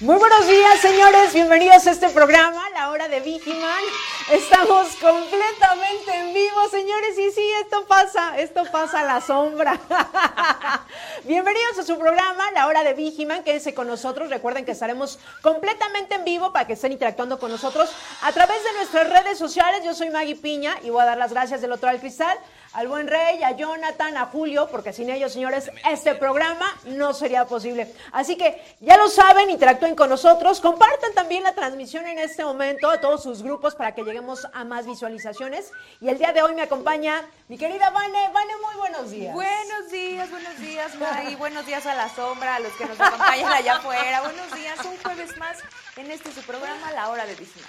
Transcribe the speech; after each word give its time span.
Muy 0.00 0.16
buenos 0.16 0.46
días, 0.46 0.78
señores. 0.80 1.34
Bienvenidos 1.34 1.84
a 1.88 1.90
este 1.90 2.08
programa, 2.10 2.70
La 2.70 2.90
Hora 2.90 3.08
de 3.08 3.18
Vigiman. 3.18 3.82
Estamos 4.30 4.94
completamente 4.94 6.14
en 6.14 6.32
vivo, 6.32 6.68
señores. 6.70 7.18
Y 7.18 7.32
sí, 7.32 7.42
esto 7.60 7.84
pasa, 7.84 8.38
esto 8.38 8.62
pasa 8.70 9.00
a 9.00 9.04
la 9.04 9.20
sombra. 9.20 9.76
Bienvenidos 11.24 11.80
a 11.80 11.82
su 11.82 11.98
programa, 11.98 12.48
La 12.52 12.68
Hora 12.68 12.84
de 12.84 12.94
Vigiman. 12.94 13.42
Quédense 13.42 13.74
con 13.74 13.88
nosotros. 13.88 14.30
Recuerden 14.30 14.64
que 14.64 14.70
estaremos 14.70 15.18
completamente 15.42 16.14
en 16.14 16.24
vivo 16.24 16.52
para 16.52 16.68
que 16.68 16.74
estén 16.74 16.92
interactuando 16.92 17.40
con 17.40 17.50
nosotros 17.50 17.90
a 18.22 18.30
través 18.30 18.62
de 18.62 18.72
nuestras 18.74 19.10
redes 19.10 19.36
sociales. 19.36 19.82
Yo 19.84 19.94
soy 19.94 20.10
Maggie 20.10 20.36
Piña 20.36 20.76
y 20.84 20.90
voy 20.90 21.02
a 21.02 21.06
dar 21.06 21.18
las 21.18 21.32
gracias 21.32 21.60
del 21.60 21.72
otro 21.72 21.88
al 21.88 21.98
cristal 21.98 22.38
al 22.78 22.86
buen 22.86 23.08
Rey, 23.08 23.42
a 23.42 23.56
Jonathan, 23.56 24.16
a 24.16 24.26
Julio, 24.26 24.68
porque 24.70 24.92
sin 24.92 25.10
ellos, 25.10 25.32
señores, 25.32 25.68
este 25.90 26.14
programa 26.14 26.78
no 26.84 27.12
sería 27.12 27.44
posible. 27.44 27.92
Así 28.12 28.36
que 28.36 28.62
ya 28.78 28.96
lo 28.96 29.08
saben, 29.08 29.50
interactúen 29.50 29.96
con 29.96 30.08
nosotros, 30.08 30.60
compartan 30.60 31.12
también 31.12 31.42
la 31.42 31.56
transmisión 31.56 32.06
en 32.06 32.20
este 32.20 32.44
momento 32.44 32.88
a 32.88 33.00
todos 33.00 33.24
sus 33.24 33.42
grupos 33.42 33.74
para 33.74 33.96
que 33.96 34.04
lleguemos 34.04 34.46
a 34.52 34.62
más 34.62 34.86
visualizaciones. 34.86 35.72
Y 36.00 36.08
el 36.08 36.18
día 36.18 36.32
de 36.32 36.40
hoy 36.40 36.54
me 36.54 36.62
acompaña 36.62 37.24
mi 37.48 37.58
querida 37.58 37.90
Vane. 37.90 38.30
Vane, 38.32 38.52
muy 38.64 38.76
buenos 38.76 39.10
días. 39.10 39.34
Buenos 39.34 39.90
días, 39.90 40.30
buenos 40.30 40.58
días, 40.60 40.94
Mari. 40.94 41.34
buenos 41.34 41.66
días 41.66 41.84
a 41.84 41.96
la 41.96 42.08
sombra, 42.08 42.54
a 42.54 42.60
los 42.60 42.72
que 42.74 42.86
nos 42.86 43.00
acompañan 43.00 43.52
allá 43.54 43.74
afuera. 43.78 44.20
Buenos 44.20 44.54
días, 44.54 44.78
un 44.84 44.96
jueves 44.98 45.36
más 45.36 45.58
en 45.96 46.12
este 46.12 46.30
su 46.30 46.42
programa, 46.42 46.92
La 46.92 47.08
Hora 47.08 47.26
de 47.26 47.34
Disney. 47.34 47.64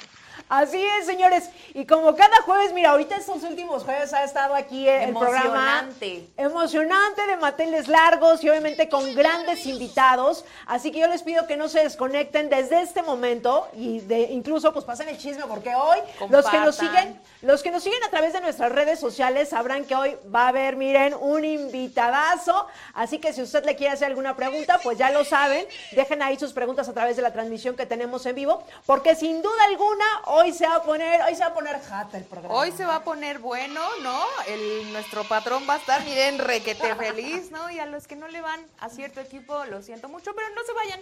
Así 0.50 0.84
es, 0.84 1.06
señores. 1.06 1.52
Y 1.76 1.86
como 1.86 2.16
cada 2.16 2.42
jueves, 2.42 2.74
mira, 2.74 2.90
ahorita 2.90 3.16
estos 3.16 3.44
últimos 3.44 3.84
jueves 3.84 4.12
ha 4.14 4.24
estado 4.24 4.56
aquí 4.56 4.90
el 4.90 5.12
programa. 5.12 5.84
Emocionante. 5.84 6.28
Emocionante 6.38 7.28
de 7.28 7.38
mateles 7.38 7.88
largos 7.88 8.44
y 8.44 8.50
obviamente 8.50 8.90
con 8.90 9.14
grandes 9.14 9.68
invitados. 9.68 10.44
Así 10.66 10.92
que 10.92 11.00
yo 11.00 11.08
les 11.08 11.22
pido 11.22 11.46
que 11.46 11.56
no 11.56 11.70
se 11.70 11.84
desconecten 11.84 12.50
desde 12.50 12.82
este 12.82 13.04
momento 13.04 13.68
y 13.74 14.00
de 14.00 14.22
incluso 14.22 14.74
pues 14.74 14.86
pasen 14.86 15.08
el 15.10 15.20
chisme 15.20 15.44
porque 15.48 15.76
hoy 15.76 16.00
los 16.30 16.50
que 16.50 16.60
nos 16.60 16.76
siguen, 16.76 17.22
los 17.44 17.62
que 17.62 17.70
nos 17.70 17.84
siguen 17.84 18.04
a 18.04 18.10
través 18.10 18.34
de 18.34 18.42
nuestras 18.42 18.72
redes 18.72 19.00
sociales 19.00 19.50
sabrán 19.50 19.86
que 19.86 19.96
hoy 19.96 20.18
va 20.34 20.46
a 20.46 20.48
haber, 20.48 20.76
miren, 20.76 21.14
un 21.14 21.46
invitadazo. 21.46 22.66
Así 22.96 23.20
que 23.20 23.34
si 23.34 23.44
usted 23.44 23.64
le 23.66 23.76
quiere 23.76 23.94
hacer 23.94 24.08
alguna 24.08 24.36
pregunta, 24.36 24.80
pues 24.82 24.98
ya 24.98 25.12
lo 25.12 25.24
saben. 25.24 25.68
Dejen 25.92 26.24
ahí 26.24 26.40
sus 26.40 26.54
preguntas 26.54 26.90
a 26.90 26.94
través 26.94 27.16
de 27.18 27.22
la 27.22 27.32
transmisión 27.32 27.76
que 27.76 27.86
tenemos 27.86 28.26
en 28.26 28.34
vivo, 28.34 28.64
porque 28.88 29.14
sin 29.14 29.44
duda 29.44 29.64
alguna 29.68 30.06
hoy 30.40 30.54
se 30.54 30.68
va 30.68 30.76
a 30.76 30.84
poner, 30.84 31.22
hoy 31.22 31.36
se 31.36 31.42
va 31.42 31.48
a 31.48 31.54
poner 31.54 31.82
jata 31.82 32.18
el 32.18 32.24
programa. 32.24 32.56
Hoy 32.56 32.72
se 32.72 32.86
va 32.86 32.96
a 32.96 33.04
poner 33.04 33.40
bueno, 33.40 33.82
¿no? 34.02 34.24
El, 34.48 34.92
nuestro 34.94 35.24
patrón 35.24 35.64
va 35.70 35.76
a 35.76 35.78
estar, 35.78 36.04
miren, 36.04 36.40
requete 36.40 36.96
feliz, 36.96 37.52
¿no? 37.52 37.70
Y 37.70 37.80
a 37.80 37.86
los 37.86 38.08
que 38.08 38.16
no 38.16 38.28
le 38.28 38.42
van 38.42 38.66
a 38.80 38.90
cierto 38.90 39.20
equipo, 39.20 39.66
lo 39.66 39.82
siento 39.82 40.10
mucho, 40.10 40.34
pero 40.36 40.50
no 40.56 40.64
se 40.64 40.74
vayan. 40.74 41.00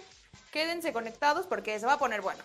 Quédense 0.52 0.92
conectados 0.92 1.46
porque 1.46 1.78
se 1.78 1.86
va 1.86 1.94
a 1.94 1.98
poner 1.98 2.20
bueno. 2.20 2.42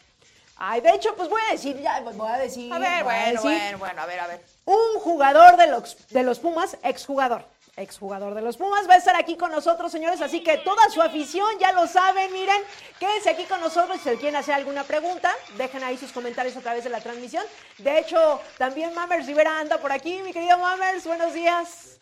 Ay, 0.56 0.82
de 0.82 0.92
hecho, 0.92 1.16
pues 1.16 1.30
voy 1.30 1.42
a 1.50 1.52
decir, 1.52 1.82
ya, 1.82 2.00
pues 2.04 2.16
voy 2.16 2.30
a 2.30 2.38
decir. 2.38 2.72
A 2.72 2.78
ver, 2.78 3.04
voy 3.04 3.14
a 3.14 3.24
bueno, 3.24 3.42
decir, 3.42 3.62
bueno, 3.62 3.78
bueno, 3.80 4.02
a 4.02 4.06
ver, 4.06 4.20
a 4.20 4.28
ver. 4.28 4.46
Un 4.66 5.00
jugador 5.00 5.58
de 5.58 5.68
los, 5.68 6.08
de 6.10 6.24
los 6.24 6.40
Pumas, 6.40 6.78
exjugador. 6.84 7.46
Exjugador 7.76 8.36
de 8.36 8.42
los 8.44 8.56
Pumas 8.58 8.88
va 8.88 8.94
a 8.94 8.98
estar 8.98 9.16
aquí 9.16 9.36
con 9.36 9.52
nosotros, 9.52 9.92
señores. 9.92 10.22
Así 10.22 10.44
que 10.44 10.58
toda 10.60 10.90
su 10.90 11.02
afición, 11.02 11.48
ya 11.60 11.72
lo 11.72 11.88
saben, 11.88 12.32
miren, 12.32 12.62
quédense 13.00 13.32
aquí 13.32 13.46
con 13.46 13.60
nosotros. 13.62 13.98
Si 14.04 14.10
quieren 14.18 14.36
hacer 14.36 14.54
alguna 14.54 14.84
pregunta, 14.84 15.34
dejen 15.58 15.84
ahí 15.84 15.98
sus 15.98 16.12
comentarios 16.12 16.56
a 16.56 16.62
través 16.62 16.84
de 16.84 16.92
la 16.92 17.02
transmisión. 17.02 17.44
De 17.80 17.98
hecho, 17.98 18.40
también 18.60 18.94
Mamers 18.94 19.26
Rivera 19.26 19.60
anda 19.60 19.80
por 19.80 19.92
aquí, 19.92 20.22
mi 20.22 20.32
querido 20.32 20.58
Mamers, 20.60 21.04
buenos 21.08 21.34
días. 21.34 21.98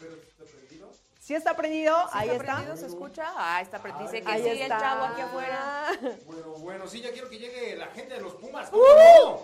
¿Sí 1.21 1.35
está 1.35 1.55
prendido? 1.55 1.95
ahí 2.11 2.27
¿Está 2.29 2.41
está. 2.43 2.53
prendido? 2.55 2.75
¿Se 2.77 2.85
escucha? 2.87 3.31
Ah, 3.37 3.61
está 3.61 3.79
prendido. 3.81 4.11
Dice 4.11 4.23
que 4.25 4.29
Ahí 4.31 4.43
sí, 4.43 4.49
está. 4.49 4.75
el 4.75 4.81
chavo 4.81 5.03
aquí 5.05 5.21
afuera. 5.21 5.85
Bueno, 6.25 6.47
bueno, 6.57 6.87
sí, 6.87 6.99
ya 6.99 7.11
quiero 7.13 7.29
que 7.29 7.37
llegue 7.39 7.75
la 7.77 7.87
gente 7.87 8.15
de 8.15 8.21
los 8.21 8.33
Pumas. 8.33 8.69
¡Uh! 8.73 9.37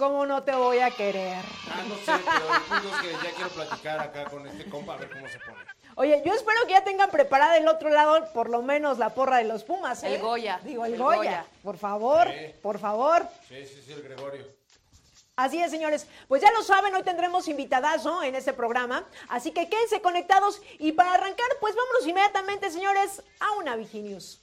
¿Cómo 0.00 0.24
no 0.24 0.42
te 0.42 0.52
voy 0.52 0.78
a 0.78 0.90
querer? 0.90 1.44
Ah, 1.70 1.82
no 1.86 1.94
sé, 1.96 2.24
pero 2.24 2.54
el 2.54 2.62
punto 2.62 2.96
es 2.96 3.02
que 3.02 3.12
ya 3.28 3.34
quiero 3.34 3.50
platicar 3.50 4.00
acá 4.00 4.24
con 4.30 4.46
este 4.46 4.64
compa 4.70 4.94
a 4.94 4.96
ver 4.96 5.10
cómo 5.10 5.28
se 5.28 5.38
pone. 5.40 5.58
Oye, 5.96 6.22
yo 6.24 6.32
espero 6.32 6.58
que 6.66 6.70
ya 6.72 6.82
tengan 6.82 7.10
preparada 7.10 7.52
del 7.52 7.68
otro 7.68 7.90
lado 7.90 8.32
por 8.32 8.48
lo 8.48 8.62
menos 8.62 8.96
la 8.96 9.10
porra 9.10 9.36
de 9.36 9.44
los 9.44 9.62
Pumas, 9.62 10.02
¿eh? 10.02 10.14
El 10.14 10.22
Goya, 10.22 10.58
Digo, 10.64 10.86
el, 10.86 10.94
el 10.94 11.02
Goya. 11.02 11.16
Goya. 11.18 11.46
Por 11.62 11.76
favor, 11.76 12.28
Sí. 12.28 12.54
por 12.62 12.78
favor. 12.78 13.28
Sí, 13.46 13.66
sí, 13.66 13.82
sí, 13.84 13.92
el 13.92 14.00
Gregorio. 14.02 14.46
Así 15.36 15.62
es, 15.62 15.70
señores. 15.70 16.06
Pues 16.28 16.40
ya 16.40 16.50
lo 16.52 16.62
saben, 16.62 16.94
hoy 16.94 17.02
tendremos 17.02 17.46
invitadazo 17.46 18.22
en 18.22 18.34
este 18.36 18.54
programa. 18.54 19.04
Así 19.28 19.50
que 19.50 19.68
quédense 19.68 20.00
conectados. 20.00 20.62
Y 20.78 20.92
para 20.92 21.12
arrancar, 21.12 21.46
pues 21.60 21.74
vámonos 21.76 22.06
inmediatamente, 22.06 22.70
señores, 22.70 23.22
a 23.38 23.52
una 23.58 23.76
Viginews. 23.76 24.40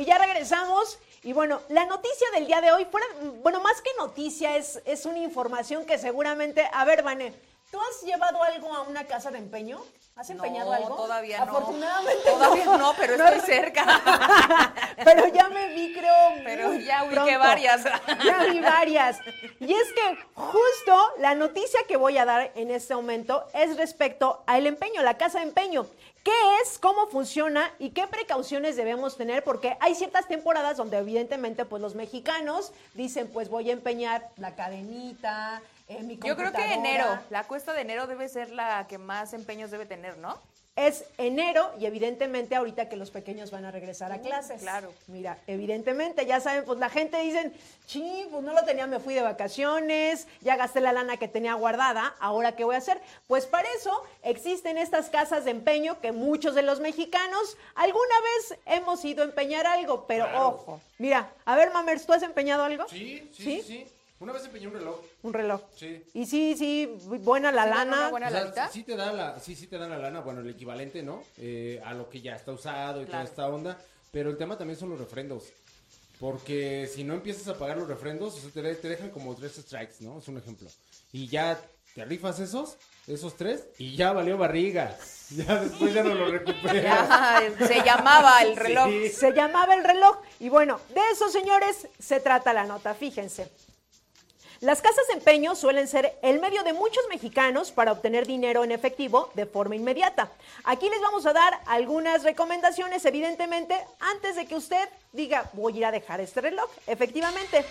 Y 0.00 0.06
ya 0.06 0.16
regresamos. 0.16 0.98
Y 1.22 1.34
bueno, 1.34 1.60
la 1.68 1.84
noticia 1.84 2.26
del 2.34 2.46
día 2.46 2.62
de 2.62 2.72
hoy, 2.72 2.86
fuera, 2.86 3.06
bueno, 3.42 3.60
más 3.60 3.82
que 3.82 3.90
noticia, 3.98 4.56
es, 4.56 4.80
es 4.86 5.04
una 5.04 5.18
información 5.18 5.84
que 5.84 5.98
seguramente. 5.98 6.66
A 6.72 6.86
ver, 6.86 7.02
Vane, 7.02 7.34
¿tú 7.70 7.78
has 7.78 8.00
llevado 8.02 8.42
algo 8.42 8.74
a 8.74 8.80
una 8.82 9.04
casa 9.06 9.30
de 9.30 9.36
empeño? 9.36 9.84
¿Has 10.16 10.30
empeñado 10.30 10.70
no, 10.70 10.76
algo? 10.76 10.96
todavía 10.96 11.44
no. 11.44 11.52
Afortunadamente. 11.52 12.30
Todavía 12.30 12.64
no, 12.64 12.94
pero 12.98 13.16
No 13.18 13.24
estoy 13.26 13.38
es- 13.40 13.44
cerca. 13.60 14.74
Pero 15.04 15.28
ya 15.28 15.48
me 15.48 15.68
vi, 15.74 15.94
creo. 15.94 16.14
Pero 16.44 16.74
ya 16.74 17.04
ubiqué 17.04 17.38
varias. 17.38 17.84
Ya 18.22 18.44
vi 18.44 18.60
varias. 18.60 19.18
Y 19.60 19.72
es 19.72 19.92
que 19.94 20.18
justo 20.34 21.12
la 21.18 21.34
noticia 21.34 21.80
que 21.88 21.96
voy 21.96 22.18
a 22.18 22.26
dar 22.26 22.52
en 22.54 22.70
este 22.70 22.94
momento 22.94 23.46
es 23.54 23.78
respecto 23.78 24.42
al 24.46 24.66
empeño, 24.66 25.02
la 25.02 25.16
casa 25.16 25.38
de 25.38 25.44
empeño. 25.44 25.86
¿Qué 26.22 26.32
es? 26.62 26.78
¿Cómo 26.78 27.06
funciona? 27.06 27.70
¿Y 27.78 27.90
qué 27.90 28.06
precauciones 28.06 28.76
debemos 28.76 29.16
tener? 29.16 29.42
Porque 29.42 29.76
hay 29.80 29.94
ciertas 29.94 30.28
temporadas 30.28 30.76
donde 30.76 30.98
evidentemente 30.98 31.64
pues 31.64 31.80
los 31.80 31.94
mexicanos 31.94 32.72
dicen 32.94 33.28
pues 33.28 33.48
voy 33.48 33.70
a 33.70 33.72
empeñar 33.72 34.28
la 34.36 34.54
cadenita, 34.54 35.62
eh, 35.88 36.02
mi 36.02 36.16
Yo 36.16 36.36
creo 36.36 36.52
que 36.52 36.58
computadora. 36.58 36.74
enero, 36.74 37.18
la 37.30 37.44
cuesta 37.44 37.72
de 37.72 37.80
enero 37.80 38.06
debe 38.06 38.28
ser 38.28 38.50
la 38.50 38.86
que 38.86 38.98
más 38.98 39.32
empeños 39.32 39.70
debe 39.70 39.86
tener, 39.86 40.18
¿no? 40.18 40.38
Es 40.86 41.04
enero 41.18 41.70
y 41.78 41.84
evidentemente 41.84 42.54
ahorita 42.56 42.88
que 42.88 42.96
los 42.96 43.10
pequeños 43.10 43.50
van 43.50 43.66
a 43.66 43.70
regresar 43.70 44.12
a 44.12 44.16
Mm, 44.16 44.22
clases. 44.22 44.60
claro. 44.62 44.90
Mira, 45.08 45.36
evidentemente, 45.46 46.24
ya 46.24 46.40
saben, 46.40 46.64
pues 46.64 46.78
la 46.78 46.88
gente 46.88 47.18
dicen, 47.20 47.52
sí, 47.86 48.26
pues 48.30 48.42
no 48.42 48.54
lo 48.54 48.64
tenía, 48.64 48.86
me 48.86 48.98
fui 48.98 49.12
de 49.12 49.20
vacaciones, 49.20 50.26
ya 50.40 50.56
gasté 50.56 50.80
la 50.80 50.92
lana 50.94 51.18
que 51.18 51.28
tenía 51.28 51.52
guardada, 51.54 52.14
ahora 52.18 52.56
qué 52.56 52.64
voy 52.64 52.76
a 52.76 52.78
hacer. 52.78 52.98
Pues 53.26 53.44
para 53.44 53.68
eso 53.78 53.92
existen 54.22 54.78
estas 54.78 55.10
casas 55.10 55.44
de 55.44 55.50
empeño 55.50 56.00
que 56.00 56.12
muchos 56.12 56.54
de 56.54 56.62
los 56.62 56.80
mexicanos 56.80 57.58
alguna 57.74 58.14
vez 58.22 58.58
hemos 58.64 59.04
ido 59.04 59.22
a 59.22 59.26
empeñar 59.26 59.66
algo, 59.66 60.06
pero 60.06 60.24
Claro. 60.24 60.48
ojo, 60.48 60.80
mira, 60.98 61.30
a 61.44 61.56
ver, 61.56 61.72
Mamers, 61.72 62.06
¿tú 62.06 62.14
has 62.14 62.22
empeñado 62.22 62.64
algo? 62.64 62.88
Sí, 62.88 63.28
sí, 63.36 63.42
sí, 63.60 63.62
sí. 63.62 63.86
Una 64.20 64.32
vez 64.34 64.44
empeñé 64.44 64.66
un 64.68 64.74
reloj. 64.74 65.00
Un 65.22 65.32
reloj. 65.32 65.62
Sí. 65.76 66.04
Y 66.14 66.26
sí, 66.26 66.54
sí, 66.56 66.86
buena 67.20 67.50
la 67.50 67.64
¿Sí 67.64 67.68
dan 67.70 67.78
lana. 67.90 67.96
una 68.02 68.08
buena 68.10 68.26
O 68.28 68.52
sea, 68.52 68.68
sí 68.68 68.82
te 68.84 68.94
da 68.94 69.12
la, 69.12 69.40
sí, 69.40 69.56
sí 69.56 69.66
te 69.66 69.78
dan 69.78 69.90
la 69.90 69.98
lana, 69.98 70.20
bueno, 70.20 70.40
el 70.40 70.50
equivalente, 70.50 71.02
¿no? 71.02 71.24
Eh, 71.38 71.80
a 71.84 71.94
lo 71.94 72.08
que 72.08 72.20
ya 72.20 72.36
está 72.36 72.52
usado 72.52 73.00
y 73.02 73.06
Claro. 73.06 73.24
toda 73.24 73.24
esta 73.24 73.48
onda. 73.48 73.78
Pero 74.12 74.30
el 74.30 74.36
tema 74.36 74.56
también 74.58 74.78
son 74.78 74.90
los 74.90 74.98
refrendos. 74.98 75.44
Porque 76.18 76.88
si 76.92 77.02
no 77.02 77.14
empiezas 77.14 77.48
a 77.48 77.58
pagar 77.58 77.78
los 77.78 77.88
refrendos, 77.88 78.34
o 78.36 78.40
sea, 78.40 78.50
te, 78.50 78.60
de- 78.60 78.74
te 78.74 78.88
dejan 78.88 79.10
como 79.10 79.34
tres 79.34 79.54
strikes, 79.56 79.94
¿no? 80.00 80.18
Es 80.18 80.28
un 80.28 80.36
ejemplo. 80.36 80.68
Y 81.12 81.28
ya 81.28 81.58
te 81.94 82.04
rifas 82.04 82.38
esos, 82.40 82.76
esos 83.06 83.36
tres, 83.36 83.64
y 83.78 83.96
ya 83.96 84.12
valió 84.12 84.36
barriga. 84.36 84.96
Ya 85.30 85.60
después 85.60 85.94
ya 85.94 86.02
no 86.02 86.12
lo 86.12 86.28
recuperas. 86.28 87.08
Ajá, 87.08 87.40
se 87.64 87.82
llamaba 87.84 88.42
el 88.42 88.56
reloj. 88.56 88.88
Sí. 88.90 89.08
Se 89.10 89.30
llamaba 89.32 89.74
el 89.74 89.84
reloj. 89.84 90.16
Y 90.40 90.48
bueno, 90.48 90.80
de 90.92 91.00
eso, 91.12 91.28
señores, 91.28 91.86
se 92.00 92.18
trata 92.18 92.52
la 92.52 92.64
nota. 92.64 92.94
Fíjense. 92.96 93.48
Las 94.60 94.82
casas 94.82 95.06
de 95.06 95.14
empeño 95.14 95.54
suelen 95.54 95.88
ser 95.88 96.18
el 96.20 96.38
medio 96.38 96.62
de 96.62 96.74
muchos 96.74 97.02
mexicanos 97.08 97.72
para 97.72 97.92
obtener 97.92 98.26
dinero 98.26 98.62
en 98.62 98.72
efectivo 98.72 99.30
de 99.32 99.46
forma 99.46 99.74
inmediata. 99.74 100.30
Aquí 100.64 100.90
les 100.90 101.00
vamos 101.00 101.24
a 101.24 101.32
dar 101.32 101.58
algunas 101.64 102.24
recomendaciones, 102.24 103.02
evidentemente, 103.06 103.74
antes 104.00 104.36
de 104.36 104.44
que 104.44 104.56
usted 104.56 104.86
diga, 105.12 105.48
voy 105.54 105.72
a 105.72 105.76
ir 105.78 105.86
a 105.86 105.90
dejar 105.90 106.20
este 106.20 106.42
reloj. 106.42 106.68
Efectivamente. 106.86 107.64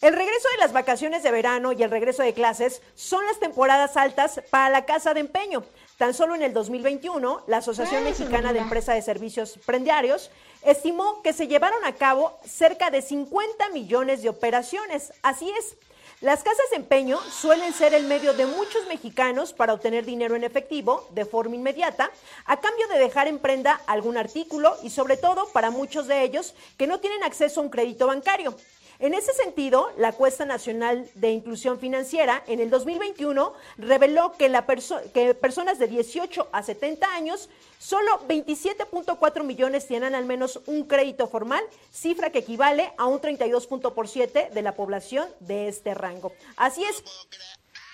El 0.00 0.14
regreso 0.14 0.48
de 0.52 0.58
las 0.58 0.72
vacaciones 0.72 1.24
de 1.24 1.32
verano 1.32 1.72
y 1.72 1.82
el 1.82 1.90
regreso 1.90 2.22
de 2.22 2.34
clases 2.34 2.82
son 2.94 3.26
las 3.26 3.40
temporadas 3.40 3.96
altas 3.96 4.40
para 4.50 4.70
la 4.70 4.84
casa 4.84 5.12
de 5.12 5.20
empeño. 5.20 5.64
Tan 5.98 6.14
solo 6.14 6.36
en 6.36 6.42
el 6.42 6.52
2021, 6.52 7.44
la 7.48 7.56
Asociación 7.56 8.04
Mexicana 8.04 8.52
de 8.52 8.60
Empresa 8.60 8.92
de 8.92 9.02
Servicios 9.02 9.58
Prendiarios 9.66 10.30
estimó 10.62 11.22
que 11.22 11.32
se 11.32 11.48
llevaron 11.48 11.84
a 11.84 11.94
cabo 11.94 12.38
cerca 12.44 12.90
de 12.90 13.02
50 13.02 13.70
millones 13.70 14.22
de 14.22 14.28
operaciones. 14.28 15.12
Así 15.22 15.50
es. 15.58 15.76
Las 16.22 16.42
casas 16.42 16.70
de 16.70 16.76
empeño 16.76 17.20
suelen 17.30 17.74
ser 17.74 17.92
el 17.92 18.04
medio 18.04 18.32
de 18.32 18.46
muchos 18.46 18.86
mexicanos 18.86 19.52
para 19.52 19.74
obtener 19.74 20.06
dinero 20.06 20.34
en 20.34 20.44
efectivo 20.44 21.06
de 21.10 21.26
forma 21.26 21.56
inmediata, 21.56 22.10
a 22.46 22.58
cambio 22.58 22.88
de 22.88 22.98
dejar 22.98 23.28
en 23.28 23.38
prenda 23.38 23.82
algún 23.86 24.16
artículo 24.16 24.78
y 24.82 24.88
sobre 24.88 25.18
todo 25.18 25.46
para 25.52 25.70
muchos 25.70 26.06
de 26.06 26.22
ellos 26.22 26.54
que 26.78 26.86
no 26.86 27.00
tienen 27.00 27.22
acceso 27.22 27.60
a 27.60 27.64
un 27.64 27.68
crédito 27.68 28.06
bancario. 28.06 28.56
En 28.98 29.12
ese 29.12 29.32
sentido, 29.34 29.90
la 29.98 30.12
Cuesta 30.12 30.44
Nacional 30.44 31.08
de 31.14 31.30
Inclusión 31.30 31.78
Financiera 31.78 32.42
en 32.46 32.60
el 32.60 32.70
2021 32.70 33.52
reveló 33.76 34.32
que, 34.32 34.48
la 34.48 34.64
que 35.12 35.34
personas 35.34 35.78
de 35.78 35.86
18 35.86 36.48
a 36.50 36.62
70 36.62 37.06
años, 37.14 37.50
solo 37.78 38.20
27.4 38.26 39.44
millones 39.44 39.86
tienen 39.86 40.14
al 40.14 40.24
menos 40.24 40.60
un 40.66 40.84
crédito 40.84 41.28
formal, 41.28 41.62
cifra 41.92 42.30
que 42.30 42.38
equivale 42.38 42.92
a 42.96 43.06
un 43.06 43.20
32.7% 43.20 44.50
de 44.50 44.62
la 44.62 44.72
población 44.72 45.28
de 45.40 45.68
este 45.68 45.92
rango. 45.92 46.32
Así 46.56 46.82
es. 46.84 47.02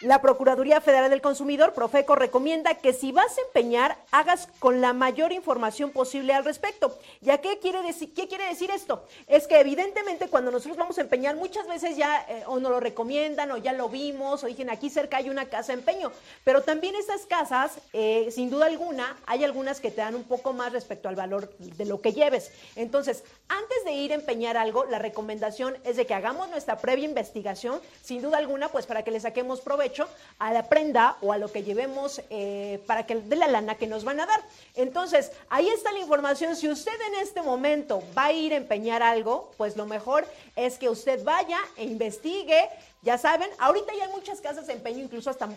La 0.03 0.21
Procuraduría 0.21 0.81
Federal 0.81 1.11
del 1.11 1.21
Consumidor, 1.21 1.75
Profeco, 1.75 2.17
recomienda 2.17 2.75
que 2.75 2.93
si 2.93 3.13
vas 3.13 3.39
a 3.39 3.41
empeñar, 3.43 3.97
hagas 4.11 4.49
con 4.59 4.81
la 4.81 4.93
mayor 4.93 5.31
información 5.31 5.91
posible 5.91 6.35
al 6.35 6.45
respecto. 6.45 6.99
¿Ya 7.21 7.39
qué 7.41 7.61
quiere 7.61 7.83
decir, 7.83 8.13
qué 8.13 8.27
quiere 8.27 8.47
decir 8.47 8.73
esto? 8.73 9.05
Es 9.29 9.47
que 9.47 9.61
evidentemente 9.61 10.27
cuando 10.27 10.51
nosotros 10.51 10.77
vamos 10.77 10.99
a 10.99 11.03
empeñar, 11.03 11.37
muchas 11.37 11.69
veces 11.69 11.97
ya 11.97 12.27
eh, 12.29 12.43
o 12.49 12.59
nos 12.59 12.73
lo 12.73 12.81
recomiendan 12.81 13.53
o 13.53 13.59
ya 13.59 13.73
lo 13.73 13.89
vimos 13.89 14.43
o 14.43 14.49
dicen 14.49 14.71
aquí 14.71 14.91
cerca 14.91 15.19
hay 15.19 15.31
una 15.31 15.45
casa 15.45 15.73
de 15.73 15.79
empeño. 15.79 16.11
Pero 16.43 16.63
también 16.63 16.97
estas 16.97 17.25
casas, 17.27 17.79
eh, 17.93 18.29
sin 18.33 18.51
duda 18.51 18.67
alguna, 18.67 19.17
hay 19.27 19.45
algunas 19.45 19.81
que 19.81 19.93
te 19.93 20.01
dan 20.01 20.17
un 20.17 20.25
poco 20.25 20.53
más 20.53 20.73
respecto 20.73 21.09
al 21.09 21.15
valor 21.15 21.55
de 21.59 21.85
lo 21.85 22.01
que 22.01 22.13
lleves. 22.13 22.51
Entonces, 22.75 23.23
antes 23.47 23.85
de 23.85 23.93
ir 23.93 24.11
a 24.11 24.17
empeñar 24.17 24.57
algo, 24.57 24.85
la 24.85 24.99
recomendación 24.99 25.79
es 25.85 25.97
de 25.97 26.07
que 26.07 26.15
hagamos 26.15 26.51
nuestra 26.51 26.79
previa 26.79 27.05
investigación, 27.05 27.81
sin 28.03 28.21
duda 28.21 28.39
alguna, 28.39 28.69
pues 28.69 28.87
para 28.87 29.05
que 29.05 29.13
le 29.13 29.21
saquemos 29.21 29.61
provecho 29.61 29.92
a 30.39 30.53
la 30.53 30.69
prenda 30.69 31.17
o 31.21 31.33
a 31.33 31.39
lo 31.39 31.53
que 31.53 31.63
llevemos 31.63 32.21
eh, 32.31 32.81
para 32.87 33.07
que 33.07 33.17
de 33.17 33.37
la 33.37 33.47
lana 33.47 33.77
que 33.77 33.87
nos 33.87 34.05
van 34.05 34.21
a 34.21 34.27
dar. 34.27 34.41
Entonces, 34.75 35.33
ahí 35.49 35.69
está 35.69 35.93
la 35.93 36.01
información. 36.01 36.57
Si 36.57 36.69
usted 36.69 36.99
en 37.09 37.21
este 37.21 37.43
momento 37.43 38.03
va 38.17 38.27
a 38.27 38.33
ir 38.33 38.53
a 38.53 38.57
empeñar 38.57 39.03
algo, 39.03 39.53
pues 39.57 39.77
lo 39.77 39.87
mejor 39.87 40.27
es 40.57 40.79
que 40.79 40.89
usted 40.89 41.23
vaya 41.25 41.59
e 41.77 41.85
investigue 41.85 42.69
ya 43.03 43.19
saben, 43.19 43.51
ahorita 43.59 43.93
ya 43.95 44.05
hay 44.05 44.13
muchas 44.13 44.41
casas 44.41 44.69
de 44.69 44.75
empeño, 44.75 45.01
incluso 45.01 45.29
hasta 45.29 45.49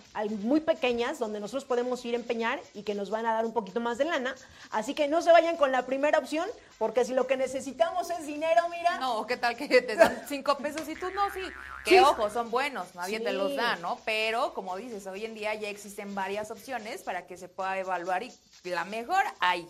muy 0.41 0.61
pequeñas, 0.61 1.19
donde 1.19 1.39
nosotros 1.39 1.63
podemos 1.63 2.03
ir 2.03 2.15
a 2.15 2.17
empeñar 2.17 2.59
y 2.73 2.81
que 2.81 2.95
nos 2.95 3.11
van 3.11 3.27
a 3.27 3.33
dar 3.33 3.45
un 3.45 3.53
poquito 3.53 3.79
más 3.79 3.99
de 3.99 4.05
lana. 4.05 4.33
Así 4.71 4.95
que 4.95 5.07
no 5.07 5.21
se 5.21 5.31
vayan 5.31 5.55
con 5.55 5.71
la 5.71 5.85
primera 5.85 6.17
opción, 6.17 6.49
porque 6.79 7.05
si 7.05 7.13
lo 7.13 7.27
que 7.27 7.37
necesitamos 7.37 8.09
es 8.09 8.25
dinero, 8.25 8.67
mira. 8.69 8.97
No, 8.97 9.27
¿qué 9.27 9.37
tal 9.37 9.55
que 9.55 9.67
te 9.67 9.95
dan 9.95 10.23
cinco 10.27 10.57
pesos 10.57 10.89
y 10.89 10.95
tú 10.95 11.11
no? 11.11 11.31
Sí, 11.33 11.41
que 11.83 12.01
ojo, 12.01 12.31
son 12.31 12.49
buenos, 12.49 12.95
nadie 12.95 13.19
te 13.19 13.31
los 13.31 13.55
da, 13.55 13.75
¿no? 13.75 13.99
Pero 14.05 14.55
como 14.55 14.75
dices, 14.75 15.05
hoy 15.05 15.25
en 15.25 15.35
día 15.35 15.53
ya 15.53 15.69
existen 15.69 16.15
varias 16.15 16.49
opciones 16.49 17.03
para 17.03 17.27
que 17.27 17.37
se 17.37 17.47
pueda 17.47 17.77
evaluar 17.77 18.23
y 18.23 18.33
la 18.63 18.85
mejor 18.85 19.23
hay. 19.39 19.69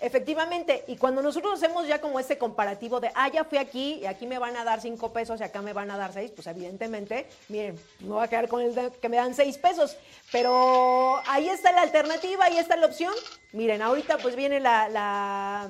Efectivamente, 0.00 0.84
y 0.86 0.96
cuando 0.96 1.22
nosotros 1.22 1.54
hacemos 1.54 1.88
ya 1.88 2.00
como 2.00 2.20
este 2.20 2.38
comparativo 2.38 3.00
de, 3.00 3.10
ah, 3.14 3.28
ya 3.28 3.42
fui 3.42 3.58
aquí 3.58 3.94
y 3.94 4.06
aquí 4.06 4.26
me 4.26 4.38
van 4.38 4.56
a 4.56 4.62
dar 4.62 4.80
cinco 4.80 5.12
pesos 5.12 5.40
y 5.40 5.42
acá 5.42 5.60
me 5.60 5.72
van 5.72 5.90
a 5.90 5.96
dar 5.96 6.12
seis, 6.12 6.30
pues 6.30 6.46
evidentemente, 6.46 7.26
miren, 7.48 7.76
no 8.00 8.16
va 8.16 8.24
a 8.24 8.28
quedar 8.28 8.46
con 8.46 8.62
el 8.62 8.74
de 8.76 8.92
que 8.92 9.08
me 9.08 9.16
dan 9.16 9.34
seis 9.34 9.58
pesos, 9.58 9.96
pero 10.30 11.20
ahí 11.26 11.48
está 11.48 11.72
la 11.72 11.82
alternativa, 11.82 12.44
ahí 12.44 12.58
está 12.58 12.76
la 12.76 12.86
opción. 12.86 13.12
Miren, 13.52 13.82
ahorita 13.82 14.18
pues 14.18 14.36
viene 14.36 14.60
la 14.60 15.68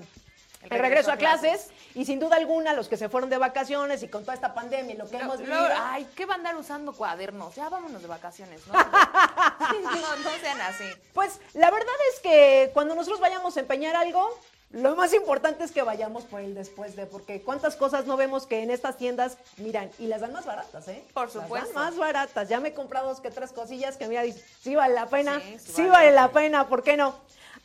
el 0.62 0.70
regreso, 0.70 1.12
a, 1.12 1.16
clases, 1.16 1.70
y 1.94 2.04
sin 2.04 2.18
duda 2.18 2.36
alguna 2.36 2.72
los 2.72 2.88
que 2.88 2.96
se 2.96 3.08
fueron 3.08 3.30
de 3.30 3.38
vacaciones 3.38 4.02
y 4.02 4.08
con 4.08 4.22
toda 4.22 4.34
esta 4.34 4.54
pandemia 4.54 4.94
y 4.94 4.98
lo 4.98 5.08
que 5.08 5.16
hemos 5.16 5.38
vivido. 5.38 5.68
ay, 5.76 6.06
¿qué 6.16 6.26
va 6.26 6.34
a 6.34 6.36
andar 6.36 6.56
usando 6.56 6.92
cuadernos? 6.92 7.54
Ya 7.54 7.68
vámonos 7.68 8.02
de 8.02 8.08
vacaciones, 8.08 8.66
¿no? 8.66 8.74
no, 8.74 10.30
sean 10.40 10.60
así. 10.60 10.84
Pues 11.14 11.40
la 11.54 11.70
verdad 11.70 11.94
es 12.12 12.20
que 12.20 12.70
cuando 12.74 12.94
nosotros 12.94 13.20
vayamos 13.20 13.56
a 13.56 13.60
empeñar 13.60 13.96
algo, 13.96 14.36
lo 14.70 14.96
más 14.96 15.14
importante 15.14 15.64
es 15.64 15.72
que 15.72 15.82
vayamos 15.82 16.24
por 16.24 16.40
el 16.40 16.54
después 16.54 16.94
de, 16.94 17.06
porque 17.06 17.40
cuántas 17.40 17.74
cosas 17.74 18.04
no 18.04 18.18
vemos 18.18 18.46
que 18.46 18.62
en 18.62 18.70
estas 18.70 18.98
tiendas, 18.98 19.38
miran, 19.56 19.90
y 19.98 20.08
las 20.08 20.20
dan 20.20 20.32
más 20.32 20.44
baratas, 20.44 20.88
¿eh? 20.88 21.02
Por 21.14 21.30
supuesto. 21.30 21.72
más 21.72 21.96
baratas. 21.96 22.48
Ya 22.50 22.60
me 22.60 22.70
he 22.70 22.74
comprado 22.74 23.08
dos 23.08 23.20
que 23.20 23.30
tres 23.30 23.52
cosillas 23.52 23.96
que 23.96 24.08
mira, 24.08 24.24
sí 24.60 24.74
vale 24.74 24.94
la 24.94 25.06
pena, 25.06 25.40
sí, 25.58 25.86
vale 25.86 26.12
la 26.12 26.28
pena, 26.32 26.68
¿por 26.68 26.82
qué 26.82 26.98
no? 26.98 27.14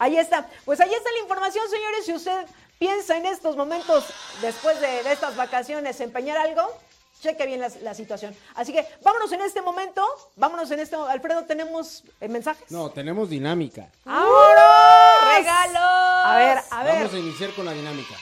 Ahí 0.03 0.17
está. 0.17 0.45
Pues 0.65 0.81
ahí 0.81 0.93
está 0.93 1.09
la 1.13 1.19
información, 1.19 1.63
señores. 1.69 2.05
Si 2.05 2.11
usted 2.11 2.45
piensa 2.77 3.15
en 3.15 3.25
estos 3.25 3.55
momentos, 3.55 4.03
después 4.41 4.81
de, 4.81 5.09
estas 5.09 5.37
vacaciones, 5.37 5.97
empeñar 6.01 6.37
algo, 6.37 6.77
cheque 7.21 7.45
bien 7.45 7.61
la, 7.61 7.93
situación. 7.93 8.35
Así 8.55 8.73
que 8.73 8.85
vámonos 9.01 9.31
en 9.31 9.39
este 9.39 9.61
momento, 9.61 10.05
vámonos 10.35 10.69
en 10.71 10.81
este 10.81 10.97
Alfredo, 10.97 11.45
¿tenemos 11.45 12.03
eh, 12.19 12.27
mensajes? 12.27 12.69
No, 12.69 12.89
tenemos 12.89 13.29
dinámica. 13.29 13.89
¡Ahora! 14.03 15.37
¡Regalo! 15.37 15.79
A 15.79 16.35
ver, 16.35 16.57
a 16.69 16.83
ver. 16.83 16.95
Vamos 16.95 17.13
a 17.13 17.19
iniciar 17.19 17.51
con 17.51 17.63
la 17.63 17.71
dinámica. 17.71 18.15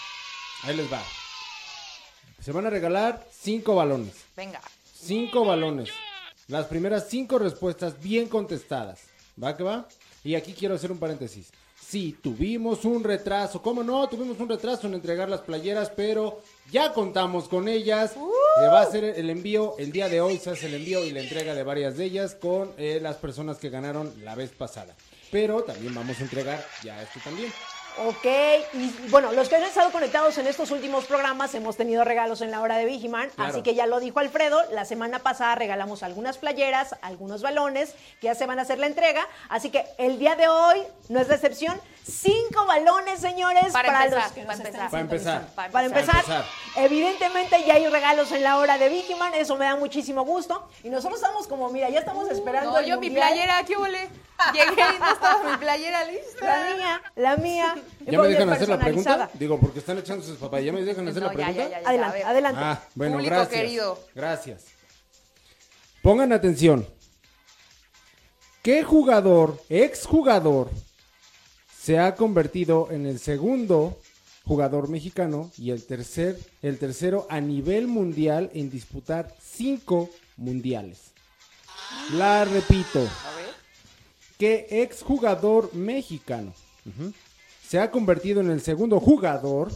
Ahí 0.62 0.76
les 0.76 0.94
va. 0.94 1.02
Se 2.40 2.52
van 2.52 2.68
a 2.68 2.70
regalar 2.70 3.26
cinco 3.32 3.74
balones. 3.74 4.14
Venga. 4.36 4.62
Cinco 4.94 5.46
balones. 5.46 5.90
Las 6.48 6.68
primeras 6.68 7.08
cinco 7.10 7.40
respuestas 7.40 8.00
bien 8.00 8.28
contestadas. 8.28 9.00
¿Va 9.44 9.58
que 9.58 9.64
va? 9.64 9.88
Y 10.24 10.36
aquí 10.36 10.54
quiero 10.54 10.76
hacer 10.76 10.92
un 10.92 11.00
paréntesis. 11.00 11.52
Sí, 11.92 12.18
tuvimos 12.24 12.86
un 12.86 13.04
retraso. 13.04 13.62
¿Cómo 13.62 13.84
no? 13.84 14.08
Tuvimos 14.08 14.40
un 14.40 14.48
retraso 14.48 14.88
en 14.88 14.94
entregar 14.94 15.28
las 15.28 15.42
playeras, 15.42 15.90
pero 15.90 16.42
ya 16.72 16.94
contamos 16.94 17.50
con 17.50 17.68
ellas. 17.68 18.16
Le 18.62 18.68
va 18.68 18.80
a 18.80 18.84
hacer 18.84 19.04
el 19.04 19.30
envío, 19.30 19.76
el 19.78 19.92
día 19.92 20.08
de 20.08 20.22
hoy 20.22 20.38
se 20.38 20.52
hace 20.52 20.68
el 20.68 20.76
envío 20.76 21.04
y 21.04 21.12
la 21.12 21.20
entrega 21.20 21.54
de 21.54 21.64
varias 21.64 21.98
de 21.98 22.06
ellas 22.06 22.34
con 22.34 22.72
eh, 22.78 23.00
las 23.02 23.18
personas 23.18 23.58
que 23.58 23.70
ganaron 23.70 24.10
la 24.24 24.36
vez 24.36 24.52
pasada. 24.52 24.96
Pero 25.34 25.64
también 25.64 25.94
vamos 25.94 26.18
a 26.18 26.24
entregar 26.24 26.66
ya 26.82 27.04
esto 27.04 27.20
también. 27.26 27.52
Ok, 27.98 28.26
y 28.74 28.90
bueno, 29.10 29.32
los 29.34 29.50
que 29.50 29.58
han 29.58 29.64
estado 29.64 29.92
conectados 29.92 30.38
en 30.38 30.48
estos 30.48 30.72
últimos 30.72 31.06
programas 31.06 31.54
hemos 31.56 31.76
tenido 31.78 32.04
regalos 32.04 32.42
en 32.42 32.50
la 32.50 32.62
hora 32.62 32.78
de 32.78 32.86
Vigiman, 32.86 33.30
así 33.38 33.62
que 33.62 33.76
ya 33.76 33.86
lo 33.86 34.00
dijo 34.00 34.20
Alfredo, 34.20 34.64
la 34.72 34.86
semana 34.86 35.20
pasada 35.20 35.56
regalamos 35.56 36.02
algunas 36.02 36.38
playeras, 36.38 36.96
algunos 37.02 37.42
balones, 37.42 37.94
que 38.20 38.28
ya 38.28 38.36
se 38.36 38.46
van 38.46 38.60
a 38.60 38.62
hacer 38.64 38.80
la 38.80 38.88
entrega, 38.88 39.28
así 39.50 39.70
que 39.70 39.86
el 39.98 40.20
día 40.20 40.36
de 40.36 40.48
hoy 40.48 40.82
no 41.10 41.20
es 41.20 41.28
decepción, 41.28 41.80
cinco 42.04 42.66
balones, 42.66 43.20
señores, 43.20 43.72
para, 43.74 43.90
empezar, 43.90 44.24
los 44.24 44.32
que 44.32 44.42
para, 44.44 44.58
empezar, 44.58 44.90
para, 44.90 45.02
empezar, 45.02 45.48
para 45.72 45.86
empezar. 45.86 46.46
evidentemente 46.78 47.64
ya 47.66 47.76
hay 47.76 47.88
regalos 47.88 48.32
en 48.32 48.44
la 48.44 48.58
hora 48.58 48.78
de 48.78 48.90
Vigiman, 48.90 49.34
eso 49.36 49.58
me 49.58 49.66
da 49.66 49.76
muchísimo 49.76 50.24
gusto, 50.24 50.68
y 50.84 50.90
nosotros 50.90 51.22
estamos 51.22 51.48
como, 51.48 51.70
mira, 51.70 51.90
ya 51.90 52.00
estamos 52.00 52.30
esperando. 52.30 52.72
No, 52.72 52.82
yo 52.82 53.00
mi 53.00 53.10
playera, 53.10 53.64
¿qué 53.64 53.78
huele? 53.78 54.10
Llegué 54.54 54.82
y 54.96 55.00
no 55.00 55.12
estaba 55.12 55.44
mi 55.44 55.58
playera 55.58 56.04
lista. 56.06 56.46
La 56.46 56.76
mía, 56.76 57.02
la 57.16 57.38
mía. 57.38 57.76
¿Ya 58.06 58.22
me 58.22 58.28
dejan 58.28 58.50
hacer 58.50 58.70
la 58.70 58.80
pregunta? 58.80 59.30
Digo, 59.34 59.60
porque 59.60 59.80
están 59.80 59.98
echando 59.98 60.26
sus 60.26 60.38
papás. 60.38 60.64
¿Ya 60.64 60.74
me 60.74 60.84
dejan 60.84 61.08
hacer 61.08 61.24
la 61.24 61.32
pregunta? 61.32 61.64
adelante, 61.86 62.24
adelante. 62.24 62.62
Ah, 62.64 62.82
bueno, 62.96 63.18
gracias. 63.18 63.80
Gracias. 64.16 64.66
Pongan 66.02 66.34
atención. 66.34 66.86
¿Qué 68.64 68.84
jugador, 68.84 69.60
exjugador, 69.70 70.70
se 71.76 72.00
ha 72.00 72.16
convertido 72.16 72.90
en 72.92 73.06
el 73.06 73.20
segundo 73.20 74.00
jugador 74.46 74.88
mexicano 74.88 75.52
y 75.58 75.72
el 75.72 75.86
tercer, 75.86 76.38
el 76.62 76.78
tercero 76.78 77.26
a 77.30 77.40
nivel 77.40 77.88
mundial 77.88 78.50
en 78.54 78.70
disputar 78.70 79.34
cinco 79.42 80.10
mundiales? 80.38 81.12
La 82.14 82.46
repito. 82.46 83.00
A 83.00 83.36
ver. 83.36 83.50
¿Qué 84.38 84.68
exjugador 84.84 85.74
mexicano 85.74 86.54
se 87.72 87.80
ha 87.80 87.90
convertido 87.90 88.42
en 88.42 88.52
el 88.52 88.60
segundo 88.60 89.00
jugador 89.00 89.72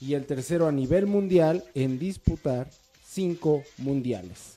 y 0.00 0.14
el 0.14 0.24
tercero 0.24 0.66
a 0.66 0.72
nivel 0.72 1.06
mundial 1.06 1.62
en 1.74 1.98
disputar 1.98 2.70
cinco 3.06 3.62
mundiales. 3.76 4.53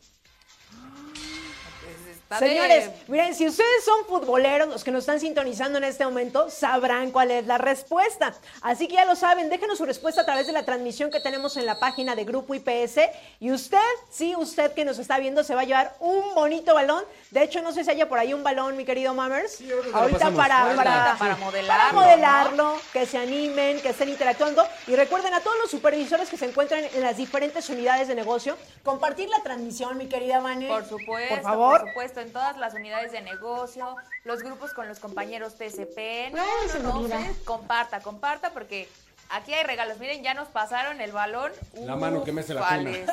Señores, 2.38 2.90
miren, 3.08 3.34
si 3.34 3.48
ustedes 3.48 3.86
son 3.86 4.06
futboleros, 4.06 4.68
los 4.68 4.84
que 4.84 4.92
nos 4.92 5.02
están 5.02 5.20
sintonizando 5.20 5.78
en 5.78 5.86
este 5.86 6.04
momento, 6.04 6.50
sabrán 6.50 7.12
cuál 7.12 7.32
es 7.32 7.48
la 7.48 7.58
respuesta. 7.58 8.34
Así 8.62 8.88
que 8.90 8.96
ya 8.96 9.06
lo 9.06 9.16
saben, 9.16 9.50
déjenos 9.50 9.78
su 9.78 9.86
respuesta 9.86 10.22
a 10.22 10.26
través 10.26 10.46
de 10.46 10.52
la 10.52 10.64
transmisión 10.64 11.10
que 11.10 11.22
tenemos 11.22 11.56
en 11.56 11.66
la 11.66 11.80
página 11.80 12.16
de 12.16 12.26
Grupo 12.26 12.54
IPS. 12.54 13.00
Y 13.40 13.52
usted, 13.52 13.78
sí, 14.10 14.36
usted 14.36 14.74
que 14.74 14.84
nos 14.84 15.00
está 15.00 15.20
viendo, 15.20 15.44
se 15.46 15.56
va 15.56 15.62
a 15.62 15.64
llevar 15.64 15.96
un 16.00 16.36
bonito 16.36 16.74
balón. 16.74 17.06
De 17.32 17.44
hecho, 17.44 17.62
no 17.62 17.72
sé 17.72 17.86
si 17.86 17.92
haya 17.92 18.10
por 18.10 18.20
ahí 18.20 18.34
un 18.34 18.44
balón, 18.44 18.76
mi 18.76 18.84
querido 18.84 19.14
Mammers. 19.14 19.60
Ahorita 19.94 20.32
para, 20.32 20.76
para, 20.76 21.16
para, 21.18 21.36
modelarlo, 21.38 21.78
para 21.78 21.94
modelarlo 21.94 22.78
que 22.92 23.06
se 23.06 23.18
animen, 23.18 23.80
que 23.80 23.90
estén 23.90 24.10
interactuando. 24.10 24.68
Y 24.88 24.98
recuerden 24.98 25.34
a 25.34 25.40
todos 25.40 25.58
los 25.62 25.72
supervisores 25.72 26.30
que 26.30 26.36
se 26.36 26.46
encuentran 26.46 26.84
en 26.94 27.02
las 27.02 27.16
diferentes 27.16 27.70
unidades 27.70 28.10
de 28.10 28.16
negocio, 28.16 28.58
compartir 28.84 29.30
la 29.30 29.42
transmisión, 29.44 29.98
mi 29.98 30.08
querida 30.08 30.42
Vane. 30.42 30.68
Por 30.68 30.86
supuesto, 30.86 31.36
por 31.36 31.44
favor. 31.44 31.80
Por 31.80 31.90
supuesto 31.90 32.17
supuesto, 32.18 32.22
en 32.22 32.32
todas 32.32 32.58
las 32.58 32.74
unidades 32.74 33.12
de 33.12 33.22
negocio, 33.22 33.96
los 34.24 34.42
grupos 34.42 34.74
con 34.74 34.88
los 34.88 35.00
compañeros 35.00 35.56
TCP. 35.56 36.34
No, 36.34 36.82
no, 36.82 37.08
no, 37.08 37.20
comparta, 37.46 38.02
comparta, 38.02 38.52
porque 38.52 38.88
aquí 39.30 39.54
hay 39.54 39.64
regalos. 39.64 40.00
Miren, 40.00 40.24
ya 40.24 40.34
nos 40.34 40.48
pasaron 40.48 41.02
el 41.02 41.12
balón. 41.12 41.52
La 41.74 41.96
mano 41.96 42.24
que 42.24 42.32
mece 42.32 42.54
la 42.54 42.62
Ufales. 42.62 43.10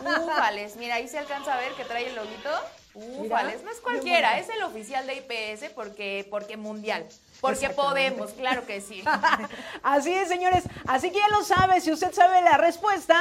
Ufales. 0.00 0.76
Mira, 0.76 0.96
ahí 0.96 1.08
se 1.08 1.18
alcanza 1.18 1.54
a 1.54 1.60
ver 1.60 1.72
que 1.72 1.84
trae 1.84 2.08
el 2.08 2.16
loguito. 2.16 2.50
Ufales. 2.94 3.62
No 3.62 3.70
es 3.70 3.80
cualquiera, 3.80 4.38
es 4.38 4.48
el 4.48 4.62
oficial 4.62 5.06
de 5.06 5.14
IPS 5.14 5.72
porque, 5.74 6.26
porque 6.30 6.56
mundial. 6.56 7.06
Porque 7.40 7.70
podemos, 7.70 8.32
claro 8.32 8.66
que 8.66 8.82
sí. 8.82 9.02
Así 9.82 10.12
es, 10.12 10.28
señores. 10.28 10.64
Así 10.86 11.10
que 11.10 11.20
ya 11.20 11.28
lo 11.28 11.42
sabe. 11.42 11.80
Si 11.80 11.90
usted 11.90 12.12
sabe 12.12 12.42
la 12.42 12.58
respuesta, 12.58 13.18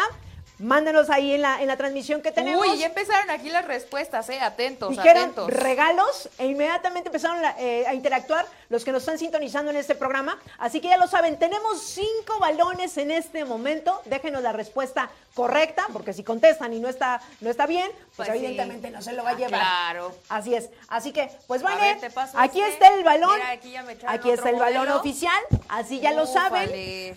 mándenos 0.59 1.09
ahí 1.09 1.33
en 1.33 1.41
la, 1.41 1.61
en 1.61 1.67
la 1.67 1.77
transmisión 1.77 2.21
que 2.21 2.31
tenemos. 2.31 2.65
Uy, 2.67 2.77
ya 2.77 2.87
empezaron 2.87 3.29
aquí 3.29 3.49
las 3.49 3.65
respuestas, 3.65 4.29
eh. 4.29 4.39
Atentos, 4.39 4.89
Dijeron 4.89 5.23
atentos. 5.23 5.49
regalos 5.51 6.29
e 6.37 6.47
inmediatamente 6.47 7.09
empezaron 7.09 7.41
la- 7.41 7.55
eh, 7.59 7.85
a 7.87 7.93
interactuar 7.93 8.45
los 8.69 8.83
que 8.85 8.91
nos 8.91 9.01
están 9.03 9.17
sintonizando 9.17 9.71
en 9.71 9.77
este 9.77 9.95
programa. 9.95 10.37
Así 10.57 10.79
que 10.81 10.89
ya 10.89 10.97
lo 10.97 11.07
saben, 11.07 11.39
tenemos 11.39 11.81
cinco 11.81 12.39
balones 12.39 12.97
en 12.97 13.11
este 13.11 13.45
momento. 13.45 14.01
Déjenos 14.05 14.41
la 14.43 14.51
respuesta 14.51 15.09
correcta, 15.33 15.87
porque 15.93 16.11
si 16.13 16.23
contestan 16.23 16.73
y 16.73 16.79
no 16.79 16.89
está, 16.89 17.21
no 17.39 17.49
está 17.49 17.65
bien, 17.65 17.89
pues, 18.15 18.27
Pues 18.27 18.39
sí. 18.39 18.45
evidentemente 18.45 18.89
no 18.91 19.01
se 19.01 19.13
lo 19.13 19.23
va 19.23 19.29
a 19.29 19.33
Ah, 19.33 19.37
llevar. 19.37 19.59
claro. 19.61 20.15
Así 20.27 20.53
es. 20.53 20.69
Así 20.89 21.11
que, 21.13 21.31
pues 21.47 21.61
vale, 21.61 21.79
ver, 21.81 21.99
te 21.99 22.09
paso 22.09 22.37
aquí 22.37 22.59
este. 22.59 22.73
está 22.73 22.87
el 22.95 23.03
balón. 23.03 23.33
Mira, 23.35 23.51
aquí 23.51 23.71
ya 23.71 23.83
me 23.83 23.93
echaron 23.93 24.13
Aquí 24.15 24.29
está 24.31 24.49
el 24.49 24.57
balón 24.57 24.89
oficial. 24.89 25.41
Así 25.69 25.99
ya 25.99 26.11
lo 26.11 26.25
saben. 26.25 26.69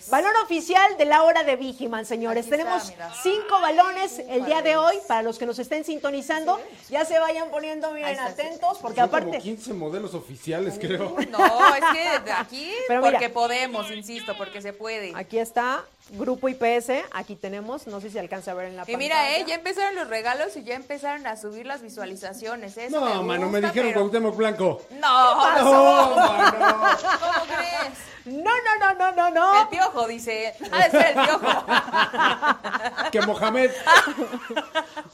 Balón 0.09 0.31
oficial 0.43 0.97
de 0.97 1.05
la 1.05 1.23
hora 1.23 1.43
de 1.43 1.55
Vigiman, 1.57 2.05
señores. 2.05 2.45
Aquí 2.45 2.53
está, 2.53 2.63
Tenemos 2.63 2.89
mira. 2.89 3.13
Cinco 3.33 3.59
balones 3.61 4.19
el 4.19 4.45
día 4.45 4.61
de 4.61 4.77
hoy 4.77 4.95
para 5.07 5.21
los 5.23 5.37
que 5.37 5.45
nos 5.45 5.57
estén 5.59 5.83
sintonizando. 5.83 6.59
Ya 6.89 7.05
se 7.05 7.19
vayan 7.19 7.49
poniendo 7.49 7.93
bien 7.93 8.19
atentos, 8.19 8.77
porque 8.79 8.99
Son 8.99 9.09
aparte. 9.09 9.29
como 9.31 9.41
15 9.41 9.73
modelos 9.73 10.13
oficiales, 10.13 10.75
creo. 10.79 11.15
No, 11.29 11.75
es 11.75 11.83
que 11.93 12.31
aquí 12.31 12.71
Pero 12.87 13.01
mira. 13.01 13.11
porque 13.13 13.29
podemos, 13.29 13.89
insisto, 13.91 14.35
porque 14.37 14.61
se 14.61 14.73
puede. 14.73 15.13
Aquí 15.15 15.39
está 15.39 15.83
Grupo 16.11 16.47
IPS, 16.49 16.91
aquí 17.13 17.35
tenemos, 17.35 17.87
no 17.87 17.99
sé 18.01 18.09
si 18.11 18.19
alcanza 18.19 18.51
a 18.51 18.53
ver 18.53 18.67
en 18.67 18.75
la 18.75 18.83
Y 18.83 18.85
pantalla. 18.85 18.97
mira, 18.97 19.31
eh, 19.37 19.45
ya 19.47 19.55
empezaron 19.55 19.95
los 19.95 20.09
regalos 20.09 20.55
y 20.57 20.63
ya 20.63 20.75
empezaron 20.75 21.25
a 21.25 21.37
subir 21.37 21.65
las 21.65 21.81
visualizaciones. 21.81 22.77
Eso 22.77 23.01
me 23.01 23.13
No, 23.13 23.23
mano, 23.23 23.49
me 23.49 23.61
dijeron 23.61 23.87
pero- 23.89 23.99
Cuauhtémoc 24.01 24.35
Blanco. 24.35 24.81
No, 24.91 25.35
No, 25.63 26.15
mano. 26.15 26.97
¿cómo 27.19 27.45
crees? 27.55 27.97
No, 28.25 28.51
no, 28.51 28.79
no, 28.79 28.93
no, 28.93 29.11
no, 29.11 29.29
no. 29.31 29.61
El 29.63 29.67
piojo, 29.69 30.07
dice. 30.07 30.53
Ha 30.71 30.83
de 30.85 30.91
ser 30.91 31.05
el 31.07 31.13
piojo. 31.25 31.41
Que 33.11 33.21
Mohamed. 33.21 33.71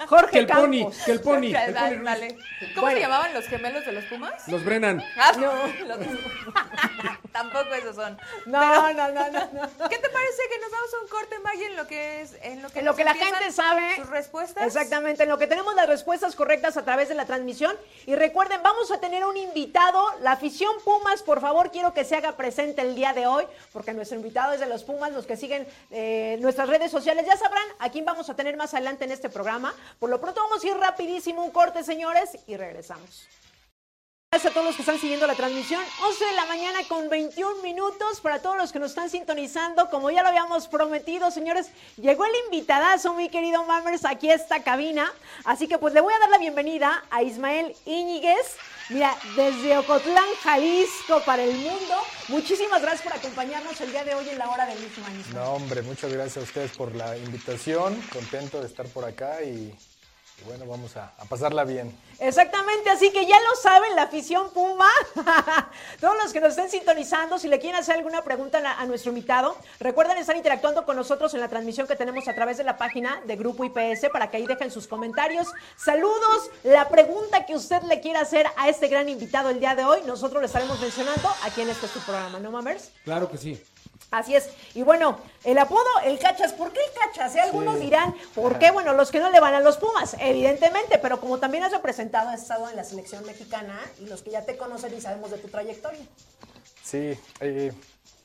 Jorge 0.07 0.31
Que 0.31 0.39
el 0.39 0.47
Campos. 0.47 0.65
pony. 0.65 0.91
Que 1.05 1.11
el 1.11 1.21
pony. 1.21 1.45
El 1.55 1.73
pony. 1.73 2.03
Dale. 2.03 2.37
¿Cómo 2.75 2.81
Bueno. 2.81 2.95
se 2.97 3.01
llamaban 3.01 3.33
los 3.33 3.45
gemelos 3.47 3.85
de 3.85 3.91
los 3.93 4.05
Pumas? 4.05 4.47
Los 4.47 4.63
Brennan. 4.63 5.03
Ah, 5.17 5.31
no. 5.37 5.51
los- 5.87 5.97
Tampoco 7.31 7.73
esos 7.73 7.95
son. 7.95 8.17
No, 8.45 8.93
no, 8.93 9.07
no, 9.11 9.11
no, 9.11 9.29
no. 9.31 9.89
¿Qué 9.89 9.97
te 9.97 10.09
parece 10.09 10.41
que 10.49 10.59
nos 10.59 10.73
damos 10.79 11.03
un 11.03 11.07
corte, 11.09 11.39
Maggie, 11.39 11.65
en 11.65 11.75
lo 11.75 11.87
que 11.87 12.21
es, 12.21 12.33
en 12.41 12.61
lo 12.61 12.69
que, 12.69 12.79
En 12.79 12.85
lo 12.85 12.91
nos 12.91 12.97
que 12.97 13.03
la 13.03 13.13
gente 13.13 13.51
sabe. 13.51 13.95
sus 13.95 14.09
respuestas? 14.09 14.65
Exactamente, 14.65 15.23
en 15.23 15.29
lo 15.29 15.37
que 15.37 15.47
tenemos 15.47 15.75
las 15.75 15.87
respuestas 15.87 16.35
correctas 16.35 16.77
a 16.77 16.83
través 16.83 17.09
de 17.09 17.15
la 17.15 17.25
transmisión. 17.25 17.75
Y 18.05 18.15
recuerden, 18.15 18.61
vamos 18.63 18.91
a 18.91 18.99
tener 18.99 19.25
un 19.25 19.37
invitado. 19.37 20.01
La 20.21 20.33
afición 20.33 20.73
Pumas, 20.83 21.23
por 21.23 21.41
favor, 21.41 21.71
quiero 21.71 21.93
que 21.93 22.05
se 22.05 22.15
haga 22.15 22.35
presente 22.37 22.81
el 22.81 22.95
día 22.95 23.13
de 23.13 23.27
hoy, 23.27 23.45
porque 23.73 23.93
nuestro 23.93 24.17
invitado 24.17 24.53
es 24.53 24.59
de 24.59 24.65
los 24.67 24.83
Pumas, 24.83 25.11
los 25.11 25.25
que 25.25 25.37
siguen 25.37 25.67
eh, 25.91 26.37
nuestras 26.39 26.69
redes 26.69 26.91
sociales. 26.91 27.25
Ya 27.25 27.37
sabrán 27.37 27.67
a 27.79 27.89
quién 27.89 28.05
vamos 28.05 28.29
a 28.29 28.35
tener 28.35 28.55
más 28.57 28.73
adelante 28.73 29.05
en 29.05 29.11
este 29.11 29.29
programa. 29.29 29.73
Por 29.99 30.09
lo 30.09 30.19
pronto 30.21 30.41
vamos 30.41 30.63
a 30.63 30.67
ir 30.67 30.77
rapidísimo 30.77 31.43
un 31.43 31.51
corte, 31.51 31.83
señores, 31.83 32.37
y 32.47 32.55
regresamos. 32.57 33.27
Gracias 34.31 34.51
a 34.51 34.53
todos 34.53 34.67
los 34.67 34.75
que 34.75 34.83
están 34.83 34.99
siguiendo 34.99 35.25
la 35.25 35.33
transmisión. 35.33 35.83
11 36.05 36.23
de 36.23 36.33
la 36.33 36.45
mañana 36.45 36.77
con 36.87 37.09
21 37.09 37.63
minutos 37.63 38.21
para 38.21 38.39
todos 38.39 38.57
los 38.57 38.71
que 38.71 38.77
nos 38.77 38.91
están 38.91 39.09
sintonizando. 39.09 39.89
Como 39.89 40.11
ya 40.11 40.21
lo 40.21 40.29
habíamos 40.29 40.67
prometido, 40.67 41.31
señores, 41.31 41.71
llegó 41.97 42.25
el 42.25 42.31
invitadazo, 42.45 43.15
mi 43.15 43.29
querido 43.29 43.63
Mammers, 43.63 44.05
aquí 44.05 44.29
a 44.29 44.35
esta 44.35 44.61
cabina. 44.61 45.11
Así 45.45 45.67
que 45.67 45.79
pues 45.79 45.95
le 45.95 46.01
voy 46.01 46.13
a 46.13 46.19
dar 46.19 46.29
la 46.29 46.37
bienvenida 46.37 47.03
a 47.09 47.23
Ismael 47.23 47.75
Íñiguez. 47.87 48.55
Mira, 48.89 49.17
desde 49.35 49.75
Ocotlán, 49.79 50.29
Jalisco, 50.43 51.23
para 51.25 51.43
el 51.43 51.55
mundo. 51.55 51.95
Muchísimas 52.27 52.83
gracias 52.83 53.01
por 53.01 53.13
acompañarnos 53.13 53.81
el 53.81 53.91
día 53.91 54.03
de 54.03 54.13
hoy 54.13 54.29
en 54.29 54.37
la 54.37 54.47
hora 54.51 54.67
del 54.67 54.79
mismo 54.79 55.07
año. 55.07 55.23
No, 55.33 55.53
hombre, 55.53 55.81
muchas 55.81 56.13
gracias 56.13 56.37
a 56.37 56.41
ustedes 56.41 56.77
por 56.77 56.93
la 56.93 57.17
invitación. 57.17 57.99
Contento 58.13 58.61
de 58.61 58.67
estar 58.67 58.87
por 58.89 59.05
acá 59.05 59.41
y, 59.41 59.73
bueno, 60.45 60.65
vamos 60.65 60.95
a, 60.97 61.13
a 61.17 61.25
pasarla 61.25 61.63
bien. 61.63 61.95
Exactamente, 62.19 62.89
así 62.89 63.11
que 63.11 63.25
ya 63.25 63.37
lo 63.39 63.55
saben, 63.55 63.95
la 63.95 64.03
afición 64.03 64.49
Puma. 64.51 64.89
Todos 66.01 66.15
los 66.21 66.33
que 66.33 66.41
nos 66.41 66.49
estén 66.51 66.69
sintonizando, 66.69 67.39
si 67.39 67.47
le 67.47 67.59
quieren 67.59 67.79
hacer 67.79 67.95
alguna 67.95 68.23
pregunta 68.23 68.59
a 68.77 68.85
nuestro 68.85 69.11
invitado, 69.11 69.55
recuerden 69.79 70.17
estar 70.17 70.35
interactuando 70.35 70.85
con 70.85 70.95
nosotros 70.95 71.33
en 71.33 71.39
la 71.39 71.47
transmisión 71.47 71.87
que 71.87 71.95
tenemos 71.95 72.27
a 72.27 72.35
través 72.35 72.57
de 72.57 72.63
la 72.63 72.77
página 72.77 73.21
de 73.25 73.35
Grupo 73.35 73.63
IPS 73.63 74.09
para 74.11 74.29
que 74.29 74.37
ahí 74.37 74.45
dejen 74.45 74.71
sus 74.71 74.87
comentarios. 74.87 75.47
Saludos, 75.77 76.51
la 76.63 76.89
pregunta 76.89 77.45
que 77.45 77.55
usted 77.55 77.81
le 77.83 78.01
quiera 78.01 78.21
hacer 78.21 78.47
a 78.57 78.69
este 78.69 78.87
gran 78.87 79.07
invitado 79.07 79.49
el 79.49 79.59
día 79.59 79.75
de 79.75 79.85
hoy, 79.85 80.01
nosotros 80.05 80.41
le 80.41 80.47
estaremos 80.47 80.79
mencionando 80.79 81.29
aquí 81.43 81.61
en 81.61 81.69
este 81.69 81.87
su 81.87 81.99
programa, 82.01 82.39
¿no, 82.39 82.51
Mamers? 82.51 82.91
Claro 83.03 83.29
que 83.29 83.37
sí. 83.37 83.63
Así 84.11 84.35
es. 84.35 84.49
Y 84.73 84.81
bueno, 84.81 85.19
el 85.43 85.57
apodo, 85.59 85.85
el 86.03 86.17
cachas, 86.17 86.53
¿por 86.53 86.73
qué 86.73 86.79
el 86.79 86.99
cachas? 86.99 87.35
Eh, 87.35 87.41
Algunos 87.41 87.79
dirán, 87.79 88.15
¿por 88.33 88.57
qué? 88.57 88.71
Bueno, 88.71 88.93
los 88.93 89.11
que 89.11 89.19
no 89.19 89.29
le 89.29 89.39
van 89.39 89.53
a 89.53 89.59
los 89.59 89.77
Pumas, 89.77 90.15
evidentemente, 90.19 90.97
pero 90.97 91.19
como 91.19 91.37
también 91.37 91.63
has 91.63 91.71
representado, 91.71 92.29
has 92.29 92.41
estado 92.41 92.67
en 92.69 92.75
la 92.75 92.83
selección 92.83 93.23
mexicana 93.25 93.79
y 93.99 94.07
los 94.07 94.23
que 94.23 94.31
ya 94.31 94.45
te 94.45 94.57
conocen 94.57 94.95
y 94.97 95.01
sabemos 95.01 95.29
de 95.29 95.37
tu 95.37 95.47
trayectoria. 95.47 96.01
Sí, 96.83 97.19
eh, 97.39 97.71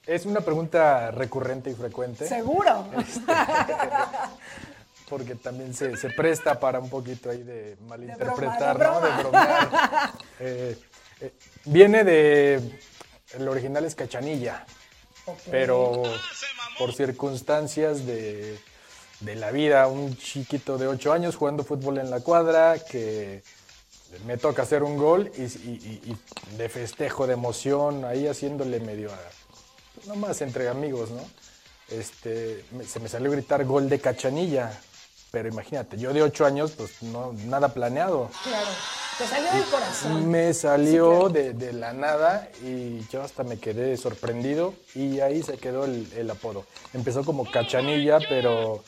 es 0.07 0.25
una 0.25 0.41
pregunta 0.41 1.11
recurrente 1.11 1.71
y 1.71 1.75
frecuente 1.75 2.27
Seguro. 2.27 2.87
porque 5.09 5.35
también 5.35 5.75
se, 5.75 5.97
se 5.97 6.11
presta 6.11 6.59
para 6.59 6.81
un 6.81 6.89
poquito 6.89 7.31
ahí 7.31 7.43
de 7.43 7.77
malinterpretar, 7.87 8.79
broma, 8.79 9.01
de 9.01 9.11
¿no? 9.11 9.17
De 9.17 9.23
bromear. 9.23 10.11
Eh, 11.21 11.33
viene 11.67 12.03
de... 12.03 12.81
El 13.35 13.49
original 13.49 13.85
es 13.85 13.95
Cachanilla. 13.95 14.67
Pero 15.51 16.03
por 16.79 16.93
circunstancias 16.95 18.05
de, 18.07 18.59
de 19.21 19.35
la 19.37 19.51
vida, 19.51 19.87
un 19.87 20.17
chiquito 20.17 20.77
de 20.79 20.87
8 20.89 21.13
años 21.13 21.37
jugando 21.37 21.65
fútbol 21.65 21.99
en 21.99 22.11
la 22.11 22.21
cuadra, 22.21 22.79
que 22.79 23.43
me 24.27 24.37
toca 24.37 24.63
hacer 24.63 24.83
un 24.83 24.97
gol 24.97 25.31
y, 25.37 25.43
y- 25.43 26.01
y- 26.53 26.57
de 26.57 26.69
festejo, 26.69 27.27
de 27.27 27.35
emoción, 27.35 28.05
ahí 28.05 28.27
haciéndole 28.29 28.79
medio 28.81 29.11
a, 29.13 29.19
nomás 30.07 30.41
entre 30.43 30.69
amigos, 30.69 31.11
¿no? 31.11 31.23
Este, 31.89 32.65
se 32.87 33.01
me 33.01 33.09
salió 33.09 33.31
gritar 33.31 33.65
gol 33.65 33.89
de 33.89 34.01
cachanilla, 34.01 34.79
pero 35.35 35.49
imagínate, 35.49 35.97
yo 35.99 36.13
de 36.13 36.23
8 36.23 36.47
años, 36.47 36.71
pues 36.77 37.03
no, 37.03 37.33
nada 37.47 37.69
planeado. 37.75 38.31
Claro. 38.45 38.69
Te 39.19 39.27
salió 39.27 39.51
del 39.53 39.65
corazón. 39.65 40.31
Me 40.31 40.55
salió 40.55 41.29
de, 41.29 41.53
de 41.55 41.73
la 41.73 41.93
nada 41.93 42.49
y 42.63 43.01
yo 43.09 43.21
hasta 43.21 43.43
me 43.43 43.59
quedé 43.59 43.97
sorprendido 43.97 44.75
y 44.95 45.19
ahí 45.19 45.43
se 45.43 45.57
quedó 45.59 45.87
el, 45.87 46.09
el 46.17 46.31
apodo. 46.31 46.67
Empezó 46.93 47.25
como 47.25 47.51
cachanilla, 47.51 48.19
pero 48.29 48.85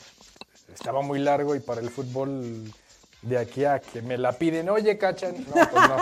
estaba 0.72 1.02
muy 1.02 1.18
largo 1.18 1.56
y 1.56 1.60
para 1.60 1.80
el 1.80 1.90
fútbol 1.90 2.72
de 3.22 3.38
aquí 3.38 3.64
a 3.64 3.80
que 3.80 4.00
me 4.02 4.16
la 4.16 4.30
piden, 4.30 4.68
oye 4.68 4.96
cachan, 4.98 5.34
no, 5.48 5.52
pues 5.52 5.88
no. 5.88 5.96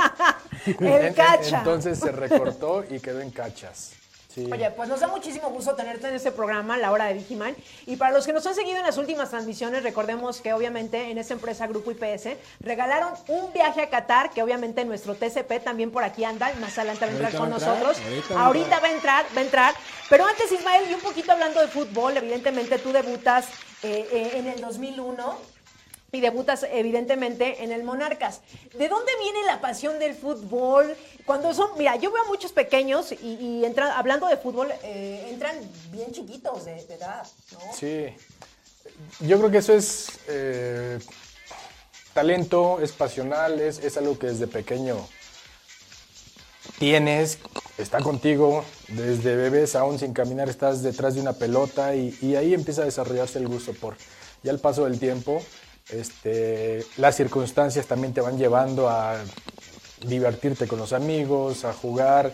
El 0.86 1.06
en- 1.06 1.14
cacha. 1.14 1.58
entonces 1.58 1.98
se 1.98 2.12
recortó 2.12 2.84
y 2.90 3.00
quedó 3.00 3.20
en 3.22 3.30
cachas. 3.30 3.92
Sí. 4.34 4.48
Oye, 4.50 4.70
pues 4.72 4.88
nos 4.88 4.98
da 5.00 5.06
muchísimo 5.06 5.50
gusto 5.50 5.74
tenerte 5.74 6.08
en 6.08 6.14
este 6.14 6.32
programa, 6.32 6.76
La 6.76 6.90
Hora 6.90 7.04
de 7.06 7.14
Vigiman. 7.14 7.54
Y 7.86 7.96
para 7.96 8.12
los 8.12 8.26
que 8.26 8.32
nos 8.32 8.44
han 8.46 8.54
seguido 8.54 8.78
en 8.78 8.82
las 8.84 8.98
últimas 8.98 9.30
transmisiones, 9.30 9.82
recordemos 9.84 10.40
que 10.40 10.52
obviamente 10.52 11.10
en 11.10 11.18
esta 11.18 11.34
empresa 11.34 11.66
Grupo 11.68 11.92
IPS 11.92 12.30
regalaron 12.60 13.10
un 13.28 13.52
viaje 13.52 13.82
a 13.82 13.90
Qatar, 13.90 14.30
que 14.30 14.42
obviamente 14.42 14.84
nuestro 14.84 15.14
TCP 15.14 15.62
también 15.62 15.90
por 15.92 16.02
aquí 16.02 16.24
anda, 16.24 16.52
y 16.52 16.58
más 16.58 16.76
adelante 16.78 17.04
va 17.04 17.10
a 17.10 17.14
entrar 17.14 17.32
con 17.32 17.50
va 17.50 17.54
a 17.54 17.58
entrar, 17.58 17.76
nosotros. 17.78 17.98
ahorita 18.04 18.34
va 18.34 18.40
a 18.40 18.46
Ahorita 18.46 18.64
entrar. 18.64 18.82
va 18.82 18.88
a 18.88 18.92
entrar, 18.92 19.24
va 19.36 19.40
a 19.40 19.44
entrar. 19.44 19.74
Pero 20.10 20.26
antes, 20.26 20.50
Ismael, 20.50 20.90
y 20.90 20.94
un 20.94 21.00
poquito 21.00 21.32
hablando 21.32 21.60
de 21.60 21.68
fútbol, 21.68 22.16
evidentemente 22.16 22.78
tú 22.78 22.92
debutas 22.92 23.46
eh, 23.82 24.08
eh, 24.10 24.30
en 24.34 24.46
el 24.48 24.60
2001 24.60 25.53
y 26.14 26.20
debutas 26.20 26.66
evidentemente 26.70 27.62
en 27.64 27.72
el 27.72 27.82
Monarcas. 27.82 28.40
¿De 28.74 28.88
dónde 28.88 29.12
viene 29.20 29.44
la 29.46 29.60
pasión 29.60 29.98
del 29.98 30.14
fútbol? 30.14 30.96
Cuando 31.26 31.54
son, 31.54 31.70
mira, 31.78 31.96
yo 31.96 32.12
veo 32.12 32.22
a 32.22 32.26
muchos 32.26 32.52
pequeños 32.52 33.12
y, 33.12 33.64
entran, 33.64 33.90
hablando 33.90 34.26
de 34.26 34.36
fútbol, 34.36 34.72
eh, 34.82 35.28
entran 35.30 35.56
bien 35.90 36.12
chiquitos 36.12 36.64
de, 36.64 36.84
de 36.84 36.94
edad, 36.94 37.26
¿no? 37.52 37.60
Sí, 37.74 38.14
yo 39.20 39.38
creo 39.38 39.50
que 39.50 39.58
eso 39.58 39.72
es 39.72 40.20
eh, 40.28 40.98
talento, 42.12 42.80
es 42.80 42.92
pasional, 42.92 43.60
es, 43.60 43.78
es 43.78 43.96
algo 43.96 44.18
que 44.18 44.28
desde 44.28 44.46
pequeño 44.46 44.96
tienes, 46.78 47.38
está 47.78 48.00
contigo, 48.00 48.64
desde 48.88 49.36
bebés 49.36 49.74
aún 49.74 49.98
sin 49.98 50.12
caminar 50.12 50.48
estás 50.48 50.82
detrás 50.82 51.14
de 51.14 51.20
una 51.20 51.34
pelota 51.34 51.94
y, 51.94 52.16
y 52.20 52.36
ahí 52.36 52.54
empieza 52.54 52.82
a 52.82 52.84
desarrollarse 52.84 53.38
el 53.38 53.48
gusto 53.48 53.72
por, 53.74 53.96
ya 54.42 54.52
al 54.52 54.60
paso 54.60 54.84
del 54.84 54.98
tiempo, 54.98 55.42
este, 55.88 56.84
las 56.96 57.16
circunstancias 57.16 57.86
también 57.86 58.12
te 58.12 58.20
van 58.20 58.38
llevando 58.38 58.88
a 58.88 59.16
divertirte 60.06 60.66
con 60.66 60.78
los 60.78 60.92
amigos, 60.92 61.64
a 61.64 61.72
jugar, 61.72 62.32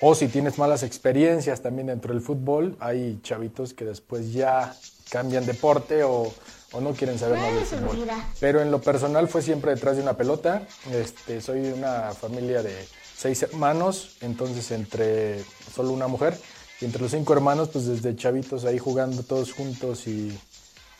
o 0.00 0.14
si 0.14 0.28
tienes 0.28 0.58
malas 0.58 0.82
experiencias 0.82 1.60
también 1.60 1.88
dentro 1.88 2.14
del 2.14 2.22
fútbol, 2.22 2.76
hay 2.80 3.20
chavitos 3.22 3.74
que 3.74 3.84
después 3.84 4.32
ya 4.32 4.74
cambian 5.10 5.44
deporte 5.44 6.04
o, 6.04 6.32
o 6.72 6.80
no 6.80 6.92
quieren 6.92 7.18
saber 7.18 7.38
nada 7.38 7.52
del 7.52 7.64
fútbol. 7.64 8.08
Pero 8.38 8.62
en 8.62 8.70
lo 8.70 8.80
personal 8.80 9.28
fue 9.28 9.42
siempre 9.42 9.74
detrás 9.74 9.96
de 9.96 10.02
una 10.02 10.16
pelota. 10.16 10.66
Este, 10.90 11.42
soy 11.42 11.60
de 11.60 11.74
una 11.74 12.12
familia 12.12 12.62
de 12.62 12.74
seis 13.14 13.42
hermanos, 13.42 14.16
entonces 14.22 14.70
entre 14.70 15.44
solo 15.74 15.90
una 15.90 16.06
mujer. 16.06 16.38
Y 16.80 16.86
entre 16.86 17.02
los 17.02 17.10
cinco 17.10 17.34
hermanos, 17.34 17.68
pues 17.68 17.84
desde 17.86 18.16
chavitos 18.16 18.64
ahí 18.64 18.78
jugando 18.78 19.22
todos 19.22 19.52
juntos 19.52 20.06
y 20.06 20.38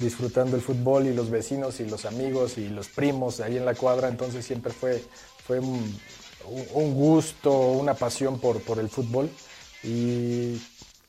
disfrutando 0.00 0.57
el 0.57 0.62
fútbol 0.62 1.07
y 1.07 1.14
los 1.14 1.30
vecinos 1.30 1.78
y 1.78 1.85
los 1.85 2.04
amigos 2.04 2.59
y 2.59 2.69
los 2.69 2.88
primos 2.88 3.40
ahí 3.40 3.57
en 3.57 3.64
la 3.64 3.75
cuadra. 3.75 4.09
Entonces 4.09 4.45
siempre 4.45 4.73
fue, 4.73 5.04
fue 5.47 5.61
un, 5.61 6.00
un 6.73 6.95
gusto, 6.95 7.52
una 7.52 7.95
pasión 7.95 8.40
por, 8.40 8.61
por 8.62 8.78
el 8.78 8.88
fútbol. 8.88 9.30
Y 9.85 10.61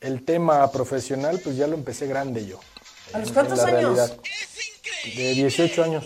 el 0.02 0.24
tema 0.24 0.72
profesional, 0.72 1.40
pues 1.44 1.56
ya 1.58 1.68
lo 1.68 1.76
empecé 1.76 2.08
grande 2.08 2.46
yo. 2.46 2.60
¿A 3.14 3.20
los 3.20 3.32
cuántos 3.32 3.60
años? 3.60 3.72
realidad. 3.72 4.18
De 5.16 5.34
18 5.34 5.84
años. 5.84 6.06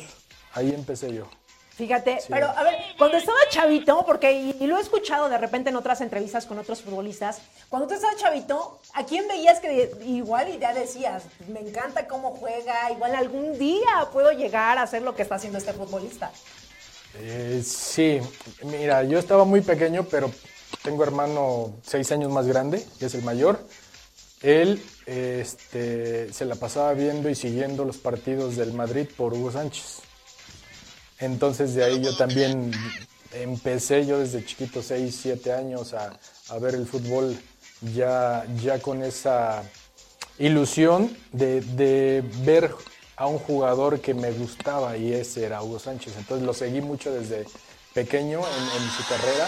Ahí 0.54 0.72
empecé 0.72 1.14
yo. 1.14 1.28
Fíjate, 1.76 2.20
pero 2.30 2.48
a 2.48 2.64
ver, 2.64 2.76
cuando 2.98 3.18
estaba 3.18 3.38
chavito, 3.50 4.06
porque 4.06 4.32
y, 4.32 4.58
y 4.62 4.68
lo 4.68 4.78
he 4.78 4.82
escuchado 4.82 5.28
de 5.28 5.38
repente 5.38 5.72
en 5.72 5.76
otras 5.76 6.00
entrevistas 6.00 6.46
con 6.46 6.58
otros 6.58 6.82
futbolistas, 6.82 7.40
cuando 7.68 7.86
tú 7.86 7.96
estabas 7.96 8.16
chavito, 8.16 8.80
¿a 8.94 9.06
quién 9.06 9.28
veías 9.28 9.60
que 9.60 9.92
igual 10.06 10.48
y 10.48 10.58
ya 10.58 10.74
decías, 10.74 11.24
me 11.50 11.60
encanta 11.60 12.08
cómo 12.08 12.32
juega, 12.32 12.90
igual 12.92 13.14
algún 13.14 13.60
día 13.60 14.08
puedo 14.14 14.32
llegar 14.32 14.78
a 14.78 14.84
hacer 14.84 15.02
lo 15.02 15.16
que 15.16 15.24
está 15.24 15.36
haciendo 15.36 15.58
este 15.58 15.74
futbolista? 15.74 16.32
Eh, 17.20 17.62
sí, 17.66 18.22
mira, 18.64 19.04
yo 19.04 19.20
estaba 19.20 19.44
muy 19.44 19.60
pequeño, 19.60 20.06
pero 20.10 20.32
tengo 20.82 21.04
hermano 21.04 21.74
seis 21.84 22.10
años 22.14 22.32
más 22.32 22.48
grande, 22.48 22.86
que 23.00 23.08
es 23.08 23.16
el 23.16 23.24
mayor. 23.24 23.60
Él 24.42 24.82
este, 25.06 26.32
se 26.32 26.46
la 26.46 26.56
pasaba 26.56 26.94
viendo 26.94 27.30
y 27.30 27.36
siguiendo 27.36 27.84
los 27.84 27.98
partidos 27.98 28.56
del 28.56 28.72
Madrid 28.72 29.08
por 29.18 29.34
Hugo 29.34 29.52
Sánchez. 29.52 30.05
Entonces 31.20 31.76
de 31.76 31.84
ahí 31.84 32.02
yo 32.02 32.16
también 32.16 32.72
empecé 33.32 34.06
yo 34.06 34.20
desde 34.20 34.46
chiquito, 34.46 34.82
6, 34.82 35.18
7 35.22 35.54
años, 35.54 35.94
a, 35.94 36.18
ver 36.60 36.76
el 36.76 36.86
fútbol 36.86 37.38
ya, 37.94 38.46
ya 38.62 38.80
con 38.80 39.04
esa 39.04 39.64
ilusión 40.38 41.16
de, 41.32 42.24
ver 42.44 42.74
a 43.16 43.28
un 43.28 43.40
jugador 43.40 44.02
que 44.02 44.14
me 44.14 44.32
gustaba 44.32 44.98
y 44.98 45.14
ese 45.14 45.46
era 45.46 45.62
Hugo 45.62 45.80
Sánchez. 45.80 46.16
Entonces 46.18 46.46
lo 46.46 46.54
seguí 46.54 46.82
mucho 46.82 47.14
desde 47.14 47.46
pequeño 47.94 48.40
en, 48.40 48.90
su 48.90 49.08
carrera 49.08 49.48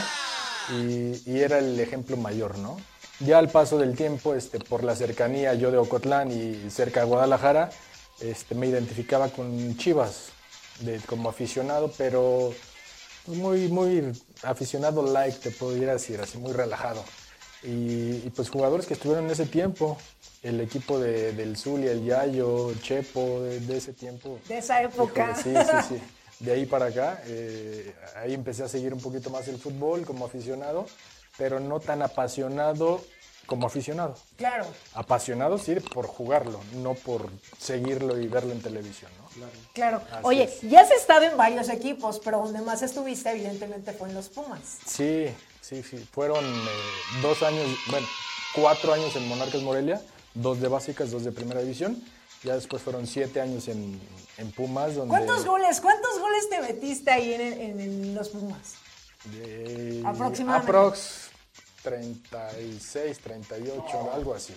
y, 0.71 1.31
y 1.31 1.39
era 1.41 1.59
el 1.59 1.77
ejemplo 1.79 2.15
mayor, 2.15 2.57
¿no? 2.57 2.77
Ya 3.19 3.39
al 3.39 3.49
paso 3.49 3.77
del 3.77 3.95
tiempo, 3.95 4.35
este, 4.35 4.59
por 4.59 4.83
la 4.83 4.95
cercanía 4.95 5.53
yo 5.55 5.71
de 5.71 5.77
Ocotlán 5.77 6.31
y 6.31 6.69
cerca 6.69 7.01
de 7.01 7.07
Guadalajara, 7.07 7.71
este, 8.21 8.55
me 8.55 8.67
identificaba 8.67 9.29
con 9.29 9.75
Chivas 9.75 10.36
de, 10.81 10.99
como 10.99 11.29
aficionado, 11.29 11.91
pero 11.97 12.53
pues, 13.25 13.37
muy, 13.37 13.67
muy 13.67 14.11
aficionado 14.43 15.03
like, 15.03 15.37
te 15.39 15.51
podría 15.51 15.93
decir, 15.93 16.19
así 16.21 16.37
muy 16.37 16.53
relajado. 16.53 17.03
Y, 17.63 18.21
y, 18.25 18.31
pues 18.35 18.49
jugadores 18.49 18.85
que 18.85 18.93
estuvieron 18.93 19.25
en 19.25 19.31
ese 19.31 19.47
tiempo, 19.47 19.97
el 20.43 20.61
equipo 20.61 20.99
de, 20.99 21.33
del 21.33 21.57
Zulia, 21.57 21.91
el 21.91 22.05
Yayo, 22.05 22.73
Chepo, 22.81 23.41
de, 23.41 23.59
de 23.61 23.77
ese 23.77 23.93
tiempo. 23.93 24.39
De 24.47 24.59
esa 24.59 24.81
época. 24.81 25.35
Sí, 25.35 25.53
sí, 25.53 25.95
sí. 25.95 26.01
De 26.39 26.51
ahí 26.51 26.67
para 26.67 26.85
acá, 26.85 27.21
eh, 27.25 27.95
ahí 28.15 28.33
empecé 28.33 28.63
a 28.63 28.67
seguir 28.67 28.93
un 28.93 29.01
poquito 29.01 29.31
más 29.31 29.47
el 29.47 29.57
fútbol 29.57 30.05
como 30.05 30.25
aficionado, 30.25 30.85
pero 31.35 31.59
no 31.59 31.79
tan 31.79 32.03
apasionado 32.03 33.03
como 33.47 33.65
aficionado. 33.65 34.15
Claro. 34.35 34.65
Apasionado 34.93 35.57
sí 35.57 35.75
por 35.93 36.05
jugarlo, 36.05 36.59
no 36.75 36.93
por 36.93 37.29
seguirlo 37.57 38.19
y 38.19 38.27
verlo 38.27 38.51
en 38.51 38.61
televisión, 38.61 39.09
¿no? 39.19 39.26
Claro. 39.73 40.01
Así 40.11 40.21
Oye, 40.23 40.43
es. 40.43 40.61
ya 40.61 40.81
has 40.81 40.91
estado 40.91 41.23
en 41.23 41.37
varios 41.37 41.69
equipos, 41.69 42.19
pero 42.23 42.39
donde 42.39 42.61
más 42.61 42.81
estuviste, 42.81 43.29
evidentemente, 43.31 43.93
fue 43.93 44.09
en 44.09 44.15
los 44.15 44.29
Pumas. 44.29 44.61
Sí, 44.85 45.27
sí, 45.61 45.83
sí. 45.83 45.97
Fueron 46.11 46.43
eh, 46.45 46.67
dos 47.21 47.43
años, 47.43 47.65
bueno, 47.89 48.07
cuatro 48.55 48.93
años 48.93 49.15
en 49.15 49.27
Monarcas 49.27 49.61
Morelia, 49.61 50.01
dos 50.33 50.59
de 50.59 50.67
básicas, 50.67 51.11
dos 51.11 51.23
de 51.23 51.31
primera 51.31 51.61
división. 51.61 52.01
Ya 52.43 52.53
después 52.55 52.81
fueron 52.83 53.07
siete 53.07 53.41
años 53.41 53.67
en, 53.67 53.99
en 54.37 54.51
Pumas, 54.51 54.93
donde... 54.95 55.09
¿Cuántos 55.09 55.45
goles, 55.45 55.81
cuántos 55.81 56.19
goles 56.19 56.49
te 56.49 56.61
metiste 56.61 57.09
ahí 57.11 57.33
en, 57.33 57.41
en- 57.41 57.79
en 57.79 58.15
los 58.15 58.29
Pumas? 58.29 58.75
de- 59.25 60.03
Aproximadamente. 60.05 60.71
Aprox 60.71 61.29
36, 61.81 63.19
38, 63.19 64.11
algo 64.13 64.33
así. 64.35 64.53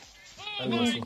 Algo 0.60 0.82
así. 0.82 1.00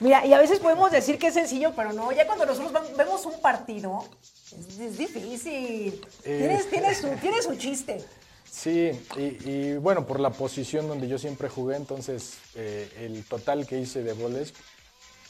Mira, 0.00 0.26
y 0.26 0.32
a 0.32 0.38
veces 0.38 0.58
podemos 0.58 0.90
decir 0.90 1.18
que 1.18 1.28
es 1.28 1.34
sencillo, 1.34 1.72
pero 1.74 1.92
no. 1.92 2.12
Ya 2.12 2.26
cuando 2.26 2.44
nosotros 2.46 2.96
vemos 2.96 3.24
un 3.26 3.40
partido, 3.40 4.04
es, 4.58 4.78
es 4.78 4.98
difícil. 4.98 6.00
Eh. 6.24 6.38
Tienes, 6.38 6.70
tienes, 6.70 6.98
su, 6.98 7.08
tienes 7.20 7.44
su 7.44 7.56
chiste. 7.56 8.04
Sí, 8.50 8.90
y, 9.16 9.50
y 9.50 9.76
bueno, 9.76 10.06
por 10.06 10.20
la 10.20 10.30
posición 10.30 10.88
donde 10.88 11.08
yo 11.08 11.18
siempre 11.18 11.48
jugué, 11.48 11.76
entonces 11.76 12.38
eh, 12.54 12.90
el 13.00 13.24
total 13.24 13.66
que 13.66 13.78
hice 13.78 14.02
de 14.02 14.12
goles, 14.12 14.54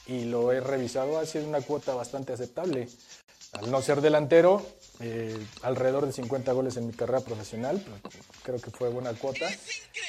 y 0.06 0.26
lo 0.26 0.52
he 0.52 0.60
revisado, 0.60 1.18
ha 1.18 1.26
sido 1.26 1.48
una 1.48 1.60
cuota 1.60 1.94
bastante 1.94 2.32
aceptable. 2.32 2.88
Al 3.52 3.70
no 3.70 3.82
ser 3.82 4.00
delantero, 4.00 4.64
eh, 5.00 5.36
alrededor 5.62 6.06
de 6.06 6.12
50 6.12 6.52
goles 6.52 6.76
en 6.76 6.86
mi 6.86 6.92
carrera 6.92 7.20
profesional, 7.20 7.82
creo 8.42 8.60
que 8.60 8.70
fue 8.70 8.88
buena 8.88 9.12
cuota. 9.14 9.46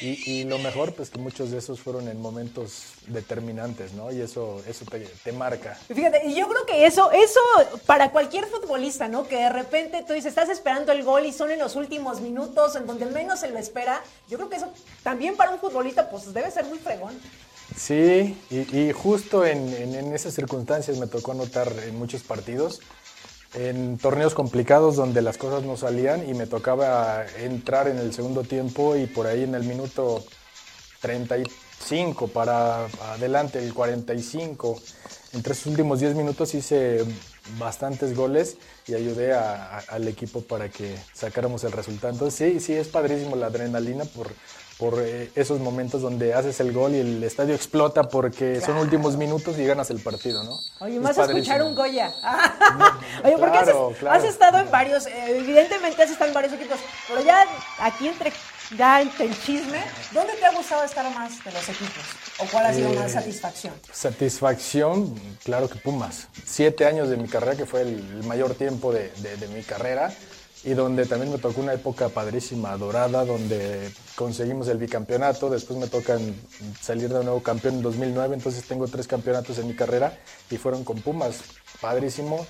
Y, 0.02 0.32
y 0.32 0.44
lo 0.44 0.60
mejor, 0.60 0.94
pues 0.94 1.10
que 1.10 1.18
muchos 1.18 1.50
de 1.52 1.58
esos 1.58 1.80
fueron 1.80 2.08
en 2.08 2.22
momentos 2.22 2.84
determinantes, 3.08 3.94
¿no? 3.94 4.12
Y 4.12 4.22
eso, 4.22 4.62
eso 4.68 4.86
te, 4.86 5.00
te 5.00 5.32
marca. 5.32 5.78
Y 5.90 5.94
Fíjate, 5.94 6.28
y 6.28 6.36
yo 6.36 6.48
creo 6.48 6.66
que 6.66 6.86
eso, 6.86 7.12
eso 7.12 7.40
para 7.86 8.12
cualquier 8.12 8.46
futbolista, 8.48 9.08
¿no? 9.08 9.28
Que 9.28 9.38
de 9.38 9.50
repente 9.50 10.04
tú 10.06 10.14
dices, 10.14 10.30
estás 10.30 10.50
esperando 10.50 10.92
el 10.92 11.04
gol 11.04 11.26
y 11.26 11.34
son 11.34 11.52
en 11.52 11.60
los 11.60 11.76
últimos 11.76 12.22
minutos, 12.22 12.76
en 12.76 12.86
donde 12.86 13.06
menos 13.08 13.40
se 13.40 13.50
lo 13.50 13.58
espera. 13.58 14.02
Yo 14.30 14.38
creo 14.38 14.50
que 14.50 14.58
eso 14.58 14.72
también 15.04 15.36
para 15.36 15.52
un 15.52 15.60
futbolista, 15.60 16.10
pues 16.10 16.34
debe 16.34 16.52
ser 16.52 16.66
muy 16.66 16.78
fregón. 16.80 17.18
Sí, 17.76 18.38
y, 18.50 18.78
y 18.78 18.92
justo 18.94 19.46
en, 19.46 19.74
en- 19.74 19.96
en 19.96 20.14
esas 20.16 20.34
circunstancias 20.34 20.98
me 20.98 21.08
tocó 21.08 21.34
notar 21.34 21.72
en 21.86 21.98
muchos 21.98 22.24
partidos, 22.24 22.80
en 23.54 23.98
torneos 23.98 24.34
complicados 24.34 24.96
donde 24.96 25.22
las 25.22 25.38
cosas 25.38 25.64
no 25.64 25.78
salían 25.78 26.30
y 26.30 26.34
me 26.34 26.48
tocaba 26.48 27.26
entrar 27.40 27.88
en 27.88 27.98
el 27.98 28.14
segundo 28.14 28.44
tiempo 28.44 28.96
y 28.96 29.08
por 29.08 29.28
ahí 29.28 29.44
en 29.44 29.56
el 29.56 29.64
minuto 29.64 30.24
35 31.02 32.28
para 32.28 32.86
adelante, 32.86 33.60
el 33.60 33.74
45. 33.74 34.82
Entre 35.34 35.54
esos 35.54 35.68
últimos 35.68 36.00
10 36.00 36.16
minutos 36.16 36.54
hice 36.56 37.06
bastantes 37.58 38.16
goles 38.16 38.58
y 38.88 38.94
ayudé 38.94 39.34
al 39.34 40.08
equipo 40.08 40.42
para 40.42 40.70
que 40.70 40.96
sacáramos 41.14 41.64
el 41.64 41.72
resultado. 41.72 42.14
Entonces 42.14 42.54
sí, 42.54 42.60
sí, 42.60 42.74
es 42.74 42.88
padrísimo 42.88 43.36
la 43.36 43.48
adrenalina 43.48 44.06
por, 44.06 44.28
por 44.78 45.00
eh, 45.00 45.32
esos 45.36 45.60
momentos 45.60 46.02
donde 46.04 46.34
haces 46.36 46.60
el 46.60 46.72
gol 46.72 46.94
y 46.94 47.00
el 47.00 47.24
estadio 47.24 47.56
explota 47.56 48.04
porque 48.10 48.62
son 48.62 48.78
últimos 48.78 49.18
minutos 49.18 49.58
y 49.58 49.66
ganas 49.66 49.90
el 49.90 50.00
partido, 50.00 50.44
¿no? 50.44 50.60
Oye, 50.80 50.98
Es 50.98 51.02
más 51.02 51.18
a 51.18 51.26
escuchar 51.26 51.64
un 51.64 51.74
Goya. 51.74 52.14
Oye, 53.24 53.38
porque 53.40 53.58
has, 53.58 53.64
Claro, 53.66 53.90
has 53.90 53.98
claro. 53.98 54.24
estado 54.26 54.60
en 54.60 54.70
varios, 54.70 55.08
eh, 55.08 55.38
evidentemente 55.40 56.04
has 56.04 56.12
estado 56.12 56.28
en 56.30 56.34
varios 56.36 56.54
equipos, 56.54 56.78
pero 57.08 57.22
ya 57.24 57.44
aquí 57.80 58.08
entre, 58.08 58.32
ya 58.78 59.02
entre 59.02 59.26
el 59.26 59.42
chisme, 59.42 59.82
¿dónde 60.12 60.34
te 60.34 60.46
ha 60.46 60.52
gustado 60.52 60.84
estar 60.84 61.12
más 61.16 61.44
de 61.44 61.52
los 61.52 61.70
equipos? 61.70 62.04
¿O 62.40 62.46
cuál 62.52 62.68
ha 62.68 62.74
sido 62.74 62.92
más 62.94 63.08
Eh, 63.10 63.14
satisfacción? 63.14 63.74
Satisfacción, 63.92 65.16
claro 65.44 65.68
que 65.70 65.80
Pumas. 65.80 66.28
Siete 66.46 66.86
años 66.86 67.10
de 67.10 67.18
mi 67.18 67.28
carrera, 67.28 67.56
que 67.56 67.66
fue 67.66 67.82
el, 67.82 67.90
el 67.98 68.24
mayor 68.26 68.54
tiempo 68.54 68.94
de, 68.94 69.10
de- 69.18 69.38
de 69.38 69.48
mi 69.48 69.64
carrera, 69.64 70.14
y 70.68 70.74
donde 70.74 71.06
también 71.06 71.32
me 71.32 71.38
tocó 71.38 71.62
una 71.62 71.74
época 71.74 72.10
padrísima, 72.10 72.76
dorada, 72.76 73.24
donde 73.24 73.90
conseguimos 74.16 74.68
el 74.68 74.78
bicampeonato, 74.78 75.50
después 75.50 75.80
me 75.80 75.88
tocan 75.88 76.36
salir 76.82 77.08
de 77.08 77.24
nuevo 77.24 77.42
campeón 77.42 77.76
en 77.76 77.82
2009, 77.84 78.36
entonces 78.36 78.66
tengo 78.66 78.86
tres 78.88 79.08
campeonatos 79.08 79.58
en 79.60 79.68
mi 79.68 79.76
carrera 79.76 80.18
y 80.52 80.58
fueron 80.58 80.84
con 80.84 81.02
Pumas, 81.02 81.38
padrísimo. 81.80 82.46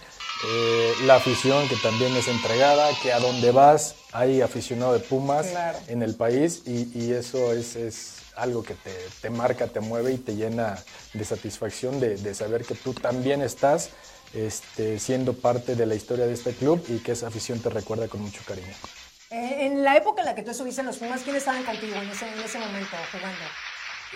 Eh, 0.48 0.94
la 1.06 1.16
afición 1.16 1.68
que 1.68 1.76
también 1.76 2.16
es 2.16 2.28
entregada, 2.28 2.90
que 3.04 3.14
a 3.14 3.20
donde 3.20 3.52
vas 3.52 3.94
hay 4.12 4.42
aficionado 4.42 4.94
de 4.94 5.00
Pumas 5.00 5.48
Claro. 5.48 5.78
en 5.88 6.02
el 6.02 6.16
país 6.16 6.64
y, 6.66 6.90
y 6.98 7.12
eso 7.14 7.54
es, 7.54 7.76
es 7.76 8.14
algo 8.36 8.64
que 8.64 8.74
te, 8.74 8.96
te 9.22 9.30
marca, 9.30 9.68
te 9.68 9.80
mueve 9.80 10.14
y 10.14 10.18
te 10.18 10.36
llena 10.36 10.78
de 11.14 11.24
satisfacción 11.24 12.00
de, 12.00 12.18
de 12.18 12.34
saber 12.34 12.66
que 12.66 12.74
tú 12.76 12.94
también 12.94 13.42
estás 13.44 13.90
este, 14.34 15.00
siendo 15.00 15.34
parte 15.34 15.76
de 15.76 15.86
la 15.86 15.96
historia 15.96 16.26
de 16.28 16.34
este 16.34 16.54
club 16.54 16.84
y 16.90 17.00
que 17.00 17.14
esa 17.14 17.28
afición 17.28 17.60
te 17.60 17.70
recuerda 17.70 18.08
con 18.08 18.22
mucho 18.22 18.42
cariño. 18.48 18.74
Eh, 19.30 19.66
en 19.68 19.84
la 19.84 19.98
época 19.98 20.22
en 20.22 20.26
la 20.28 20.36
que 20.36 20.44
tú 20.44 20.52
estuviste 20.52 20.82
en 20.82 20.88
los 20.88 20.98
Pumas, 20.98 21.22
¿quiénes 21.22 21.42
estaban 21.42 21.64
contigo 21.64 21.96
en 21.96 22.10
ese, 22.10 22.28
en 22.32 22.40
ese 22.40 22.60
momento 22.60 22.96
jugando? 23.12 23.40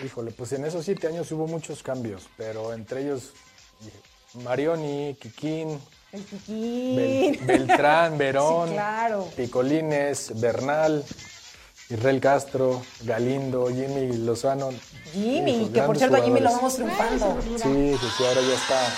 Híjole, 0.05 0.31
pues 0.31 0.53
en 0.53 0.65
esos 0.65 0.85
siete 0.85 1.07
años 1.07 1.31
hubo 1.33 1.47
muchos 1.47 1.83
cambios, 1.83 2.23
pero 2.37 2.73
entre 2.73 3.01
ellos 3.01 3.31
Marioni, 4.43 5.17
Kikín, 5.19 5.79
El 6.13 6.21
Bel- 6.21 6.25
Piquín. 6.25 7.45
Beltrán, 7.47 8.17
Verón, 8.17 8.69
Sí, 8.69 8.73
claro. 8.75 9.27
Picolines, 9.35 10.39
Bernal, 10.39 11.03
Israel 11.89 12.21
Castro, 12.21 12.81
Galindo, 13.01 13.67
Jimmy 13.67 14.15
Lozano. 14.15 14.69
Jimmy, 15.11 15.69
que 15.73 15.81
por 15.81 15.97
cierto 15.97 16.23
Jimmy 16.23 16.39
lo 16.39 16.51
vamos 16.51 16.75
triunfando. 16.75 17.37
Sí, 17.61 17.97
sí, 17.99 18.07
sí, 18.17 18.23
ahora 18.25 18.41
ya 18.41 18.53
está. 18.55 18.93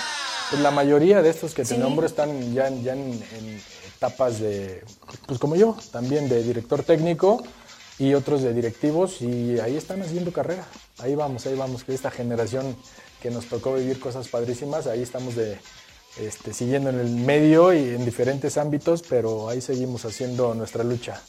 Pues 0.54 0.62
la 0.62 0.70
mayoría 0.70 1.20
de 1.20 1.30
estos 1.30 1.52
que 1.52 1.64
te 1.64 1.76
nombro 1.76 2.06
están 2.06 2.54
ya, 2.54 2.68
en- 2.68 2.84
ya 2.84 2.92
en, 2.92 3.00
en 3.10 3.60
etapas 3.96 4.38
de, 4.38 4.84
pues 5.26 5.40
como 5.40 5.56
yo, 5.56 5.76
también 5.90 6.28
de 6.28 6.44
director 6.44 6.84
técnico 6.84 7.42
y 7.98 8.14
otros 8.14 8.40
de 8.42 8.54
directivos 8.54 9.20
y 9.20 9.58
ahí 9.58 9.76
están 9.76 10.00
haciendo 10.02 10.32
carrera. 10.32 10.64
Ahí 10.98 11.16
vamos, 11.16 11.44
ahí 11.46 11.56
vamos, 11.56 11.82
que 11.82 11.92
esta 11.92 12.12
generación 12.12 12.76
que 13.20 13.32
nos 13.32 13.46
tocó 13.46 13.74
vivir 13.74 13.98
cosas 13.98 14.28
padrísimas, 14.28 14.86
ahí 14.86 15.02
estamos 15.02 15.34
de, 15.34 15.58
este, 16.20 16.52
siguiendo 16.54 16.88
en 16.90 17.00
el 17.00 17.10
medio 17.10 17.72
y 17.72 17.78
en 17.88 18.04
diferentes 18.04 18.56
ámbitos, 18.56 19.02
pero 19.02 19.48
ahí 19.48 19.60
seguimos 19.60 20.04
haciendo 20.04 20.54
nuestra 20.54 20.84
lucha. 20.84 21.20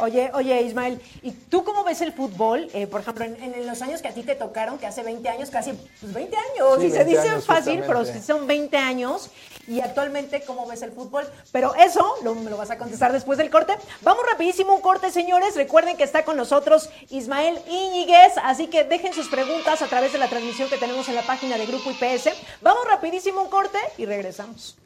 Oye, 0.00 0.30
oye, 0.34 0.62
Ismael, 0.62 1.00
¿y 1.22 1.30
tú 1.32 1.64
cómo 1.64 1.84
ves 1.84 2.00
el 2.00 2.12
fútbol? 2.12 2.68
Eh, 2.72 2.86
por 2.86 3.00
ejemplo, 3.00 3.24
en, 3.24 3.36
en 3.42 3.66
los 3.66 3.82
años 3.82 4.02
que 4.02 4.08
a 4.08 4.12
ti 4.14 4.22
te 4.22 4.34
tocaron, 4.34 4.78
que 4.78 4.86
hace 4.86 5.02
20 5.02 5.28
años, 5.28 5.50
casi 5.50 5.72
pues 6.00 6.12
20 6.12 6.36
años, 6.36 6.78
Sí, 6.80 6.86
y 6.86 6.90
se 6.90 6.96
20 6.98 7.04
dice 7.04 7.28
años, 7.28 7.44
fácil, 7.44 7.82
pero 7.86 8.04
son 8.04 8.46
20 8.46 8.76
años. 8.76 9.30
Y 9.68 9.80
actualmente, 9.80 10.42
¿cómo 10.42 10.66
ves 10.66 10.82
el 10.82 10.92
fútbol? 10.92 11.28
Pero 11.52 11.74
eso 11.74 12.14
lo, 12.24 12.34
me 12.34 12.50
lo 12.50 12.56
vas 12.56 12.70
a 12.70 12.78
contestar 12.78 13.12
después 13.12 13.38
del 13.38 13.50
corte. 13.50 13.76
Vamos 14.02 14.24
rapidísimo 14.28 14.74
un 14.74 14.80
corte, 14.80 15.10
señores. 15.10 15.54
Recuerden 15.54 15.96
que 15.96 16.04
está 16.04 16.24
con 16.24 16.36
nosotros 16.36 16.90
Ismael 17.10 17.60
Íñiguez, 17.68 18.32
así 18.42 18.66
que 18.66 18.84
dejen 18.84 19.12
sus 19.12 19.28
preguntas 19.28 19.82
a 19.82 19.86
través 19.86 20.12
de 20.12 20.18
la 20.18 20.28
transmisión 20.28 20.68
que 20.68 20.76
tenemos 20.76 21.08
en 21.08 21.14
la 21.14 21.22
página 21.22 21.56
de 21.56 21.66
Grupo 21.66 21.90
IPS. 21.90 22.30
Vamos 22.62 22.84
rapidísimo 22.86 23.42
un 23.42 23.48
corte 23.48 23.78
y 23.98 24.06
regresamos. 24.06 24.76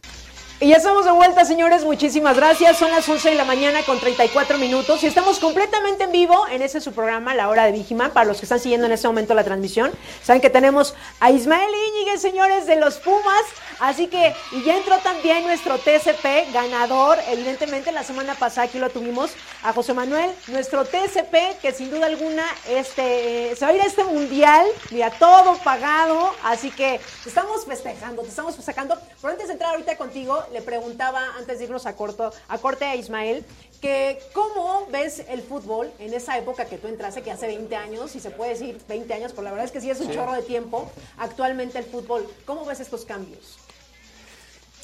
Y 0.60 0.68
ya 0.68 0.76
estamos 0.76 1.04
de 1.04 1.10
vuelta, 1.10 1.44
señores. 1.44 1.84
Muchísimas 1.84 2.36
gracias. 2.36 2.78
Son 2.78 2.88
las 2.88 3.08
11 3.08 3.30
de 3.30 3.34
la 3.34 3.44
mañana 3.44 3.82
con 3.82 3.98
34 3.98 4.56
minutos 4.56 5.02
y 5.02 5.06
estamos 5.08 5.40
completamente 5.40 6.04
en 6.04 6.12
vivo 6.12 6.46
en 6.48 6.62
ese 6.62 6.80
su 6.80 6.92
programa, 6.92 7.34
La 7.34 7.48
Hora 7.48 7.64
de 7.64 7.72
Vigiman. 7.72 8.12
Para 8.12 8.26
los 8.26 8.38
que 8.38 8.44
están 8.44 8.60
siguiendo 8.60 8.86
en 8.86 8.92
este 8.92 9.08
momento 9.08 9.34
la 9.34 9.42
transmisión, 9.42 9.90
saben 10.22 10.40
que 10.40 10.50
tenemos 10.50 10.94
a 11.18 11.32
Ismael 11.32 11.68
Íñiguez, 11.88 12.22
señores, 12.22 12.66
de 12.66 12.76
los 12.76 12.98
Pumas. 12.98 13.42
Así 13.80 14.06
que, 14.06 14.32
y 14.52 14.62
ya 14.62 14.76
entró 14.76 14.96
también 14.98 15.42
nuestro 15.42 15.76
TCP 15.78 16.52
ganador. 16.52 17.18
Evidentemente, 17.28 17.90
la 17.90 18.04
semana 18.04 18.36
pasada 18.36 18.68
aquí 18.68 18.78
lo 18.78 18.90
tuvimos 18.90 19.32
a 19.64 19.72
José 19.72 19.92
Manuel, 19.92 20.30
nuestro 20.46 20.84
TCP, 20.84 21.60
que 21.60 21.72
sin 21.72 21.90
duda 21.90 22.06
alguna 22.06 22.44
este, 22.68 23.56
se 23.56 23.64
va 23.64 23.72
a 23.72 23.74
ir 23.74 23.80
a 23.80 23.86
este 23.86 24.04
mundial. 24.04 24.64
Mira, 24.92 25.10
todo 25.10 25.56
pagado. 25.58 26.30
Así 26.44 26.70
que 26.70 27.00
te 27.24 27.28
estamos 27.28 27.64
festejando, 27.66 28.22
te 28.22 28.28
estamos 28.28 28.54
festejando. 28.54 28.96
Pero 29.20 29.32
antes 29.32 29.48
de 29.48 29.54
entrar 29.54 29.72
ahorita 29.72 29.96
contigo, 29.96 30.43
le 30.52 30.62
preguntaba, 30.62 31.36
antes 31.36 31.58
de 31.58 31.64
irnos 31.64 31.86
a, 31.86 31.96
corto, 31.96 32.32
a 32.48 32.58
corte 32.58 32.84
a 32.84 32.96
Ismael, 32.96 33.44
que 33.80 34.18
cómo 34.32 34.86
ves 34.90 35.22
el 35.28 35.42
fútbol 35.42 35.90
en 35.98 36.14
esa 36.14 36.38
época 36.38 36.64
que 36.64 36.78
tú 36.78 36.88
entraste, 36.88 37.22
que 37.22 37.30
hace 37.30 37.46
20 37.46 37.76
años, 37.76 38.14
y 38.16 38.20
se 38.20 38.30
puede 38.30 38.52
decir 38.52 38.80
20 38.88 39.12
años, 39.14 39.32
pero 39.32 39.42
la 39.42 39.50
verdad 39.50 39.66
es 39.66 39.72
que 39.72 39.80
sí 39.80 39.90
es 39.90 40.00
un 40.00 40.10
chorro 40.10 40.32
de 40.32 40.42
tiempo, 40.42 40.90
actualmente 41.18 41.78
el 41.78 41.84
fútbol. 41.84 42.26
¿Cómo 42.44 42.64
ves 42.64 42.80
estos 42.80 43.04
cambios? 43.04 43.58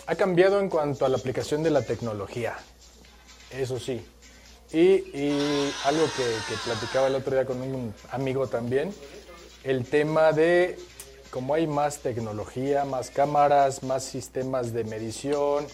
Ha 0.07 0.17
cambiado 0.17 0.61
en 0.61 0.69
cuanto 0.69 1.07
a 1.07 1.09
la 1.09 1.17
aplicación 1.17 1.63
de 1.63 1.71
la 1.71 1.83
tecnología, 1.83 2.57
eso 3.51 3.79
sí. 3.79 4.05
Y, 4.73 4.79
y 4.81 5.75
algo 5.85 6.05
que, 6.17 6.23
que 6.49 6.55
platicaba 6.65 7.09
el 7.09 7.15
otro 7.15 7.33
día 7.33 7.45
con 7.45 7.61
un 7.61 7.95
amigo 8.11 8.47
también, 8.47 8.95
el 9.65 9.85
tema 9.85 10.33
de 10.33 10.79
cómo 11.31 11.55
hay 11.55 11.67
más 11.67 11.99
tecnología, 11.99 12.85
más 12.85 13.11
cámaras, 13.11 13.83
más 13.83 14.05
sistemas 14.05 14.73
de 14.73 14.85
medición, 14.85 15.67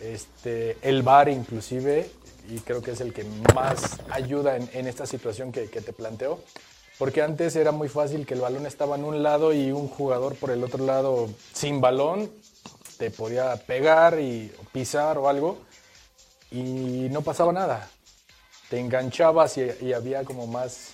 este, 0.00 0.76
el 0.82 1.02
VAR 1.02 1.28
inclusive, 1.28 2.10
y 2.48 2.58
creo 2.60 2.82
que 2.82 2.92
es 2.92 3.00
el 3.00 3.12
que 3.12 3.24
más 3.54 3.98
ayuda 4.10 4.56
en, 4.56 4.86
esta 4.86 5.06
situación 5.06 5.52
que, 5.52 5.66
te 5.66 5.92
planteo. 5.92 6.40
Porque 6.98 7.22
antes 7.22 7.56
era 7.56 7.72
muy 7.72 7.88
fácil 7.88 8.24
que 8.24 8.34
el 8.34 8.40
balón 8.40 8.66
estaba 8.66 8.96
en 8.96 9.04
un 9.04 9.22
lado 9.22 9.52
y 9.52 9.72
un 9.72 9.88
jugador 9.88 10.36
por 10.36 10.50
el 10.50 10.62
otro 10.62 10.84
lado 10.84 11.28
sin 11.52 11.80
balón 11.80 12.30
te 12.98 13.10
podía 13.10 13.56
pegar 13.56 14.20
y 14.20 14.52
pisar 14.72 15.18
o 15.18 15.28
algo 15.28 15.58
y 16.52 17.08
no 17.10 17.22
pasaba 17.22 17.52
nada. 17.52 17.90
Te 18.70 18.78
enganchabas 18.78 19.58
y 19.58 19.92
había 19.92 20.24
como 20.24 20.46
más 20.46 20.93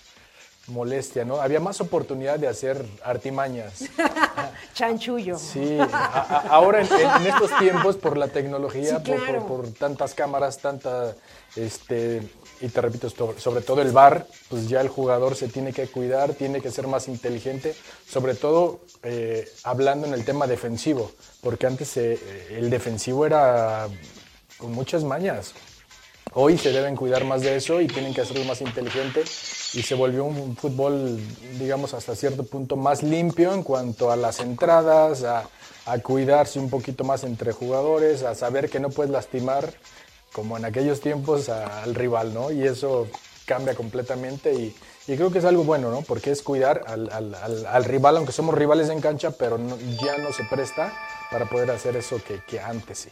molestia, 0.69 1.25
¿no? 1.25 1.41
Había 1.41 1.59
más 1.61 1.81
oportunidad 1.81 2.39
de 2.39 2.47
hacer 2.49 2.85
artimañas. 3.05 3.85
Chanchullo. 4.75 5.39
Sí, 5.39 5.79
a- 5.81 5.85
a- 5.85 6.49
ahora 6.49 6.81
en, 6.83 6.89
en 6.93 7.27
estos 7.27 7.51
tiempos 7.59 7.97
por 7.97 8.17
la 8.17 8.29
tecnología, 8.29 8.99
Sí, 8.99 9.11
por- 9.11 9.17
por, 9.17 9.25
claro. 9.27 9.47
por 9.47 9.73
tantas 9.73 10.15
cámaras, 10.15 10.59
tanta, 10.59 11.15
este, 11.57 12.23
y 12.61 12.69
te 12.69 12.81
repito, 12.81 13.11
sobre, 13.39 13.63
todo 13.63 13.83
el 13.83 13.91
VAR, 13.91 14.27
pues 14.49 14.69
ya 14.69 14.81
el 14.81 14.89
jugador 14.89 15.35
se 15.35 15.49
tiene 15.49 15.73
que 15.73 15.87
cuidar, 15.89 16.35
tiene 16.35 16.61
que 16.61 16.71
ser 16.71 16.87
más 16.87 17.09
inteligente, 17.09 17.75
sobre 18.09 18.35
todo 18.35 18.81
eh, 19.03 19.49
hablando 19.65 20.07
en 20.07 20.15
el 20.15 20.25
tema 20.25 20.47
defensivo, 20.47 21.11
porque 21.43 21.67
antes 21.67 21.97
eh, 21.97 22.19
el 22.51 22.71
defensivo 22.71 23.27
era 23.27 23.89
con 24.59 24.73
muchas 24.73 25.05
mañas. 25.05 25.53
Hoy 26.33 26.57
se 26.59 26.71
deben 26.71 26.95
cuidar 26.95 27.25
más 27.25 27.41
de 27.41 27.57
eso 27.57 27.81
y 27.81 27.89
tienen 27.89 28.15
que 28.15 28.21
hacerlo 28.21 28.45
más 28.45 28.61
inteligente 28.61 29.25
y 29.73 29.83
se 29.83 29.95
volvió 29.95 30.25
un 30.25 30.57
fútbol, 30.57 31.19
digamos, 31.59 31.95
hasta 31.95 32.17
cierto 32.17 32.45
punto 32.45 32.77
más 32.77 33.03
limpio 33.03 33.55
en 33.55 33.63
cuanto 33.63 34.11
a 34.11 34.17
las 34.17 34.41
entradas, 34.41 35.23
a, 35.25 35.49
cuidarse 36.03 36.59
un 36.59 36.71
poquito 36.71 37.05
más 37.05 37.25
entre 37.25 37.53
jugadores, 37.53 38.23
a 38.23 38.35
saber 38.35 38.69
que 38.71 38.81
no 38.81 38.91
puedes 38.91 39.11
lastimar, 39.11 39.73
como 40.33 40.57
en 40.57 40.65
aquellos 40.65 41.01
tiempos, 41.01 41.49
al 41.49 41.95
rival, 41.95 42.33
¿no? 42.33 42.51
Y 42.53 42.65
eso 42.67 43.09
cambia 43.45 43.75
completamente 43.75 44.55
y, 44.55 44.75
creo 45.07 45.33
que 45.33 45.39
es 45.39 45.45
algo 45.45 45.65
bueno, 45.65 45.91
¿no? 45.91 46.03
Porque 46.03 46.31
es 46.31 46.43
cuidar 46.43 46.85
al, 46.87 47.11
al- 47.11 47.35
al- 47.35 47.67
al 47.67 47.85
rival, 47.85 48.17
aunque 48.17 48.31
somos 48.33 48.55
rivales 48.55 48.89
en 48.91 49.01
cancha, 49.01 49.33
pero 49.33 49.59
ya 50.01 50.19
no 50.19 50.33
se 50.33 50.45
presta 50.45 50.93
para 51.33 51.47
poder 51.47 51.71
hacer 51.73 51.97
eso 51.97 52.21
que 52.47 52.61
antes 52.61 52.99
sí. 52.99 53.11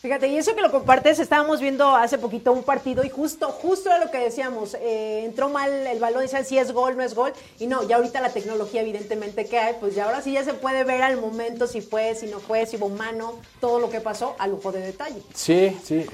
Fíjate, 0.00 0.28
y 0.28 0.36
eso 0.38 0.54
que 0.54 0.62
lo 0.62 0.70
compartes, 0.70 1.18
estábamos 1.18 1.60
viendo 1.60 1.94
hace 1.94 2.16
poquito 2.16 2.52
un 2.52 2.62
partido 2.62 3.04
y 3.04 3.10
justo, 3.10 3.48
justo 3.50 3.90
era 3.90 4.02
lo 4.02 4.10
que 4.10 4.16
decíamos, 4.18 4.74
eh, 4.80 5.24
entró 5.26 5.50
mal 5.50 5.70
el 5.70 5.98
balón, 5.98 6.22
decían 6.22 6.46
si 6.46 6.56
es 6.56 6.72
gol, 6.72 6.96
no 6.96 7.02
es 7.02 7.14
gol, 7.14 7.34
y 7.58 7.66
no, 7.66 7.86
ya 7.86 7.96
ahorita 7.96 8.20
la 8.22 8.30
tecnología 8.32 8.80
evidentemente 8.80 9.44
que 9.44 9.58
hay, 9.58 9.74
pues 9.78 9.94
ya 9.94 10.06
ahora 10.06 10.22
sí 10.22 10.32
ya 10.32 10.42
se 10.42 10.54
puede 10.54 10.84
ver 10.84 11.02
al 11.02 11.18
momento 11.18 11.66
si 11.66 11.82
fue, 11.82 12.14
si 12.14 12.26
no 12.28 12.40
fue, 12.40 12.64
si 12.64 12.76
hubo 12.76 12.88
mano, 12.88 13.34
todo 13.60 13.78
lo 13.78 13.90
que 13.90 14.00
pasó 14.00 14.36
a 14.38 14.46
lujo 14.46 14.72
de 14.72 14.80
detalle. 14.80 15.20
Sí, 15.34 15.76
sí. 15.84 15.96
eh, 15.96 16.08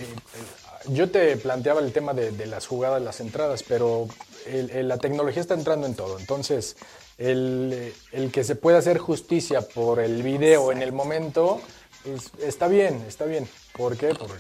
Yo 0.88 1.09
te 1.11 1.37
planteaba 1.37 1.81
el 1.81 1.92
tema 1.92 2.12
de, 2.12 2.33
de 2.33 2.46
las 2.46 2.66
jugadas, 2.66 3.01
las 3.03 3.20
entradas, 3.20 3.62
pero 3.62 4.09
el- 4.46 4.70
el- 4.70 4.88
la 4.88 4.99
tecnología 4.99 5.40
está 5.42 5.55
entrando 5.55 5.87
en 5.87 5.94
todo. 5.94 6.18
Entonces, 6.18 6.77
el, 7.18 7.92
el 8.12 8.31
que 8.33 8.44
se 8.44 8.57
pueda 8.57 8.79
hacer 8.79 8.99
justicia 8.99 9.62
por 9.62 10.01
el 10.01 10.22
video 10.22 10.70
en 10.72 10.83
el 10.83 10.92
momento, 10.92 11.61
pues, 12.07 12.31
está 12.42 12.69
bien, 12.69 13.05
está 13.09 13.25
bien. 13.25 13.49
¿Por 13.77 13.97
qué? 13.97 14.14
Por- 14.14 14.31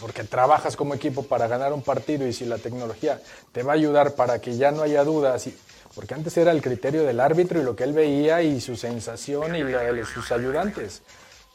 porque 0.00 0.24
trabajas 0.24 0.76
como 0.76 0.94
equipo 0.94 1.22
para 1.22 1.46
ganar 1.46 1.72
un 1.72 1.82
partido 1.82 2.26
y 2.26 2.32
si 2.32 2.44
la 2.44 2.58
tecnología 2.58 3.20
te 3.52 3.62
va 3.62 3.72
a 3.72 3.76
ayudar 3.76 4.14
para 4.14 4.40
que 4.40 4.56
ya 4.56 4.70
no 4.72 4.82
haya 4.82 5.04
dudas. 5.04 5.46
y- 5.46 5.56
porque 5.94 6.14
antes 6.14 6.34
era 6.38 6.52
el 6.52 6.62
criterio 6.62 7.02
del 7.04 7.20
árbitro 7.20 7.60
y 7.60 7.64
lo 7.64 7.76
que 7.76 7.84
él 7.84 7.92
veía 7.92 8.40
y 8.42 8.62
su 8.62 8.76
sensación 8.76 9.54
y 9.54 9.62
de 9.62 10.04
sus 10.06 10.32
ayudantes. 10.32 11.02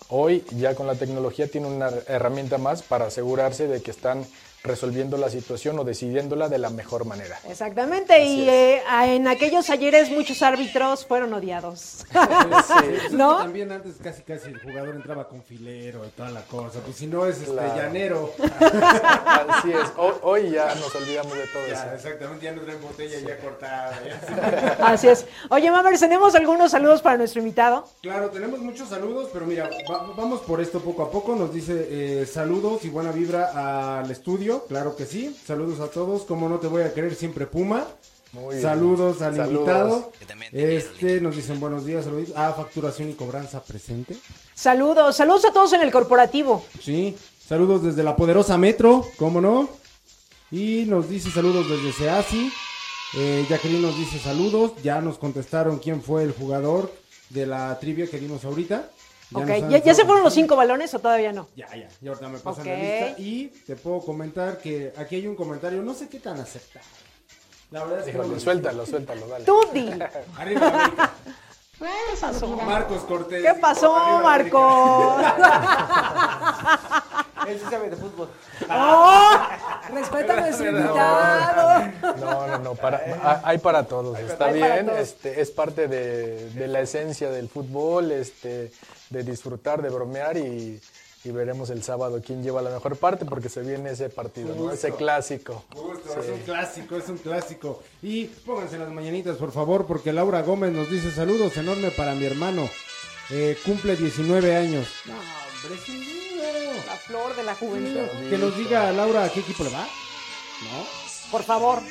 Hoy 0.10 0.46
ya 0.52 0.76
con 0.76 0.86
la 0.86 0.94
tecnología 0.94 1.50
tiene 1.50 1.66
una 1.68 1.90
herramienta 2.08 2.60
más 2.60 2.84
para 2.84 3.08
asegurarse 3.08 3.68
de 3.68 3.82
que 3.82 3.90
están 3.92 4.26
resolviendo 4.68 5.18
la 5.18 5.30
situación 5.30 5.80
o 5.80 5.84
decidiéndola 5.84 6.50
de 6.50 6.58
la 6.58 6.70
mejor 6.70 7.06
manera. 7.06 7.40
Exactamente, 7.50 8.24
y 8.26 8.48
eh, 8.50 8.82
en 9.06 9.28
aquellos 9.28 9.70
ayeres 9.70 10.10
muchos 10.12 10.42
árbitros 10.42 11.06
fueron 11.06 11.34
odiados. 11.34 12.06
Pues 12.12 12.66
que 13.10 13.16
¿No? 13.16 13.38
también 13.38 13.72
antes 13.72 13.96
casi 14.04 14.22
casi 14.24 14.50
el 14.50 14.60
jugador 14.62 14.96
entraba 14.96 15.28
con 15.28 15.42
filero 15.44 16.06
y 16.06 16.10
toda 16.10 16.30
la 16.30 16.42
cosa. 16.44 16.80
Pues 16.82 16.98
si 16.98 17.08
no 17.08 17.26
es 17.26 17.38
este 17.40 17.52
Claro. 17.52 17.76
llanero. 17.76 18.32
Así 19.48 19.72
es, 19.72 19.92
hoy, 19.98 20.14
hoy 20.22 20.52
ya 20.52 20.74
nos 20.76 20.94
olvidamos 20.96 21.34
de 21.34 21.48
todo 21.48 21.68
Ya, 21.68 21.74
eso. 21.74 21.96
exactamente, 21.96 22.46
ya 22.46 22.52
no 22.54 22.62
traen 22.62 22.82
botella 22.82 23.20
ya 23.20 23.38
cortada. 23.40 24.00
ya. 24.06 24.78
Así 24.86 25.08
es. 25.08 25.26
Oye, 25.50 25.72
Mamers, 25.72 26.00
tenemos 26.00 26.36
algunos 26.36 26.72
saludos 26.72 27.02
para 27.02 27.18
nuestro 27.18 27.40
invitado. 27.42 27.88
Claro, 28.02 28.30
tenemos 28.30 28.60
muchos 28.60 28.90
saludos, 28.90 29.30
pero 29.34 29.46
mira, 29.46 29.70
va- 29.90 30.14
vamos 30.16 30.42
por 30.42 30.62
esto 30.62 30.80
poco 30.80 31.04
a 31.04 31.12
poco. 31.12 31.36
Nos 31.36 31.54
dice 31.54 31.88
eh, 31.90 32.26
saludos 32.26 32.84
y 32.86 32.90
buena 32.90 33.12
vibra 33.12 34.00
al 34.00 34.10
estudio, 34.12 34.57
claro 34.68 34.96
que 34.96 35.06
sí. 35.06 35.36
Saludos 35.46 35.80
a 35.80 35.92
todos, 35.92 36.24
como 36.24 36.50
no 36.50 36.60
te 36.60 36.68
voy 36.68 36.82
a 36.84 36.94
querer 36.94 37.16
siempre 37.16 37.46
Puma. 37.48 37.86
Muy 38.34 38.56
bien. 38.56 38.62
Saludos 38.62 39.22
al 39.22 39.36
Saludos. 39.36 39.52
invitado. 39.54 40.12
Este, 40.52 41.22
nos 41.22 41.36
dicen 41.36 41.60
buenos 41.60 41.86
días, 41.86 42.06
saludos. 42.06 42.30
Ah, 42.36 42.54
facturación 42.56 43.10
y 43.10 43.14
cobranza 43.14 43.64
presente. 43.64 44.18
Saludos, 44.54 45.16
saludos 45.16 45.46
a 45.46 45.54
todos 45.54 45.74
en 45.74 45.82
el 45.82 45.92
corporativo. 45.92 46.66
Sí, 46.82 47.16
saludos 47.48 47.84
desde 47.84 48.04
la 48.04 48.16
poderosa 48.16 48.58
Metro, 48.58 49.06
¿cómo 49.18 49.40
no? 49.42 49.70
Y 50.52 50.86
nos 50.88 51.10
dice 51.10 51.32
saludos 51.32 51.70
desde 51.70 51.92
Seasi. 51.94 52.52
Eh, 53.16 53.46
Jacqueline 53.50 53.82
nos 53.82 53.98
dice 53.98 54.20
saludos. 54.20 54.74
Ya 54.84 55.00
nos 55.02 55.18
contestaron 55.18 55.80
quién 55.80 56.02
fue 56.02 56.24
el 56.24 56.32
jugador 56.34 56.92
de 57.30 57.46
la 57.46 57.78
trivia 57.80 58.08
que 58.08 58.20
dimos 58.20 58.44
ahorita. 58.46 58.90
Ya 59.30 59.38
ok, 59.40 59.48
nos 59.48 59.70
¿Ya, 59.72 59.78
ya 59.80 59.94
se 59.94 60.06
fueron 60.06 60.24
los 60.24 60.34
cinco 60.34 60.56
balones 60.56 60.94
o 60.94 61.00
todavía 61.00 61.34
no? 61.34 61.48
Ya, 61.56 61.68
ya, 61.76 61.90
y 62.02 62.08
ahorita 62.08 62.30
me 62.30 62.40
pasan 62.40 62.62
Ok. 62.62 62.68
la 62.68 62.76
lista. 62.78 63.22
Y 63.22 63.48
te 63.66 63.76
puedo 63.76 64.00
comentar 64.02 64.58
que 64.60 64.94
aquí 64.98 65.16
hay 65.18 65.28
un 65.28 65.36
comentario, 65.36 65.82
no 65.82 65.94
sé 65.94 66.08
qué 66.08 66.20
tan 66.20 66.40
aceptable. 66.40 66.88
La 67.72 67.84
verdad 67.84 68.00
es 68.00 68.06
que 68.06 68.14
no 68.14 68.20
Híjole, 68.20 68.34
lo 68.36 68.40
suéltalo, 68.40 68.86
suéltalo, 68.86 69.28
dale. 69.28 69.44
Tú 69.46 69.60
di. 69.74 69.90
Arriba 70.38 70.62
la 70.62 70.84
América. 70.84 71.12
Marcos 72.66 73.02
Cortés. 73.04 73.44
¿Qué 73.44 73.54
pasó, 73.60 73.96
Arriba 73.98 74.22
la 74.22 74.34
América. 74.36 74.58
Marco? 74.60 75.18
Él 77.48 77.60
sí 77.60 77.66
sabe 77.70 77.90
de 77.90 77.96
fútbol. 77.98 78.30
¡Oh! 78.70 79.38
Respeta 79.94 80.34
a 80.38 80.42
nuestro 80.42 80.70
invitado. 80.70 81.92
No, 82.20 82.48
no, 82.48 82.58
no, 82.60 82.76
para, 82.76 83.42
hay 83.44 83.58
para 83.58 83.84
todos, 83.86 84.18
está 84.20 84.46
Hay 84.48 84.56
bien, 84.56 84.86
todos. 84.88 85.00
este, 85.00 85.42
es 85.42 85.52
parte 85.52 85.88
de, 85.88 86.50
de 86.52 86.68
la 86.68 86.82
esencia 86.82 87.30
del 87.30 87.50
fútbol, 87.50 88.12
este, 88.12 88.72
de 89.10 89.24
disfrutar, 89.24 89.82
de 89.82 89.90
bromear 89.90 90.38
y, 90.38 90.80
y 91.24 91.32
veremos 91.32 91.70
el 91.70 91.84
sábado 91.84 92.22
quién 92.26 92.44
lleva 92.44 92.62
la 92.62 92.70
mejor 92.70 92.96
parte 92.98 93.26
porque 93.26 93.50
se 93.50 93.62
viene 93.62 93.92
ese 93.92 94.10
partido, 94.10 94.56
¿no? 94.56 94.72
ese 94.72 94.92
clásico. 94.92 95.64
Justo, 95.74 96.20
es 96.22 96.30
un 96.30 96.40
clásico, 96.40 96.96
es 96.98 97.10
un 97.10 97.18
clásico. 97.18 97.84
Y 98.02 98.26
pónganse 98.26 98.78
las 98.78 98.90
mañanitas, 98.90 99.38
por 99.38 99.52
favor, 99.52 99.86
porque 99.86 100.14
Laura 100.14 100.42
Gómez 100.42 100.72
nos 100.72 100.90
dice 100.90 101.12
saludos 101.12 101.56
enorme 101.58 101.92
para 101.92 102.14
mi 102.16 102.26
hermano. 102.26 102.70
Eh, 103.30 103.58
cumple 103.66 103.96
19 103.98 104.56
años. 104.56 104.88
No, 105.06 105.14
hombre, 105.14 105.78
flor 106.98 107.36
de 107.36 107.44
la 107.44 107.56
juventud. 107.56 108.30
Que 108.30 108.38
nos 108.38 108.58
diga 108.58 108.92
Laura 108.92 109.24
a 109.24 109.30
qué 109.30 109.42
equipo 109.42 109.64
le 109.64 109.70
va. 109.70 109.84
¿No? 109.84 110.88
Por 111.32 111.44
favor, 111.44 111.82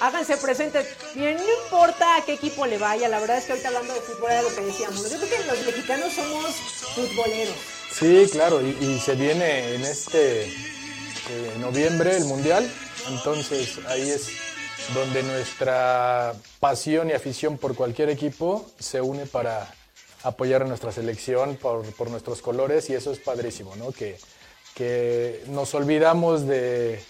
háganse 0.00 0.36
presentes. 0.36 0.88
Miren, 1.14 1.36
no 1.36 1.64
importa 1.64 2.16
a 2.16 2.24
qué 2.24 2.34
equipo 2.34 2.66
le 2.66 2.78
vaya, 2.78 3.08
la 3.08 3.20
verdad 3.20 3.38
es 3.38 3.44
que 3.44 3.52
ahorita 3.52 3.68
hablando 3.68 3.94
de 3.94 4.00
fútbol 4.00 4.30
era 4.30 4.42
lo 4.42 4.54
que 4.54 4.62
decíamos. 4.62 5.10
Yo 5.10 5.18
creo 5.18 5.30
que 5.30 5.44
los 5.44 5.66
mexicanos 5.66 6.12
somos 6.12 6.54
futboleros. 6.94 7.56
Sí, 7.92 8.28
claro, 8.30 8.60
y, 8.60 8.76
y 8.80 9.00
se 9.00 9.14
viene 9.14 9.74
en 9.74 9.82
este 9.82 10.44
eh, 10.44 11.56
noviembre 11.60 12.16
el 12.16 12.24
Mundial, 12.24 12.70
entonces 13.08 13.78
ahí 13.88 14.10
es 14.10 14.28
donde 14.94 15.22
nuestra 15.22 16.34
pasión 16.60 17.10
y 17.10 17.12
afición 17.12 17.58
por 17.58 17.74
cualquier 17.74 18.10
equipo 18.10 18.66
se 18.78 19.00
une 19.00 19.26
para 19.26 19.72
apoyar 20.22 20.62
a 20.62 20.66
nuestra 20.66 20.92
selección 20.92 21.56
por, 21.56 21.84
por 21.94 22.10
nuestros 22.10 22.42
colores 22.42 22.90
y 22.90 22.94
eso 22.94 23.12
es 23.12 23.18
padrísimo, 23.18 23.74
¿no? 23.76 23.92
Que, 23.92 24.18
que 24.76 25.42
nos 25.48 25.74
olvidamos 25.74 26.46
de 26.46 27.02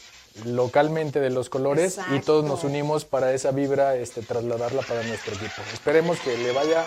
localmente 0.44 1.18
de 1.18 1.31
los 1.31 1.48
colores 1.48 1.98
y 2.14 2.20
todos 2.20 2.44
nos 2.44 2.62
unimos 2.62 3.05
para 3.05 3.33
esa 3.35 3.50
vibra 3.50 3.96
este, 3.96 4.22
trasladarla 4.22 4.83
para 4.83 5.02
nuestro 5.02 5.35
equipo. 5.35 5.62
Esperemos 5.72 6.20
que 6.20 6.37
le 6.38 6.52
vaya 6.52 6.87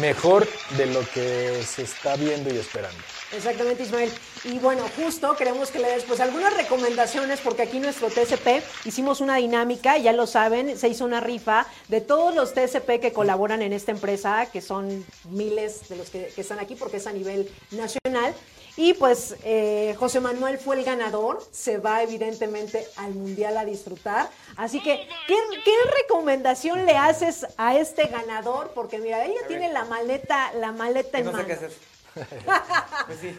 mejor 0.00 0.46
de 0.76 0.86
lo 0.86 1.00
que 1.12 1.62
se 1.64 1.82
está 1.82 2.16
viendo 2.16 2.54
y 2.54 2.58
esperando. 2.58 2.96
Exactamente, 3.32 3.82
Ismael. 3.82 4.12
Y 4.44 4.58
bueno, 4.58 4.84
justo 4.96 5.34
queremos 5.36 5.70
que 5.70 5.80
le 5.80 5.88
des 5.88 6.04
pues 6.04 6.20
algunas 6.20 6.54
recomendaciones 6.56 7.40
porque 7.40 7.62
aquí 7.62 7.80
nuestro 7.80 8.08
TCP 8.08 8.62
hicimos 8.84 9.20
una 9.20 9.36
dinámica, 9.36 9.98
ya 9.98 10.12
lo 10.12 10.26
saben, 10.26 10.78
se 10.78 10.88
hizo 10.88 11.04
una 11.04 11.20
rifa 11.20 11.66
de 11.88 12.00
todos 12.00 12.34
los 12.34 12.54
TCP 12.54 13.00
que 13.00 13.12
colaboran 13.12 13.62
en 13.62 13.72
esta 13.72 13.90
empresa, 13.90 14.46
que 14.52 14.60
son 14.60 15.04
miles 15.30 15.88
de 15.88 15.96
los 15.96 16.10
que, 16.10 16.26
que 16.34 16.40
están 16.42 16.60
aquí 16.60 16.76
porque 16.76 16.98
es 16.98 17.06
a 17.06 17.12
nivel 17.12 17.50
nacional. 17.72 18.34
Y 18.76 18.94
pues 18.94 19.36
eh, 19.44 19.94
José 19.98 20.20
Manuel 20.20 20.58
fue 20.58 20.76
el 20.78 20.84
ganador, 20.84 21.42
se 21.52 21.76
va 21.76 22.02
evidentemente 22.02 22.86
al 22.96 23.12
Mundial 23.14 23.56
a 23.58 23.64
disfrutar. 23.66 24.30
Así 24.56 24.82
que, 24.82 25.06
¿qué, 25.26 25.36
qué 25.64 25.74
recomendación 26.02 26.86
le 26.86 26.96
haces 26.96 27.46
a 27.58 27.76
este 27.76 28.06
ganador? 28.06 28.70
Porque 28.74 28.98
mira, 28.98 29.24
ella 29.26 29.40
tiene 29.46 29.70
la 29.72 29.84
maleta, 29.84 30.52
la 30.54 30.72
maleta 30.72 31.18
en 31.18 31.26
No 31.26 31.36
sé 31.36 31.44
qué 31.46 31.52
hacer. 31.52 31.72
Pues 33.06 33.18
sí. 33.20 33.38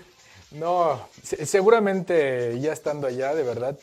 No, 0.52 1.08
se- 1.24 1.46
seguramente 1.48 2.60
ya 2.60 2.72
estando 2.74 3.08
allá, 3.08 3.34
de 3.34 3.42
verdad, 3.44 3.76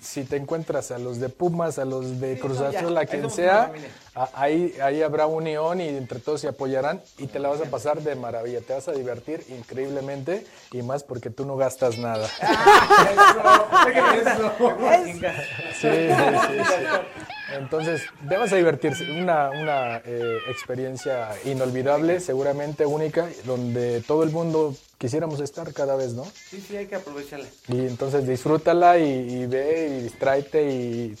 si 0.00 0.24
te 0.24 0.36
encuentras 0.36 0.90
a 0.90 0.98
los 0.98 1.20
de 1.20 1.28
Pumas, 1.28 1.78
a 1.78 1.84
los 1.84 2.20
de 2.20 2.34
Sí, 2.34 2.40
Cruz 2.40 2.60
Azul, 2.60 2.96
a 2.96 3.06
quien 3.06 3.30
sea, 3.30 3.72
ahí, 4.34 4.74
ahí 4.82 5.02
habrá 5.02 5.26
unión 5.26 5.80
y 5.80 5.88
entre 5.88 6.18
todos 6.18 6.40
se 6.40 6.48
apoyarán 6.48 7.02
y 7.18 7.26
te 7.26 7.38
la 7.38 7.48
vas 7.48 7.60
a 7.60 7.64
pasar 7.64 8.00
de 8.00 8.14
maravilla, 8.14 8.60
te 8.60 8.72
vas 8.72 8.88
a 8.88 8.92
divertir 8.92 9.44
increíblemente 9.50 10.46
y 10.72 10.82
más 10.82 11.04
porque 11.04 11.30
tú 11.30 11.44
no 11.44 11.56
gastas 11.56 11.98
nada. 11.98 12.28
Sí, 15.80 15.88
sí, 15.88 15.88
sí, 15.88 16.64
sí. 16.64 17.24
Entonces, 17.58 18.02
te 18.28 18.36
vas 18.36 18.52
a 18.52 18.56
divertirse. 18.56 19.10
Una, 19.10 19.50
una 19.50 19.96
eh, 20.04 20.38
experiencia 20.48 21.30
inolvidable, 21.44 22.20
seguramente 22.20 22.86
única, 22.86 23.28
donde 23.44 24.00
todo 24.00 24.22
el 24.22 24.30
mundo 24.30 24.74
quisiéramos 25.02 25.40
estar 25.40 25.72
cada 25.72 25.96
vez, 25.96 26.12
¿no? 26.12 26.24
Sí, 26.48 26.62
sí, 26.64 26.76
hay 26.76 26.86
que 26.86 26.94
aprovecharla. 26.94 27.48
Y 27.66 27.80
entonces 27.80 28.24
disfrútala 28.24 29.00
y, 29.00 29.02
y 29.42 29.46
ve 29.46 29.96
y 29.98 30.02
distráete 30.04 30.62
y 30.70 31.16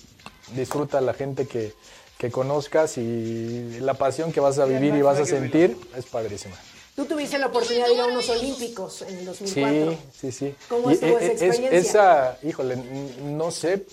disfruta 0.54 1.00
la 1.00 1.12
gente 1.14 1.48
que, 1.48 1.74
que 2.16 2.30
conozcas 2.30 2.96
y 2.96 3.80
la 3.80 3.94
pasión 3.94 4.30
que 4.30 4.38
vas 4.38 4.60
a 4.60 4.66
vivir 4.66 4.94
y 4.94 5.02
vas 5.02 5.18
a 5.18 5.26
sentir 5.26 5.76
es 5.96 6.06
padrísima. 6.06 6.54
Tú 6.94 7.06
tuviste 7.06 7.38
la 7.38 7.46
oportunidad 7.48 7.88
de 7.88 7.94
ir 7.94 8.00
a 8.02 8.06
unos 8.06 8.28
Olímpicos 8.28 9.02
en 9.02 9.16
el 9.18 9.24
2004. 9.24 9.90
Sí, 9.90 9.98
sí, 10.20 10.32
sí. 10.32 10.54
¿Cómo 10.68 10.88
Y, 10.88 10.94
estuvo 10.94 11.18
esa 11.18 11.26
eh, 11.26 11.32
es- 11.34 11.42
experiencia? 11.42 11.78
esa, 11.80 12.38
híjole, 12.44 12.76
no 12.76 13.50
sé 13.50 13.84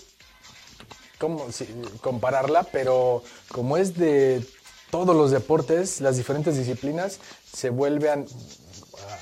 cómo 1.18 1.50
si- 1.50 1.66
compararla, 2.00 2.62
pero 2.62 3.24
como 3.50 3.76
es 3.76 3.96
de 3.96 4.44
todos 4.92 5.16
los 5.16 5.32
deportes, 5.32 6.00
las 6.00 6.16
diferentes 6.16 6.56
disciplinas, 6.56 7.18
se 7.52 7.70
vuelven 7.70 8.26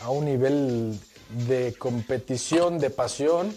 a, 0.02 0.10
un 0.10 0.24
nivel 0.24 0.98
de 1.46 1.74
competición, 1.78 2.78
de 2.78 2.90
pasión, 2.90 3.54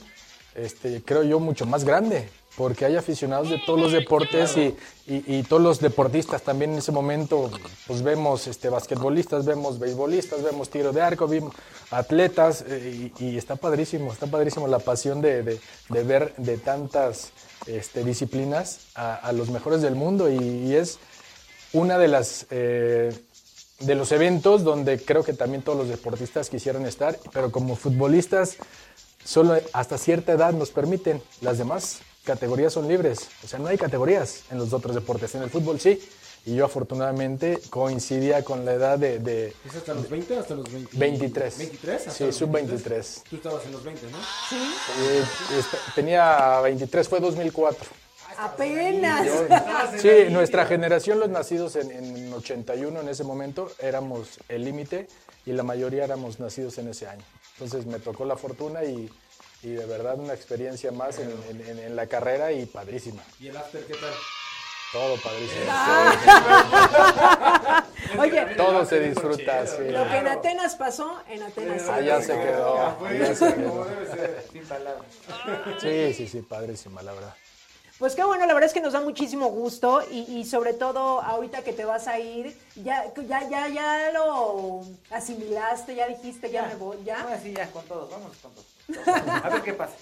este, 0.55 1.01
creo 1.03 1.23
yo, 1.23 1.39
mucho 1.39 1.65
más 1.65 1.83
grande. 1.83 2.27
Porque 2.57 2.83
hay 2.83 2.97
aficionados 2.97 3.49
de 3.49 3.59
todos 3.65 3.79
los 3.79 3.93
deportes 3.93 4.57
y, 4.57 4.75
y- 5.07 5.41
todos 5.43 5.61
los 5.63 5.79
deportistas 5.79 6.41
también 6.41 6.73
en 6.73 6.79
ese 6.79 6.91
momento, 6.91 7.49
pues 7.87 8.01
vemos 8.01 8.45
este, 8.45 8.67
basquetbolistas, 8.67 9.45
vemos 9.45 9.79
beisbolistas, 9.79 10.43
vemos 10.43 10.69
tiro 10.69 10.91
de 10.91 11.01
arco, 11.01 11.27
vimos 11.29 11.55
atletas 11.91 12.65
eh, 12.67 13.09
y, 13.17 13.37
está 13.37 13.55
padrísimo, 13.55 14.11
está 14.11 14.27
padrísimo 14.27 14.67
la 14.67 14.79
pasión 14.79 15.21
de, 15.21 15.43
de- 15.43 16.03
ver 16.03 16.33
de 16.35 16.57
tantas 16.57 17.31
este, 17.67 18.03
disciplinas 18.03 18.79
a, 18.95 19.31
los 19.31 19.49
mejores 19.49 19.81
del 19.81 19.95
mundo 19.95 20.29
y, 20.29 20.35
y 20.37 20.75
es 20.75 20.99
una 21.71 21.97
de 21.97 22.07
las 22.09 22.47
eh, 22.49 23.13
de 23.81 23.95
los 23.95 24.11
eventos 24.11 24.63
donde 24.63 24.99
creo 24.99 25.23
que 25.23 25.33
también 25.33 25.61
todos 25.63 25.77
los 25.77 25.87
deportistas 25.89 26.49
quisieron 26.49 26.85
estar, 26.85 27.17
pero 27.33 27.51
como 27.51 27.75
futbolistas 27.75 28.57
solo 29.23 29.57
hasta 29.73 29.97
cierta 29.97 30.31
edad 30.33 30.53
nos 30.53 30.69
permiten, 30.71 31.21
las 31.41 31.57
demás 31.57 31.99
categorías 32.23 32.73
son 32.73 32.87
libres, 32.87 33.27
o 33.43 33.47
sea, 33.47 33.59
no 33.59 33.67
hay 33.67 33.77
categorías 33.77 34.41
en 34.51 34.57
los 34.59 34.73
otros 34.73 34.93
deportes, 34.95 35.33
en 35.35 35.43
el 35.43 35.49
fútbol 35.49 35.79
sí, 35.79 35.99
y 36.45 36.55
yo 36.55 36.65
afortunadamente 36.65 37.59
coincidía 37.69 38.43
con 38.43 38.65
la 38.65 38.73
edad 38.73 38.97
de, 38.97 39.19
de 39.19 39.53
¿Es 39.63 39.75
hasta 39.75 39.93
los 39.93 40.09
20 40.09 40.37
o 40.37 40.39
hasta 40.39 40.55
los 40.55 40.71
20? 40.71 40.97
23. 40.97 41.59
¿23? 41.59 41.95
¿Hasta 41.95 42.11
Sí, 42.11 42.23
los 42.25 42.35
sub 42.35 42.51
23. 42.51 43.23
Tú 43.29 43.35
estabas 43.35 43.65
en 43.65 43.71
los 43.73 43.83
20, 43.83 44.01
¿no? 44.09 44.17
eh, 44.17 45.23
est- 45.59 45.95
tenía 45.95 46.59
23, 46.61 47.07
fue 47.07 47.19
2004. 47.19 47.87
Apenas. 48.41 49.27
Sí, 50.01 50.25
nuestra 50.29 50.65
generación, 50.65 51.19
los 51.19 51.29
nacidos 51.29 51.75
en, 51.75 51.91
en 51.91 52.33
81 52.33 52.99
en 53.01 53.09
ese 53.09 53.23
momento, 53.23 53.71
éramos 53.79 54.39
el 54.49 54.63
límite 54.65 55.07
y 55.45 55.51
la 55.53 55.63
mayoría 55.63 56.03
éramos 56.05 56.39
nacidos 56.39 56.77
en 56.77 56.87
ese 56.89 57.07
año. 57.07 57.23
Entonces 57.59 57.85
me 57.85 57.99
tocó 57.99 58.25
la 58.25 58.35
fortuna 58.37 58.83
y, 58.83 59.09
y 59.63 59.69
de 59.71 59.85
verdad 59.85 60.17
una 60.19 60.33
experiencia 60.33 60.91
más 60.91 61.19
en, 61.19 61.31
en- 61.49 61.67
en- 61.67 61.79
en 61.79 61.95
la 61.95 62.07
carrera 62.07 62.51
y 62.51 62.65
padrísima. 62.65 63.21
¿Y 63.39 63.47
el 63.49 63.57
after 63.57 63.83
qué 63.85 63.93
tal? 63.93 64.13
Todo 64.93 65.15
padrísimo. 65.21 65.71
Oye, 68.19 68.45
Todo 68.57 68.85
se 68.85 68.99
disfruta, 68.99 69.65
sí. 69.67 69.83
lo 69.89 70.07
que 70.09 70.17
en 70.17 70.27
Atenas 70.27 70.75
pasó, 70.75 71.21
en 71.29 71.43
Atenas. 71.43 71.87
Allá 71.89 72.21
se 72.21 72.33
quedó. 72.33 72.97
allá 73.05 73.35
se 73.35 73.53
quedó. 73.53 73.87
Sin 74.51 74.63
palabras. 74.65 75.05
Sí, 75.79 76.13
sí, 76.13 76.27
sí, 76.27 76.41
padrísima, 76.41 77.01
la 77.03 77.13
verdad. 77.13 77.33
Pues 78.01 78.15
qué 78.15 78.23
bueno, 78.23 78.47
la 78.47 78.55
verdad 78.55 78.67
es 78.67 78.73
que 78.73 78.81
nos 78.81 78.93
da 78.93 78.99
muchísimo 78.99 79.49
gusto 79.49 80.01
y, 80.09 80.21
y 80.39 80.43
sobre 80.45 80.73
todo 80.73 81.21
ahorita 81.21 81.61
que 81.61 81.71
te 81.71 81.85
vas 81.85 82.07
a 82.07 82.17
ir, 82.17 82.59
ya, 82.75 83.05
ya, 83.27 83.47
ya, 83.47 83.67
ya 83.67 84.11
lo 84.11 84.81
asimilaste, 85.11 85.93
ya 85.93 86.07
dijiste, 86.07 86.49
ya 86.49 86.63
me 86.65 86.73
voy, 86.77 86.97
ya. 87.05 87.21
Ahora 87.21 87.39
sí, 87.39 87.53
ya, 87.53 87.69
con 87.69 87.85
todos, 87.85 88.09
vamos 88.09 88.35
con 88.41 88.51
todos. 88.53 89.07
A 89.45 89.49
ver 89.49 89.61
qué 89.61 89.73
pasa. 89.73 89.93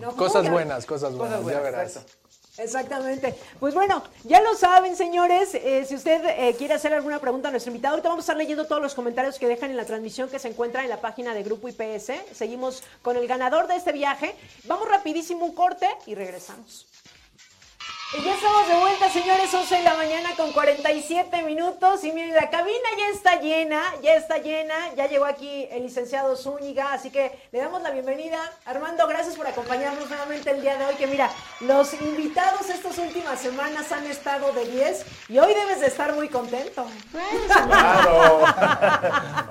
No, 0.00 0.16
Cosas 0.16 0.44
¿cómo? 0.44 0.52
buenas, 0.54 0.86
cosas 0.86 1.12
buenas, 1.14 1.40
Cosas 1.40 1.42
buenas, 1.44 1.62
ya 1.62 1.70
verás. 1.70 1.88
exacto. 1.96 2.12
Exactamente. 2.56 3.34
Pues 3.58 3.74
bueno, 3.74 4.02
ya 4.24 4.40
lo 4.40 4.54
saben, 4.54 4.96
señores. 4.96 5.54
eh, 5.54 5.84
si 5.86 5.94
usted 5.96 6.24
eh, 6.24 6.54
quiere 6.56 6.72
hacer 6.72 6.94
alguna 6.94 7.18
pregunta 7.18 7.48
a 7.48 7.50
nuestro 7.50 7.70
invitado, 7.70 7.96
ahorita 7.96 8.08
vamos 8.08 8.22
a 8.22 8.24
estar 8.24 8.36
leyendo 8.38 8.66
todos 8.66 8.80
los 8.80 8.94
comentarios 8.94 9.38
que 9.38 9.46
dejan 9.46 9.70
en 9.70 9.76
la 9.76 9.84
transmisión 9.84 10.30
que 10.30 10.38
se 10.38 10.48
encuentra 10.48 10.82
en 10.84 10.88
la 10.88 11.02
página 11.02 11.34
de 11.34 11.42
Grupo 11.42 11.68
IPS. 11.68 12.12
Seguimos 12.34 12.82
con 13.02 13.18
el 13.18 13.26
ganador 13.28 13.66
de 13.66 13.76
este 13.76 13.92
viaje. 13.92 14.34
Vamos 14.64 14.88
rapidísimo 14.88 15.44
un 15.44 15.54
corte 15.54 15.86
y 16.06 16.14
regresamos. 16.14 16.86
Y 18.12 18.22
ya 18.24 18.34
estamos 18.34 18.66
de 18.66 18.74
vuelta, 18.74 19.08
señores, 19.08 19.54
11 19.54 19.72
de 19.76 19.82
la 19.84 19.94
mañana 19.94 20.30
con 20.36 20.50
47 20.50 21.44
minutos. 21.44 22.02
Y 22.02 22.10
miren, 22.10 22.34
la 22.34 22.50
cabina 22.50 22.88
ya 22.98 23.08
está 23.08 23.40
llena, 23.40 23.80
ya 24.02 24.14
está 24.14 24.38
llena. 24.38 24.74
Ya 24.96 25.06
llegó 25.06 25.26
aquí 25.26 25.68
el 25.70 25.84
licenciado 25.84 26.34
Zúñiga, 26.34 26.92
así 26.92 27.10
que 27.10 27.30
le 27.52 27.60
damos 27.60 27.82
la 27.82 27.92
bienvenida. 27.92 28.40
Armando, 28.64 29.06
gracias 29.06 29.36
por 29.36 29.46
acompañarnos 29.46 30.08
nuevamente 30.08 30.50
el 30.50 30.60
día 30.60 30.76
de 30.76 30.86
hoy. 30.86 30.96
Que 30.96 31.06
mira, 31.06 31.30
los 31.60 31.94
invitados 31.94 32.68
estas 32.68 32.98
últimas 32.98 33.38
semanas 33.38 33.92
han 33.92 34.04
estado 34.06 34.52
de 34.54 34.64
10 34.64 35.06
y 35.28 35.38
hoy 35.38 35.54
debes 35.54 35.78
de 35.78 35.86
estar 35.86 36.12
muy 36.12 36.28
contento. 36.28 36.84
Claro. 37.46 38.40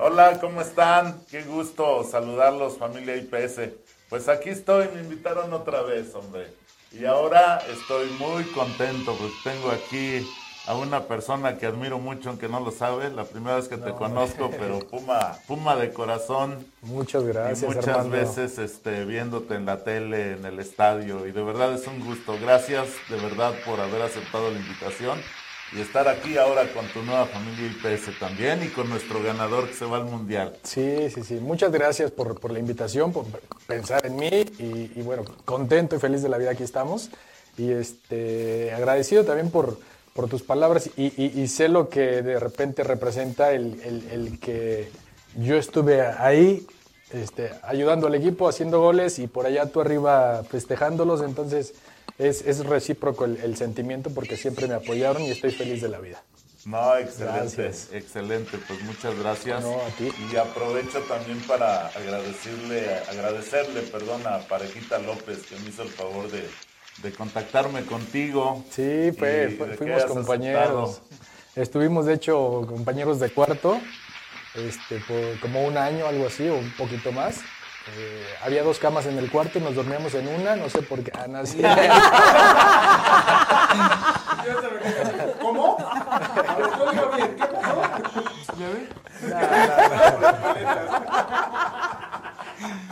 Hola, 0.00 0.38
¿cómo 0.38 0.60
están? 0.60 1.24
Qué 1.30 1.44
gusto 1.44 2.04
saludarlos, 2.04 2.76
familia 2.76 3.16
IPS. 3.16 3.70
Pues 4.10 4.28
aquí 4.28 4.50
estoy, 4.50 4.88
me 4.88 5.00
invitaron 5.00 5.50
otra 5.54 5.80
vez, 5.80 6.14
hombre. 6.14 6.59
Y 6.92 7.04
ahora 7.04 7.58
estoy 7.70 8.10
muy 8.18 8.44
contento 8.44 9.14
porque 9.14 9.34
tengo 9.44 9.70
aquí 9.70 10.26
a 10.66 10.74
una 10.74 11.04
persona 11.04 11.56
que 11.56 11.66
admiro 11.66 11.98
mucho, 11.98 12.30
aunque 12.30 12.48
no 12.48 12.60
lo 12.60 12.70
sabe, 12.70 13.10
la 13.10 13.24
primera 13.24 13.56
vez 13.56 13.68
que 13.68 13.76
te 13.76 13.92
conozco, 13.92 14.50
pero 14.58 14.80
Puma, 14.80 15.36
Puma 15.46 15.76
de 15.76 15.92
corazón. 15.92 16.66
Muchas 16.82 17.24
gracias, 17.24 17.62
y 17.62 17.66
muchas 17.66 17.88
Armando. 17.88 18.10
veces 18.16 18.58
este, 18.58 19.04
viéndote 19.04 19.54
en 19.54 19.66
la 19.66 19.82
tele, 19.84 20.32
en 20.32 20.44
el 20.44 20.58
estadio, 20.58 21.26
y 21.26 21.32
de 21.32 21.42
verdad 21.42 21.72
es 21.72 21.86
un 21.86 22.04
gusto. 22.04 22.36
Gracias 22.40 22.88
de 23.08 23.16
verdad 23.16 23.54
por 23.64 23.80
haber 23.80 24.02
aceptado 24.02 24.50
la 24.50 24.58
invitación 24.58 25.20
y 25.72 25.80
estar 25.80 26.08
aquí 26.08 26.36
ahora 26.36 26.72
con 26.72 26.86
tu 26.88 27.02
nueva 27.02 27.26
familia 27.26 27.66
IPS 27.66 28.18
también 28.18 28.62
y 28.64 28.68
con 28.68 28.88
nuestro 28.88 29.22
ganador 29.22 29.68
que 29.68 29.74
se 29.74 29.84
va 29.84 29.98
al 29.98 30.04
Mundial. 30.04 30.56
Sí, 30.64 31.08
sí, 31.14 31.22
sí. 31.22 31.34
Muchas 31.34 31.70
gracias 31.70 32.10
por, 32.10 32.40
por 32.40 32.50
la 32.50 32.58
invitación, 32.58 33.12
por 33.12 33.26
pensar 33.66 34.04
en 34.04 34.16
mí 34.16 34.28
y, 34.58 34.90
y, 34.98 35.02
bueno, 35.02 35.24
contento 35.44 35.94
y 35.94 36.00
feliz 36.00 36.22
de 36.22 36.28
la 36.28 36.38
vida 36.38 36.50
aquí 36.50 36.64
estamos. 36.64 37.10
Y 37.56 37.70
este, 37.70 38.72
agradecido 38.72 39.24
también 39.24 39.50
por, 39.50 39.78
por 40.12 40.28
tus 40.28 40.42
palabras 40.42 40.90
y, 40.96 41.06
y, 41.22 41.40
y, 41.40 41.46
sé 41.48 41.68
lo 41.68 41.88
que 41.88 42.22
de 42.22 42.40
repente 42.40 42.82
representa 42.82 43.52
el, 43.52 43.80
el, 43.82 44.08
el 44.10 44.40
que 44.40 44.90
yo 45.36 45.56
estuve 45.56 46.02
ahí 46.02 46.66
este, 47.12 47.50
ayudando 47.62 48.06
al 48.06 48.14
equipo, 48.14 48.48
haciendo 48.48 48.80
goles 48.80 49.18
y 49.18 49.26
por 49.26 49.46
allá 49.46 49.66
tú 49.66 49.80
arriba 49.80 50.42
festejándolos. 50.48 51.22
Entonces 51.22 51.74
es, 52.18 52.42
es 52.46 52.64
recíproco 52.64 53.24
el, 53.24 53.36
el, 53.38 53.56
sentimiento 53.56 54.10
porque 54.10 54.36
siempre 54.36 54.66
me 54.66 54.74
apoyaron 54.74 55.22
y 55.22 55.30
estoy 55.30 55.50
feliz 55.50 55.80
de 55.80 55.88
la 55.88 55.98
vida. 55.98 56.22
No, 56.66 56.94
excelente, 56.96 57.56
gracias. 57.56 57.88
excelente, 57.92 58.58
pues 58.68 58.82
muchas 58.82 59.18
gracias. 59.18 59.62
No, 59.62 59.80
a 59.80 59.88
ti. 59.96 60.10
Y 60.30 60.36
aprovecho 60.36 61.00
también 61.08 61.40
para 61.40 61.86
agradecerle, 61.88 62.98
agradecerle, 63.08 63.80
perdón, 63.82 64.26
a 64.26 64.40
Parejita 64.40 64.98
López 64.98 65.46
que 65.46 65.56
me 65.56 65.70
hizo 65.70 65.82
el 65.82 65.88
favor 65.88 66.30
de, 66.30 66.46
de 67.02 67.12
contactarme 67.12 67.84
contigo. 67.86 68.62
Sí, 68.70 69.10
fue, 69.18 69.54
fue, 69.56 69.74
fuimos 69.76 70.04
compañeros. 70.04 70.90
Aceptado. 70.90 71.30
Estuvimos, 71.56 72.06
de 72.06 72.14
hecho, 72.14 72.66
compañeros 72.68 73.20
de 73.20 73.30
cuarto, 73.30 73.80
este, 74.54 75.00
por 75.00 75.40
como 75.40 75.64
un 75.64 75.78
año, 75.78 76.06
algo 76.06 76.26
así, 76.26 76.46
o 76.46 76.56
un 76.56 76.70
poquito 76.76 77.10
más. 77.10 77.40
Eh, 77.88 78.26
había 78.44 78.62
dos 78.62 78.78
camas 78.78 79.06
en 79.06 79.16
el 79.18 79.30
cuarto 79.30 79.58
y 79.58 79.62
nos 79.62 79.74
dormíamos 79.74 80.12
en 80.14 80.28
una, 80.28 80.54
no 80.54 80.68
sé 80.68 80.82
por 80.82 81.02
qué. 81.02 81.10
Ah, 81.18 81.26
no, 81.26 81.46
sí. 81.46 81.62
¿Cómo? 85.40 85.78
bien. 87.16 87.36
¿Qué 87.36 87.46
pasó? 87.46 87.82
¿Ya 88.58 88.68
ve? 88.68 88.86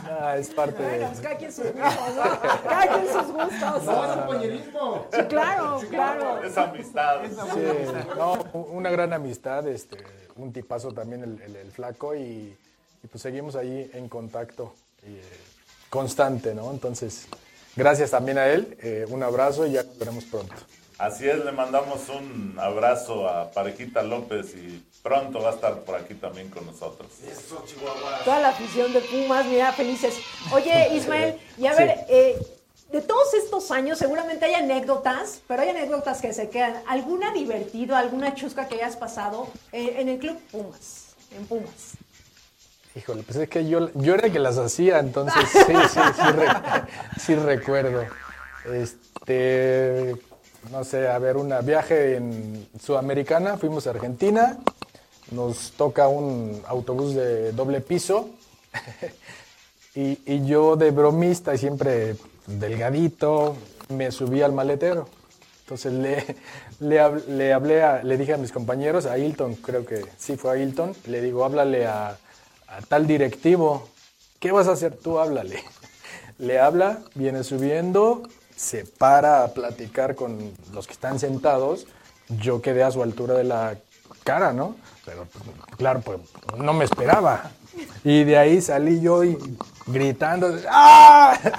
No, 0.09 0.29
es 0.31 0.49
parte 0.49 0.81
de. 0.81 0.89
Bueno, 0.89 1.11
cada 1.21 1.37
quien 1.37 1.53
sus 1.53 1.65
gustos, 1.65 2.15
¿no? 2.15 2.23
Cada 2.67 2.87
quien 2.87 3.07
sus 3.07 3.31
gustos. 3.31 3.83
No, 3.83 4.05
es 4.05 4.11
compañerismo. 4.17 5.05
Sí, 5.13 5.21
claro, 5.29 5.79
claro. 5.89 6.43
Es 6.43 6.57
amistad. 6.57 7.17
Sí, 7.27 7.61
no, 8.17 8.33
una 8.53 8.89
gran 8.89 9.13
amistad, 9.13 9.67
este, 9.67 9.97
un 10.35 10.51
tipazo 10.51 10.91
también 10.91 11.23
el, 11.23 11.39
el, 11.43 11.55
el 11.55 11.71
flaco 11.71 12.15
y, 12.15 12.57
y, 13.03 13.07
pues 13.07 13.21
seguimos 13.21 13.55
ahí 13.55 13.89
en 13.93 14.09
contacto 14.09 14.73
eh, 15.03 15.21
constante, 15.89 16.53
¿no? 16.53 16.71
Entonces, 16.71 17.27
gracias 17.75 18.11
también 18.11 18.37
a 18.37 18.47
él, 18.47 18.77
eh, 18.81 19.05
un 19.09 19.23
abrazo 19.23 19.65
y 19.65 19.71
ya 19.73 19.83
nos 19.83 19.97
veremos 19.97 20.25
pronto. 20.25 20.53
Así 20.99 21.29
es, 21.29 21.43
le 21.45 21.53
mandamos 21.53 22.09
un 22.09 22.57
abrazo 22.59 23.29
a 23.29 23.51
Parejita 23.51 24.03
López 24.03 24.53
y 24.53 24.83
pronto 25.01 25.41
va 25.41 25.51
a 25.51 25.53
estar 25.53 25.79
por 25.85 25.95
aquí 25.95 26.13
también 26.13 26.49
con 26.49 26.65
nosotros. 26.65 27.09
Eso, 27.25 27.63
Chihuahua. 27.65 28.19
Toda 28.25 28.41
la 28.41 28.49
afición 28.49 28.91
de 28.91 28.99
Pumas, 28.99 29.45
mira, 29.45 29.71
felices. 29.71 30.15
Oye, 30.51 30.89
Ismael, 30.95 31.39
y 31.57 31.67
a 31.67 31.73
ver, 31.73 32.05
eh, 32.09 32.37
de 32.91 33.01
todos 33.01 33.33
estos 33.33 33.71
años 33.71 33.97
seguramente 33.97 34.43
hay 34.43 34.55
anécdotas, 34.55 35.41
pero 35.47 35.61
hay 35.61 35.69
anécdotas 35.69 36.19
que 36.19 36.33
se 36.33 36.49
quedan. 36.49 36.83
¿Alguna 36.85 37.31
divertido, 37.31 37.95
alguna 37.95 38.35
chusca 38.35 38.67
que 38.67 38.75
hayas 38.75 38.97
pasado 38.97 39.47
en 39.71 40.09
el 40.09 40.19
club 40.19 40.37
Pumas, 40.51 41.15
en 41.31 41.45
Pumas? 41.47 41.95
Híjole, 42.99 43.23
pues 43.23 43.37
es 43.37 43.47
que 43.47 43.65
yo, 43.65 43.89
yo 43.93 44.15
era 44.15 44.27
el 44.27 44.33
que 44.33 44.39
las 44.39 44.57
hacía, 44.57 44.99
entonces 44.99 45.41
sí, 45.49 45.73
sí, 45.89 45.99
sí, 46.15 47.21
sí 47.21 47.35
recuerdo. 47.35 48.03
Este, 48.73 50.17
no 50.69 50.83
sé, 50.83 51.07
a 51.07 51.17
ver, 51.17 51.37
un 51.37 51.53
viaje 51.63 52.17
en 52.17 52.67
Sudamericana, 52.77 53.55
fuimos 53.55 53.87
a 53.87 53.91
Argentina, 53.91 54.57
nos 55.31 55.71
toca 55.77 56.09
un 56.09 56.61
autobús 56.67 57.15
de 57.15 57.53
doble 57.53 57.79
piso 57.79 58.31
y, 59.95 60.19
y, 60.25 60.45
yo 60.45 60.75
de 60.75 60.91
bromista, 60.91 61.55
siempre 61.55 62.17
delgadito, 62.47 63.55
me 63.87 64.11
subí 64.11 64.41
al 64.41 64.51
maletero. 64.51 65.07
Entonces 65.61 65.93
le, 65.93 66.35
le, 66.81 67.21
le 67.29 67.53
hablé, 67.53 67.81
a, 67.81 68.03
le 68.03 68.17
dije 68.17 68.33
a 68.33 68.37
mis 68.37 68.51
compañeros, 68.51 69.05
a 69.05 69.17
Hilton, 69.17 69.55
creo 69.55 69.85
que 69.85 70.03
sí 70.17 70.35
fue 70.35 70.51
a 70.51 70.57
Hilton, 70.57 70.93
le 71.05 71.21
digo, 71.21 71.45
háblale 71.45 71.87
a, 71.87 72.17
a 72.69 72.81
tal 72.81 73.07
directivo, 73.07 73.89
¿qué 74.39 74.51
vas 74.51 74.67
a 74.67 74.73
hacer 74.73 74.95
tú? 74.95 75.19
Háblale. 75.19 75.63
Le 76.37 76.59
habla, 76.59 76.99
viene 77.15 77.43
subiendo, 77.43 78.23
se 78.55 78.85
para 78.85 79.43
a 79.43 79.53
platicar 79.53 80.15
con 80.15 80.53
los 80.73 80.87
que 80.87 80.93
están 80.93 81.19
sentados, 81.19 81.87
yo 82.29 82.61
quedé 82.61 82.83
a 82.83 82.91
su 82.91 83.03
altura 83.03 83.33
de 83.33 83.43
la 83.43 83.77
cara, 84.23 84.53
¿no? 84.53 84.75
Pero 85.05 85.27
claro, 85.77 86.01
pues 86.01 86.19
no 86.57 86.73
me 86.73 86.85
esperaba. 86.85 87.51
Y 88.03 88.23
de 88.23 88.37
ahí 88.37 88.61
salí 88.61 89.01
yo 89.01 89.23
y 89.23 89.37
gritando, 89.87 90.55
¡ah! 90.69 91.37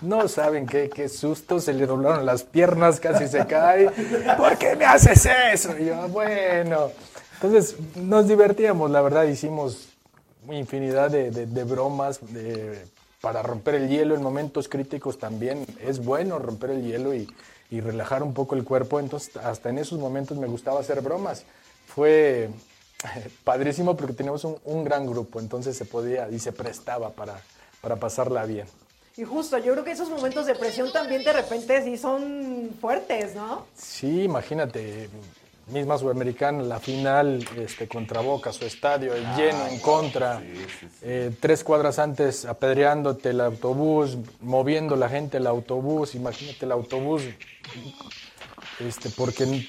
No 0.00 0.28
saben 0.28 0.64
qué, 0.64 0.88
qué 0.88 1.08
susto, 1.08 1.58
se 1.58 1.72
le 1.72 1.84
doblaron 1.84 2.24
las 2.24 2.44
piernas, 2.44 3.00
casi 3.00 3.26
se 3.26 3.44
cae. 3.46 3.90
¿Por 4.36 4.56
qué 4.56 4.76
me 4.76 4.84
haces 4.84 5.26
eso? 5.52 5.76
Y 5.76 5.86
yo, 5.86 6.06
bueno. 6.08 6.92
Entonces 7.34 7.74
nos 7.96 8.28
divertíamos, 8.28 8.92
la 8.92 9.00
verdad, 9.00 9.24
hicimos 9.24 9.87
infinidad 10.50 11.10
de, 11.10 11.30
de, 11.30 11.46
de 11.46 11.64
bromas 11.64 12.20
de, 12.32 12.84
para 13.20 13.42
romper 13.42 13.74
el 13.76 13.88
hielo 13.88 14.14
en 14.14 14.22
momentos 14.22 14.68
críticos 14.68 15.18
también. 15.18 15.66
Es 15.80 16.04
bueno 16.04 16.38
romper 16.38 16.70
el 16.70 16.82
hielo 16.82 17.14
y, 17.14 17.28
y, 17.70 17.80
relajar 17.80 18.22
un 18.22 18.34
poco 18.34 18.54
el 18.54 18.64
cuerpo. 18.64 19.00
Entonces, 19.00 19.36
hasta 19.36 19.68
en 19.70 19.78
esos 19.78 19.98
momentos 19.98 20.38
me 20.38 20.46
gustaba 20.46 20.80
hacer 20.80 21.00
bromas. 21.00 21.44
Fue 21.86 22.50
padrísimo 23.44 23.96
porque 23.96 24.14
teníamos 24.14 24.44
un, 24.44 24.56
un 24.64 24.84
gran 24.84 25.06
grupo, 25.06 25.40
entonces 25.40 25.76
se 25.76 25.84
podía 25.84 26.28
y 26.30 26.38
se 26.38 26.52
prestaba 26.52 27.10
para, 27.10 27.40
para 27.80 27.96
pasarla 27.96 28.44
bien. 28.44 28.66
Y 29.16 29.24
justo, 29.24 29.58
yo 29.58 29.72
creo 29.72 29.84
que 29.84 29.90
esos 29.90 30.08
momentos 30.08 30.46
de 30.46 30.54
presión 30.54 30.92
también 30.92 31.24
de 31.24 31.32
repente 31.32 31.82
sí 31.82 31.98
son 31.98 32.70
fuertes, 32.80 33.34
¿no? 33.34 33.66
Sí, 33.74 34.22
imagínate, 34.22 35.10
misma 35.70 35.98
Sudamericana, 35.98 36.62
la 36.62 36.80
final 36.80 37.44
este, 37.56 37.86
contra 37.86 38.20
Boca, 38.20 38.52
su 38.52 38.64
estadio 38.64 39.12
ah, 39.12 39.36
lleno 39.36 39.66
en 39.66 39.78
contra, 39.80 40.40
sí, 40.40 40.46
sí, 40.56 40.86
sí. 40.90 40.96
Eh, 41.02 41.30
tres 41.40 41.62
cuadras 41.64 41.98
antes 41.98 42.44
apedreándote 42.44 43.30
el 43.30 43.40
autobús, 43.40 44.16
moviendo 44.40 44.96
la 44.96 45.08
gente 45.08 45.36
el 45.36 45.46
autobús, 45.46 46.14
imagínate 46.14 46.64
el 46.64 46.72
autobús, 46.72 47.22
este, 48.80 49.10
porque 49.10 49.66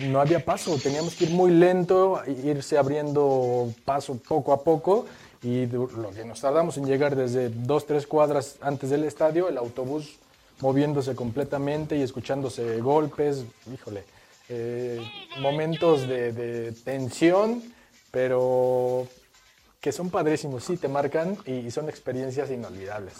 no 0.00 0.20
había 0.20 0.44
paso, 0.44 0.76
teníamos 0.76 1.14
que 1.14 1.24
ir 1.24 1.30
muy 1.30 1.50
lento, 1.50 2.22
irse 2.44 2.78
abriendo 2.78 3.72
paso 3.84 4.16
poco 4.16 4.52
a 4.52 4.62
poco 4.62 5.06
y 5.42 5.66
lo 5.66 6.10
que 6.10 6.24
nos 6.24 6.40
tardamos 6.40 6.76
en 6.76 6.86
llegar 6.86 7.16
desde 7.16 7.48
dos, 7.48 7.86
tres 7.86 8.06
cuadras 8.06 8.56
antes 8.60 8.90
del 8.90 9.04
estadio, 9.04 9.48
el 9.48 9.56
autobús 9.56 10.18
moviéndose 10.60 11.14
completamente 11.14 11.96
y 11.96 12.02
escuchándose 12.02 12.80
golpes, 12.80 13.44
híjole 13.72 14.04
eh, 14.52 15.00
momentos 15.38 16.08
de, 16.08 16.32
de, 16.32 16.72
tensión, 16.72 17.62
pero 18.10 19.06
que 19.80 19.92
son 19.92 20.10
padrísimos, 20.10 20.64
sí, 20.64 20.76
te 20.76 20.88
marcan 20.88 21.38
y, 21.46 21.70
son 21.70 21.88
experiencias 21.88 22.50
inolvidables. 22.50 23.14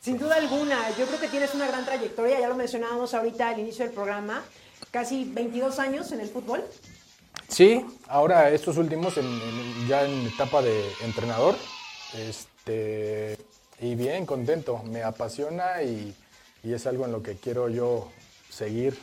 Sin 0.00 0.16
duda 0.16 0.36
alguna, 0.36 0.88
yo 0.96 1.06
creo 1.06 1.18
que 1.18 1.26
tienes 1.26 1.52
una 1.54 1.66
gran 1.66 1.84
trayectoria, 1.84 2.38
ya 2.38 2.48
lo 2.48 2.54
mencionábamos 2.54 3.14
ahorita 3.14 3.48
al 3.48 3.58
inicio 3.58 3.84
del 3.84 3.94
programa, 3.94 4.44
casi 4.92 5.24
22 5.24 5.76
años 5.80 6.12
en 6.12 6.20
el 6.20 6.28
fútbol. 6.28 6.62
Sí, 7.48 7.84
ahora 8.06 8.50
estos 8.50 8.76
últimos 8.76 9.16
en, 9.18 9.26
en, 9.26 9.88
ya 9.88 10.04
en 10.04 10.24
etapa 10.28 10.62
de 10.62 10.88
entrenador, 11.02 11.56
este, 12.16 13.36
y 13.80 13.96
bien 13.96 14.24
contento, 14.24 14.80
me 14.84 15.02
apasiona 15.02 15.82
y, 15.82 16.14
y 16.62 16.72
es 16.72 16.86
algo 16.86 17.06
en 17.06 17.10
lo 17.10 17.24
que 17.24 17.34
quiero 17.34 17.68
yo 17.68 18.08
seguir 18.48 18.96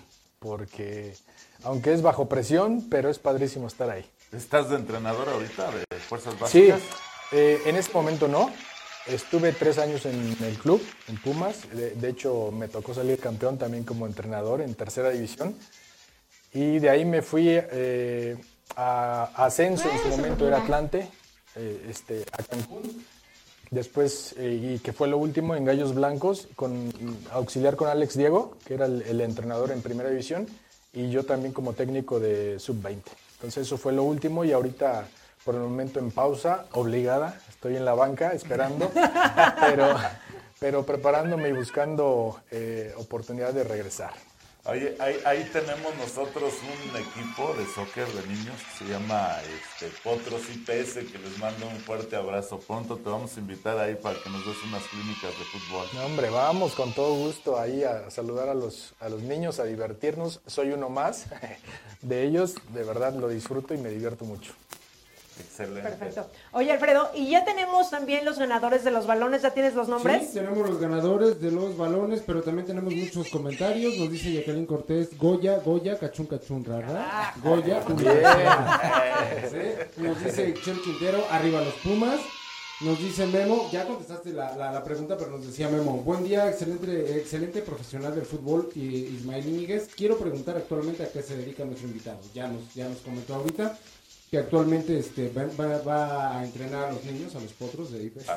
porque 0.43 1.15
aunque 1.63 1.93
es 1.93 2.01
bajo 2.01 2.27
presión, 2.27 2.89
pero 2.89 3.09
es 3.09 3.17
padrísimo 3.17 3.67
estar 3.67 3.89
ahí. 3.89 4.05
¿Estás 4.33 4.69
de 4.69 4.75
entrenador 4.75 5.29
ahorita 5.29 5.71
de 5.71 5.85
Fuerzas 5.99 6.33
Sí, 6.49 6.69
Básicas? 6.69 6.81
eh, 7.31 7.61
en 7.65 7.77
este 7.77 7.93
momento 7.93 8.27
no. 8.27 8.51
Estuve 9.07 9.51
tres 9.53 9.77
años 9.79 10.05
en 10.05 10.35
el 10.41 10.57
club, 10.57 10.81
en 11.07 11.17
Pumas. 11.21 11.69
De, 11.73 11.91
de 11.91 12.09
hecho, 12.09 12.51
me 12.51 12.67
tocó 12.67 12.93
salir 12.93 13.19
campeón 13.19 13.57
también 13.57 13.83
como 13.83 14.05
entrenador 14.05 14.61
en 14.61 14.75
tercera 14.75 15.09
división. 15.09 15.55
Y 16.53 16.79
de 16.79 16.89
ahí 16.89 17.05
me 17.05 17.21
fui 17.21 17.47
eh, 17.49 18.37
a 18.75 19.29
a 19.35 19.45
Ascenso, 19.45 19.89
en 19.89 19.99
su 20.01 20.07
momento 20.09 20.47
era 20.47 20.57
Atlante, 20.61 21.07
eh, 21.55 21.85
este, 21.89 22.25
a 22.31 22.43
Cancún. 22.43 23.05
Después, 23.73 24.35
eh, 24.37 24.75
y 24.75 24.79
que 24.79 24.93
fue 24.93 25.07
lo 25.07 25.17
último, 25.17 25.55
en 25.55 25.65
Gallos 25.65 25.95
Blancos, 25.95 26.47
con 26.55 26.93
auxiliar 27.31 27.75
con 27.75 27.89
Alex 27.89 28.15
Diego, 28.15 28.55
que 28.65 28.75
era 28.75 28.85
el, 28.85 29.01
el 29.01 29.19
entrenador 29.19 29.71
en 29.71 29.81
primera 29.81 30.11
división, 30.11 30.45
y 30.93 31.09
yo 31.09 31.25
también 31.25 31.53
como 31.53 31.73
técnico 31.73 32.19
de 32.19 32.59
sub-20. 32.59 33.01
Entonces 33.33 33.65
eso 33.65 33.77
fue 33.77 33.91
lo 33.91 34.03
último 34.03 34.45
y 34.45 34.51
ahorita, 34.51 35.07
por 35.43 35.55
el 35.55 35.61
momento 35.61 35.99
en 35.99 36.11
pausa, 36.11 36.65
obligada, 36.73 37.41
estoy 37.49 37.75
en 37.75 37.83
la 37.83 37.95
banca 37.95 38.33
esperando, 38.33 38.91
pero, 39.59 39.95
pero 40.59 40.85
preparándome 40.85 41.49
y 41.49 41.53
buscando 41.53 42.41
eh, 42.51 42.93
oportunidad 42.97 43.53
de 43.53 43.63
regresar. 43.63 44.13
Oye, 44.65 44.95
ahí, 44.97 45.19
ahí 45.25 45.49
tenemos 45.51 45.93
nosotros 45.97 46.53
un 46.63 46.95
equipo 46.95 47.53
de 47.55 47.65
soccer 47.65 48.07
de 48.07 48.25
niños 48.27 48.55
que 48.63 48.85
se 48.85 48.91
llama 48.91 49.35
este, 49.41 49.93
Potros 50.01 50.43
IPS, 50.49 51.11
que 51.11 51.19
les 51.19 51.37
mando 51.37 51.67
un 51.67 51.77
fuerte 51.79 52.15
abrazo. 52.15 52.59
Pronto 52.59 52.95
te 52.95 53.09
vamos 53.09 53.35
a 53.35 53.41
invitar 53.41 53.77
ahí 53.77 53.95
para 53.95 54.17
que 54.23 54.29
nos 54.29 54.45
des 54.45 54.55
unas 54.63 54.83
clínicas 54.83 55.37
de 55.37 55.43
fútbol. 55.43 55.85
No, 55.93 56.05
hombre, 56.05 56.29
vamos 56.29 56.75
con 56.75 56.93
todo 56.93 57.13
gusto 57.13 57.59
ahí 57.59 57.83
a 57.83 58.09
saludar 58.09 58.47
a 58.47 58.53
los, 58.53 58.93
a 59.01 59.09
los 59.09 59.21
niños, 59.21 59.59
a 59.59 59.65
divertirnos. 59.65 60.39
Soy 60.47 60.71
uno 60.71 60.87
más 60.87 61.25
de 62.01 62.23
ellos, 62.23 62.55
de 62.69 62.83
verdad 62.85 63.13
lo 63.15 63.27
disfruto 63.27 63.73
y 63.73 63.77
me 63.79 63.89
divierto 63.89 64.23
mucho. 64.23 64.53
Excelente. 65.39 65.81
Perfecto. 65.89 66.29
Oye, 66.51 66.71
Alfredo, 66.71 67.09
y 67.15 67.29
ya 67.31 67.43
tenemos 67.45 67.89
también 67.89 68.23
los 68.25 68.37
ganadores 68.39 68.83
de 68.83 68.91
los 68.91 69.07
balones, 69.07 69.41
¿ya 69.41 69.51
tienes 69.51 69.73
los 69.75 69.87
nombres? 69.87 70.27
Sí, 70.27 70.33
tenemos 70.35 70.69
los 70.69 70.79
ganadores 70.79 71.39
de 71.41 71.51
los 71.51 71.75
balones, 71.77 72.21
pero 72.25 72.41
también 72.43 72.67
tenemos 72.67 72.93
muchos 72.93 73.29
comentarios. 73.29 73.95
Nos 73.97 74.11
dice 74.11 74.31
Jacqueline 74.33 74.65
Cortés, 74.65 75.17
Goya, 75.17 75.57
Goya, 75.59 75.97
cachun, 75.97 76.25
cachun, 76.27 76.63
rara. 76.65 77.33
Goya, 77.43 77.81
Sí. 79.49 80.01
Nos 80.01 80.23
dice 80.23 80.53
Chel 80.63 80.81
Quintero, 80.81 81.25
arriba 81.31 81.61
los 81.61 81.73
Pumas. 81.75 82.19
Nos 82.81 82.99
dice 82.99 83.25
Memo, 83.27 83.69
ya 83.71 83.85
contestaste 83.85 84.33
la, 84.33 84.57
la- 84.57 84.71
la 84.71 84.83
pregunta, 84.83 85.15
pero 85.17 85.31
nos 85.31 85.45
decía 85.45 85.69
Memo, 85.69 85.97
buen 85.99 86.23
día, 86.23 86.49
excelente, 86.49 87.17
excelente 87.17 87.61
profesional 87.61 88.13
del 88.15 88.25
fútbol, 88.25 88.69
y- 88.75 89.05
Ismael 89.15 89.47
Íñiguez. 89.47 89.89
Quiero 89.95 90.17
preguntar 90.17 90.57
actualmente 90.57 91.03
a 91.03 91.09
qué 91.11 91.21
se 91.21 91.37
dedica 91.37 91.63
nuestro 91.63 91.87
invitado. 91.87 92.19
Ya 92.33 92.47
nos, 92.47 92.73
ya 92.73 92.89
nos 92.89 92.97
comentó 92.97 93.35
ahorita 93.35 93.77
que 94.33 94.39
actualmente 94.39 94.97
este, 94.97 95.29
va, 95.29 95.43
va- 95.59 95.77
va 95.83 96.39
a 96.39 96.43
entrenar 96.43 96.85
a 96.85 96.91
los 96.91 97.03
niños, 97.05 97.35
a 97.35 97.39
los 97.39 97.53
potros 97.53 97.91
de 97.91 98.01
IPES. 98.05 98.25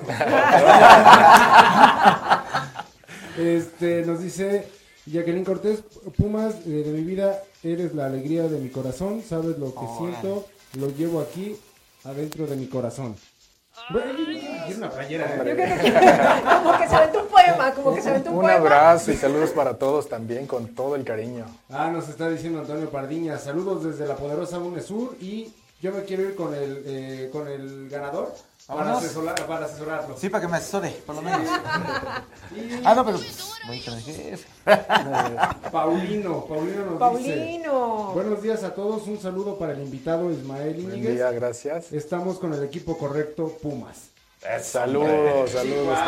Este, 3.38 4.04
nos 4.04 4.20
dice 4.22 4.66
Jacqueline 5.06 5.44
Cortés, 5.44 5.80
Pumas, 6.18 6.54
eh, 6.66 6.82
de 6.86 6.90
mi 6.92 7.02
vida, 7.02 7.42
eres 7.62 7.94
la 7.94 8.06
alegría 8.06 8.42
de 8.48 8.58
mi 8.58 8.68
corazón, 8.70 9.22
sabes 9.26 9.58
lo 9.58 9.74
que 9.74 9.86
siento, 9.98 10.46
lo 10.78 10.88
llevo 10.90 11.20
aquí, 11.20 11.56
adentro 12.04 12.46
de 12.46 12.56
mi 12.56 12.66
corazón. 12.66 13.14
Quiero 13.90 14.78
una 14.78 14.90
playera. 14.90 15.36
Yo 15.36 15.42
creo 15.42 15.56
que 15.56 15.92
como 16.64 16.78
que 16.78 16.88
se 16.88 16.94
aventó 16.96 17.20
un 17.22 17.28
poema, 17.28 17.70
como 17.74 17.94
que 17.94 18.00
se 18.02 18.08
aventó 18.10 18.30
un, 18.30 18.36
Un 18.36 18.42
poema. 18.42 18.58
abrazo 18.58 19.12
y 19.12 19.16
saludos 19.16 19.50
para 19.50 19.74
todos 19.78 20.08
también, 20.08 20.46
con 20.46 20.68
todo 20.74 20.94
el 20.96 21.04
cariño. 21.04 21.44
Ah, 21.70 21.90
nos 21.90 22.08
está 22.08 22.28
diciendo 22.30 22.60
Antonio 22.60 22.88
Pardiña, 22.90 23.38
saludos 23.38 23.84
desde 23.84 24.06
la 24.06 24.16
poderosa 24.16 24.58
UNESUR 24.58 25.16
y 25.20 25.52
yo 25.80 25.92
me 25.92 26.04
quiero 26.04 26.22
ir 26.22 26.34
con 26.34 26.54
el, 26.54 26.82
eh, 26.86 27.28
con 27.32 27.46
el 27.48 27.88
ganador 27.88 28.34
para, 28.66 28.98
asesorar- 28.98 29.46
para 29.46 29.66
asesorarlo. 29.66 30.16
Sí, 30.18 30.28
para 30.28 30.42
que 30.42 30.48
me 30.48 30.56
asesore, 30.56 30.90
por 31.06 31.14
lo 31.14 31.22
menos. 31.22 31.40
ah, 32.84 32.94
no, 32.94 33.04
pero 33.04 33.18
voy 33.66 33.80
con 33.80 33.94
el 33.94 34.02
jefe. 34.02 34.46
Paulino, 35.70 36.44
Paulino 36.46 36.84
nos 36.84 36.92
dice. 36.92 36.98
Paulino. 36.98 38.10
Buenos 38.14 38.42
días 38.42 38.64
a 38.64 38.74
todos, 38.74 39.06
un 39.06 39.20
saludo 39.20 39.58
para 39.58 39.72
el 39.72 39.82
invitado 39.82 40.30
Ismael 40.30 40.82
Buen 40.82 41.02
día, 41.02 41.30
gracias. 41.30 41.92
Estamos 41.92 42.38
con 42.38 42.52
el 42.54 42.64
equipo 42.64 42.96
correcto 42.98 43.56
Pumas. 43.62 44.10
Hombre. 44.42 44.62
Saludos, 44.62 45.50
saludos. 45.50 45.98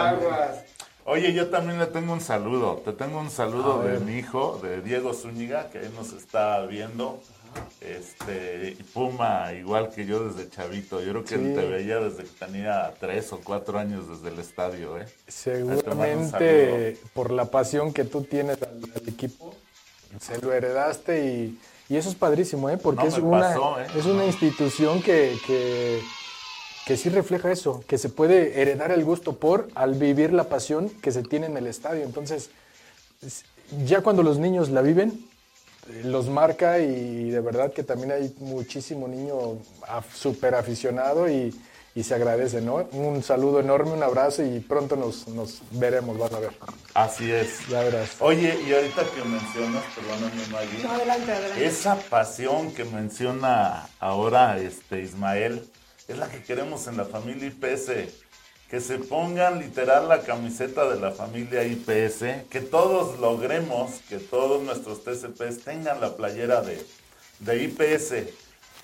Oye, 1.04 1.32
yo 1.32 1.48
también 1.48 1.78
le 1.78 1.86
tengo 1.86 2.12
un 2.12 2.20
saludo. 2.20 2.82
Te 2.84 2.92
tengo 2.92 3.18
un 3.18 3.30
saludo 3.30 3.82
de 3.82 3.98
mi 3.98 4.18
hijo, 4.18 4.60
de 4.62 4.82
Diego 4.82 5.14
Zúñiga, 5.14 5.70
que 5.70 5.78
ahí 5.78 5.92
nos 5.96 6.12
está 6.12 6.60
viendo. 6.66 7.18
Este, 7.80 8.76
y 8.78 8.82
Puma, 8.82 9.52
igual 9.52 9.90
que 9.90 10.04
yo 10.04 10.28
desde 10.28 10.50
chavito. 10.50 11.00
Yo 11.00 11.10
creo 11.10 11.24
que 11.24 11.36
Sí. 11.36 11.54
te 11.54 11.66
veía 11.66 11.98
desde 12.00 12.24
que 12.24 12.44
tenía 12.44 12.92
tres 13.00 13.32
o 13.32 13.40
cuatro 13.42 13.78
años 13.78 14.08
desde 14.08 14.34
el 14.34 14.40
estadio, 14.40 14.98
¿eh? 14.98 15.06
Seguramente 15.28 16.98
por 17.14 17.30
la 17.30 17.46
pasión 17.46 17.92
que 17.92 18.04
tú 18.04 18.22
tienes 18.22 18.58
al, 18.62 18.80
al 18.94 19.08
equipo, 19.08 19.54
se 20.20 20.38
lo 20.40 20.52
heredaste 20.52 21.24
y, 21.26 21.58
y 21.88 21.96
eso 21.96 22.08
es 22.08 22.14
padrísimo, 22.14 22.68
¿eh? 22.70 22.76
porque 22.76 23.04
No, 23.04 23.08
es, 23.08 23.18
una, 23.18 23.40
pasó, 23.40 23.80
¿eh? 23.80 23.86
es 23.96 24.06
una 24.06 24.24
institución 24.24 25.02
que, 25.02 25.36
que, 25.46 26.00
que 26.86 26.96
sí 26.96 27.08
refleja 27.08 27.50
eso, 27.52 27.82
que 27.86 27.98
se 27.98 28.08
puede 28.08 28.60
heredar 28.60 28.90
el 28.90 29.04
gusto 29.04 29.34
por 29.36 29.68
al 29.74 29.94
vivir 29.94 30.32
la 30.32 30.44
pasión 30.44 30.88
que 30.90 31.12
se 31.12 31.22
tiene 31.22 31.46
en 31.46 31.56
el 31.56 31.66
estadio. 31.66 32.04
Entonces, 32.04 32.50
es- 33.24 33.44
ya 33.84 34.00
cuando 34.00 34.22
los 34.22 34.38
niños 34.38 34.70
la 34.70 34.80
viven, 34.80 35.26
los 36.04 36.28
marca 36.28 36.78
y 36.80 37.30
de 37.30 37.40
verdad 37.40 37.72
que 37.72 37.82
también 37.82 38.12
hay 38.12 38.34
muchísimo 38.40 39.08
niño 39.08 39.58
súper 40.14 40.54
aficionado 40.54 41.28
y, 41.30 41.54
y 41.94 42.02
se 42.04 42.14
agradece, 42.14 42.60
¿no? 42.60 42.86
Un 42.92 43.22
saludo 43.22 43.60
enorme, 43.60 43.92
un 43.92 44.02
abrazo 44.02 44.42
y 44.44 44.60
pronto 44.60 44.96
nos, 44.96 45.26
nos 45.28 45.62
veremos, 45.72 46.18
vas 46.18 46.32
a 46.32 46.40
ver. 46.40 46.50
Así 46.94 47.30
es. 47.32 47.66
Ya 47.68 47.80
verás. 47.82 48.10
Oye, 48.20 48.58
y 48.68 48.72
ahorita 48.72 49.02
que 49.14 49.24
mencionas, 49.28 49.82
perdóname 49.94 50.46
Maggie, 50.52 50.82
No, 50.84 50.90
adelante, 50.92 51.32
adelante. 51.32 51.66
esa 51.66 51.96
pasión 51.96 52.72
que 52.72 52.84
menciona 52.84 53.88
ahora 53.98 54.58
este 54.58 55.00
Ismael 55.00 55.68
es 56.06 56.16
la 56.18 56.28
que 56.28 56.42
queremos 56.42 56.86
en 56.86 56.96
la 56.96 57.04
familia 57.04 57.46
IPS. 57.48 57.90
Que 58.68 58.80
se 58.80 58.98
pongan 58.98 59.58
literal 59.58 60.08
la 60.08 60.22
camiseta 60.22 60.88
de 60.90 61.00
la 61.00 61.10
familia 61.10 61.64
IPS, 61.64 62.48
que 62.50 62.60
todos 62.60 63.18
logremos, 63.18 64.00
que 64.08 64.18
todos 64.18 64.62
nuestros 64.62 65.04
TCPs 65.04 65.64
tengan 65.64 66.00
la 66.00 66.16
playera 66.16 66.60
de, 66.60 66.84
de 67.40 67.64
IPS, 67.64 68.30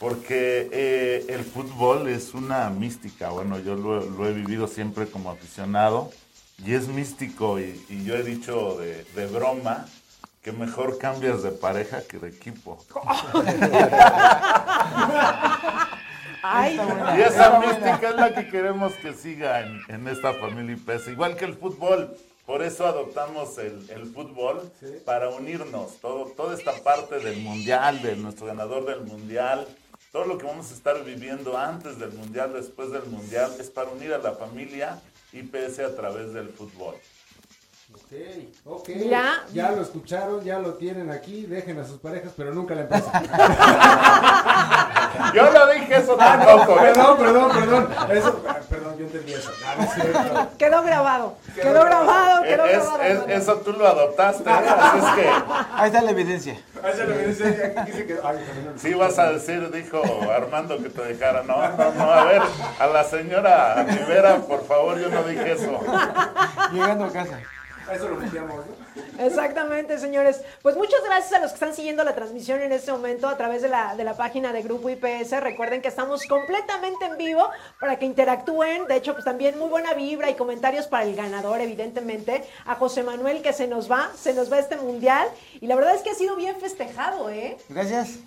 porque 0.00 0.70
eh, 0.72 1.26
el 1.28 1.44
fútbol 1.44 2.08
es 2.08 2.32
una 2.32 2.70
mística. 2.70 3.28
Bueno, 3.28 3.58
yo 3.58 3.74
lo, 3.74 4.26
he 4.26 4.32
vivido 4.32 4.68
siempre 4.68 5.06
como 5.06 5.30
aficionado 5.30 6.10
y 6.64 6.74
es 6.74 6.88
místico 6.88 7.60
y, 7.60 8.04
yo 8.04 8.14
he 8.14 8.22
dicho 8.22 8.78
de 8.78 9.26
broma 9.26 9.86
que 10.44 10.52
mejor 10.52 10.98
cambias 10.98 11.42
de 11.42 11.50
pareja 11.52 12.02
que 12.02 12.18
de 12.18 12.28
equipo. 12.28 12.78
Ay, 16.46 16.78
Y 17.16 17.22
esa 17.22 17.58
mística 17.58 18.10
es 18.10 18.16
la 18.16 18.34
que 18.34 18.48
queremos 18.48 18.92
que 18.94 19.14
siga 19.14 19.62
en, 19.62 19.80
en 19.88 20.06
esta 20.08 20.34
familia 20.34 20.76
IPS, 20.76 21.08
igual 21.08 21.36
que 21.36 21.46
el 21.46 21.54
fútbol. 21.54 22.14
Por 22.44 22.62
eso 22.62 22.86
adoptamos 22.86 23.56
el, 23.56 23.88
el 23.88 24.04
fútbol 24.12 24.70
para 25.06 25.30
unirnos. 25.30 25.96
Todo, 26.02 26.26
toda 26.36 26.54
esta 26.54 26.74
parte 26.82 27.18
del 27.18 27.38
mundial, 27.38 28.02
de 28.02 28.16
nuestro 28.16 28.46
ganador 28.46 28.84
del 28.84 29.00
mundial, 29.00 29.66
todo 30.12 30.26
lo 30.26 30.36
que 30.36 30.44
vamos 30.44 30.70
a 30.70 30.74
estar 30.74 31.02
viviendo 31.02 31.56
antes 31.56 31.98
del 31.98 32.12
mundial, 32.12 32.52
después 32.52 32.90
del 32.90 33.06
mundial, 33.06 33.50
es 33.58 33.70
para 33.70 33.88
unir 33.88 34.12
a 34.12 34.18
la 34.18 34.32
familia 34.32 35.00
IPS 35.32 35.78
a 35.78 35.96
través 35.96 36.34
del 36.34 36.50
fútbol. 36.50 36.94
Ok, 38.64 38.80
ok. 38.80 38.88
Ya. 39.10 39.42
Ya 39.52 39.70
lo 39.72 39.82
escucharon, 39.82 40.42
ya 40.44 40.58
lo 40.58 40.74
tienen 40.74 41.10
aquí. 41.10 41.46
Dejen 41.46 41.78
a 41.80 41.84
sus 41.84 41.98
parejas, 41.98 42.32
pero 42.36 42.52
nunca 42.54 42.74
la 42.74 42.82
empresa. 42.82 43.10
Yo 45.34 45.50
no 45.52 45.66
dije 45.68 45.96
eso 45.96 46.16
tampoco. 46.16 46.72
¿eh? 46.78 46.92
perdón, 46.92 47.16
perdón, 47.18 47.50
perdón. 47.52 47.88
Eso, 48.10 48.42
ah, 48.48 48.56
perdón, 48.68 48.98
yo 48.98 49.04
entendí 49.06 49.32
eso. 49.32 49.50
No, 49.78 49.86
cierto. 49.86 50.48
quedó 50.58 50.82
grabado. 50.82 51.36
Quedó 51.54 51.84
grabado, 51.84 52.42
quedó 52.42 52.64
Es- 52.64 52.82
grabado. 52.82 53.02
es- 53.02 53.28
eso 53.42 53.56
tú 53.58 53.72
lo 53.72 53.86
adoptaste, 53.86 54.48
¿eh? 54.50 54.52
así 54.52 54.98
es 54.98 55.04
que 55.14 55.28
Ahí 55.74 55.86
está 55.86 56.02
la 56.02 56.10
evidencia. 56.10 56.60
Ah, 56.82 56.90
ya 56.96 57.04
lo 57.04 57.16
que 57.16 57.26
dice, 57.28 57.74
aquí 57.76 57.92
ay, 58.24 58.38
sí 58.76 58.94
vas 58.94 59.18
a 59.18 59.30
decir, 59.32 59.70
dijo 59.70 60.02
Armando 60.30 60.78
que 60.82 60.90
te 60.90 61.02
dejara. 61.02 61.42
No, 61.44 61.56
no, 61.68 61.92
no, 61.92 62.12
a 62.12 62.24
ver, 62.24 62.42
a 62.78 62.86
la 62.86 63.04
señora 63.04 63.82
Rivera, 63.84 64.36
por 64.38 64.66
favor, 64.66 64.98
yo 64.98 65.08
no 65.08 65.22
dije 65.22 65.52
eso. 65.52 65.80
Llegando 66.72 67.04
a 67.06 67.12
casa. 67.12 67.38
Eso 67.92 68.08
lo 68.08 68.20
limpiamos, 68.20 68.64
¿no? 68.66 69.24
Exactamente, 69.24 69.98
señores. 69.98 70.42
Pues 70.62 70.76
muchas 70.76 71.00
gracias 71.04 71.32
a 71.34 71.38
los 71.40 71.50
que 71.50 71.54
están 71.54 71.74
siguiendo 71.74 72.02
la 72.04 72.14
transmisión 72.14 72.60
en 72.60 72.72
este 72.72 72.92
momento 72.92 73.28
a 73.28 73.36
través 73.36 73.62
de 73.62 73.68
la, 73.68 73.94
de 73.94 74.04
la 74.04 74.16
página 74.16 74.52
de 74.52 74.62
Grupo 74.62 74.88
IPS. 74.88 75.40
Recuerden 75.40 75.82
que 75.82 75.88
estamos 75.88 76.26
completamente 76.26 77.04
en 77.04 77.16
vivo 77.16 77.48
para 77.80 77.98
que 77.98 78.06
interactúen. 78.06 78.86
De 78.86 78.96
hecho, 78.96 79.12
pues 79.12 79.24
también 79.24 79.58
muy 79.58 79.68
buena 79.68 79.94
vibra 79.94 80.30
y 80.30 80.34
comentarios 80.34 80.86
para 80.86 81.04
el 81.04 81.14
ganador, 81.14 81.60
evidentemente. 81.60 82.44
A 82.64 82.74
José 82.76 83.02
Manuel 83.02 83.42
que 83.42 83.52
se 83.52 83.66
nos 83.66 83.90
va, 83.90 84.10
se 84.16 84.34
nos 84.34 84.52
va 84.52 84.58
este 84.58 84.76
mundial. 84.76 85.28
Y 85.60 85.66
la 85.66 85.76
verdad 85.76 85.94
es 85.94 86.02
que 86.02 86.10
ha 86.10 86.14
sido 86.14 86.36
bien 86.36 86.56
festejado, 86.60 87.30
¿eh? 87.30 87.56
Gracias. 87.68 88.18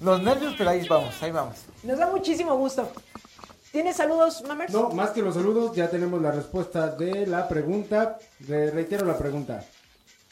Los 0.00 0.22
nervios, 0.22 0.54
pero 0.58 0.70
ahí 0.70 0.86
vamos, 0.88 1.22
ahí 1.22 1.30
vamos. 1.30 1.56
Nos 1.82 1.98
da 1.98 2.06
muchísimo 2.08 2.56
gusto. 2.56 2.90
¿Tienes 3.72 3.96
saludos, 3.96 4.42
Mamers? 4.46 4.72
No, 4.72 4.90
más 4.90 5.10
que 5.10 5.20
los 5.22 5.34
saludos, 5.34 5.76
ya 5.76 5.88
tenemos 5.90 6.20
la 6.22 6.30
respuesta 6.30 6.88
de 6.88 7.26
la 7.26 7.46
pregunta. 7.48 8.18
Re- 8.46 8.70
reitero 8.70 9.04
la 9.06 9.16
pregunta. 9.18 9.64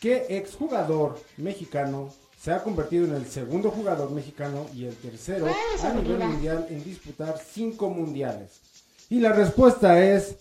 ¿Qué 0.00 0.26
exjugador 0.30 1.20
mexicano 1.36 2.12
se 2.40 2.52
ha 2.52 2.62
convertido 2.62 3.04
en 3.06 3.14
el 3.14 3.26
segundo 3.30 3.70
jugador 3.70 4.10
mexicano 4.10 4.66
y 4.74 4.86
el 4.86 4.96
tercero 4.96 5.46
a 5.82 5.88
nivel 5.92 6.18
mundial 6.18 6.66
en 6.70 6.82
disputar 6.84 7.38
cinco 7.38 7.88
mundiales? 7.90 8.60
Y 9.10 9.20
la 9.20 9.32
respuesta 9.32 9.98
es 10.02 10.36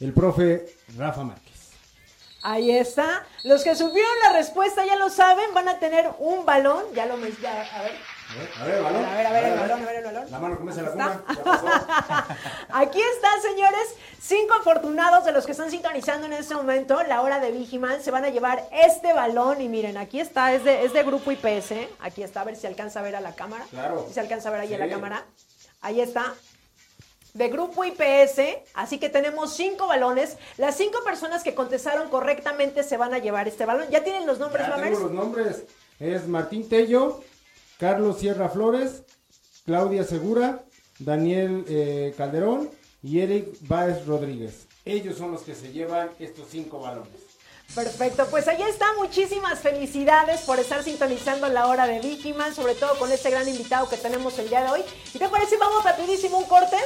el 0.00 0.12
profe 0.12 0.66
Rafa 0.96 1.24
Márquez. 1.24 1.52
Ahí 2.44 2.70
está. 2.72 3.24
Los 3.44 3.62
que 3.62 3.74
supieron 3.76 4.10
la 4.24 4.32
respuesta 4.32 4.84
ya 4.84 4.96
lo 4.96 5.10
saben, 5.10 5.54
van 5.54 5.68
a 5.68 5.78
tener 5.78 6.10
un 6.18 6.44
balón. 6.44 6.84
Ya 6.94 7.06
lo 7.06 7.16
me... 7.16 7.30
ya. 7.40 7.62
A 7.78 7.82
ver, 7.82 7.92
a 8.60 8.64
ver, 8.64 8.74
el 8.76 8.82
balón. 8.82 9.04
A 9.04 9.14
ver, 9.16 9.26
a 9.26 9.32
ver, 9.32 9.44
el 9.44 9.58
balón, 9.58 9.82
a 9.82 9.84
ver 9.84 9.96
el 9.96 10.04
balón. 10.04 10.30
La 10.30 10.38
mano 10.38 10.56
comienza 10.56 10.82
la 10.82 10.90
cuna. 10.90 11.24
Aquí 12.70 13.00
están, 13.00 13.42
señores, 13.42 13.94
cinco 14.20 14.54
afortunados 14.54 15.24
de 15.24 15.32
los 15.32 15.44
que 15.46 15.52
están 15.52 15.70
sintonizando 15.70 16.26
en 16.26 16.32
este 16.34 16.54
momento 16.54 17.02
la 17.04 17.22
hora 17.22 17.40
de 17.40 17.50
Vigiman. 17.50 18.02
Se 18.02 18.10
van 18.10 18.24
a 18.24 18.30
llevar 18.30 18.68
este 18.72 19.12
balón 19.12 19.60
y 19.60 19.68
miren, 19.68 19.96
aquí 19.96 20.20
está, 20.20 20.52
es 20.52 20.64
de, 20.64 20.84
es 20.84 20.92
de 20.92 21.02
Grupo 21.02 21.30
IPS. 21.30 21.72
¿eh? 21.72 21.88
Aquí 22.00 22.22
está, 22.22 22.40
a 22.40 22.44
ver 22.44 22.56
si 22.56 22.66
alcanza 22.66 23.00
a 23.00 23.02
ver 23.02 23.16
a 23.16 23.20
la 23.20 23.34
cámara. 23.34 23.64
Claro. 23.70 24.04
Si 24.08 24.14
se 24.14 24.20
alcanza 24.20 24.48
a 24.48 24.52
ver 24.52 24.60
ahí 24.62 24.74
a 24.74 24.78
la 24.78 24.88
cámara. 24.88 25.24
Ahí 25.80 26.00
está. 26.00 26.34
De 27.34 27.48
Grupo 27.48 27.82
IPS, 27.82 28.40
así 28.74 28.98
que 28.98 29.08
tenemos 29.08 29.54
cinco 29.54 29.86
balones. 29.86 30.36
Las 30.58 30.76
cinco 30.76 31.02
personas 31.02 31.42
que 31.42 31.54
contestaron 31.54 32.10
correctamente 32.10 32.82
se 32.82 32.98
van 32.98 33.14
a 33.14 33.18
llevar 33.18 33.48
este 33.48 33.64
balón. 33.64 33.88
¿Ya 33.90 34.04
tienen 34.04 34.26
los 34.26 34.38
nombres, 34.38 34.66
Ya 34.66 34.76
tengo 34.76 35.00
los 35.00 35.10
nombres. 35.12 35.64
Es 35.98 36.26
Martín 36.26 36.68
Tello, 36.68 37.22
Carlos 37.82 38.20
Sierra 38.20 38.48
Flores, 38.48 39.02
Claudia 39.66 40.04
Segura, 40.04 40.62
Daniel 41.00 41.64
eh, 41.68 42.14
Calderón 42.16 42.70
y 43.02 43.18
Eric 43.18 43.56
Báez 43.62 44.06
Rodríguez. 44.06 44.68
Ellos 44.84 45.18
son 45.18 45.32
los 45.32 45.42
que 45.42 45.56
se 45.56 45.72
llevan 45.72 46.08
estos 46.20 46.46
cinco 46.48 46.78
balones. 46.78 47.10
Perfecto, 47.74 48.24
pues 48.30 48.46
ahí 48.46 48.62
está. 48.62 48.86
Muchísimas 48.98 49.58
felicidades 49.58 50.42
por 50.42 50.60
estar 50.60 50.84
sintonizando 50.84 51.48
la 51.48 51.66
hora 51.66 51.88
de 51.88 51.98
Vigiman, 51.98 52.54
sobre 52.54 52.76
todo 52.76 52.96
con 53.00 53.10
este 53.10 53.30
gran 53.30 53.48
invitado 53.48 53.88
que 53.88 53.96
tenemos 53.96 54.38
el 54.38 54.48
día 54.48 54.62
de 54.62 54.70
hoy. 54.70 54.84
¿Y 55.12 55.18
te 55.18 55.28
parece? 55.28 55.56
Vamos 55.56 55.82
rapidísimo 55.82 56.38
un 56.38 56.44
corte. 56.44 56.76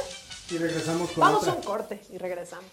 Y 0.49 0.57
regresamos 0.57 1.11
con 1.11 1.21
Vamos 1.21 1.41
otra. 1.41 1.53
a 1.53 1.55
un 1.57 1.61
corte 1.61 2.01
y 2.11 2.17
regresamos. 2.17 2.71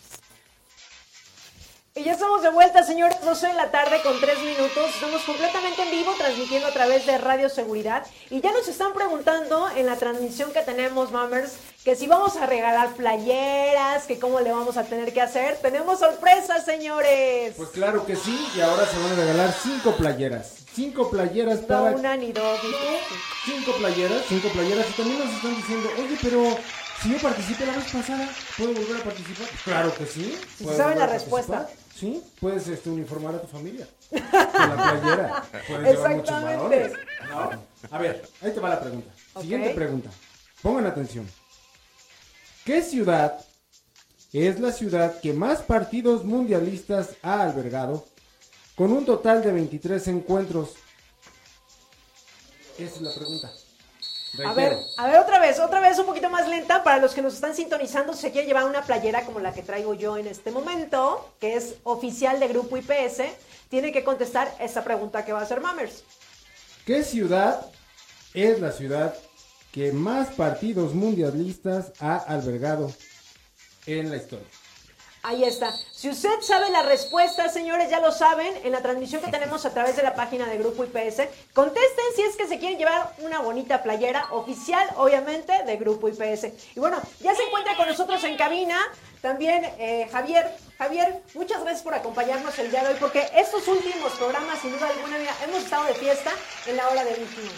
Y 1.96 2.02
ya 2.02 2.14
estamos 2.14 2.42
de 2.42 2.50
vuelta, 2.50 2.82
señores, 2.82 3.20
12 3.20 3.46
de 3.46 3.54
la 3.54 3.70
tarde 3.70 4.00
con 4.02 4.18
3 4.20 4.40
minutos. 4.40 4.90
Estamos 4.92 5.22
completamente 5.22 5.80
en 5.82 5.92
vivo, 5.92 6.12
transmitiendo 6.18 6.66
a 6.66 6.72
través 6.72 7.06
de 7.06 7.18
Radio 7.18 7.48
Seguridad. 7.48 8.04
Y 8.30 8.40
ya 8.40 8.50
nos 8.50 8.66
están 8.66 8.92
preguntando 8.94 9.68
en 9.76 9.86
la 9.86 9.94
transmisión 9.94 10.50
que 10.52 10.62
tenemos, 10.62 11.12
Mammers, 11.12 11.52
que 11.84 11.94
si 11.94 12.08
vamos 12.08 12.34
a 12.36 12.46
regalar 12.46 12.94
playeras, 12.94 14.06
que 14.06 14.18
cómo 14.18 14.40
le 14.40 14.50
vamos 14.50 14.76
a 14.76 14.82
tener 14.82 15.12
que 15.12 15.20
hacer. 15.20 15.56
Tenemos 15.58 16.00
sorpresas, 16.00 16.64
señores. 16.64 17.54
Pues 17.56 17.68
claro 17.68 18.04
que 18.04 18.16
sí, 18.16 18.44
y 18.56 18.60
ahora 18.60 18.86
se 18.86 18.98
van 18.98 19.12
a 19.12 19.14
regalar 19.14 19.54
cinco 19.62 19.92
playeras. 19.94 20.52
Cinco 20.74 21.08
playeras 21.08 21.60
No 21.60 21.66
para... 21.68 21.96
una 21.96 22.16
ni 22.16 22.32
dos. 22.32 22.58
ni. 22.64 23.54
Cinco 23.54 23.70
playeras, 23.78 24.22
cinco 24.28 24.48
playeras. 24.48 24.84
Y 24.90 24.92
también 24.94 25.18
nos 25.20 25.32
están 25.32 25.54
diciendo, 25.54 25.88
oye, 25.96 26.18
pero 26.20 26.58
si 27.00 27.12
yo 27.12 27.18
participé 27.18 27.66
la 27.66 27.74
vez 27.76 27.84
pasada, 27.92 28.28
¿puedo 28.58 28.72
volver 28.72 29.00
a 29.00 29.04
participar? 29.04 29.46
Claro 29.62 29.94
que 29.94 30.06
sí. 30.06 30.36
Si 30.58 30.64
saben 30.64 30.98
la 30.98 31.06
respuesta. 31.06 31.52
participar. 31.58 31.83
Sí, 31.94 32.22
puedes 32.40 32.66
este, 32.66 32.90
uniformar 32.90 33.36
a 33.36 33.40
tu 33.40 33.46
familia 33.46 33.86
con 34.10 34.20
la 34.20 35.00
playera. 35.00 35.44
Puedes 35.68 35.92
llevar 35.92 36.16
muchos 36.16 36.30
Exactamente. 36.30 36.92
¿no? 37.28 37.50
A 37.90 37.98
ver, 37.98 38.28
ahí 38.42 38.52
te 38.52 38.60
va 38.60 38.68
la 38.70 38.80
pregunta. 38.80 39.12
Siguiente 39.40 39.70
pregunta. 39.74 40.10
Pongan 40.60 40.86
atención. 40.86 41.28
¿Qué 42.64 42.82
ciudad 42.82 43.44
es 44.32 44.58
la 44.58 44.72
ciudad 44.72 45.20
que 45.20 45.32
más 45.32 45.62
partidos 45.62 46.24
mundialistas 46.24 47.10
ha 47.22 47.42
albergado 47.42 48.04
con 48.74 48.92
un 48.92 49.04
total 49.04 49.42
de 49.42 49.52
23 49.52 50.08
encuentros? 50.08 50.70
Esa 52.78 52.96
es 52.96 53.00
la 53.02 53.14
pregunta. 53.14 53.52
A 54.44 54.52
ver, 54.52 54.76
a 54.96 55.06
ver 55.06 55.18
otra 55.18 55.38
vez, 55.38 55.60
otra 55.60 55.80
vez 55.80 55.98
un 55.98 56.06
poquito 56.06 56.28
más 56.30 56.48
lenta 56.48 56.82
para 56.82 56.98
los 56.98 57.14
que 57.14 57.22
nos 57.22 57.34
están 57.34 57.54
sintonizando. 57.54 58.14
Si 58.14 58.22
se 58.22 58.32
quiere 58.32 58.46
llevar 58.46 58.64
una 58.64 58.82
playera 58.82 59.22
como 59.22 59.40
la 59.40 59.52
que 59.52 59.62
traigo 59.62 59.94
yo 59.94 60.16
en 60.16 60.26
este 60.26 60.50
momento, 60.50 61.32
que 61.38 61.54
es 61.54 61.76
oficial 61.84 62.40
de 62.40 62.48
Grupo 62.48 62.76
IPS, 62.76 63.22
tiene 63.68 63.92
que 63.92 64.02
contestar 64.04 64.52
esta 64.60 64.82
pregunta 64.82 65.24
que 65.24 65.32
va 65.32 65.40
a 65.40 65.42
hacer 65.42 65.60
Mammers. 65.60 66.04
¿Qué 66.84 67.02
ciudad 67.02 67.70
es 68.34 68.60
la 68.60 68.72
ciudad 68.72 69.14
que 69.72 69.92
más 69.92 70.28
partidos 70.28 70.94
mundialistas 70.94 71.92
ha 72.00 72.16
albergado 72.16 72.92
en 73.86 74.10
la 74.10 74.16
historia? 74.16 74.46
Ahí 75.26 75.42
está. 75.42 75.74
Si 75.90 76.10
usted 76.10 76.42
sabe 76.42 76.68
la 76.68 76.82
respuesta, 76.82 77.48
señores, 77.48 77.88
ya 77.88 77.98
lo 77.98 78.12
saben, 78.12 78.60
en 78.62 78.72
la 78.72 78.82
transmisión 78.82 79.22
que 79.22 79.30
tenemos 79.30 79.64
a 79.64 79.72
través 79.72 79.96
de 79.96 80.02
la 80.02 80.14
página 80.14 80.44
de 80.44 80.58
Grupo 80.58 80.84
IPS, 80.84 81.22
contesten 81.54 82.04
si 82.14 82.20
es 82.20 82.36
que 82.36 82.46
se 82.46 82.58
quieren 82.58 82.76
llevar 82.76 83.14
una 83.20 83.38
bonita 83.38 83.82
playera 83.82 84.26
oficial, 84.32 84.86
obviamente, 84.96 85.64
de 85.64 85.76
Grupo 85.78 86.10
IPS. 86.10 86.76
Y 86.76 86.78
bueno, 86.78 87.00
ya 87.20 87.34
se 87.34 87.42
encuentra 87.42 87.74
con 87.74 87.88
nosotros 87.88 88.22
en 88.24 88.36
cabina 88.36 88.78
también 89.22 89.64
eh, 89.78 90.06
Javier. 90.12 90.46
Javier, 90.76 91.22
muchas 91.32 91.62
gracias 91.62 91.82
por 91.82 91.94
acompañarnos 91.94 92.58
el 92.58 92.70
día 92.70 92.82
de 92.84 92.90
hoy, 92.90 92.96
porque 93.00 93.26
estos 93.34 93.66
últimos 93.66 94.12
programas, 94.18 94.58
sin 94.58 94.72
duda 94.72 94.88
alguna, 94.88 95.16
mira, 95.16 95.34
hemos 95.42 95.62
estado 95.62 95.84
de 95.84 95.94
fiesta 95.94 96.32
en 96.66 96.76
la 96.76 96.86
hora 96.90 97.02
de 97.02 97.14
víctima. 97.14 97.50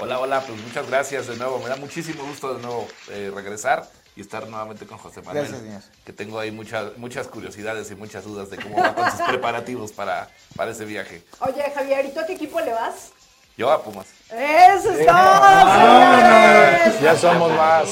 Hola, 0.00 0.18
hola, 0.18 0.40
pues 0.40 0.60
muchas 0.60 0.88
gracias 0.88 1.28
de 1.28 1.36
nuevo. 1.36 1.60
Me 1.60 1.68
da 1.68 1.76
muchísimo 1.76 2.24
gusto 2.24 2.54
de 2.54 2.60
nuevo 2.60 2.88
eh, 3.10 3.30
regresar 3.32 3.88
y 4.16 4.20
estar 4.20 4.46
nuevamente 4.48 4.86
con 4.86 4.98
José 4.98 5.22
Manuel. 5.22 5.46
Gracias, 5.46 5.62
señor. 5.62 5.82
Que 6.04 6.12
tengo 6.12 6.38
ahí 6.38 6.50
muchas, 6.50 6.96
muchas 6.98 7.26
curiosidades 7.28 7.90
y 7.90 7.94
muchas 7.94 8.24
dudas 8.24 8.50
de 8.50 8.56
cómo 8.56 8.78
va 8.78 8.94
con 8.94 9.10
sus 9.10 9.20
preparativos 9.28 9.92
para, 9.92 10.28
para 10.56 10.70
ese 10.70 10.84
viaje. 10.84 11.22
Oye, 11.40 11.62
Javier, 11.74 12.06
¿y 12.06 12.10
tú 12.10 12.20
a 12.20 12.26
qué 12.26 12.34
equipo 12.34 12.60
le 12.60 12.72
vas? 12.72 13.10
Yo 13.56 13.70
a 13.70 13.82
Pumas. 13.82 14.06
¡Eso 14.30 14.90
es 14.90 15.06
todo, 15.06 15.72
señores! 15.74 17.00
Ya 17.00 17.16
somos 17.16 17.52
más. 17.52 17.88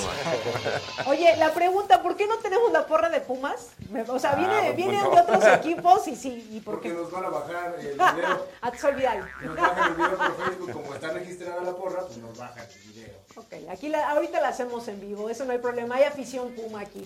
Oye, 1.06 1.36
la 1.36 1.52
pregunta, 1.52 2.02
¿por 2.02 2.16
qué 2.16 2.26
no 2.26 2.36
tenemos 2.38 2.72
la 2.72 2.86
porra 2.86 3.10
de 3.10 3.20
Pumas? 3.20 3.68
O 4.08 4.18
sea, 4.18 4.34
viene, 4.34 4.54
Ah, 4.56 4.62
pues, 4.64 4.76
vienen 4.76 5.00
bueno. 5.04 5.14
de 5.14 5.20
otros 5.34 5.44
equipos 5.58 6.08
y 6.08 6.16
sí, 6.16 6.48
¿y 6.50 6.60
por 6.60 6.74
Porque 6.76 6.88
qué? 6.88 6.94
nos 6.94 7.10
van 7.10 7.26
a 7.26 7.28
bajar 7.28 7.74
el 7.78 7.86
video. 7.92 8.46
Ah, 8.62 8.70
te 8.72 8.86
olvidalo. 8.86 9.26
Nos 9.42 9.56
bajan 9.56 9.88
el 9.90 9.94
video 9.96 10.16
por 10.16 10.44
Facebook. 10.46 10.72
Como 10.72 10.94
está 10.94 11.08
registrada 11.10 11.60
la 11.62 11.72
porra, 11.72 12.00
pues 12.06 12.16
nos 12.16 12.36
bajan 12.38 12.64
el 12.70 12.92
video. 12.92 13.12
Ok, 13.36 13.54
aquí 13.70 13.88
la, 13.88 14.10
ahorita 14.10 14.40
la 14.42 14.48
hacemos 14.48 14.86
en 14.88 15.00
vivo, 15.00 15.30
eso 15.30 15.46
no 15.46 15.52
hay 15.52 15.58
problema, 15.58 15.94
hay 15.96 16.04
afición 16.04 16.50
Puma 16.54 16.80
aquí. 16.80 17.02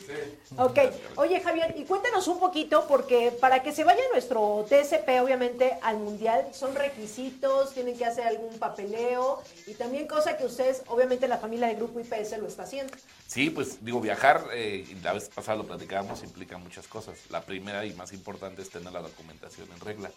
Ok, 0.58 0.76
oye 1.16 1.40
Javier, 1.40 1.72
y 1.78 1.84
cuéntanos 1.84 2.26
un 2.26 2.40
poquito, 2.40 2.84
porque 2.88 3.30
para 3.40 3.62
que 3.62 3.70
se 3.72 3.84
vaya 3.84 4.00
nuestro 4.12 4.66
TSP, 4.68 5.08
obviamente, 5.22 5.78
al 5.82 5.98
Mundial, 5.98 6.48
son 6.52 6.74
requisitos, 6.74 7.72
tienen 7.74 7.96
que 7.96 8.04
hacer 8.06 8.26
algún 8.26 8.58
papeleo, 8.58 9.15
y 9.66 9.74
también 9.74 10.06
cosa 10.06 10.36
que 10.36 10.44
ustedes, 10.44 10.82
obviamente 10.88 11.28
la 11.28 11.38
familia 11.38 11.66
del 11.68 11.76
Grupo 11.76 12.00
IPS 12.00 12.38
lo 12.38 12.46
está 12.46 12.62
haciendo. 12.64 12.92
Sí, 13.26 13.50
pues 13.50 13.84
digo, 13.84 14.00
viajar, 14.00 14.46
eh, 14.52 14.86
la 15.02 15.12
vez 15.12 15.28
pasada 15.28 15.58
lo 15.58 15.66
platicábamos, 15.66 16.22
implica 16.22 16.58
muchas 16.58 16.86
cosas. 16.88 17.18
La 17.30 17.42
primera 17.42 17.84
y 17.84 17.92
más 17.94 18.12
importante 18.12 18.62
es 18.62 18.70
tener 18.70 18.92
la 18.92 19.00
documentación 19.00 19.68
en 19.72 19.80
regla. 19.80 20.10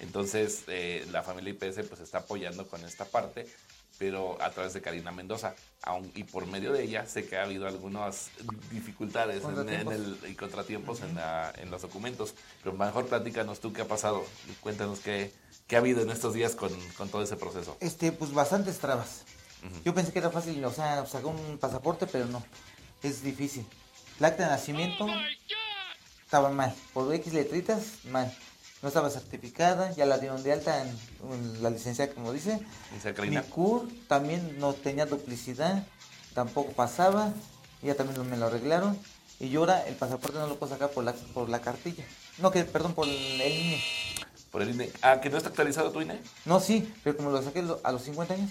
Entonces, 0.00 0.64
eh, 0.68 1.06
la 1.12 1.22
familia 1.22 1.50
IPS 1.52 1.86
pues 1.88 2.00
está 2.00 2.18
apoyando 2.18 2.66
con 2.66 2.82
esta 2.84 3.04
parte, 3.04 3.46
pero 3.98 4.40
a 4.40 4.50
través 4.50 4.72
de 4.72 4.80
Karina 4.80 5.12
Mendoza. 5.12 5.54
Aun, 5.82 6.10
y 6.14 6.24
por 6.24 6.46
medio 6.46 6.72
de 6.72 6.82
ella 6.82 7.06
sé 7.06 7.26
que 7.26 7.36
ha 7.36 7.42
habido 7.44 7.66
algunas 7.68 8.30
dificultades 8.70 9.44
en, 9.44 9.68
en 9.68 9.92
el, 9.92 10.18
y 10.28 10.34
contratiempos 10.34 11.00
en, 11.02 11.14
la- 11.14 11.52
en 11.58 11.70
los 11.70 11.82
documentos. 11.82 12.34
Pero 12.62 12.74
mejor 12.76 13.06
platícanos 13.06 13.60
tú 13.60 13.72
qué 13.72 13.82
ha 13.82 13.88
pasado. 13.88 14.24
Cuéntanos 14.62 15.00
qué, 15.00 15.30
qué 15.66 15.76
ha 15.76 15.78
habido 15.78 16.02
en 16.02 16.10
estos 16.10 16.34
días 16.34 16.54
con, 16.54 16.70
con 16.96 17.08
todo 17.08 17.22
ese 17.22 17.36
proceso. 17.36 17.76
Este, 17.80 18.12
pues 18.12 18.32
bastantes 18.32 18.78
trabas. 18.78 19.22
Yo 19.84 19.94
pensé 19.94 20.12
que 20.12 20.18
era 20.18 20.30
fácil, 20.30 20.62
o 20.64 20.70
sea, 20.70 21.06
sacar 21.06 21.26
un 21.26 21.56
pasaporte, 21.58 22.06
pero 22.06 22.26
no. 22.26 22.44
Es 23.02 23.22
difícil. 23.22 23.66
El 24.18 24.26
acta 24.26 24.44
de 24.44 24.50
nacimiento 24.50 25.06
estaba 26.22 26.50
mal. 26.50 26.74
Por 26.92 27.12
X 27.14 27.32
letritas, 27.32 28.04
mal. 28.04 28.30
No 28.82 28.88
estaba 28.88 29.08
certificada, 29.08 29.90
ya 29.92 30.04
la 30.04 30.18
dieron 30.18 30.42
de 30.42 30.52
alta 30.52 30.82
en, 30.82 30.88
en 31.32 31.62
la 31.62 31.70
licencia, 31.70 32.12
como 32.12 32.32
dice. 32.32 32.60
Mi. 33.26 33.38
CUR 33.38 33.88
también 34.08 34.58
no 34.58 34.74
tenía 34.74 35.06
duplicidad, 35.06 35.86
tampoco 36.34 36.72
pasaba, 36.72 37.32
ya 37.82 37.94
también 37.94 38.28
me 38.28 38.36
lo 38.36 38.46
arreglaron. 38.46 38.98
Y 39.40 39.48
yo 39.48 39.60
ahora 39.60 39.86
el 39.86 39.94
pasaporte 39.94 40.38
no 40.38 40.46
lo 40.46 40.58
puedo 40.58 40.72
sacar 40.72 40.90
por 40.90 41.04
la, 41.04 41.14
por 41.14 41.48
la 41.48 41.62
cartilla. 41.62 42.04
No, 42.38 42.50
que, 42.50 42.64
perdón, 42.64 42.92
por 42.92 43.08
el 43.08 43.14
INE. 43.14 43.82
Por 44.54 44.62
el 44.62 44.70
INE. 44.70 44.88
Ah, 45.02 45.20
¿que 45.20 45.28
no 45.30 45.36
está 45.36 45.48
actualizado 45.48 45.90
tu 45.90 46.00
INE? 46.00 46.20
No, 46.44 46.60
sí, 46.60 46.88
pero 47.02 47.16
como 47.16 47.30
lo 47.30 47.42
saqué 47.42 47.64
a 47.82 47.90
los 47.90 48.02
50 48.02 48.34
años, 48.34 48.50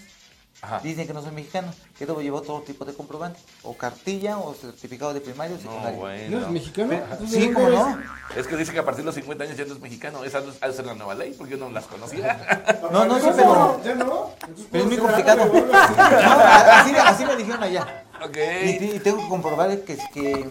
Ajá. 0.61 0.81
dicen 0.83 1.07
que 1.07 1.13
no 1.13 1.21
soy 1.21 1.31
mexicano, 1.31 1.73
que 1.97 2.05
debo 2.05 2.21
llevar 2.21 2.41
todo 2.41 2.59
tipo 2.61 2.83
de 2.83 2.93
comprobante, 2.93 3.39
o 3.63 3.73
cartilla, 3.77 4.37
o 4.37 4.53
certificado 4.53 5.13
de 5.13 5.21
primario, 5.21 5.55
o 5.55 5.59
No, 5.59 5.63
secundario. 5.63 5.95
¿No 5.95 5.99
bueno. 6.01 6.37
eres 6.39 6.49
mexicano? 6.49 6.89
Pero- 6.89 7.05
Entonces, 7.09 7.29
sí, 7.39 7.47
¿de 7.47 7.53
como 7.53 7.69
dónde 7.69 8.03
no. 8.05 8.13
Es 8.35 8.47
que 8.47 8.57
dice 8.57 8.73
que 8.73 8.79
a 8.79 8.83
partir 8.83 9.03
de 9.03 9.05
los 9.05 9.15
50 9.15 9.45
años 9.45 9.55
ya 9.57 9.63
no 9.63 9.73
es 9.75 9.79
mexicano. 9.79 10.25
Esa 10.25 10.43
ha 10.59 10.67
de 10.67 10.73
ser 10.73 10.85
la 10.85 10.93
nueva 10.93 11.15
ley, 11.15 11.33
porque 11.37 11.51
yo 11.53 11.57
no 11.57 11.69
las 11.69 11.85
conocía. 11.85 12.75
No, 12.91 13.05
no, 13.05 13.17
sí, 13.21 13.27
pero, 13.33 13.81
¿Ya 13.85 13.95
no? 13.95 14.31
Pero 14.71 14.83
es 14.83 14.89
muy 14.89 14.97
¿puedo 14.97 15.15
ser 15.15 15.25
complicado. 15.25 15.41
así? 15.73 15.93
No, 16.25 16.31
así, 16.73 16.95
así 16.97 17.25
me 17.25 17.35
dijeron 17.37 17.63
allá. 17.63 18.03
ok. 18.21 18.37
Y, 18.65 18.77
te- 18.77 18.91
y 18.95 18.99
tengo 18.99 19.19
que 19.23 19.29
comprobar 19.29 19.79
que, 19.79 19.97
que 20.13 20.49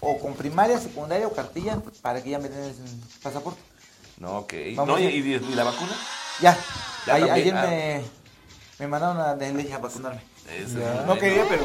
o 0.00 0.18
con 0.18 0.32
primaria, 0.32 0.80
secundaria 0.80 1.26
o 1.26 1.32
cartilla 1.34 1.78
para 2.00 2.22
que 2.22 2.30
ya 2.30 2.38
me 2.38 2.48
den 2.48 2.64
el 2.70 2.74
pasaporte. 3.22 3.60
No, 4.18 4.38
ok. 4.38 4.52
No, 4.86 4.98
¿y, 4.98 5.04
y- 5.06 5.34
y 5.34 5.54
la 5.54 5.64
vacuna? 5.64 5.92
Ya, 6.40 6.56
Ya 7.06 7.14
ayer 7.14 7.54
ah. 7.56 7.66
me, 7.66 8.02
me 8.78 8.86
mandaron 8.86 9.20
a 9.20 9.34
ley 9.34 9.70
a 9.72 9.78
vacunarme. 9.78 10.20
Ese, 10.44 10.78
No 11.06 11.16
quería, 11.16 11.46
pero 11.48 11.64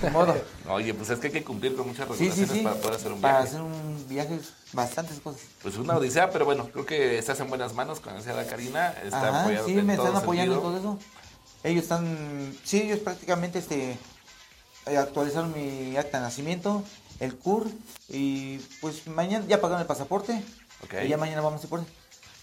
de 0.00 0.10
modo. 0.10 0.34
Oye, 0.70 0.94
pues 0.94 1.10
es 1.10 1.18
que 1.18 1.26
hay 1.26 1.32
que 1.32 1.44
cumplir 1.44 1.76
con 1.76 1.88
muchas 1.88 2.08
Sí, 2.16 2.30
sí, 2.30 2.44
regulaciones 2.44 2.56
sí. 2.56 2.62
para 2.64 2.76
poder 2.76 2.96
hacer 2.96 3.12
un 3.12 3.20
Para 3.20 3.34
viaje. 3.40 3.48
hacer 3.48 3.60
un 3.60 4.06
viaje, 4.08 4.40
bastantes 4.72 5.20
cosas. 5.20 5.42
Pues 5.62 5.76
una 5.76 5.96
odisea, 5.96 6.30
pero 6.30 6.46
bueno, 6.46 6.68
creo 6.72 6.86
que 6.86 7.18
estás 7.18 7.38
en 7.40 7.48
buenas 7.50 7.74
manos 7.74 8.00
con 8.00 8.14
la 8.14 8.22
señora 8.22 8.46
Karina. 8.46 8.94
Está 9.04 9.28
Ajá, 9.28 9.40
apoyándote 9.42 9.72
sí, 9.74 9.78
en 9.78 9.86
me 9.86 9.96
todo 9.96 10.06
están 10.06 10.22
apoyando 10.22 10.54
en 10.54 10.60
todo 10.60 10.78
eso. 10.78 10.98
Ellos 11.64 11.82
están, 11.82 12.56
sí, 12.64 12.80
ellos 12.82 13.00
prácticamente 13.00 13.58
este, 13.58 13.98
eh, 14.86 14.96
actualizaron 14.96 15.52
mi 15.52 15.94
acta 15.98 16.18
de 16.18 16.24
nacimiento, 16.24 16.82
el 17.20 17.34
CUR, 17.36 17.66
y 18.08 18.56
pues 18.80 19.06
mañana 19.08 19.44
ya 19.46 19.60
pagaron 19.60 19.82
el 19.82 19.86
pasaporte. 19.86 20.42
Ok. 20.84 20.94
Y 21.04 21.08
ya 21.08 21.16
mañana 21.16 21.40
vamos 21.40 21.60
a 21.60 21.64
ir 21.64 21.70
por 21.70 21.80
él. 21.80 21.86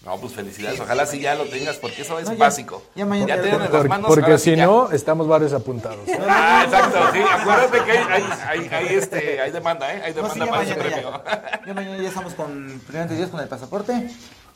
No, 0.04 0.16
pues 0.18 0.34
felicidades. 0.34 0.78
Ojalá 0.78 1.04
sí 1.06 1.20
ya 1.20 1.34
lo 1.34 1.44
tengas, 1.46 1.76
porque 1.76 2.02
eso 2.02 2.18
es 2.18 2.26
No, 2.26 2.32
ya- 2.34 2.38
básico. 2.38 2.82
ya 2.94 3.06
mañana- 3.06 3.34
ya 3.36 3.42
tienen 3.42 3.54
en 3.54 3.60
las 3.62 3.70
Por- 3.70 3.88
manos. 3.88 4.06
porque 4.06 4.38
si 4.38 4.54
ya. 4.54 4.66
no, 4.66 4.92
estamos 4.92 5.26
varios 5.26 5.52
apuntados. 5.52 5.98
Ah, 6.28 6.62
exacto, 6.64 6.98
sí. 7.12 7.18
Acuérdate 7.28 7.84
que 7.84 7.90
hay, 7.92 8.04
hay, 8.08 8.24
hay, 8.46 8.68
hay, 8.72 8.94
este, 8.94 9.40
hay 9.40 9.50
demanda, 9.50 9.92
¿eh? 9.92 10.02
Hay 10.04 10.14
No, 10.14 10.28
sí, 10.32 10.38
demanda 10.38 10.44
ya 10.44 10.50
para 10.50 10.62
ese 10.62 10.76
mañana 10.76 11.22
premio. 11.22 11.22
ya. 11.24 11.60
Ya 11.66 11.74
mañana 11.74 11.96
ya 12.02 12.08
estamos 12.08 12.34
con, 12.34 12.80
primero 12.86 13.14
Dios, 13.14 13.30
con 13.30 13.40
el 13.40 13.48
pasaporte. 13.48 14.10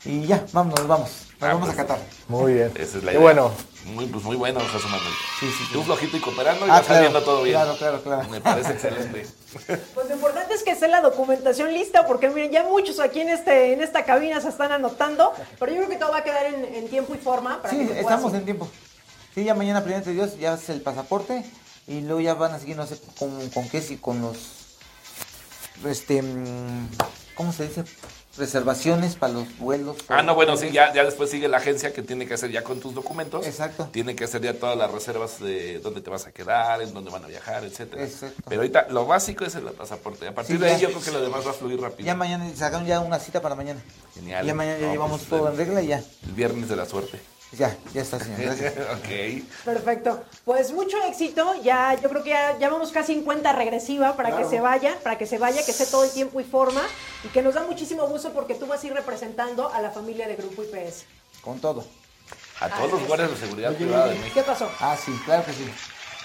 Y 0.05 0.25
ya, 0.25 0.45
vámonos, 0.53 0.79
nos 0.79 0.87
vamos. 0.87 1.09
Nos 1.09 1.49
Ah, 1.49 1.53
vamos 1.53 1.67
pues, 1.67 1.73
a 1.79 1.81
Qatar. 1.81 1.99
Muy 2.27 2.53
bien. 2.53 2.71
Esa 2.75 2.97
es 2.99 3.03
la 3.03 3.11
idea. 3.11 3.21
bueno. 3.21 3.51
Muy, 3.85 4.05
pues 4.05 4.23
muy 4.23 4.35
bueno, 4.35 4.59
José 4.59 4.85
Manuel. 4.85 5.13
Sí, 5.39 5.47
sí, 5.51 5.65
sí. 5.65 5.73
Tú 5.73 5.83
flojito 5.83 6.15
y 6.15 6.19
cooperando 6.19 6.67
y 6.67 6.69
Ah, 6.69 6.73
va 6.79 6.83
saliendo 6.83 7.21
todo 7.23 7.41
bien. 7.43 7.55
Claro, 7.55 7.75
claro, 7.77 8.01
claro. 8.03 8.29
Me 8.29 8.39
parece 8.41 8.71
excelente. 8.73 9.27
Pues 9.93 10.07
lo 10.07 10.15
importante 10.15 10.53
es 10.53 10.63
que 10.63 10.71
esté 10.71 10.87
la 10.87 11.01
documentación 11.01 11.73
lista, 11.73 12.07
porque 12.07 12.29
miren, 12.29 12.51
ya 12.51 12.63
muchos 12.63 13.01
aquí 13.01 13.19
en 13.19 13.27
este 13.29 13.73
en 13.73 13.81
esta 13.81 14.05
cabina 14.05 14.39
se 14.39 14.47
están 14.47 14.71
anotando, 14.71 15.33
pero 15.59 15.73
yo 15.73 15.79
creo 15.79 15.89
que 15.89 15.97
todo 15.97 16.11
va 16.11 16.19
a 16.19 16.23
quedar 16.23 16.45
en, 16.45 16.63
en 16.73 16.87
tiempo 16.87 17.13
y 17.15 17.17
forma 17.17 17.61
para 17.61 17.73
Sí, 17.73 17.85
que 17.85 17.99
estamos 17.99 18.33
en 18.33 18.45
tiempo. 18.45 18.69
Sí, 19.35 19.43
ya 19.43 19.53
mañana, 19.53 19.83
primero 19.83 20.05
de 20.05 20.13
Dios, 20.13 20.37
ya 20.39 20.53
hace 20.53 20.71
el 20.71 20.81
pasaporte. 20.81 21.43
Y 21.85 21.99
luego 22.01 22.21
ya 22.21 22.33
van 22.35 22.53
a 22.53 22.59
seguir, 22.59 22.77
no 22.77 22.85
sé 22.87 22.97
con, 23.19 23.49
con 23.49 23.67
qué, 23.67 23.81
si 23.81 23.97
con 23.97 24.21
los. 24.21 24.37
Este. 25.85 26.21
mm, 26.21 26.89
¿Cómo 27.35 27.51
se 27.51 27.67
dice? 27.67 27.83
Reservaciones 28.37 29.15
para 29.15 29.33
los 29.33 29.57
vuelos. 29.57 29.97
Ah, 30.07 30.23
no, 30.23 30.35
bueno, 30.35 30.55
sí, 30.55 30.71
ya, 30.71 30.93
ya 30.93 31.03
después 31.03 31.29
sigue 31.29 31.47
la 31.49 31.57
agencia 31.57 31.91
que 31.93 32.01
tiene 32.01 32.25
que 32.25 32.33
hacer 32.33 32.49
ya 32.49 32.63
con 32.63 32.79
tus 32.79 32.93
documentos. 32.93 33.45
Exacto. 33.45 33.89
Tiene 33.91 34.15
que 34.15 34.23
hacer 34.23 34.41
ya 34.41 34.53
todas 34.53 34.77
las 34.77 34.89
reservas 34.89 35.39
de 35.39 35.79
dónde 35.79 36.01
te 36.01 36.09
vas 36.09 36.27
a 36.27 36.31
quedar, 36.31 36.81
en 36.81 36.93
dónde 36.93 37.11
van 37.11 37.25
a 37.25 37.27
viajar, 37.27 37.63
etcétera. 37.65 38.03
Exacto. 38.03 38.41
Pero 38.47 38.61
ahorita 38.61 38.87
lo 38.89 39.05
básico 39.05 39.43
es 39.43 39.55
el 39.55 39.63
pasaporte. 39.65 40.27
A 40.27 40.33
partir 40.33 40.55
Sí, 40.55 40.61
de 40.61 40.69
ahí 40.69 40.81
ya. 40.81 40.87
yo 40.87 40.89
creo 40.89 41.01
que 41.03 41.11
lo 41.11 41.21
demás 41.21 41.45
va 41.45 41.51
a 41.51 41.53
fluir 41.53 41.79
rápido. 41.81 42.05
Ya 42.07 42.15
mañana, 42.15 42.49
sacaron 42.55 42.85
ya 42.87 43.01
una 43.01 43.19
cita 43.19 43.41
para 43.41 43.55
mañana. 43.55 43.81
Genial. 44.13 44.45
Ya 44.45 44.53
mañana 44.53 44.79
ya 44.79 44.91
llevamos 44.91 45.21
pues, 45.21 45.29
todo 45.29 45.49
en 45.49 45.57
regla 45.57 45.81
y 45.81 45.87
ya. 45.87 45.97
El 46.25 46.31
viernes 46.33 46.69
de 46.69 46.75
la 46.77 46.85
suerte. 46.85 47.19
Ya, 47.51 47.75
ya 47.93 48.01
está, 48.01 48.17
señor. 48.17 48.39
Gracias. 48.39 48.73
ok. 48.97 49.63
Perfecto. 49.65 50.23
Pues 50.45 50.71
mucho 50.71 50.97
éxito. 51.03 51.61
Ya, 51.61 51.93
yo 52.01 52.09
creo 52.09 52.23
que 52.23 52.29
ya, 52.29 52.57
ya 52.57 52.69
vamos 52.69 52.91
casi 52.91 53.13
en 53.13 53.23
cuenta 53.23 53.51
regresiva 53.51 54.15
para 54.15 54.37
que 54.37 54.45
se 54.45 54.61
vaya, 54.61 54.97
para 55.03 55.17
que 55.17 55.25
se 55.25 55.37
vaya, 55.37 55.63
que 55.65 55.71
esté 55.71 55.85
todo 55.85 56.05
el 56.05 56.11
tiempo 56.11 56.39
y 56.39 56.43
forma. 56.43 56.81
Y 57.23 57.27
que 57.27 57.41
nos 57.41 57.55
da 57.55 57.63
muchísimo 57.63 58.07
gusto 58.07 58.31
porque 58.31 58.55
tú 58.55 58.67
vas 58.67 58.83
a 58.83 58.87
ir 58.87 58.93
representando 58.93 59.71
a 59.71 59.81
la 59.81 59.91
familia 59.91 60.27
de 60.27 60.35
Grupo 60.35 60.63
IPS. 60.63 61.05
Con 61.41 61.59
todo. 61.59 61.83
A 62.61 62.69
todos 62.69 62.91
los 62.91 63.07
guardias 63.07 63.31
de 63.31 63.37
seguridad 63.37 63.73
privada 63.73 64.07
de 64.07 64.15
México. 64.15 64.33
¿Qué 64.35 64.43
pasó? 64.43 64.69
Ah, 64.79 64.95
sí, 64.95 65.11
claro 65.25 65.43
que 65.43 65.51
sí. 65.51 65.69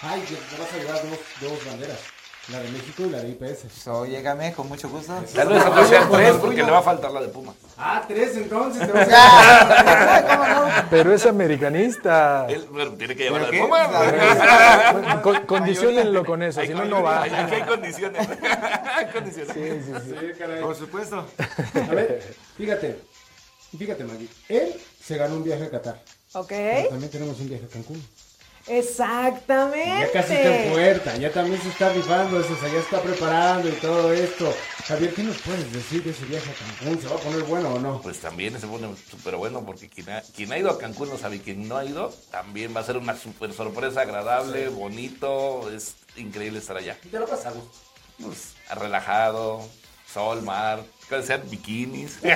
Ay, 0.02 0.20
te 0.20 0.34
te 0.34 0.62
vas 0.62 0.72
a 0.72 0.76
llevar 0.76 1.02
dos, 1.08 1.18
dos 1.40 1.64
banderas. 1.66 1.98
La 2.48 2.60
de 2.60 2.70
México 2.70 3.02
y 3.04 3.10
la 3.10 3.18
de 3.18 3.30
IPS. 3.30 3.72
So, 3.82 4.06
llégame 4.06 4.52
con 4.52 4.68
mucho 4.68 4.88
gusto. 4.88 5.12
No 5.12 5.26
sean 5.26 6.10
tres 6.10 6.36
porque 6.36 6.62
le 6.62 6.70
va 6.70 6.78
a 6.78 6.82
faltar 6.82 7.10
la 7.10 7.22
de 7.22 7.28
Puma. 7.28 7.52
Ah, 7.78 8.02
tres 8.08 8.36
entonces. 8.36 8.86
Te 8.86 8.92
vas 8.92 9.08
a... 9.12 10.24
¿Cómo 10.26 10.46
no? 10.46 10.68
Pero 10.90 11.12
es 11.12 11.26
americanista. 11.26 12.46
Él 12.48 12.66
bueno, 12.70 12.92
tiene 12.92 13.14
que 13.14 13.24
llevar? 13.24 13.50
Puma. 13.50 15.20
Con- 15.22 15.44
condiciónenlo 15.46 16.24
con 16.24 16.42
eso, 16.42 16.62
si 16.62 16.68
no, 16.68 16.84
no 16.86 17.02
va. 17.02 17.24
Aquí 17.24 17.34
hay 17.54 17.62
condiciones. 17.62 18.28
Hay 18.94 19.06
condiciones. 19.12 19.56
Sí, 20.06 20.32
caray. 20.38 20.62
Por 20.62 20.74
supuesto. 20.76 21.26
A 21.74 21.94
ver, 21.94 22.22
fíjate. 22.56 22.98
Fíjate, 23.76 24.04
Maggie. 24.04 24.28
Él 24.48 24.74
se 25.04 25.16
ganó 25.18 25.34
un 25.36 25.44
viaje 25.44 25.64
a 25.64 25.70
Qatar. 25.70 26.00
¿Ok? 26.32 26.48
Pero 26.48 26.88
también 26.90 27.10
tenemos 27.10 27.38
un 27.40 27.48
viaje 27.48 27.64
a 27.66 27.68
Cancún. 27.68 28.02
Exactamente. 28.68 30.00
Ya 30.00 30.12
casi 30.12 30.34
está 30.34 30.56
en 30.56 30.72
puerta, 30.72 31.16
ya 31.16 31.30
también 31.32 31.62
se 31.62 31.68
está 31.68 31.92
rifando, 31.92 32.40
eso, 32.40 32.52
o 32.52 32.56
sea, 32.56 32.68
ya 32.68 32.80
está 32.80 33.00
preparando 33.00 33.68
y 33.68 33.72
todo 33.72 34.12
esto. 34.12 34.52
Javier, 34.86 35.14
¿qué 35.14 35.22
nos 35.22 35.36
puedes 35.38 35.72
decir 35.72 36.02
de 36.02 36.10
ese 36.10 36.24
viaje 36.24 36.50
a 36.50 36.54
Cancún? 36.54 37.00
¿Se 37.00 37.08
va 37.08 37.14
a 37.16 37.18
poner 37.18 37.42
bueno 37.44 37.74
o 37.74 37.78
no? 37.78 38.00
Pues 38.02 38.18
también 38.18 38.58
se 38.60 38.66
pone 38.66 38.88
súper 39.08 39.36
bueno 39.36 39.64
porque 39.64 39.88
quien 39.88 40.10
ha, 40.10 40.20
quien 40.34 40.52
ha 40.52 40.58
ido 40.58 40.70
a 40.70 40.78
Cancún 40.78 41.10
no 41.10 41.16
sabe, 41.18 41.36
y 41.36 41.40
quien 41.40 41.68
no 41.68 41.76
ha 41.76 41.84
ido 41.84 42.12
también 42.30 42.74
va 42.74 42.80
a 42.80 42.84
ser 42.84 42.96
una 42.96 43.16
súper 43.16 43.52
sorpresa, 43.52 44.00
agradable, 44.00 44.68
bonito, 44.68 45.70
es 45.70 45.94
increíble 46.16 46.58
estar 46.58 46.76
allá. 46.76 46.96
Te 47.08 47.18
lo 47.18 47.26
pasamos. 47.26 47.64
Pues, 48.20 48.54
relajado, 48.74 49.62
sol, 50.12 50.42
mar, 50.42 50.82
pueden 51.08 51.24
ser 51.24 51.42
bikinis. 51.42 52.18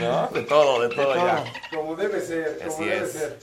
¿No? 0.00 0.28
De 0.28 0.42
todo, 0.42 0.82
de 0.88 0.94
todo 0.94 1.12
allá. 1.12 1.44
Como 1.74 1.96
debe 1.96 2.20
ser, 2.20 2.58
como 2.58 2.72
Así 2.72 2.84
debe 2.84 3.04
es. 3.06 3.12
ser. 3.12 3.38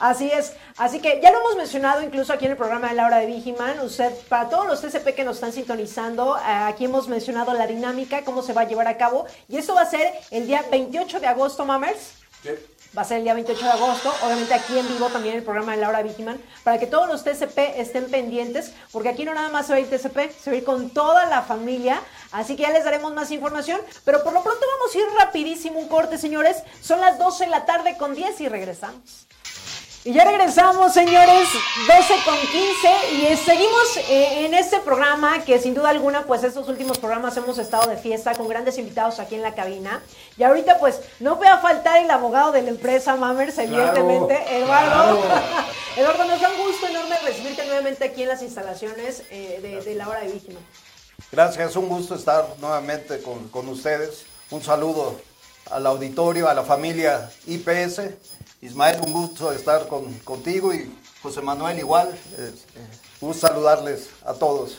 Así 0.00 0.30
es. 0.30 0.54
Así 0.78 0.98
que 0.98 1.20
ya 1.22 1.30
lo 1.30 1.40
hemos 1.40 1.56
mencionado 1.56 2.00
incluso 2.02 2.32
aquí 2.32 2.46
en 2.46 2.52
el 2.52 2.56
programa 2.56 2.88
de 2.88 2.94
la 2.94 3.06
hora 3.06 3.18
de 3.18 3.26
Vigiman. 3.26 3.78
Usted, 3.80 4.10
para 4.30 4.48
todos 4.48 4.66
los 4.66 4.80
TCP 4.80 5.14
que 5.14 5.24
nos 5.24 5.36
están 5.36 5.52
sintonizando, 5.52 6.38
eh, 6.38 6.40
aquí 6.46 6.86
hemos 6.86 7.06
mencionado 7.06 7.52
la 7.52 7.66
dinámica, 7.66 8.24
cómo 8.24 8.40
se 8.40 8.54
va 8.54 8.62
a 8.62 8.64
llevar 8.66 8.88
a 8.88 8.96
cabo. 8.96 9.26
Y 9.46 9.58
esto 9.58 9.74
va 9.74 9.82
a 9.82 9.86
ser 9.86 10.10
el 10.30 10.46
día 10.46 10.64
28 10.70 11.20
de 11.20 11.26
agosto, 11.26 11.66
Mamers. 11.66 12.14
Va 12.96 13.02
a 13.02 13.04
ser 13.04 13.18
el 13.18 13.24
día 13.24 13.34
28 13.34 13.62
de 13.62 13.70
agosto, 13.70 14.12
obviamente 14.24 14.54
aquí 14.54 14.76
en 14.76 14.88
vivo 14.88 15.08
también 15.10 15.36
el 15.36 15.44
programa 15.44 15.72
de 15.72 15.82
Laura 15.82 16.02
Vigiman, 16.02 16.40
para 16.64 16.80
que 16.80 16.86
todos 16.86 17.06
los 17.06 17.22
TCP 17.22 17.78
estén 17.78 18.10
pendientes, 18.10 18.72
porque 18.90 19.10
aquí 19.10 19.24
no 19.24 19.32
nada 19.32 19.48
más 19.48 19.66
se 19.66 19.74
va 19.74 19.76
a 19.76 19.80
ir 19.80 19.90
TCP, 19.90 20.32
se 20.32 20.50
va 20.50 20.54
a 20.54 20.58
ir 20.58 20.64
con 20.64 20.90
toda 20.90 21.26
la 21.26 21.42
familia, 21.42 22.00
así 22.32 22.56
que 22.56 22.62
ya 22.62 22.70
les 22.70 22.82
daremos 22.82 23.12
más 23.14 23.30
información, 23.30 23.80
pero 24.04 24.24
por 24.24 24.32
lo 24.32 24.42
pronto 24.42 24.66
vamos 24.78 24.92
a 24.92 24.98
ir 24.98 25.04
rapidísimo 25.18 25.78
un 25.78 25.86
corte, 25.86 26.18
señores, 26.18 26.56
son 26.80 27.00
las 27.00 27.16
12 27.16 27.44
de 27.44 27.50
la 27.50 27.64
tarde 27.64 27.96
con 27.96 28.16
10 28.16 28.40
y 28.40 28.48
regresamos. 28.48 29.29
Y 30.02 30.14
ya 30.14 30.24
regresamos, 30.24 30.94
señores, 30.94 31.46
12 31.86 32.14
con 32.24 32.38
15 32.38 32.52
y 33.16 33.26
eh, 33.26 33.36
seguimos 33.36 33.98
eh, 34.08 34.46
en 34.46 34.54
este 34.54 34.80
programa 34.80 35.44
que 35.44 35.58
sin 35.58 35.74
duda 35.74 35.90
alguna, 35.90 36.24
pues 36.24 36.42
estos 36.42 36.66
últimos 36.70 36.96
programas 36.96 37.36
hemos 37.36 37.58
estado 37.58 37.90
de 37.90 37.98
fiesta 37.98 38.32
con 38.34 38.48
grandes 38.48 38.78
invitados 38.78 39.20
aquí 39.20 39.34
en 39.34 39.42
la 39.42 39.54
cabina. 39.54 40.02
Y 40.38 40.42
ahorita 40.42 40.78
pues 40.78 41.00
no 41.18 41.36
puede 41.36 41.54
faltar 41.58 42.02
el 42.02 42.10
abogado 42.10 42.50
de 42.50 42.62
la 42.62 42.70
empresa 42.70 43.14
Mammers, 43.16 43.58
evidentemente, 43.58 44.38
Eduardo. 44.56 45.22
Eduardo, 45.98 46.24
nos 46.24 46.40
da 46.40 46.48
un 46.48 46.66
gusto 46.66 46.86
enorme 46.86 47.18
recibirte 47.18 47.66
nuevamente 47.66 48.04
aquí 48.06 48.22
en 48.22 48.28
las 48.28 48.40
instalaciones 48.40 49.24
eh, 49.30 49.58
de, 49.60 49.82
de 49.82 49.94
la 49.96 50.08
hora 50.08 50.20
de 50.20 50.28
víctima. 50.28 50.60
Gracias, 51.30 51.70
es 51.70 51.76
un 51.76 51.90
gusto 51.90 52.14
estar 52.14 52.46
nuevamente 52.58 53.20
con, 53.20 53.50
con 53.50 53.68
ustedes. 53.68 54.24
Un 54.48 54.62
saludo 54.62 55.20
al 55.70 55.86
auditorio, 55.86 56.48
a 56.48 56.54
la 56.54 56.62
familia 56.62 57.30
IPS. 57.46 58.00
Ismael, 58.62 59.00
un 59.02 59.12
gusto 59.12 59.52
estar 59.52 59.88
con, 59.88 60.12
contigo 60.20 60.74
y 60.74 60.90
José 61.22 61.40
Manuel 61.40 61.78
igual. 61.78 62.10
Este, 62.32 62.80
gusto 63.20 63.46
saludarles 63.46 64.10
a 64.24 64.34
todos. 64.34 64.76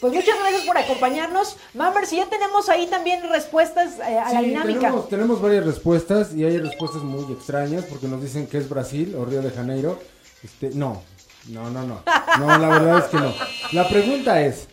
Pues 0.00 0.12
muchas 0.12 0.38
gracias 0.38 0.62
por 0.62 0.76
acompañarnos. 0.76 1.56
Mammers, 1.74 2.12
y 2.12 2.16
ya 2.16 2.28
tenemos 2.28 2.68
ahí 2.68 2.86
también 2.88 3.22
respuestas 3.30 3.98
eh, 3.98 4.18
a 4.18 4.32
la 4.32 4.42
dinámica. 4.42 4.80
Tenemos, 4.80 5.08
tenemos 5.08 5.40
varias 5.40 5.64
respuestas 5.64 6.34
y 6.34 6.44
hay 6.44 6.58
respuestas 6.58 7.02
muy 7.02 7.32
extrañas 7.32 7.84
porque 7.84 8.08
nos 8.08 8.20
dicen 8.20 8.46
que 8.46 8.58
es 8.58 8.68
Brasil 8.68 9.14
o 9.16 9.24
Río 9.24 9.40
de 9.40 9.50
Janeiro. 9.50 9.98
Este, 10.42 10.70
no, 10.70 11.02
no, 11.48 11.70
no, 11.70 11.86
no. 11.86 12.02
No, 12.38 12.58
la 12.58 12.68
verdad 12.68 12.98
es 12.98 13.04
que 13.04 13.16
no. 13.16 13.32
La 13.72 13.88
pregunta 13.88 14.42
es, 14.42 14.68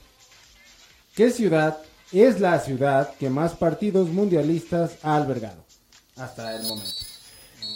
¿qué 1.15 1.32
ciudad 1.32 1.78
es 2.11 2.39
la 2.39 2.59
ciudad 2.59 3.13
que 3.17 3.30
más 3.30 3.53
partidos 3.53 4.09
mundialistas 4.09 4.93
ha 5.03 5.15
albergado 5.15 5.63
hasta 6.17 6.55
el 6.55 6.63
momento? 6.63 7.09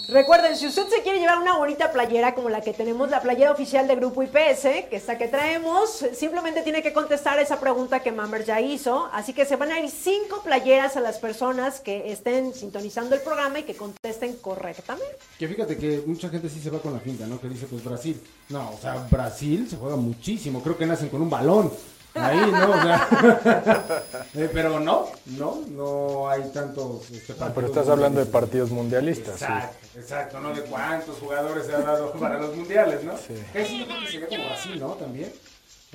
Recuerden, 0.09 0.57
si 0.57 0.67
usted 0.67 0.85
se 0.89 1.01
quiere 1.01 1.19
llevar 1.19 1.37
una 1.37 1.57
bonita 1.57 1.93
playera 1.93 2.35
como 2.35 2.49
la 2.49 2.59
que 2.59 2.73
tenemos, 2.73 3.09
la 3.09 3.21
playera 3.21 3.51
oficial 3.53 3.87
de 3.87 3.95
Grupo 3.95 4.21
IPS, 4.21 4.63
que 4.89 4.97
esta 4.97 5.17
que 5.17 5.29
traemos, 5.29 6.05
simplemente 6.13 6.61
tiene 6.61 6.83
que 6.83 6.91
contestar 6.91 7.39
esa 7.39 7.61
pregunta 7.61 8.01
que 8.01 8.11
Mammer 8.11 8.43
ya 8.43 8.59
hizo. 8.59 9.09
Así 9.13 9.31
que 9.31 9.45
se 9.45 9.55
van 9.55 9.71
a 9.71 9.79
ir 9.79 9.89
cinco 9.89 10.41
playeras 10.43 10.97
a 10.97 10.99
las 10.99 11.19
personas 11.19 11.79
que 11.79 12.11
estén 12.11 12.53
sintonizando 12.53 13.15
el 13.15 13.21
programa 13.21 13.59
y 13.59 13.63
que 13.63 13.75
contesten 13.75 14.35
correctamente. 14.41 15.15
Que 15.39 15.47
fíjate 15.47 15.77
que 15.77 16.03
mucha 16.05 16.27
gente 16.27 16.49
sí 16.49 16.59
se 16.59 16.69
va 16.69 16.79
con 16.79 16.91
la 16.91 16.99
finta, 16.99 17.25
¿no? 17.25 17.39
Que 17.39 17.47
dice, 17.47 17.65
pues 17.67 17.81
Brasil. 17.81 18.21
No, 18.49 18.71
o 18.71 18.77
sea, 18.77 19.07
Brasil 19.09 19.67
se 19.69 19.77
juega 19.77 19.95
muchísimo. 19.95 20.61
Creo 20.61 20.77
que 20.77 20.85
nacen 20.85 21.07
con 21.07 21.21
un 21.21 21.29
balón. 21.29 21.71
Ahí, 22.15 22.51
¿no? 22.51 22.69
O 22.69 22.81
sea, 22.81 23.07
eh, 24.35 24.49
pero 24.53 24.79
no, 24.79 25.07
no, 25.25 25.61
no 25.69 26.29
hay 26.29 26.43
tantos 26.53 27.09
este, 27.11 27.33
partidos 27.33 27.53
pero 27.55 27.67
estás 27.67 27.89
hablando 27.89 28.19
de 28.19 28.25
partidos 28.27 28.69
mundialistas. 28.69 29.39
sí. 29.39 29.45
Exacto, 29.45 29.87
exacto, 29.99 30.39
¿no? 30.39 30.53
De 30.53 30.61
cuántos 30.61 31.17
jugadores 31.17 31.65
se 31.65 31.73
ha 31.73 31.79
dado 31.79 32.11
para 32.13 32.39
los 32.39 32.55
mundiales, 32.55 33.03
¿no? 33.03 33.17
Sí. 33.17 33.33
Eso 33.53 33.73
yo 33.73 33.85
creo 33.87 33.99
que 34.01 34.07
sería 34.11 34.27
como 34.27 34.45
Brasil, 34.45 34.79
¿no? 34.79 34.89
También. 34.93 35.33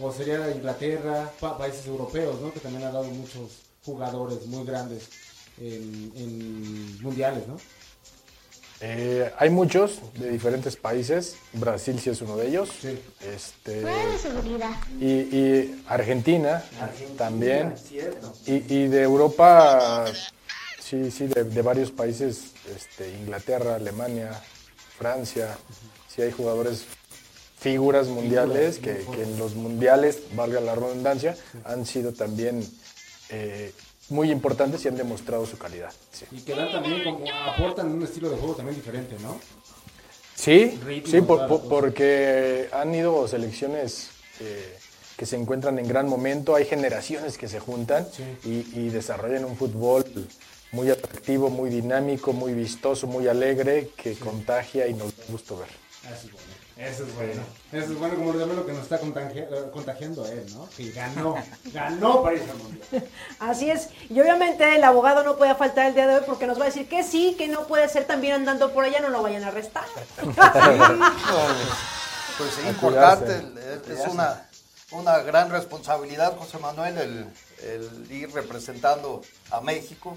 O 0.00 0.12
sería 0.12 0.50
Inglaterra, 0.50 1.30
pa- 1.40 1.56
países 1.58 1.86
europeos, 1.86 2.40
¿no? 2.40 2.52
Que 2.52 2.60
también 2.60 2.84
ha 2.84 2.90
dado 2.92 3.04
muchos 3.04 3.50
jugadores 3.84 4.46
muy 4.46 4.64
grandes 4.64 5.08
en, 5.58 6.12
en 6.16 7.02
mundiales, 7.02 7.46
¿no? 7.48 7.56
Eh, 8.80 9.32
hay 9.38 9.50
muchos 9.50 10.00
de 10.14 10.30
diferentes 10.30 10.76
países. 10.76 11.36
Brasil 11.52 11.98
sí 11.98 12.10
es 12.10 12.20
uno 12.22 12.36
de 12.36 12.48
ellos. 12.48 12.70
Sí. 12.80 12.98
Este, 13.20 13.82
y, 15.00 15.06
y 15.06 15.84
Argentina, 15.88 16.62
también. 17.16 17.74
Y, 18.46 18.72
y 18.72 18.88
de 18.88 19.02
Europa, 19.02 20.04
sí, 20.80 21.10
sí, 21.10 21.26
de, 21.26 21.44
de 21.44 21.62
varios 21.62 21.90
países, 21.90 22.52
este, 22.74 23.10
Inglaterra, 23.18 23.74
Alemania, 23.74 24.30
Francia, 24.96 25.58
sí 26.08 26.22
hay 26.22 26.30
jugadores, 26.30 26.84
figuras 27.58 28.06
mundiales 28.06 28.78
que, 28.78 29.04
que 29.12 29.22
en 29.24 29.38
los 29.38 29.56
mundiales, 29.56 30.20
valga 30.34 30.60
la 30.60 30.76
redundancia, 30.76 31.36
han 31.64 31.84
sido 31.84 32.12
también 32.12 32.64
eh, 33.30 33.72
muy 34.10 34.30
importantes 34.30 34.84
y 34.84 34.88
han 34.88 34.96
demostrado 34.96 35.44
su 35.46 35.58
calidad. 35.58 35.92
Sí, 36.12 36.24
Y 36.32 36.40
que 36.40 36.54
dan 36.54 36.70
también 36.72 37.02
como, 37.04 37.24
aportan 37.46 37.88
un 37.88 38.02
estilo 38.02 38.30
de 38.30 38.36
juego 38.36 38.54
también 38.54 38.76
diferente, 38.76 39.16
¿no? 39.20 39.38
sí, 40.34 40.78
Ritmo, 40.84 41.10
sí, 41.10 41.20
por- 41.20 41.46
cosa. 41.48 41.64
porque 41.68 42.68
han 42.72 42.94
ido 42.94 43.26
selecciones 43.28 44.10
eh, 44.40 44.76
que 45.16 45.26
se 45.26 45.36
encuentran 45.36 45.78
en 45.78 45.88
gran 45.88 46.08
momento, 46.08 46.54
hay 46.54 46.64
generaciones 46.64 47.36
que 47.38 47.48
se 47.48 47.58
juntan 47.60 48.06
Sí. 48.12 48.22
y, 48.74 48.80
y 48.80 48.88
desarrollan 48.90 49.44
un 49.44 49.56
fútbol 49.56 50.04
muy 50.70 50.90
atractivo, 50.90 51.50
muy 51.50 51.70
dinámico, 51.70 52.32
muy 52.32 52.52
vistoso, 52.54 53.06
muy 53.06 53.26
alegre, 53.26 53.90
que 53.96 54.14
contagia 54.14 54.86
y 54.86 54.94
nos 54.94 55.16
da 55.16 55.24
gusto 55.28 55.58
ver. 55.58 55.68
Es 56.14 56.22
bueno. 56.30 56.57
Eso 56.78 57.02
es 57.04 57.14
bueno. 57.16 57.42
Eso 57.72 57.92
es 57.92 57.98
bueno 57.98 58.14
como 58.14 58.32
lo 58.32 58.64
que 58.64 58.72
nos 58.72 58.82
está 58.84 58.96
eh, 58.96 59.70
contagiando 59.72 60.24
a 60.24 60.28
él, 60.30 60.46
¿no? 60.54 60.68
Que 60.76 60.92
ganó, 60.92 61.34
ganó 61.72 62.22
para 62.22 62.36
irse 62.36 62.50
al 62.50 62.56
mundial. 62.58 63.08
Así 63.40 63.68
es. 63.68 63.88
Y 64.08 64.20
obviamente 64.20 64.76
el 64.76 64.84
abogado 64.84 65.24
no 65.24 65.36
puede 65.36 65.56
faltar 65.56 65.86
el 65.86 65.94
día 65.94 66.06
de 66.06 66.14
hoy 66.16 66.22
porque 66.24 66.46
nos 66.46 66.56
va 66.58 66.62
a 66.62 66.66
decir 66.66 66.88
que 66.88 67.02
sí, 67.02 67.34
que 67.36 67.48
no 67.48 67.66
puede 67.66 67.88
ser 67.88 68.04
también 68.04 68.34
andando 68.34 68.72
por 68.72 68.84
allá, 68.84 69.00
no 69.00 69.08
lo 69.08 69.22
vayan 69.22 69.42
a 69.42 69.48
arrestar. 69.48 69.84
Pues 72.38 72.56
es 72.58 72.66
A 72.66 72.68
importante, 72.68 73.34
el- 73.34 73.58
es 73.92 74.06
una, 74.06 74.46
una 74.92 75.18
gran 75.18 75.50
responsabilidad, 75.50 76.36
José 76.36 76.58
Manuel, 76.58 76.96
el, 76.96 77.26
el 77.64 78.12
ir 78.12 78.32
representando 78.32 79.22
a 79.50 79.60
México, 79.60 80.14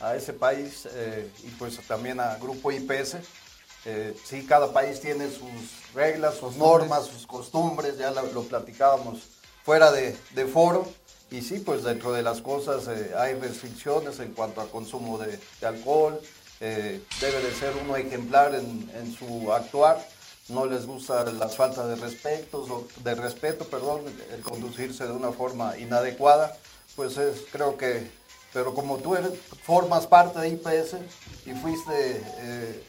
a 0.00 0.16
ese 0.16 0.32
país 0.32 0.88
eh, 0.92 1.30
y 1.44 1.48
pues 1.50 1.78
también 1.86 2.18
a 2.18 2.34
Grupo 2.36 2.72
IPS. 2.72 3.18
Eh, 3.86 4.14
sí, 4.24 4.44
cada 4.46 4.72
país 4.72 5.00
tiene 5.00 5.28
sus 5.30 5.92
reglas, 5.94 6.36
sus 6.36 6.56
normas, 6.56 7.06
sus 7.06 7.26
costumbres, 7.26 7.96
ya 7.98 8.10
lo, 8.10 8.22
lo 8.32 8.42
platicábamos 8.44 9.20
fuera 9.64 9.90
de, 9.90 10.16
de 10.34 10.46
foro. 10.46 10.86
Y 11.30 11.42
sí, 11.42 11.60
pues 11.60 11.84
dentro 11.84 12.12
de 12.12 12.22
las 12.22 12.40
cosas 12.42 12.88
eh, 12.88 13.12
hay 13.16 13.34
restricciones 13.34 14.18
en 14.18 14.32
cuanto 14.34 14.60
al 14.60 14.68
consumo 14.68 15.16
de, 15.18 15.38
de 15.60 15.66
alcohol, 15.66 16.20
eh, 16.60 17.00
debe 17.20 17.40
de 17.40 17.54
ser 17.54 17.72
uno 17.82 17.96
ejemplar 17.96 18.54
en, 18.54 18.90
en 18.94 19.14
su 19.16 19.52
actuar. 19.52 20.04
No 20.48 20.66
les 20.66 20.84
gusta 20.86 21.22
las 21.24 21.54
faltas 21.56 21.86
de 21.88 21.94
respeto, 21.94 22.58
o- 22.58 22.88
de 23.04 23.14
respeto, 23.14 23.64
perdón, 23.66 24.00
el 24.32 24.40
conducirse 24.42 25.04
de 25.06 25.12
una 25.12 25.30
forma 25.30 25.78
inadecuada, 25.78 26.56
pues 26.96 27.16
es, 27.16 27.42
creo 27.52 27.76
que, 27.78 28.10
pero 28.52 28.74
como 28.74 28.98
tú 28.98 29.14
eres, 29.14 29.30
formas 29.64 30.08
parte 30.08 30.40
de 30.40 30.48
IPS 30.48 30.96
y 31.46 31.52
fuiste 31.52 32.20
eh, 32.38 32.82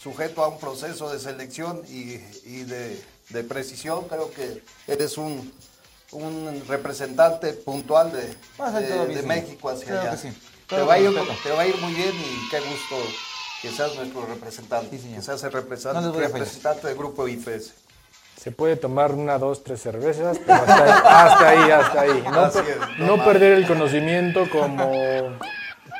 sujeto 0.00 0.44
a 0.44 0.48
un 0.48 0.58
proceso 0.58 1.10
de 1.10 1.18
selección 1.18 1.82
y, 1.88 2.14
y 2.44 2.64
de, 2.64 3.02
de 3.30 3.44
precisión, 3.44 4.06
creo 4.08 4.30
que 4.30 4.62
eres 4.86 5.18
un, 5.18 5.52
un 6.12 6.62
representante 6.68 7.52
puntual 7.52 8.12
de, 8.12 9.22
México 9.22 9.70
hacia 9.70 10.00
allá. 10.00 10.16
sí. 10.16 10.32
Te, 10.68 10.82
va 10.82 10.94
a 10.94 10.98
ir, 10.98 11.06
con 11.06 11.16
respeto. 11.16 11.40
te 11.42 11.50
va 11.52 11.62
a 11.62 11.66
ir 11.66 11.76
muy 11.78 11.94
bien 11.94 12.14
y 12.14 12.48
qué 12.50 12.60
gusto 12.60 12.96
que 13.62 13.70
seas 13.70 13.94
nuestro 13.96 14.26
representante, 14.26 14.98
Sí, 14.98 15.14
que 15.14 15.22
seas 15.22 15.42
el 15.42 15.52
representante, 15.52 16.06
No 16.06 16.88
del 16.88 16.96
grupo 16.96 17.26
IPS. 17.26 17.72
Se 18.38 18.52
puede 18.52 18.76
tomar 18.76 19.12
una, 19.12 19.38
dos, 19.38 19.64
tres 19.64 19.80
cervezas, 19.80 20.38
pero 20.46 20.60
hasta 20.62 21.48
ahí, 21.48 21.70
hasta 21.70 22.00
ahí. 22.02 22.24
hasta 22.26 22.60
ahí. 22.60 22.74
No, 22.98 23.24
perder 23.24 23.54
el 23.54 23.66
conocimiento 23.66 24.48
como, 24.50 24.92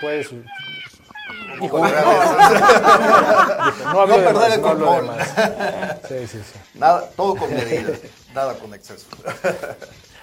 pues, 0.01 0.29
no 3.85 3.93
No 3.93 4.07
de 4.07 4.15
perder 4.23 4.53
el 4.53 4.63
no 4.63 4.69
control. 4.69 5.07
más. 5.07 5.29
Sí, 6.09 6.27
sí, 6.27 6.39
sí. 6.39 6.59
Nada, 6.75 7.09
todo 7.17 7.37
con 7.37 7.53
medida, 7.55 7.91
nada 8.35 8.55
con 8.55 8.75
exceso. 8.75 9.07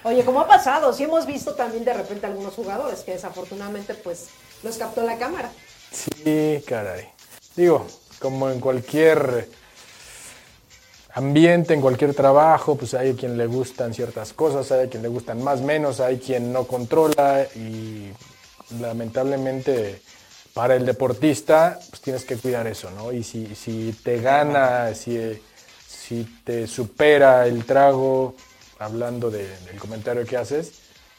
Oye, 0.04 0.24
como 0.24 0.40
ha 0.40 0.46
pasado, 0.46 0.92
sí 0.92 1.04
hemos 1.04 1.26
visto 1.26 1.54
también 1.54 1.84
de 1.84 1.92
repente 1.92 2.26
algunos 2.26 2.54
jugadores 2.54 3.00
que 3.00 3.12
desafortunadamente 3.12 3.94
pues 3.94 4.26
los 4.62 4.76
captó 4.76 5.02
la 5.02 5.18
cámara. 5.18 5.50
Sí, 5.90 6.62
caray. 6.66 7.08
Digo, 7.56 7.86
como 8.20 8.50
en 8.50 8.60
cualquier 8.60 9.48
ambiente, 11.14 11.74
en 11.74 11.80
cualquier 11.80 12.14
trabajo, 12.14 12.76
pues 12.76 12.94
hay 12.94 13.14
quien 13.14 13.36
le 13.38 13.46
gustan 13.46 13.94
ciertas 13.94 14.32
cosas, 14.32 14.70
hay 14.70 14.88
quien 14.88 15.02
le 15.02 15.08
gustan 15.08 15.42
más, 15.42 15.60
menos, 15.60 16.00
hay 16.00 16.18
quien 16.18 16.52
no 16.52 16.64
controla 16.64 17.46
y 17.54 18.12
lamentablemente 18.80 20.02
para 20.56 20.74
el 20.74 20.86
deportista 20.86 21.78
pues 21.90 22.00
tienes 22.00 22.24
que 22.24 22.36
cuidar 22.38 22.66
eso, 22.66 22.90
¿no? 22.90 23.12
Y 23.12 23.22
si, 23.22 23.54
si 23.54 23.94
te 24.02 24.22
gana, 24.22 24.94
si, 24.94 25.38
si 25.86 26.24
te 26.44 26.66
supera 26.66 27.46
el 27.46 27.66
trago, 27.66 28.34
hablando 28.78 29.30
de- 29.30 29.54
del 29.66 29.78
comentario 29.78 30.24
que 30.24 30.38
haces, 30.38 30.72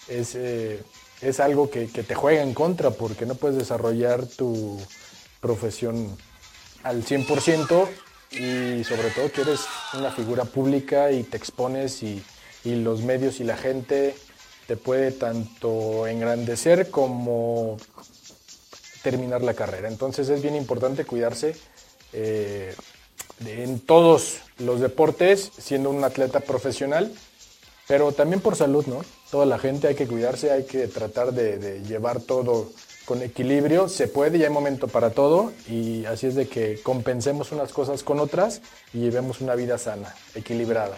es, 0.08 0.34
eh, 0.34 0.82
es 1.22 1.40
algo 1.40 1.70
que, 1.70 1.88
que 1.88 2.02
te 2.02 2.16
juega 2.16 2.42
en 2.42 2.56
contra 2.56 2.90
porque 2.90 3.28
no 3.28 3.36
puedes 3.36 3.60
desarrollar 3.60 4.26
tu 4.26 4.82
profesión 5.40 6.18
al 6.82 7.04
100% 7.06 7.88
y 8.32 8.84
sobre 8.86 9.12
todo 9.12 9.32
que 9.32 9.42
eres 9.42 9.62
una 9.94 10.10
figura 10.12 10.46
pública 10.46 11.12
y 11.12 11.22
te 11.22 11.38
expones 11.38 12.02
y, 12.02 12.24
y 12.64 12.74
los 12.74 13.02
medios 13.02 13.40
y 13.40 13.44
la 13.44 13.56
gente 13.56 14.16
te 14.66 14.78
puede 14.78 15.12
tanto 15.12 16.08
engrandecer 16.08 16.90
como 16.90 17.78
terminar 19.10 19.42
la 19.42 19.54
carrera. 19.54 19.88
Entonces 19.88 20.28
es 20.28 20.42
bien 20.42 20.56
importante 20.58 21.06
cuidarse 21.06 21.56
eh, 22.12 22.76
en 23.46 23.80
todos 23.80 24.40
los 24.60 24.82
deportes, 24.82 25.50
siendo 25.58 25.90
un 25.92 26.04
atleta 26.04 26.42
profesional, 26.42 27.14
pero 27.88 28.12
también 28.12 28.42
por 28.42 28.58
salud, 28.58 28.86
¿no? 28.86 29.00
Toda 29.32 29.46
la 29.46 29.60
gente 29.60 29.88
hay 29.88 29.96
que 29.96 30.08
cuidarse, 30.08 30.52
hay 30.52 30.66
que 30.66 30.88
tratar 30.88 31.32
de, 31.32 31.58
de 31.58 31.84
llevar 31.84 32.20
todo 32.20 32.70
con 33.06 33.22
equilibrio. 33.22 33.88
Se 33.88 34.10
puede, 34.10 34.40
ya 34.40 34.48
hay 34.48 34.54
momento 34.54 34.90
para 34.90 35.12
todo 35.12 35.54
y 35.70 36.04
así 36.04 36.28
es 36.28 36.36
de 36.36 36.50
que 36.50 36.82
compensemos 36.84 37.54
unas 37.54 37.72
cosas 37.72 38.04
con 38.04 38.20
otras 38.20 38.62
y 38.94 39.00
llevemos 39.00 39.40
una 39.40 39.56
vida 39.56 39.78
sana, 39.78 40.14
equilibrada. 40.36 40.98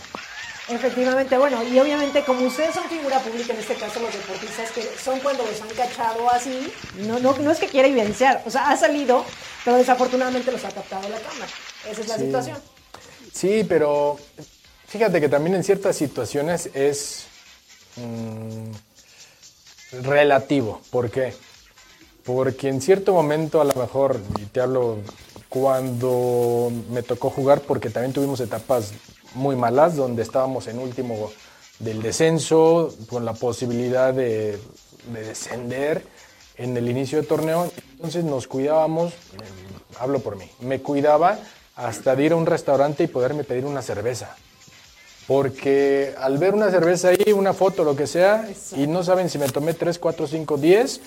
Efectivamente, 0.70 1.36
bueno, 1.38 1.64
y 1.64 1.80
obviamente 1.80 2.24
como 2.24 2.46
ustedes 2.46 2.76
son 2.76 2.84
figura 2.90 3.20
pública, 3.20 3.54
en 3.54 3.60
este 3.60 3.74
caso 3.74 4.00
los 4.00 4.14
deportistas, 4.14 4.70
que 4.72 4.84
son 5.04 5.20
cuando 5.20 5.44
los 5.44 5.60
han 5.62 5.70
cachado 5.70 6.30
así, 6.30 6.72
no, 7.08 7.20
no, 7.20 7.36
no 7.38 7.52
es 7.52 7.58
que 7.60 7.68
quiera 7.68 7.88
evidenciar, 7.88 8.44
o 8.46 8.52
sea, 8.52 8.70
ha 8.70 8.78
salido, 8.78 9.26
pero 9.66 9.78
desafortunadamente 9.78 10.52
los 10.52 10.64
ha 10.66 10.70
captado 10.70 11.10
la 11.10 11.18
cámara. 11.20 11.52
Esa 11.90 12.02
es 12.02 12.08
la 12.08 12.16
Sí. 12.18 12.26
situación. 12.26 12.58
Sí, 13.34 13.66
pero 13.68 14.20
fíjate 14.88 15.20
que 15.20 15.28
también 15.30 15.56
en 15.56 15.64
ciertas 15.64 15.96
situaciones 15.96 16.70
es 16.76 17.26
mm, 17.96 18.72
relativo. 20.04 20.82
¿Por 20.92 21.10
qué? 21.10 21.34
Porque 22.26 22.70
en 22.70 22.80
cierto 22.82 23.14
momento 23.14 23.60
a 23.60 23.64
lo 23.64 23.74
mejor, 23.74 24.20
y 24.40 24.46
te 24.46 24.62
hablo 24.62 24.98
cuando 25.50 26.72
me 26.92 27.02
tocó 27.02 27.30
jugar, 27.32 27.62
porque 27.62 27.90
también 27.90 28.14
tuvimos 28.14 28.40
etapas 28.40 28.92
muy 29.36 29.56
malas, 29.56 29.96
donde 29.96 30.24
estábamos 30.24 30.68
en 30.68 30.80
último 30.80 31.32
del 31.80 32.02
descenso, 32.02 32.94
con 33.10 33.26
la 33.26 33.34
posibilidad 33.34 34.14
de, 34.14 34.60
de 35.14 35.24
descender 35.24 36.04
en 36.58 36.76
el 36.76 36.90
inicio 36.90 37.18
del 37.18 37.28
torneo. 37.28 37.72
Entonces 37.94 38.24
nos 38.24 38.48
cuidábamos, 38.48 39.14
eh, 39.14 39.16
hablo 40.00 40.20
por 40.20 40.36
mí, 40.36 40.50
me 40.60 40.82
cuidaba 40.82 41.40
hasta 41.76 42.16
de 42.16 42.26
ir 42.26 42.32
a 42.34 42.36
un 42.36 42.46
restaurante 42.46 43.04
y 43.04 43.08
poderme 43.08 43.44
pedir 43.44 43.66
una 43.66 43.82
cerveza. 43.82 44.36
Porque 45.28 46.14
al 46.18 46.38
ver 46.38 46.54
una 46.54 46.70
cerveza 46.72 47.10
ahí, 47.10 47.32
una 47.34 47.54
foto, 47.54 47.84
lo 47.84 47.96
que 47.96 48.08
sea, 48.08 48.50
y 48.76 48.88
no 48.88 49.04
saben 49.04 49.30
si 49.30 49.38
me 49.38 49.48
tomé 49.48 49.74
3, 49.74 49.98
4, 50.00 50.28
5, 50.28 50.58
10, 50.58 51.02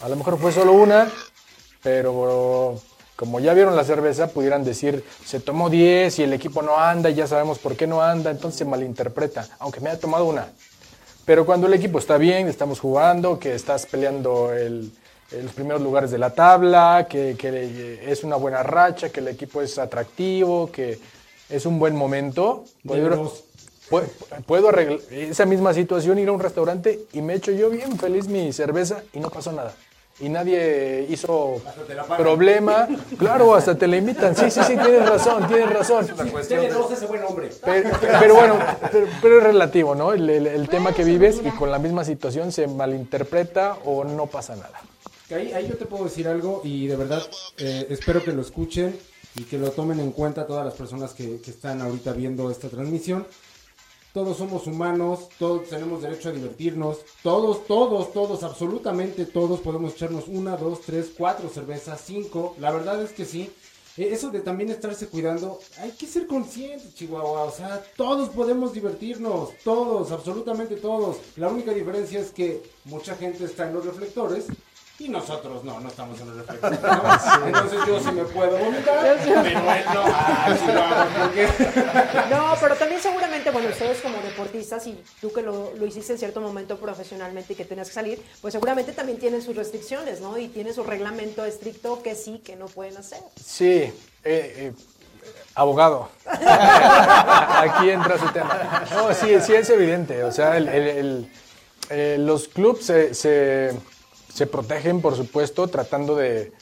a 0.00 0.08
lo 0.08 0.16
mejor 0.16 0.38
fue 0.38 0.52
solo 0.52 0.72
una, 0.72 1.10
pero 1.82 2.80
como 3.16 3.38
ya 3.38 3.54
vieron 3.54 3.76
la 3.76 3.84
cerveza, 3.84 4.28
pudieran 4.28 4.64
decir, 4.64 5.04
se 5.24 5.38
tomó 5.38 5.70
10 5.70 6.18
y 6.18 6.22
el 6.24 6.32
equipo 6.32 6.62
no 6.62 6.78
anda 6.78 7.10
y 7.10 7.14
ya 7.14 7.26
sabemos 7.26 7.58
por 7.58 7.76
qué 7.76 7.86
no 7.86 8.02
anda, 8.02 8.30
entonces 8.30 8.58
se 8.58 8.64
malinterpreta, 8.64 9.48
aunque 9.60 9.80
me 9.80 9.90
haya 9.90 10.00
tomado 10.00 10.24
una. 10.24 10.48
Pero 11.24 11.46
cuando 11.46 11.68
el 11.68 11.74
equipo 11.74 11.98
está 11.98 12.18
bien, 12.18 12.48
estamos 12.48 12.80
jugando, 12.80 13.38
que 13.38 13.54
estás 13.54 13.86
peleando 13.86 14.52
el, 14.52 14.90
los 15.30 15.52
primeros 15.52 15.80
lugares 15.80 16.10
de 16.10 16.18
la 16.18 16.30
tabla, 16.30 17.06
que, 17.08 17.36
que, 17.38 18.00
es 18.10 18.24
una 18.24 18.36
buena 18.36 18.62
racha, 18.62 19.10
que 19.10 19.20
el 19.20 19.28
equipo 19.28 19.62
es 19.62 19.78
atractivo, 19.78 20.70
que 20.70 20.98
es 21.48 21.66
un 21.66 21.78
buen 21.78 21.94
momento, 21.94 22.64
puedo, 22.84 23.32
puedo, 23.88 24.06
puedo 24.44 24.68
arreglar 24.70 24.98
esa 25.10 25.46
misma 25.46 25.72
situación, 25.72 26.18
ir 26.18 26.28
a 26.28 26.32
un 26.32 26.40
restaurante 26.40 27.00
y 27.12 27.22
me 27.22 27.34
echo 27.34 27.52
yo 27.52 27.70
bien 27.70 27.96
feliz 27.96 28.26
mi 28.26 28.52
cerveza 28.52 29.02
y 29.12 29.20
no 29.20 29.30
pasó 29.30 29.52
nada 29.52 29.72
y 30.20 30.28
nadie 30.28 31.06
hizo 31.08 31.60
problema. 32.16 32.88
Claro, 33.18 33.54
hasta 33.54 33.76
te 33.76 33.86
la 33.86 33.96
invitan. 33.96 34.36
Sí, 34.36 34.50
sí, 34.50 34.60
sí, 34.62 34.74
tienes 34.76 35.08
razón, 35.08 35.46
tienes 35.48 35.70
razón. 35.70 36.06
ese 36.92 37.06
buen 37.06 37.24
hombre. 37.24 37.50
Pero, 37.64 37.90
pero 38.00 38.34
bueno, 38.34 38.58
pero, 38.92 39.06
pero, 39.20 39.38
es 39.38 39.44
relativo, 39.44 39.94
¿no? 39.94 40.12
El, 40.12 40.28
el, 40.30 40.46
el, 40.46 40.68
tema 40.68 40.92
que 40.92 41.04
vives 41.04 41.40
y 41.44 41.50
con 41.50 41.70
la 41.70 41.78
misma 41.78 42.04
situación 42.04 42.52
se 42.52 42.66
malinterpreta 42.66 43.78
o 43.84 44.04
no 44.04 44.26
pasa 44.26 44.54
nada. 44.56 44.80
Ahí, 45.30 45.52
ahí 45.52 45.68
yo 45.68 45.76
te 45.76 45.86
puedo 45.86 46.04
decir 46.04 46.28
algo 46.28 46.60
y 46.64 46.86
de 46.86 46.96
verdad 46.96 47.22
eh, 47.58 47.86
espero 47.90 48.22
que 48.22 48.32
lo 48.32 48.42
escuchen 48.42 48.96
y 49.36 49.44
que 49.44 49.58
lo 49.58 49.70
tomen 49.70 49.98
en 49.98 50.12
cuenta 50.12 50.46
todas 50.46 50.64
las 50.64 50.74
personas 50.74 51.12
que, 51.12 51.40
que 51.40 51.50
están 51.50 51.80
ahorita 51.80 52.12
viendo 52.12 52.50
esta 52.50 52.68
transmisión 52.68 53.26
todos 54.14 54.36
somos 54.36 54.68
humanos, 54.68 55.28
todos 55.40 55.68
tenemos 55.68 56.00
derecho 56.00 56.28
a 56.28 56.32
divertirnos, 56.32 56.98
todos, 57.20 57.66
todos, 57.66 58.12
todos, 58.12 58.44
absolutamente 58.44 59.26
todos 59.26 59.58
podemos 59.58 59.94
echarnos 59.94 60.28
una, 60.28 60.56
dos, 60.56 60.82
tres, 60.82 61.10
cuatro 61.18 61.48
cervezas, 61.48 62.00
cinco, 62.06 62.54
la 62.60 62.70
verdad 62.70 63.02
es 63.02 63.10
que 63.10 63.24
sí. 63.24 63.50
Eh, 63.96 64.10
eso 64.12 64.30
de 64.30 64.40
también 64.40 64.70
estarse 64.70 65.08
cuidando, 65.08 65.58
hay 65.78 65.90
que 65.90 66.06
ser 66.06 66.28
conscientes, 66.28 66.94
Chihuahua, 66.94 67.42
o 67.42 67.50
sea, 67.50 67.82
todos 67.96 68.28
podemos 68.28 68.72
divertirnos, 68.72 69.50
todos, 69.64 70.12
absolutamente 70.12 70.76
todos. 70.76 71.16
La 71.34 71.48
única 71.48 71.72
diferencia 71.72 72.20
es 72.20 72.30
que 72.30 72.62
mucha 72.84 73.16
gente 73.16 73.44
está 73.44 73.66
en 73.66 73.74
los 73.74 73.84
reflectores 73.84 74.46
y 75.04 75.08
nosotros 75.08 75.62
no, 75.64 75.78
no 75.80 75.88
estamos 75.88 76.18
en 76.20 76.28
el 76.28 76.36
reflector. 76.38 76.80
¿no? 76.80 77.46
Entonces 77.46 77.78
yo 77.86 78.00
sí 78.00 78.10
me 78.12 78.24
puedo 78.24 78.56
vomitar, 78.56 79.18
pero 79.22 79.40
él 79.42 79.84
no. 79.92 80.02
Ah, 80.06 80.48
no, 82.30 82.54
pero 82.60 82.74
también 82.76 83.00
seguramente, 83.02 83.50
bueno, 83.50 83.68
ustedes 83.68 84.00
como 84.00 84.18
deportistas 84.22 84.86
y 84.86 84.98
tú 85.20 85.30
que 85.32 85.42
lo, 85.42 85.74
lo, 85.74 85.86
hiciste 85.86 86.14
en 86.14 86.18
cierto 86.18 86.40
momento 86.40 86.78
profesionalmente 86.78 87.52
y 87.52 87.56
que 87.56 87.66
tenías 87.66 87.88
que 87.88 87.94
salir, 87.94 88.22
pues 88.40 88.52
seguramente 88.52 88.92
también 88.92 89.18
tienen 89.18 89.42
sus 89.42 89.54
restricciones, 89.54 90.20
¿no? 90.20 90.38
Y 90.38 90.48
tienen 90.48 90.72
su 90.72 90.82
reglamento 90.82 91.44
estricto 91.44 92.02
que 92.02 92.14
sí, 92.14 92.38
que 92.38 92.56
no 92.56 92.66
pueden 92.66 92.96
hacer. 92.96 93.20
Sí, 93.36 93.66
eh, 93.66 93.92
eh, 94.24 94.72
abogado. 95.54 96.08
Aquí 96.26 97.90
entra 97.90 98.18
su 98.18 98.28
tema. 98.32 98.84
No, 98.90 99.12
sí, 99.12 99.38
sí 99.40 99.54
es 99.54 99.68
evidente. 99.68 100.24
O 100.24 100.32
sea, 100.32 100.56
el, 100.56 100.68
el, 100.68 100.88
el, 100.88 101.32
eh, 101.90 102.16
los 102.18 102.48
clubes 102.48 102.86
se, 102.86 103.14
se 103.14 103.72
se 104.34 104.46
protegen, 104.46 105.00
por 105.00 105.16
supuesto, 105.16 105.68
tratando 105.68 106.16
de, 106.16 106.52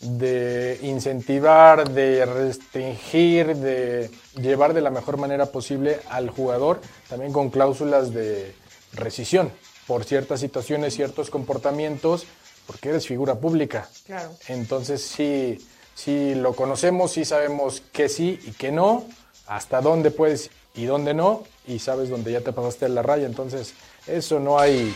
de, 0.00 0.78
incentivar, 0.82 1.88
de 1.90 2.26
restringir, 2.26 3.56
de 3.56 4.10
llevar 4.34 4.74
de 4.74 4.80
la 4.80 4.90
mejor 4.90 5.16
manera 5.16 5.46
posible 5.46 6.00
al 6.10 6.30
jugador, 6.30 6.80
también 7.08 7.32
con 7.32 7.50
cláusulas 7.50 8.12
de 8.12 8.54
rescisión 8.92 9.52
por 9.86 10.04
ciertas 10.04 10.40
situaciones, 10.40 10.94
ciertos 10.94 11.30
comportamientos, 11.30 12.26
porque 12.66 12.90
eres 12.90 13.06
figura 13.06 13.36
pública. 13.36 13.88
Claro. 14.06 14.30
Entonces 14.48 15.02
sí, 15.02 15.58
sí 15.94 16.34
lo 16.34 16.54
conocemos, 16.54 17.12
sí 17.12 17.24
sabemos 17.24 17.82
que 17.92 18.08
sí 18.08 18.40
y 18.44 18.52
que 18.52 18.72
no, 18.72 19.04
hasta 19.46 19.80
dónde 19.80 20.10
puedes 20.10 20.50
y 20.74 20.84
dónde 20.84 21.14
no, 21.14 21.44
y 21.66 21.80
sabes 21.80 22.08
dónde 22.08 22.32
ya 22.32 22.40
te 22.40 22.52
pasaste 22.52 22.88
la 22.88 23.02
raya. 23.02 23.26
Entonces, 23.26 23.74
eso 24.06 24.38
no 24.38 24.58
hay 24.58 24.94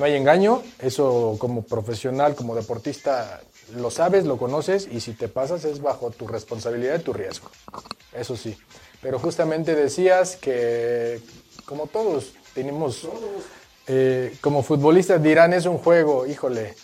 no 0.00 0.06
hay 0.06 0.14
engaño, 0.16 0.62
eso 0.80 1.36
como 1.38 1.62
profesional, 1.62 2.34
como 2.34 2.56
deportista, 2.56 3.42
lo 3.76 3.90
sabes, 3.90 4.24
lo 4.24 4.38
conoces 4.38 4.88
y 4.90 5.00
si 5.00 5.12
te 5.12 5.28
pasas 5.28 5.66
es 5.66 5.82
bajo 5.82 6.10
tu 6.10 6.26
responsabilidad 6.26 6.98
y 6.98 7.02
tu 7.02 7.12
riesgo. 7.12 7.50
Eso 8.12 8.34
sí. 8.34 8.56
Pero 9.02 9.18
justamente 9.18 9.74
decías 9.74 10.36
que, 10.36 11.20
como 11.66 11.86
todos 11.86 12.32
tenemos, 12.54 13.06
eh, 13.86 14.34
como 14.40 14.62
futbolistas 14.62 15.22
dirán 15.22 15.52
es 15.52 15.66
un 15.66 15.76
juego, 15.76 16.26
híjole, 16.26 16.74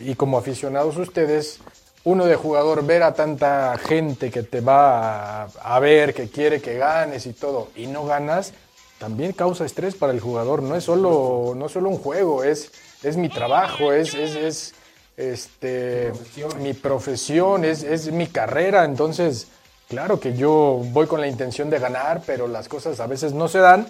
y 0.00 0.14
como 0.14 0.38
aficionados 0.38 0.96
ustedes, 0.96 1.58
uno 2.04 2.24
de 2.24 2.36
jugador 2.36 2.86
ver 2.86 3.02
a 3.02 3.12
tanta 3.12 3.76
gente 3.76 4.30
que 4.30 4.42
te 4.42 4.62
va 4.62 5.42
a, 5.42 5.48
a 5.62 5.78
ver, 5.78 6.14
que 6.14 6.30
quiere 6.30 6.62
que 6.62 6.78
ganes 6.78 7.26
y 7.26 7.34
todo, 7.34 7.68
y 7.76 7.86
no 7.86 8.06
ganas, 8.06 8.54
también 9.02 9.32
causa 9.32 9.64
estrés 9.64 9.96
para 9.96 10.12
el 10.12 10.20
jugador. 10.20 10.62
No 10.62 10.76
es 10.76 10.84
solo, 10.84 11.54
no 11.56 11.68
solo 11.68 11.88
un 11.88 11.98
juego, 11.98 12.44
es, 12.44 12.70
es 13.02 13.16
mi 13.16 13.28
trabajo, 13.28 13.92
es, 13.92 14.14
es, 14.14 14.36
es 14.36 14.74
este, 15.16 16.12
mi 16.60 16.72
profesión, 16.72 17.64
es, 17.64 17.82
es 17.82 18.12
mi 18.12 18.28
carrera. 18.28 18.84
Entonces, 18.84 19.48
claro 19.88 20.20
que 20.20 20.36
yo 20.36 20.80
voy 20.92 21.08
con 21.08 21.20
la 21.20 21.26
intención 21.26 21.68
de 21.68 21.80
ganar, 21.80 22.22
pero 22.24 22.46
las 22.46 22.68
cosas 22.68 23.00
a 23.00 23.08
veces 23.08 23.32
no 23.32 23.48
se 23.48 23.58
dan. 23.58 23.88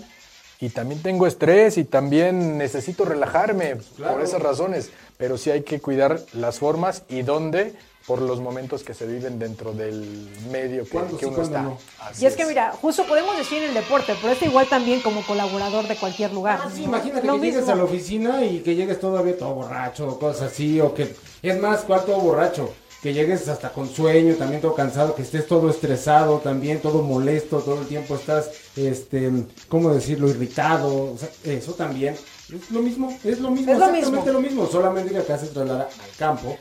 Y 0.61 0.71
también 0.71 1.03
tengo 1.03 1.27
estrés 1.27 1.77
y 1.77 1.85
también 1.85 2.57
necesito 2.57 3.05
relajarme 3.05 3.77
claro. 3.99 4.15
por 4.15 4.23
esas 4.23 4.41
razones. 4.41 4.93
Pero 5.19 5.37
sí 5.37 5.51
hay 5.51 5.61
que 5.61 5.79
cuidar 5.79 6.21
las 6.33 6.59
formas 6.59 7.03
y 7.11 7.21
dónde 7.21 7.75
por 8.07 8.21
los 8.21 8.41
momentos 8.41 8.83
que 8.83 8.95
se 8.95 9.07
viven 9.07 9.39
dentro 9.39 9.73
del 9.73 10.29
medio 10.51 10.85
que, 10.85 11.17
que 11.19 11.27
uno 11.27 11.43
está. 11.43 11.63
No? 11.63 11.79
Y 12.19 12.27
es, 12.27 12.33
es, 12.33 12.37
que 12.37 12.47
mira, 12.47 12.73
justo 12.81 13.05
podemos 13.07 13.37
decir 13.37 13.63
en 13.63 13.69
el 13.69 13.75
deporte, 13.75 14.15
pero 14.21 14.33
este 14.33 14.47
igual 14.47 14.67
también 14.69 15.01
como 15.01 15.23
colaborador 15.23 15.87
de 15.87 15.97
cualquier 15.97 16.33
lugar. 16.33 16.61
Ah, 16.65 16.71
sí, 16.75 16.85
imagínate 16.85 17.27
Lo 17.27 17.35
que 17.35 17.39
mismo. 17.41 17.55
llegues 17.55 17.69
a 17.69 17.75
la 17.77 17.85
oficina 17.85 18.45
y 18.45 18.61
que 18.61 18.75
llegues 18.75 18.99
todavía 18.99 19.37
todo 19.39 19.55
borracho 19.55 20.09
o 20.09 20.19
cosas 20.19 20.53
así, 20.53 20.81
o 20.81 20.95
que 20.95 21.15
es 21.43 21.61
más, 21.61 21.81
¿cuál 21.81 22.05
todo 22.05 22.19
borracho? 22.19 22.73
Que 23.03 23.13
llegues 23.13 23.49
hasta 23.49 23.73
con 23.73 23.89
sueño, 23.89 24.37
también 24.37 24.61
todo 24.61 24.75
cansado, 24.75 25.15
que 25.15 25.23
estés 25.23 25.47
todo 25.47 25.71
estresado, 25.71 26.39
también 26.39 26.81
todo 26.81 27.03
molesto, 27.03 27.59
todo 27.59 27.81
el 27.81 27.87
tiempo 27.87 28.15
estás, 28.15 28.51
este, 28.77 29.31
¿cómo 29.69 29.93
decirlo? 29.93 30.29
Irritado, 30.29 31.13
o 31.13 31.17
sea, 31.19 31.29
eso 31.45 31.73
también 31.73 32.15
es 32.15 32.71
lo 32.71 32.81
mismo, 32.81 33.17
es 33.25 33.41
lo 33.41 33.51
mismo, 33.51 33.73
es 33.73 33.79
lo 33.79 33.87
exactamente 33.87 34.11
mismo. 34.11 34.33
lo 34.33 34.41
mismo, 34.41 34.67
solamente 34.67 35.11
que 35.11 35.19
acá 35.19 35.39
se 35.39 35.47
traslada 35.47 35.85
al 35.85 36.17
campo 36.17 36.57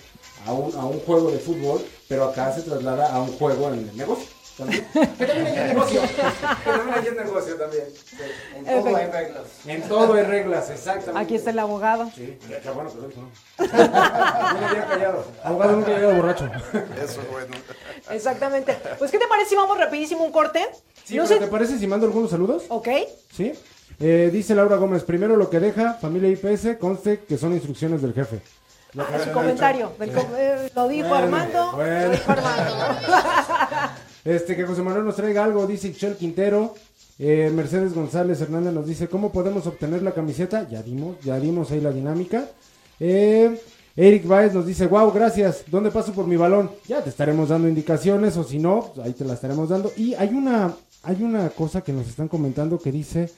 a 0.45 0.53
un, 0.53 0.73
a 0.75 0.85
un 0.85 0.99
juego 1.01 1.31
de 1.31 1.39
fútbol, 1.39 1.81
pero 2.07 2.25
acá 2.25 2.51
se 2.53 2.61
traslada 2.61 3.13
a 3.13 3.21
un 3.21 3.31
juego 3.37 3.69
en 3.69 3.89
el 3.89 3.97
negocio. 3.97 4.27
También. 4.57 4.85
Que 5.17 5.25
también 5.25 5.47
hay 5.47 5.67
negocio. 5.69 6.01
Que 6.01 6.71
también 6.71 7.17
hay 7.19 7.25
negocio 7.25 7.55
también. 7.55 7.83
En 8.55 8.65
todo 8.65 8.95
hay 8.95 9.05
reglas. 9.07 9.43
En 9.65 9.81
todo 9.83 10.13
hay 10.13 10.23
reglas, 10.23 10.69
exactamente. 10.69 11.19
Aquí 11.19 11.35
está 11.35 11.49
el 11.51 11.59
abogado. 11.59 12.11
Sí, 12.15 12.37
qué 12.47 12.69
bueno 12.69 12.91
dijo, 12.91 13.21
¿no? 13.21 13.65
no 13.65 14.59
me 14.59 14.65
había 14.65 14.87
callado. 14.87 15.25
Abogado 15.43 15.71
nunca 15.77 15.91
ha 15.91 15.95
llegado 15.95 16.15
borracho. 16.15 16.45
Eso 17.01 17.21
es 17.21 17.31
bueno. 17.31 17.55
Exactamente. 18.09 18.77
Pues, 18.99 19.09
¿qué 19.09 19.17
te 19.17 19.27
parece 19.27 19.49
si 19.49 19.55
vamos 19.55 19.77
rapidísimo 19.77 20.23
un 20.23 20.31
corte? 20.31 20.67
Sí, 21.03 21.15
no 21.15 21.25
sé... 21.25 21.37
¿te 21.37 21.47
parece 21.47 21.77
si 21.79 21.87
mando 21.87 22.05
algunos 22.05 22.29
saludos? 22.29 22.63
Ok. 22.69 22.89
Sí. 23.31 23.53
Eh, 23.99 24.29
dice 24.31 24.55
Laura 24.55 24.77
Gómez, 24.77 25.03
primero 25.03 25.37
lo 25.37 25.49
que 25.49 25.59
deja 25.59 25.93
familia 25.93 26.29
IPS, 26.29 26.77
conste 26.79 27.19
que 27.19 27.37
son 27.37 27.53
instrucciones 27.53 28.01
del 28.01 28.13
jefe. 28.13 28.41
Ah, 28.97 29.19
su 29.23 29.31
comentario. 29.31 29.91
Eh, 29.99 30.69
lo 30.75 30.87
dijo 30.87 31.07
bueno, 31.07 31.23
Armando. 31.23 31.71
Bueno. 31.73 32.05
Lo 32.05 32.11
dijo 32.11 32.31
Armando. 32.31 32.73
este, 34.25 34.55
que 34.55 34.65
José 34.65 34.81
Manuel 34.81 35.05
nos 35.05 35.15
traiga 35.15 35.43
algo, 35.43 35.65
dice 35.65 35.87
Ixchel 35.89 36.17
Quintero. 36.17 36.75
Eh, 37.17 37.51
Mercedes 37.53 37.93
González 37.93 38.41
Hernández 38.41 38.73
nos 38.73 38.87
dice, 38.87 39.07
¿cómo 39.07 39.31
podemos 39.31 39.67
obtener 39.67 40.01
la 40.01 40.11
camiseta? 40.11 40.67
Ya 40.67 40.81
dimos, 40.81 41.19
ya 41.21 41.39
dimos 41.39 41.71
ahí 41.71 41.79
la 41.79 41.91
dinámica. 41.91 42.45
Eh, 42.99 43.61
Eric 43.95 44.25
Baez 44.25 44.53
nos 44.53 44.65
dice, 44.65 44.87
wow, 44.87 45.11
gracias. 45.11 45.63
¿Dónde 45.67 45.91
paso 45.91 46.13
por 46.13 46.25
mi 46.25 46.35
balón? 46.35 46.71
Ya 46.87 47.03
te 47.03 47.09
estaremos 47.09 47.49
dando 47.49 47.67
indicaciones, 47.67 48.37
o 48.37 48.43
si 48.43 48.57
no, 48.57 48.91
pues 48.93 49.05
ahí 49.05 49.13
te 49.13 49.23
la 49.23 49.35
estaremos 49.35 49.69
dando. 49.69 49.91
Y 49.95 50.15
hay 50.15 50.29
una, 50.29 50.73
hay 51.03 51.21
una 51.21 51.49
cosa 51.49 51.81
que 51.81 51.93
nos 51.93 52.07
están 52.07 52.27
comentando 52.27 52.79
que 52.79 52.91
dice 52.91 53.29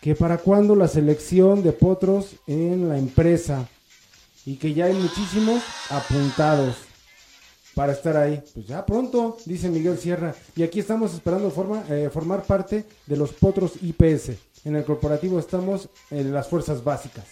que 0.00 0.14
para 0.14 0.38
cuándo 0.38 0.76
la 0.76 0.88
selección 0.88 1.62
de 1.62 1.72
potros 1.72 2.36
en 2.46 2.88
la 2.88 2.98
empresa 2.98 3.66
y 4.46 4.56
que 4.56 4.72
ya 4.72 4.86
hay 4.86 4.94
muchísimos 4.94 5.62
apuntados 5.90 6.76
para 7.74 7.92
estar 7.92 8.16
ahí. 8.16 8.42
Pues 8.54 8.66
ya 8.66 8.86
pronto, 8.86 9.36
dice 9.44 9.68
Miguel 9.68 9.98
Sierra. 9.98 10.34
Y 10.54 10.62
aquí 10.62 10.80
estamos 10.80 11.12
esperando 11.12 11.50
forma, 11.50 11.84
eh, 11.90 12.08
formar 12.10 12.44
parte 12.44 12.86
de 13.06 13.16
los 13.16 13.32
Potros 13.32 13.72
IPS. 13.82 14.38
En 14.64 14.76
el 14.76 14.84
corporativo 14.84 15.38
estamos 15.38 15.88
en 16.10 16.32
las 16.32 16.48
fuerzas 16.48 16.82
básicas. 16.82 17.24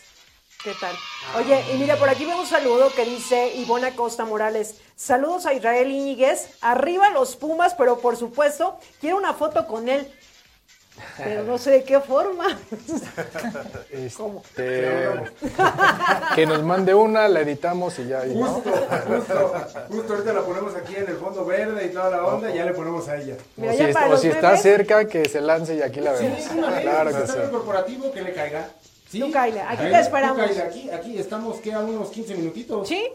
¿Qué 0.62 0.72
tal? 0.80 0.94
Oye, 1.36 1.62
y 1.74 1.78
mira, 1.78 1.96
por 1.96 2.08
aquí 2.08 2.24
veo 2.24 2.40
un 2.40 2.46
saludo 2.46 2.90
que 2.94 3.04
dice 3.04 3.54
Ivona 3.56 3.94
Costa 3.94 4.24
Morales. 4.24 4.80
Saludos 4.96 5.46
a 5.46 5.52
Israel 5.52 5.90
Íñiguez. 5.90 6.48
Arriba 6.62 7.10
los 7.10 7.36
Pumas, 7.36 7.74
pero 7.74 7.98
por 7.98 8.16
supuesto, 8.16 8.78
quiero 9.00 9.18
una 9.18 9.34
foto 9.34 9.66
con 9.66 9.88
él. 9.88 10.10
Pero 11.16 11.42
no 11.44 11.58
sé 11.58 11.70
de 11.70 11.84
qué 11.84 12.00
forma. 12.00 12.58
Este, 13.90 15.14
que 16.34 16.46
nos 16.46 16.62
mande 16.62 16.94
una, 16.94 17.28
la 17.28 17.40
editamos 17.40 17.98
y 17.98 18.08
ya. 18.08 18.26
y 18.26 18.34
¿no? 18.34 18.46
Justo, 18.46 18.70
justo, 19.06 19.54
justo 19.88 20.12
ahorita 20.14 20.32
la 20.32 20.40
ponemos 20.42 20.74
aquí 20.74 20.96
en 20.96 21.08
el 21.08 21.16
fondo 21.16 21.44
verde 21.44 21.86
y 21.86 21.88
toda 21.90 22.10
la 22.10 22.24
onda 22.26 22.50
y 22.50 22.56
ya 22.56 22.64
le 22.64 22.72
ponemos 22.72 23.08
a 23.08 23.16
ella. 23.16 23.36
Mira, 23.56 23.72
O 24.10 24.16
si, 24.16 24.28
o 24.28 24.32
está 24.32 24.56
cerca, 24.56 25.06
que 25.06 25.28
se 25.28 25.40
lance 25.40 25.74
y 25.76 25.82
aquí 25.82 26.00
la 26.00 26.16
Sí, 26.16 26.24
vemos. 26.24 26.42
sí, 26.42 26.58
una 26.58 26.80
claro 26.80 27.10
si 27.10 27.16
que 27.16 27.22
está 27.22 27.32
sí. 27.32 27.38
en 27.38 27.44
el 27.44 27.50
corporativo, 27.50 28.12
que 28.12 28.22
le 28.22 28.32
caiga. 28.32 28.68
¿Sí? 29.08 29.20
Tú 29.20 29.30
cáele, 29.30 29.60
aquí 29.60 29.84
te 29.84 30.00
esperamos. 30.00 30.36
tú 30.38 30.44
cáele, 30.44 30.62
aquí, 30.62 30.90
aquí 30.90 31.18
estamos, 31.18 31.58
¿qué? 31.58 31.72
A 31.72 31.78
unos 31.80 32.08
15 32.10 32.34
minutitos. 32.34 32.88
¿Sí? 32.88 33.08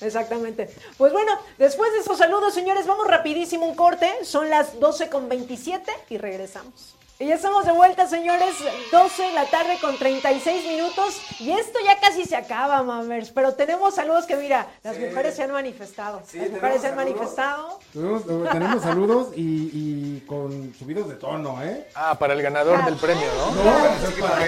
Exactamente. 0.00 0.68
Pues 0.98 1.12
bueno, 1.12 1.32
después 1.58 1.92
de 1.92 2.00
esos 2.00 2.18
saludos, 2.18 2.52
señores, 2.52 2.86
vamos 2.86 3.06
rapidísimo 3.06 3.66
un 3.66 3.74
corte. 3.74 4.24
Son 4.24 4.50
las 4.50 4.78
12 4.80 5.08
con 5.08 5.28
27 5.28 5.92
y 6.10 6.18
regresamos. 6.18 6.96
Y 7.20 7.26
ya 7.26 7.36
estamos 7.36 7.64
de 7.64 7.70
vuelta, 7.70 8.08
señores. 8.08 8.56
12 8.90 9.22
de 9.22 9.32
la 9.32 9.48
tarde 9.48 9.78
con 9.80 9.96
36 9.96 10.66
minutos. 10.66 11.20
Y 11.38 11.52
esto 11.52 11.78
ya 11.84 12.00
casi 12.00 12.24
se 12.24 12.34
acaba, 12.34 12.82
mamers. 12.82 13.30
Pero 13.30 13.54
tenemos 13.54 13.94
saludos 13.94 14.26
que, 14.26 14.34
mira, 14.36 14.66
las 14.82 14.98
mujeres 14.98 15.36
se 15.36 15.44
han 15.44 15.52
manifestado. 15.52 16.22
las 16.34 16.50
mujeres 16.50 16.80
se 16.80 16.88
han 16.88 16.96
saludos. 16.96 16.96
manifestado. 16.96 17.78
Tenemos, 17.92 18.24
tenemos 18.50 18.82
saludos 18.82 19.28
y, 19.36 19.70
y 19.72 20.24
con 20.26 20.74
subidos 20.74 21.08
de 21.08 21.14
tono, 21.14 21.62
¿eh? 21.62 21.86
Ah, 21.94 22.18
para 22.18 22.34
el 22.34 22.42
ganador 22.42 22.84
del 22.84 22.96
premio, 22.96 23.28
¿no? 23.38 23.54
No, 23.62 23.86
eso 23.86 24.08
es 24.08 24.14
para 24.20 24.46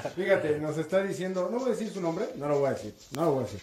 ti. 0.00 0.08
Fíjate, 0.22 0.58
nos 0.60 0.78
está 0.78 1.02
diciendo, 1.02 1.50
no 1.52 1.58
voy 1.58 1.68
a 1.68 1.72
decir 1.72 1.92
su 1.92 2.00
nombre, 2.00 2.30
no 2.36 2.48
lo 2.48 2.58
voy 2.58 2.68
a 2.68 2.72
decir, 2.72 2.94
no 3.14 3.24
lo 3.26 3.32
voy 3.32 3.40
a 3.42 3.46
decir. 3.46 3.60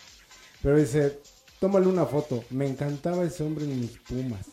Pero 0.61 0.75
dice, 0.77 1.19
tómale 1.59 1.87
una 1.87 2.05
foto, 2.05 2.43
me 2.51 2.67
encantaba 2.67 3.23
ese 3.23 3.43
hombre 3.43 3.65
en 3.65 3.81
mis 3.81 3.97
pumas. 3.99 4.45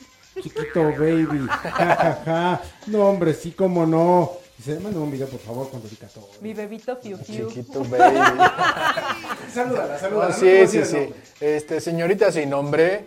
Chiquito 0.43 0.83
baby, 0.99 1.47
ja, 1.49 1.71
ja, 1.71 2.23
ja. 2.25 2.61
No, 2.87 3.07
hombre, 3.09 3.35
sí, 3.35 3.53
cómo 3.53 3.87
no. 3.87 4.33
Dice, 4.57 4.79
manda 4.81 5.01
un 5.01 5.11
video, 5.11 5.27
por 5.29 5.41
favor, 5.41 5.71
con 5.71 5.83
dedicatoria. 5.83 6.29
Mi 6.41 6.55
bebito 6.55 6.97
Fiu 6.97 7.17
Fiu. 7.19 7.49
Chiquito 7.49 7.85
baby. 7.85 8.19
Salúdala, 9.53 9.95
Ah, 9.95 9.99
salúdala. 9.99 10.29
no 10.29 10.35
te 10.41 10.67
sí, 10.69 10.85
sí, 10.85 10.85
sí. 10.85 11.15
Este, 11.41 11.81
señorita 11.81 12.31
sin 12.33 12.51
nombre. 12.51 13.07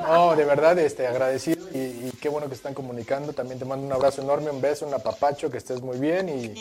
No, 0.00 0.36
de 0.36 0.44
verdad, 0.44 0.78
este, 0.78 1.06
agradecido 1.06 1.66
y, 1.72 1.78
y 1.78 2.12
qué 2.20 2.28
bueno 2.28 2.48
que 2.48 2.54
están 2.54 2.74
comunicando. 2.74 3.32
También 3.32 3.58
te 3.58 3.64
mando 3.64 3.86
un 3.86 3.92
abrazo 3.92 4.22
enorme, 4.22 4.50
un 4.50 4.60
beso, 4.60 4.86
un 4.86 4.94
apapacho, 4.94 5.50
que 5.50 5.58
estés 5.58 5.80
muy 5.80 5.98
bien 5.98 6.28
y 6.28 6.54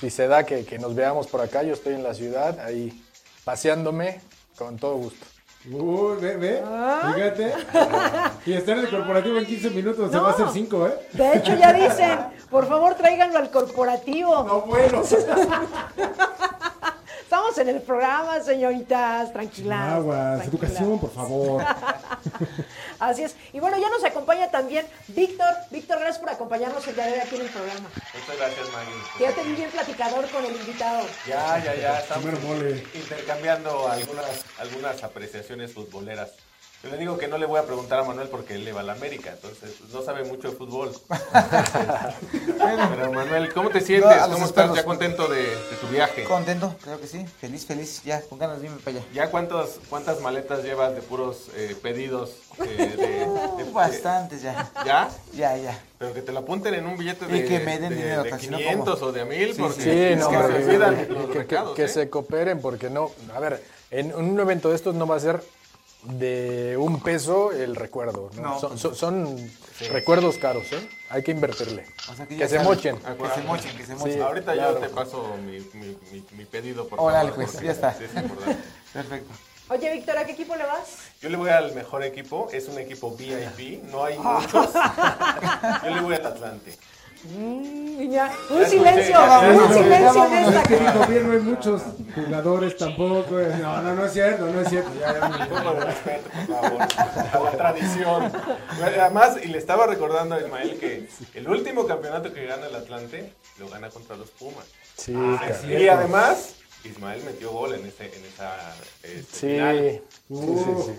si 0.00 0.08
se 0.10 0.26
da 0.28 0.44
que, 0.44 0.64
que 0.64 0.78
nos 0.78 0.94
veamos 0.94 1.26
por 1.26 1.40
acá, 1.42 1.62
yo 1.62 1.74
estoy 1.74 1.94
en 1.94 2.02
la 2.02 2.14
ciudad, 2.14 2.58
ahí 2.60 3.04
paseándome 3.44 4.20
con 4.56 4.76
todo 4.78 4.96
gusto. 4.96 5.26
Uy, 5.68 6.16
ve, 6.20 6.36
ve, 6.36 6.62
fíjate. 7.14 7.52
Y 8.46 8.54
estar 8.54 8.78
en 8.78 8.84
el 8.84 8.90
corporativo 8.90 9.36
en 9.36 9.44
15 9.44 9.70
minutos, 9.70 10.10
se 10.10 10.18
va 10.18 10.28
a 10.28 10.32
hacer 10.32 10.46
5, 10.50 10.86
¿eh? 10.86 10.94
De 11.12 11.36
hecho, 11.36 11.54
ya 11.54 11.72
dicen, 11.74 12.18
por 12.50 12.66
favor, 12.66 12.94
tráiganlo 12.94 13.38
al 13.38 13.50
corporativo. 13.50 14.42
No, 14.44 14.62
bueno. 14.62 15.02
Estamos 17.22 17.58
en 17.58 17.68
el 17.68 17.82
programa, 17.82 18.40
señoritas, 18.40 19.32
tranquilas. 19.32 19.92
Aguas, 19.92 20.38
tranquilas. 20.38 20.48
educación, 20.48 20.98
por 20.98 21.10
favor. 21.10 21.62
Así 23.00 23.22
es. 23.22 23.34
Y 23.52 23.60
bueno, 23.60 23.78
ya 23.78 23.88
nos 23.88 24.04
acompaña 24.04 24.50
también 24.50 24.86
Víctor. 25.08 25.54
Víctor, 25.70 25.98
gracias 25.98 26.18
por 26.18 26.30
acompañarnos 26.30 26.86
el 26.86 26.94
día 26.94 27.06
de 27.06 27.12
hoy 27.14 27.20
aquí 27.20 27.36
en 27.36 27.42
el 27.42 27.48
programa. 27.48 27.90
Muchas 28.14 28.36
gracias, 28.36 28.68
Maggie. 28.72 28.94
Ya 29.18 29.32
te 29.32 29.42
vi 29.42 29.52
bien 29.54 29.70
platicador 29.70 30.28
con 30.28 30.44
el 30.44 30.54
invitado. 30.54 31.06
Ya, 31.26 31.58
ya, 31.64 31.74
ya. 31.74 31.98
Estamos 31.98 32.34
intercambiando 32.94 33.88
algunas, 33.88 34.44
algunas 34.58 35.02
apreciaciones 35.02 35.72
futboleras. 35.72 36.30
Yo 36.82 36.88
le 36.88 36.96
digo 36.96 37.18
que 37.18 37.28
no 37.28 37.36
le 37.36 37.44
voy 37.44 37.58
a 37.60 37.64
preguntar 37.64 37.98
a 38.00 38.04
Manuel 38.04 38.28
porque 38.28 38.54
él 38.54 38.64
le 38.64 38.72
va 38.72 38.80
a 38.80 38.82
la 38.82 38.92
América, 38.92 39.32
entonces 39.32 39.74
pues, 39.78 39.92
no 39.92 40.00
sabe 40.02 40.24
mucho 40.24 40.50
de 40.50 40.56
fútbol. 40.56 40.90
Pero 42.58 43.12
Manuel, 43.12 43.52
¿cómo 43.52 43.68
te 43.68 43.82
sientes? 43.82 44.16
No, 44.26 44.32
¿Cómo 44.32 44.46
estás? 44.46 44.74
¿Ya 44.74 44.82
contento 44.84 45.28
de, 45.28 45.42
de 45.42 45.76
tu 45.78 45.86
viaje? 45.88 46.24
Contento, 46.24 46.74
creo 46.82 46.98
que 46.98 47.06
sí. 47.06 47.26
Feliz, 47.38 47.66
feliz. 47.66 48.02
Ya, 48.04 48.22
con 48.22 48.38
ganas 48.38 48.60
de 48.60 48.66
irme 48.68 48.78
para 48.78 48.96
allá. 48.96 49.06
¿Ya 49.12 49.30
cuántos, 49.30 49.78
cuántas 49.90 50.22
maletas 50.22 50.62
llevas 50.64 50.94
de 50.94 51.02
puros 51.02 51.48
eh, 51.54 51.76
pedidos? 51.82 52.30
eh, 52.64 52.94
de- 52.96 53.64
de- 53.64 53.70
Bastantes 53.72 54.40
ya. 54.40 54.70
¿Ya? 54.84 55.10
Ya, 55.34 55.56
ya. 55.58 55.78
Pero 55.98 56.14
que 56.14 56.22
te 56.22 56.32
lo 56.32 56.38
apunten 56.40 56.72
en 56.74 56.86
un 56.86 56.96
billete 56.96 57.26
de, 57.26 57.36
Y 57.38 57.44
que 57.46 57.60
me 57.60 57.78
den 57.78 57.90
de- 57.90 57.96
dinero, 57.96 58.22
de 58.22 58.30
porque 58.30 58.44
si 58.46 58.50
no, 58.50 58.56
500 58.56 58.98
¿cómo? 58.98 59.10
o 59.10 59.12
de 59.12 59.20
a 59.20 59.24
1000 59.26 59.54
Sí, 59.54 59.60
porque 59.60 59.82
sí, 59.82 59.90
es 59.90 60.18
no, 60.18 60.30
que 60.30 60.36
se 60.36 60.66
que- 60.70 60.78
los 61.12 61.26
que, 61.30 61.38
recados, 61.38 61.76
que 61.76 61.84
¿eh? 61.84 61.88
se 61.88 62.08
cooperen 62.08 62.60
porque 62.62 62.88
no, 62.88 63.10
a 63.34 63.38
ver, 63.40 63.62
en 63.90 64.14
un 64.14 64.40
evento 64.40 64.70
de 64.70 64.76
estos 64.76 64.94
no 64.94 65.06
va 65.06 65.16
a 65.16 65.20
ser 65.20 65.42
de 66.02 66.76
un 66.78 67.00
peso 67.00 67.52
el 67.52 67.76
recuerdo, 67.76 68.30
¿no? 68.36 68.42
No. 68.42 68.60
son, 68.60 68.78
son- 68.78 68.94
son 68.94 69.50
recuerdos 69.90 70.38
caros, 70.38 70.70
¿eh? 70.72 70.88
Hay 71.10 71.22
que 71.22 71.30
invertirle. 71.32 71.84
O 72.10 72.14
sea 72.14 72.26
que 72.26 72.48
se 72.48 72.58
mochen. 72.60 72.96
Que 72.98 73.28
se 73.34 73.42
mochen, 73.42 73.76
que 73.76 73.84
se 73.86 73.94
mochen. 73.94 74.14
Sí. 74.14 74.20
Ahorita 74.20 74.52
claro. 74.54 74.74
yo 74.74 74.86
te 74.86 74.88
paso 74.88 75.36
mi, 75.44 75.58
mi, 75.74 75.96
mi, 76.12 76.24
mi 76.36 76.44
pedido 76.46 76.88
por 76.88 77.00
Órale, 77.00 77.30
favor, 77.30 77.44
pues, 77.50 77.60
ya 77.62 77.72
está. 77.72 77.94
sí 77.94 78.04
es 78.04 78.14
importante. 78.22 78.58
Perfecto. 78.92 79.32
Oye, 79.68 79.92
Víctor, 79.92 80.18
¿a 80.18 80.24
qué 80.26 80.32
equipo 80.32 80.56
le 80.56 80.64
vas? 80.64 80.96
Yo 81.20 81.28
le 81.28 81.36
voy 81.36 81.50
al 81.50 81.72
mejor 81.74 82.02
equipo, 82.02 82.48
es 82.52 82.66
un 82.66 82.78
equipo 82.78 83.14
VIP, 83.16 83.84
no 83.84 84.04
hay 84.04 84.18
muchos. 84.18 84.68
Yo 85.84 85.90
le 85.94 86.00
voy 86.00 86.14
al 86.16 86.26
Atlante. 86.26 86.76
Niña, 87.24 88.30
un 88.48 88.60
Ya 88.60 88.68
silencio, 88.68 89.10
ya, 89.12 89.26
ya, 89.42 89.50
un 89.50 89.68
ya, 89.68 89.74
silencio 89.74 90.24
en 90.26 90.32
esta 90.32 90.60
es 90.62 90.68
que 90.68 90.76
dijo 90.78 91.06
bien, 91.06 91.26
no 91.26 91.32
hay 91.34 91.38
muchos 91.40 91.82
jugadores 92.14 92.76
tampoco. 92.78 93.38
eh. 93.38 93.54
No, 93.60 93.82
no, 93.82 93.94
no 93.94 94.06
es 94.06 94.12
cierto, 94.12 94.46
no 94.46 94.60
es 94.62 94.68
cierto. 94.70 94.90
Ya, 94.98 95.12
ya, 95.20 95.26
Un 95.26 95.48
poco 95.48 95.74
de 95.74 95.84
respeto, 95.84 96.30
por 96.46 96.60
favor, 96.62 96.82
a 97.32 97.40
la 97.44 97.50
tradición. 97.58 98.32
Además, 98.82 99.36
y 99.42 99.48
le 99.48 99.58
estaba 99.58 99.86
recordando 99.86 100.34
a 100.34 100.40
Ismael 100.40 100.78
que 100.78 101.08
el 101.34 101.48
último 101.48 101.86
campeonato 101.86 102.32
que 102.32 102.46
gana 102.46 102.66
el 102.66 102.74
Atlante 102.74 103.32
lo 103.58 103.68
gana 103.68 103.90
contra 103.90 104.16
los 104.16 104.30
Pumas. 104.30 104.64
Sí, 104.96 105.12
Ah, 105.14 105.40
sí. 105.60 105.68
Y 105.74 105.88
además, 105.88 106.54
Ismael 106.84 107.22
metió 107.24 107.50
gol 107.50 107.74
en, 107.74 107.86
ese, 107.86 108.06
en 108.16 108.24
esa 108.24 108.74
este, 109.02 109.22
sí, 109.32 109.46
final. 109.48 109.78
sí, 109.78 110.02
Uh. 110.30 110.84
sí, 110.86 110.92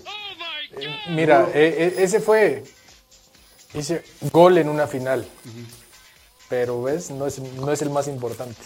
sí. 0.78 0.88
Mira, 1.10 1.48
eh, 1.52 1.74
eh, 1.78 1.94
ese 1.98 2.20
fue, 2.20 2.62
hice 3.74 4.04
gol 4.30 4.56
en 4.58 4.68
una 4.68 4.86
final, 4.86 5.26
pero 6.52 6.82
ves, 6.82 7.10
no 7.10 7.26
es, 7.26 7.38
no 7.38 7.72
es 7.72 7.80
el 7.80 7.88
más 7.88 8.08
importante. 8.08 8.60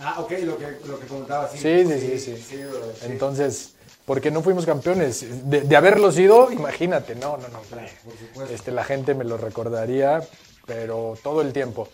Ah, 0.00 0.16
ok, 0.18 0.32
lo 0.42 0.58
que, 0.58 0.76
lo 0.84 0.98
que 0.98 1.06
comentaba. 1.06 1.48
Sí, 1.48 1.58
Sí, 1.58 1.86
sí, 1.86 2.00
sí, 2.00 2.18
sí. 2.18 2.36
sí. 2.36 2.60
Entonces, 3.02 3.74
porque 4.04 4.32
no 4.32 4.42
fuimos 4.42 4.66
campeones? 4.66 5.48
De, 5.48 5.60
de 5.60 5.76
haberlo 5.76 6.10
sido, 6.10 6.50
imagínate, 6.50 7.14
no, 7.14 7.36
no, 7.36 7.46
no. 7.46 7.60
por 7.60 7.78
supuesto. 8.18 8.52
Este, 8.52 8.72
la 8.72 8.82
gente 8.82 9.14
me 9.14 9.22
lo 9.22 9.36
recordaría, 9.36 10.20
pero 10.66 11.16
todo 11.22 11.42
el 11.42 11.52
tiempo. 11.52 11.86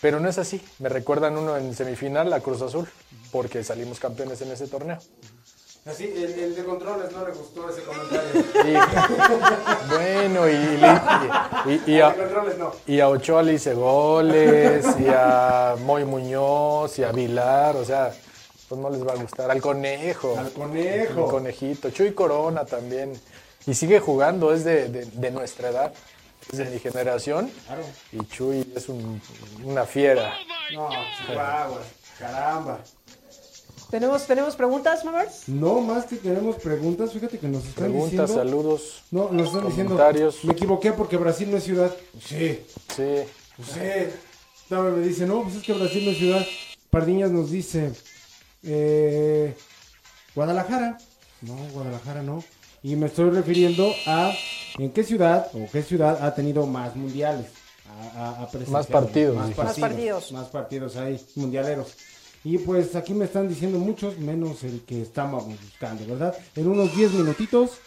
Pero 0.00 0.20
no 0.20 0.28
es 0.28 0.38
así. 0.38 0.62
Me 0.78 0.88
recuerdan 0.88 1.36
uno 1.36 1.56
en 1.56 1.74
semifinal, 1.74 2.32
a 2.32 2.38
Cruz 2.38 2.62
Azul, 2.62 2.88
porque 3.32 3.64
salimos 3.64 3.98
campeones 3.98 4.42
en 4.42 4.52
ese 4.52 4.68
torneo. 4.68 5.00
Así, 5.84 6.04
el, 6.04 6.32
el 6.38 6.54
de 6.54 6.64
controles 6.64 7.10
no 7.10 7.26
le 7.26 7.32
gustó 7.32 7.68
ese 7.68 7.82
comentario. 7.82 8.44
Y- 8.64 9.92
bueno, 9.92 10.48
y, 10.48 10.52
y- 10.52 11.72
y- 11.86 11.92
y 11.96 12.00
a, 12.00 12.14
no. 12.56 12.72
y 12.86 13.00
a 13.00 13.08
Ochoa 13.08 13.42
le 13.42 13.54
hice 13.54 13.74
goles, 13.74 14.86
y 15.00 15.06
a 15.08 15.74
Moy 15.80 16.04
Muñoz, 16.04 16.98
y 17.00 17.04
a 17.04 17.10
Vilar, 17.10 17.74
o 17.76 17.84
sea, 17.84 18.12
pues 18.68 18.80
no 18.80 18.90
les 18.90 19.04
va 19.04 19.12
a 19.14 19.16
gustar. 19.16 19.50
Al 19.50 19.60
Conejo. 19.60 20.38
Al 20.38 20.52
conejo. 20.52 21.24
El 21.24 21.30
conejito. 21.30 21.90
Chuy 21.90 22.12
Corona 22.14 22.64
también. 22.64 23.20
Y 23.66 23.74
sigue 23.74 23.98
jugando, 23.98 24.52
es 24.54 24.62
de, 24.64 24.88
de- 24.88 25.04
de 25.06 25.30
nuestra 25.32 25.70
edad, 25.70 25.92
es 26.52 26.58
de 26.58 26.64
mi 26.66 26.78
generación. 26.78 27.50
Claro. 27.66 27.82
Y 28.12 28.24
Chuy 28.26 28.72
es 28.76 28.88
un- 28.88 29.20
una 29.64 29.84
fiera. 29.84 30.32
No, 30.72 30.88
Chihuahua. 31.26 31.80
Caramba. 32.20 32.78
¿Tenemos, 33.92 34.26
¿Tenemos 34.26 34.56
preguntas, 34.56 35.04
Mamers? 35.04 35.46
No, 35.50 35.82
más 35.82 36.06
que 36.06 36.16
tenemos 36.16 36.56
preguntas, 36.56 37.12
fíjate 37.12 37.38
que 37.38 37.46
nos 37.46 37.62
están 37.66 37.84
Preguntas, 37.84 38.10
diciendo. 38.30 38.34
saludos. 38.34 39.02
No, 39.10 39.28
nos 39.30 39.48
están 39.48 39.66
diciendo. 39.66 39.94
comentarios. 39.96 40.42
Me 40.44 40.54
equivoqué 40.54 40.92
porque 40.92 41.18
Brasil 41.18 41.50
no 41.50 41.58
es 41.58 41.64
ciudad. 41.64 41.94
Sí, 42.18 42.60
Sí. 42.96 43.18
sí. 43.62 43.80
Dame, 44.70 44.92
me 44.92 45.06
dice, 45.06 45.26
no, 45.26 45.42
pues 45.42 45.56
es 45.56 45.62
que 45.62 45.74
Brasil 45.74 46.06
no 46.06 46.10
es 46.12 46.16
ciudad. 46.16 46.42
Pardiñas 46.88 47.30
nos 47.30 47.50
dice, 47.50 47.92
eh, 48.62 49.54
Guadalajara. 50.34 50.96
No, 51.42 51.54
Guadalajara 51.74 52.22
no. 52.22 52.42
Y 52.82 52.96
me 52.96 53.06
estoy 53.08 53.28
refiriendo 53.28 53.92
a 54.06 54.32
en 54.78 54.90
qué 54.90 55.04
ciudad 55.04 55.48
o 55.52 55.70
qué 55.70 55.82
ciudad 55.82 56.24
ha 56.24 56.34
tenido 56.34 56.66
más 56.66 56.96
mundiales. 56.96 57.46
Ha 58.16 58.48
presenciado 58.50 58.72
Más 58.72 58.86
partidos, 58.86 59.36
Más 59.36 59.48
dijiste. 59.48 59.64
Más 59.64 59.78
partidos. 59.78 60.32
Más 60.32 60.48
partidos 60.48 60.96
ahí, 60.96 61.20
mundialeros. 61.36 61.94
Y 62.44 62.58
pues 62.58 62.96
aquí 62.96 63.14
me 63.14 63.26
están 63.26 63.48
diciendo 63.48 63.78
muchos, 63.78 64.18
menos 64.18 64.64
el 64.64 64.82
que 64.84 65.02
estamos 65.02 65.46
buscando, 65.46 66.04
¿verdad? 66.06 66.36
En 66.56 66.66
unos 66.68 66.94
10 66.94 67.12
minutitos 67.12 67.78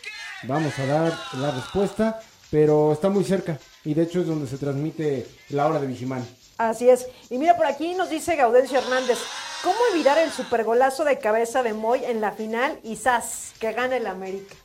vamos 0.43 0.77
a 0.79 0.85
dar 0.85 1.13
la 1.33 1.51
respuesta, 1.51 2.21
pero 2.49 2.93
está 2.93 3.09
muy 3.09 3.23
cerca. 3.25 3.59
Y 3.83 3.93
de 3.93 4.03
hecho 4.03 4.21
es 4.21 4.27
donde 4.27 4.47
se 4.47 4.57
transmite 4.57 5.27
la 5.49 5.67
hora 5.67 5.79
de 5.79 5.87
Vigimán. 5.87 6.25
Así 6.57 6.89
es. 6.89 7.05
Y 7.29 7.37
mira, 7.37 7.57
por 7.57 7.65
aquí 7.65 7.95
nos 7.95 8.09
dice 8.09 8.37
Gaudencio 8.37 8.77
Hernández, 8.79 9.17
¿cómo 9.61 9.75
evitar 9.93 10.17
el 10.19 10.31
supergolazo 10.31 11.03
de 11.03 11.19
cabeza 11.19 11.61
de 11.61 11.73
Moy 11.73 12.05
en 12.05 12.21
la 12.21 12.31
final 12.31 12.79
y 12.81 12.95
¡zas! 12.95 13.51
que 13.59 13.73
gane 13.73 13.97
el 13.97 14.07
América? 14.07 14.55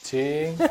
Sí. 0.00 0.54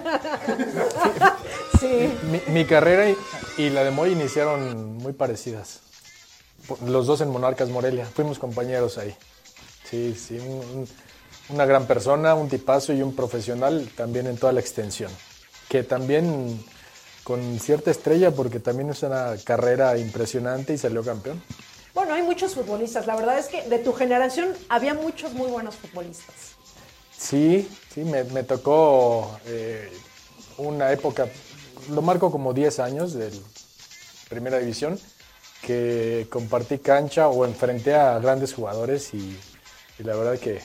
Sí. 1.80 2.14
Mi, 2.32 2.53
mi 2.53 2.66
carrera 2.66 3.09
y, 3.09 3.18
y 3.57 3.70
la 3.70 3.84
de 3.84 3.91
Moy 3.91 4.14
iniciaron 4.14 4.95
muy 4.99 5.11
parecidas. 5.11 5.82
Los 6.86 7.07
dos 7.07 7.22
en 7.22 7.30
Monarcas 7.30 7.70
Morelia. 7.70 8.05
Fuimos 8.05 8.39
compañeros 8.39 8.97
ahí. 8.97 9.16
Sí, 9.89 10.16
sí. 10.16 10.38
un- 10.39 10.80
un- 10.80 10.88
una 11.49 11.66
gran 11.66 11.86
persona, 11.86 12.36
un 12.36 12.47
tipazo 12.49 12.93
y 12.93 13.01
un 13.01 13.16
profesional 13.16 13.89
también 13.97 14.28
en 14.28 14.38
toda 14.38 14.53
la 14.53 14.59
extensión. 14.61 15.11
Que 15.70 15.84
también 15.84 16.64
con 17.24 17.59
cierta 17.59 17.91
estrella 17.91 18.32
porque 18.32 18.59
también 18.59 18.89
es 18.89 19.03
una 19.03 19.36
carrera 19.43 19.97
impresionante 19.97 20.74
y 20.74 20.78
salió 20.78 21.03
campeón. 21.03 21.41
Bueno, 21.93 22.14
hay 22.14 22.24
muchos 22.24 22.53
futbolistas. 22.55 23.05
La 23.07 23.16
verdad 23.16 23.38
es 23.38 23.47
que 23.47 23.61
de 23.70 23.78
tu 23.80 23.93
generación 23.93 24.53
había 24.70 24.93
muchos 24.93 25.34
muy 25.34 25.49
buenos 25.51 25.76
futbolistas. 25.76 26.34
Sí, 27.18 27.70
sí, 27.93 28.03
me, 28.03 28.24
me 28.26 28.43
tocó 28.43 29.38
eh, 29.45 29.91
una 30.57 30.91
época, 30.91 31.28
lo 31.89 32.01
marco 32.01 32.32
como 32.32 32.53
10 32.53 32.80
años 32.80 33.14
de 33.14 33.32
primera 34.30 34.57
división, 34.59 34.99
que 35.66 36.28
compartí 36.30 36.78
cancha 36.80 37.30
o 37.30 37.45
enfrenté 37.45 37.95
a 37.95 38.20
grandes 38.20 38.53
jugadores 38.53 39.14
y, 39.14 39.39
y 39.97 40.03
la 40.03 40.16
verdad 40.16 40.38
que 40.38 40.61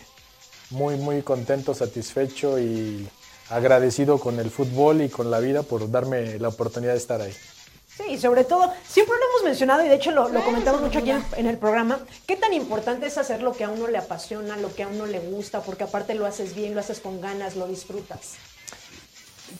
muy, 0.70 0.96
muy 0.96 1.22
contento, 1.22 1.72
satisfecho 1.72 2.59
y 2.59 3.09
agradecido 3.49 4.18
con 4.18 4.38
el 4.40 4.51
fútbol 4.51 5.03
y 5.03 5.09
con 5.09 5.30
la 5.30 5.38
vida 5.38 5.62
por 5.62 5.90
darme 5.90 6.38
la 6.38 6.49
oportunidad 6.49 6.92
de 6.92 6.99
estar 6.99 7.20
ahí. 7.20 7.32
Sí, 7.96 8.05
y 8.11 8.18
sobre 8.18 8.44
todo, 8.44 8.72
siempre 8.86 9.16
lo 9.16 9.24
hemos 9.30 9.44
mencionado 9.44 9.84
y 9.84 9.88
de 9.88 9.94
hecho 9.94 10.11
lo, 10.11 10.28
lo 10.28 10.44
comentamos 10.44 10.80
mucho 10.80 10.99
aquí 10.99 11.11
en, 11.11 11.24
en 11.36 11.46
el 11.46 11.59
programa, 11.59 12.01
qué 12.26 12.36
tan 12.36 12.53
importante 12.53 13.07
es 13.07 13.18
hacer 13.18 13.42
lo 13.42 13.53
que 13.53 13.64
a 13.64 13.70
uno 13.70 13.88
le 13.88 13.99
apasiona, 13.99 14.57
lo 14.57 14.72
que 14.74 14.82
a 14.82 14.88
uno 14.88 15.07
le 15.07 15.20
gusta, 15.20 15.62
porque 15.62 15.84
aparte 15.84 16.14
lo 16.14 16.26
haces 16.26 16.55
bien, 16.55 16.74
lo 16.74 16.80
haces 16.80 17.01
con 17.01 17.20
ganas, 17.20 17.57
lo 17.57 17.66
disfrutas. 17.66 18.34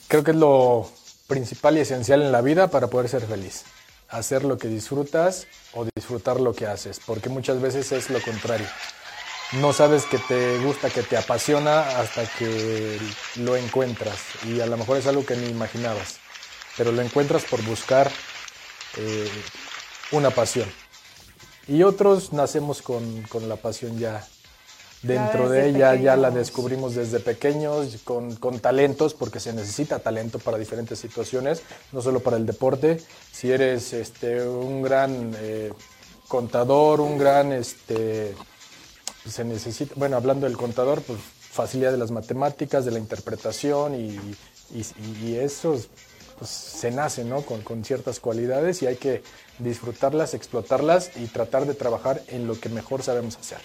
Creo 0.09 0.23
que 0.23 0.33
es 0.33 0.37
lo 0.37 0.89
principal 1.27 1.79
y 1.79 1.81
esencial 1.81 2.23
en 2.23 2.33
la 2.33 2.41
vida 2.41 2.69
para 2.69 2.89
poder 2.89 3.09
ser 3.09 3.23
feliz. 3.23 3.65
Hacer 4.09 4.45
lo 4.45 4.57
que 4.57 4.69
disfrutas 4.69 5.47
o 5.75 5.87
disfrutar 5.95 6.41
lo 6.41 6.55
que 6.55 6.67
haces, 6.67 7.01
porque 7.05 7.29
muchas 7.29 7.61
veces 7.61 7.93
es 7.93 8.11
lo 8.11 8.21
contrario. 8.23 8.67
No 9.53 9.73
sabes 9.73 10.05
que 10.05 10.19
te 10.19 10.59
gusta, 10.59 10.91
que 10.91 11.03
te 11.03 11.17
apasiona 11.17 11.81
hasta 11.99 12.27
que 12.27 12.99
lo 13.37 13.57
encuentras 13.57 14.19
y 14.45 14.61
a 14.61 14.67
lo 14.67 14.77
mejor 14.77 14.99
es 14.99 15.07
algo 15.07 15.25
que 15.25 15.37
ni 15.37 15.49
imaginabas, 15.49 16.17
pero 16.77 16.93
lo 16.93 17.03
encuentras 17.03 17.45
por 17.45 17.63
buscar 17.63 18.11
eh, 18.97 19.31
una 20.13 20.31
pasión. 20.31 20.69
Y 21.67 21.83
otros 21.83 22.33
nacemos 22.33 22.83
con, 22.83 23.23
con 23.23 23.49
la 23.49 23.57
pasión 23.57 23.99
ya 23.99 24.27
dentro 25.03 25.49
de 25.49 25.69
ella, 25.69 25.95
ya 25.95 26.17
la 26.17 26.31
descubrimos 26.31 26.95
desde 26.95 27.21
pequeños, 27.21 27.99
con, 28.05 28.35
con 28.37 28.59
talentos, 28.59 29.15
porque 29.15 29.41
se 29.41 29.53
necesita 29.53 30.01
talento 30.01 30.39
para 30.39 30.59
diferentes 30.59 30.99
situaciones, 30.99 31.63
no 31.93 32.03
solo 32.03 32.21
para 32.21 32.37
el 32.37 32.47
deporte. 32.47 33.01
Si 33.33 33.51
eres 33.51 33.93
este, 33.93 34.47
un 34.47 34.83
gran 34.83 35.35
eh, 35.39 35.73
contador, 36.27 37.01
un 37.01 37.19
gran, 37.19 37.53
este, 37.53 38.35
se 39.29 39.45
necesita, 39.45 39.95
bueno, 39.97 40.17
hablando 40.17 40.47
del 40.47 40.57
contador, 40.57 41.03
pues 41.03 41.19
facilidad 41.51 41.93
de 41.93 41.99
las 41.99 42.11
matemáticas, 42.11 42.85
de 42.85 42.93
la 42.93 42.99
interpretación 42.99 43.95
y, 43.95 44.17
y, 44.73 45.27
y 45.27 45.37
eso 45.37 45.77
pues, 46.39 46.51
se 46.51 46.91
nace 46.91 47.25
¿no? 47.25 47.43
con, 47.43 47.63
con 47.63 47.85
ciertas 47.85 48.21
cualidades 48.21 48.83
y 48.83 48.87
hay 48.87 48.97
que 48.97 49.23
disfrutarlas, 49.59 50.35
explotarlas 50.35 51.11
y 51.17 51.27
tratar 51.27 51.67
de 51.67 51.75
trabajar 51.75 52.23
en 52.29 52.47
lo 52.47 52.59
que 52.61 52.69
mejor 52.69 53.03
sabemos 53.03 53.37
hacer. 53.37 53.59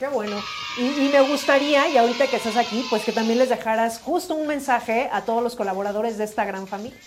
Qué 0.00 0.08
bueno. 0.08 0.36
Y, 0.78 0.82
y 1.06 1.08
me 1.12 1.20
gustaría, 1.20 1.86
y 1.88 1.96
ahorita 1.96 2.26
que 2.26 2.36
estás 2.36 2.56
aquí, 2.56 2.84
pues 2.90 3.04
que 3.04 3.12
también 3.12 3.38
les 3.38 3.50
dejaras 3.50 4.00
justo 4.00 4.34
un 4.34 4.48
mensaje 4.48 5.08
a 5.12 5.22
todos 5.24 5.42
los 5.42 5.54
colaboradores 5.54 6.18
de 6.18 6.24
esta 6.24 6.44
gran 6.44 6.66
familia. 6.66 6.98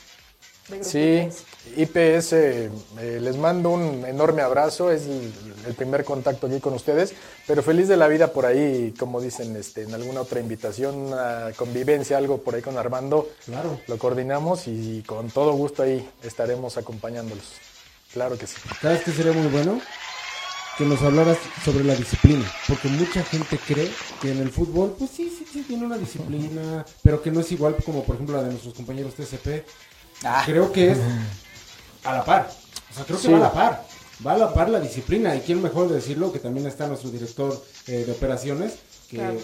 Sí, 0.81 1.27
IPS. 1.27 1.43
IPS, 1.75 2.33
eh, 2.33 2.69
les 3.19 3.35
mando 3.35 3.71
un 3.71 4.05
enorme 4.05 4.41
abrazo, 4.43 4.91
es 4.91 5.07
el, 5.07 5.33
el 5.67 5.73
primer 5.73 6.05
contacto 6.05 6.47
aquí 6.47 6.61
con 6.61 6.73
ustedes, 6.73 7.13
pero 7.45 7.61
feliz 7.61 7.89
de 7.89 7.97
la 7.97 8.07
vida 8.07 8.31
por 8.31 8.45
ahí, 8.45 8.93
como 8.97 9.19
dicen 9.19 9.55
este, 9.57 9.81
en 9.83 9.93
alguna 9.93 10.21
otra 10.21 10.39
invitación, 10.39 10.95
una 10.95 11.49
convivencia, 11.57 12.17
algo 12.17 12.37
por 12.43 12.55
ahí 12.55 12.61
con 12.61 12.77
Armando, 12.77 13.27
Claro. 13.45 13.77
lo 13.87 13.97
coordinamos 13.97 14.67
y 14.67 15.03
con 15.05 15.29
todo 15.31 15.51
gusto 15.53 15.83
ahí 15.83 16.07
estaremos 16.23 16.77
acompañándolos. 16.77 17.43
Claro 18.13 18.37
que 18.37 18.47
sí. 18.47 18.55
¿Sabes 18.81 19.01
qué 19.03 19.11
sería 19.11 19.33
muy 19.33 19.47
bueno? 19.47 19.81
Que 20.77 20.85
nos 20.85 21.01
hablaras 21.03 21.37
sobre 21.63 21.83
la 21.83 21.93
disciplina, 21.95 22.43
porque 22.67 22.87
mucha 22.87 23.23
gente 23.23 23.59
cree 23.59 23.91
que 24.19 24.31
en 24.31 24.39
el 24.39 24.49
fútbol, 24.49 24.95
pues 24.97 25.11
sí, 25.11 25.29
sí, 25.37 25.45
sí, 25.51 25.61
tiene 25.67 25.85
una 25.85 25.99
disciplina, 25.99 26.83
pero 27.03 27.21
que 27.21 27.29
no 27.29 27.41
es 27.41 27.51
igual 27.51 27.75
como 27.85 28.03
por 28.03 28.15
ejemplo 28.15 28.37
la 28.37 28.43
de 28.43 28.49
nuestros 28.49 28.73
compañeros 28.73 29.13
TCP. 29.13 29.65
Ah. 30.23 30.41
Creo 30.47 30.71
que 30.71 30.91
es 30.93 30.97
a 32.03 32.13
la 32.15 32.25
par, 32.25 32.49
o 32.91 32.95
sea, 32.95 33.05
creo 33.05 33.17
que 33.19 33.27
Sí. 33.27 33.31
va 33.31 33.37
a 33.37 33.41
la 33.41 33.53
par, 33.53 33.85
va 34.25 34.33
a 34.33 34.37
la 34.37 34.51
par 34.53 34.69
la 34.69 34.79
disciplina, 34.79 35.35
y 35.35 35.41
quién 35.41 35.61
mejor 35.61 35.89
de 35.89 35.95
decirlo 35.95 36.31
que 36.33 36.39
también 36.39 36.65
está 36.65 36.87
nuestro 36.87 37.11
director 37.11 37.63
eh, 37.85 38.03
de 38.07 38.11
operaciones, 38.11 38.73
que, 39.11 39.17
Claro. 39.17 39.37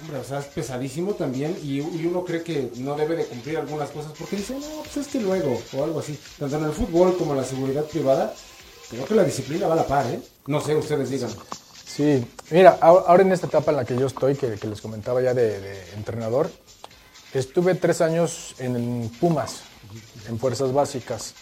hombre, 0.00 0.18
o 0.18 0.24
sea, 0.24 0.38
es 0.38 0.46
pesadísimo 0.46 1.12
también, 1.12 1.58
y, 1.62 1.80
y 1.80 2.06
uno 2.06 2.24
cree 2.24 2.42
que 2.42 2.70
no 2.76 2.96
debe 2.96 3.16
de 3.16 3.26
cumplir 3.26 3.58
algunas 3.58 3.90
cosas, 3.90 4.12
porque 4.18 4.36
dice, 4.36 4.54
no, 4.54 4.66
pues 4.82 4.96
es 4.96 5.08
que 5.08 5.20
luego, 5.20 5.60
o 5.74 5.84
algo 5.84 6.00
así, 6.00 6.18
tanto 6.38 6.56
en 6.56 6.64
el 6.64 6.72
fútbol 6.72 7.18
como 7.18 7.32
en 7.32 7.38
la 7.38 7.44
seguridad 7.44 7.84
privada, 7.84 8.34
Creo 8.90 9.06
que 9.06 9.14
la 9.14 9.24
disciplina 9.24 9.68
va 9.68 9.74
a 9.74 9.76
la 9.76 9.86
par, 9.86 10.06
¿eh? 10.06 10.20
No 10.46 10.60
sé, 10.60 10.74
ustedes 10.74 11.10
digan. 11.10 11.30
Sí, 11.86 12.26
mira, 12.50 12.78
ahora 12.80 13.22
en 13.22 13.32
esta 13.32 13.46
etapa 13.46 13.70
en 13.70 13.76
la 13.76 13.84
que 13.84 13.96
yo 13.96 14.06
estoy, 14.06 14.34
que, 14.34 14.54
que 14.54 14.66
les 14.66 14.80
comentaba 14.80 15.22
ya 15.22 15.32
de, 15.32 15.60
de 15.60 15.92
entrenador, 15.92 16.50
estuve 17.32 17.74
tres 17.76 18.00
años 18.00 18.54
en 18.58 19.08
Pumas, 19.20 19.62
en 20.28 20.38
Fuerzas 20.38 20.72
Básicas. 20.72 21.34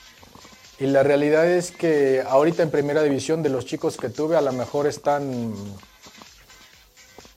Y 0.78 0.86
la 0.86 1.03
realidad 1.03 1.46
es 1.51 1.70
que 1.70 2.22
ahorita 2.26 2.62
en 2.62 2.70
primera 2.70 3.03
división 3.03 3.42
de 3.42 3.49
los 3.49 3.66
chicos 3.66 3.96
que 3.96 4.11
tuve, 4.11 4.36
a 4.36 4.40
lo 4.40 4.53
mejor 4.53 4.86
están 4.86 5.55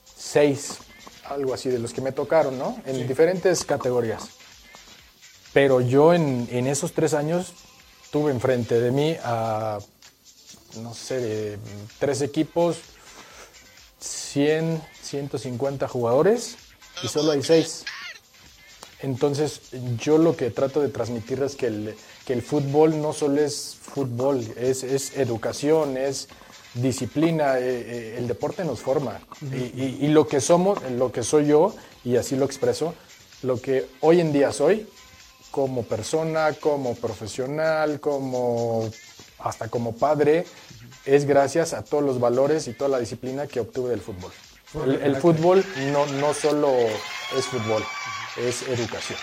seis, 0.05 0.77
algo 1.25 1.53
así, 1.53 1.69
de 1.69 1.79
los 1.79 1.93
que 1.93 2.01
me 2.01 2.11
tocaron, 2.11 2.57
¿no? 2.59 2.81
En 2.85 3.07
diferentes 3.07 3.65
categorías. 3.65 4.29
Pero 5.53 5.81
yo 5.81 6.13
en, 6.13 6.47
en 6.51 6.67
esos 6.67 6.93
tres 6.93 7.13
años 7.13 7.53
tuve 8.11 8.31
enfrente 8.31 8.79
de 8.79 8.91
mí 8.91 9.17
a, 9.23 9.79
no 10.77 10.93
sé, 10.93 11.19
de 11.19 11.57
tres 11.99 12.21
equipos, 12.21 12.77
100, 13.99 14.81
150 15.01 15.87
jugadores 15.87 16.55
y 17.03 17.07
solo 17.07 17.31
hay 17.31 17.43
seis. 17.43 17.85
Entonces, 19.01 19.61
yo 19.97 20.17
lo 20.17 20.35
que 20.37 20.51
trato 20.51 20.79
de 20.81 20.89
transmitir 20.89 21.41
es 21.41 21.55
que 21.55 21.67
el, 21.67 21.95
que 22.25 22.33
el 22.33 22.41
fútbol 22.43 23.01
no 23.01 23.13
solo 23.13 23.41
es 23.41 23.75
fútbol, 23.81 24.39
es, 24.57 24.83
es 24.83 25.17
educación, 25.17 25.97
es 25.97 26.27
disciplina, 26.75 27.57
eh, 27.57 27.63
eh, 27.63 28.15
el 28.19 28.27
deporte 28.27 28.63
nos 28.63 28.79
forma. 28.79 29.19
y, 29.41 29.55
y- 29.81 29.97
y 30.01 30.07
lo 30.09 30.27
que 30.27 30.39
somos, 30.39 30.79
lo 30.91 31.11
que 31.11 31.23
soy 31.23 31.47
yo, 31.47 31.75
y 32.05 32.15
así 32.15 32.35
lo 32.35 32.45
expreso, 32.45 32.93
lo 33.41 33.59
que 33.59 33.87
hoy 34.01 34.19
en 34.21 34.31
día 34.31 34.51
soy, 34.53 34.87
como 35.49 35.83
persona, 35.83 36.53
como 36.53 36.93
profesional, 36.95 37.99
como 37.99 38.89
hasta 39.43 39.67
como 39.67 39.95
padre, 39.95 40.45
es 41.05 41.25
gracias 41.25 41.73
a 41.73 41.83
todos 41.83 42.03
los 42.03 42.19
valores 42.19 42.67
y 42.67 42.73
toda 42.73 42.89
la 42.89 42.99
disciplina 42.99 43.47
que 43.47 43.59
obtuve 43.59 43.89
del 43.89 44.01
fútbol. 44.01 44.31
El, 44.85 45.01
el 45.01 45.15
fútbol 45.17 45.65
no, 45.91 46.05
no 46.05 46.33
solo 46.33 46.71
es 47.37 47.45
fútbol, 47.45 47.83
es 48.37 48.61
educación. 48.69 49.19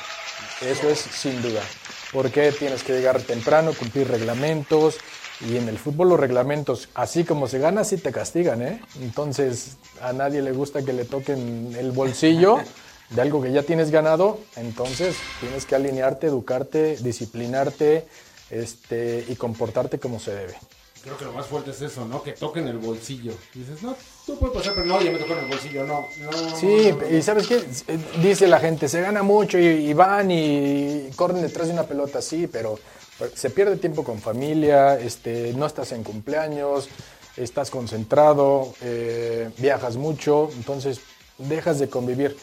Eso 0.60 0.88
es 0.90 0.98
sin 0.98 1.40
duda. 1.40 1.62
Porque 2.12 2.52
tienes 2.52 2.82
que 2.82 2.94
llegar 2.94 3.20
temprano, 3.22 3.72
cumplir 3.72 4.08
reglamentos. 4.08 4.96
Y 5.40 5.56
en 5.56 5.68
el 5.68 5.78
fútbol 5.78 6.08
los 6.08 6.20
reglamentos, 6.20 6.88
así 6.94 7.22
como 7.24 7.46
se 7.46 7.60
gana, 7.60 7.84
sí 7.84 7.96
te 7.96 8.10
castigan, 8.10 8.60
¿eh? 8.60 8.82
Entonces 9.00 9.76
a 10.02 10.12
nadie 10.12 10.42
le 10.42 10.50
gusta 10.50 10.84
que 10.84 10.92
le 10.92 11.04
toquen 11.04 11.76
el 11.78 11.92
bolsillo 11.92 12.58
de 13.10 13.22
algo 13.22 13.40
que 13.40 13.52
ya 13.52 13.62
tienes 13.62 13.92
ganado. 13.92 14.40
Entonces 14.56 15.16
tienes 15.40 15.64
que 15.64 15.76
alinearte, 15.76 16.26
educarte, 16.26 16.96
disciplinarte 16.96 18.06
este, 18.50 19.24
y 19.28 19.36
comportarte 19.36 19.98
como 19.98 20.18
se 20.20 20.34
debe. 20.34 20.56
Creo 21.02 21.16
que 21.16 21.24
lo 21.24 21.32
más 21.32 21.46
fuerte 21.46 21.70
es 21.70 21.80
eso, 21.80 22.04
¿no? 22.06 22.22
Que 22.22 22.32
toquen 22.32 22.66
el 22.66 22.78
bolsillo. 22.78 23.32
Y 23.54 23.60
dices, 23.60 23.82
no, 23.82 23.96
tú 24.26 24.38
puedes 24.38 24.56
pasar, 24.56 24.74
pero 24.74 24.86
no, 24.86 25.00
ya 25.00 25.12
me 25.12 25.18
tocó 25.18 25.34
en 25.34 25.38
el 25.40 25.46
bolsillo, 25.46 25.84
no. 25.84 26.06
no 26.20 26.56
Sí, 26.56 26.90
no, 26.90 26.96
no. 26.96 27.16
y 27.16 27.22
sabes 27.22 27.46
qué, 27.46 27.64
dice 28.20 28.48
la 28.48 28.58
gente, 28.58 28.88
se 28.88 29.00
gana 29.00 29.22
mucho 29.22 29.58
y, 29.58 29.66
y 29.66 29.92
van 29.92 30.30
y 30.30 31.08
corren 31.14 31.40
detrás 31.40 31.68
de 31.68 31.74
una 31.74 31.84
pelota, 31.84 32.20
sí, 32.20 32.48
pero 32.48 32.78
se 33.34 33.50
pierde 33.50 33.76
tiempo 33.76 34.04
con 34.04 34.20
familia, 34.20 34.98
este, 34.98 35.52
no 35.54 35.66
estás 35.66 35.92
en 35.92 36.04
cumpleaños, 36.04 36.88
estás 37.36 37.70
concentrado, 37.70 38.74
eh, 38.80 39.50
viajas 39.58 39.96
mucho, 39.96 40.50
entonces 40.56 41.00
dejas 41.38 41.78
de 41.78 41.88
convivir. 41.88 42.36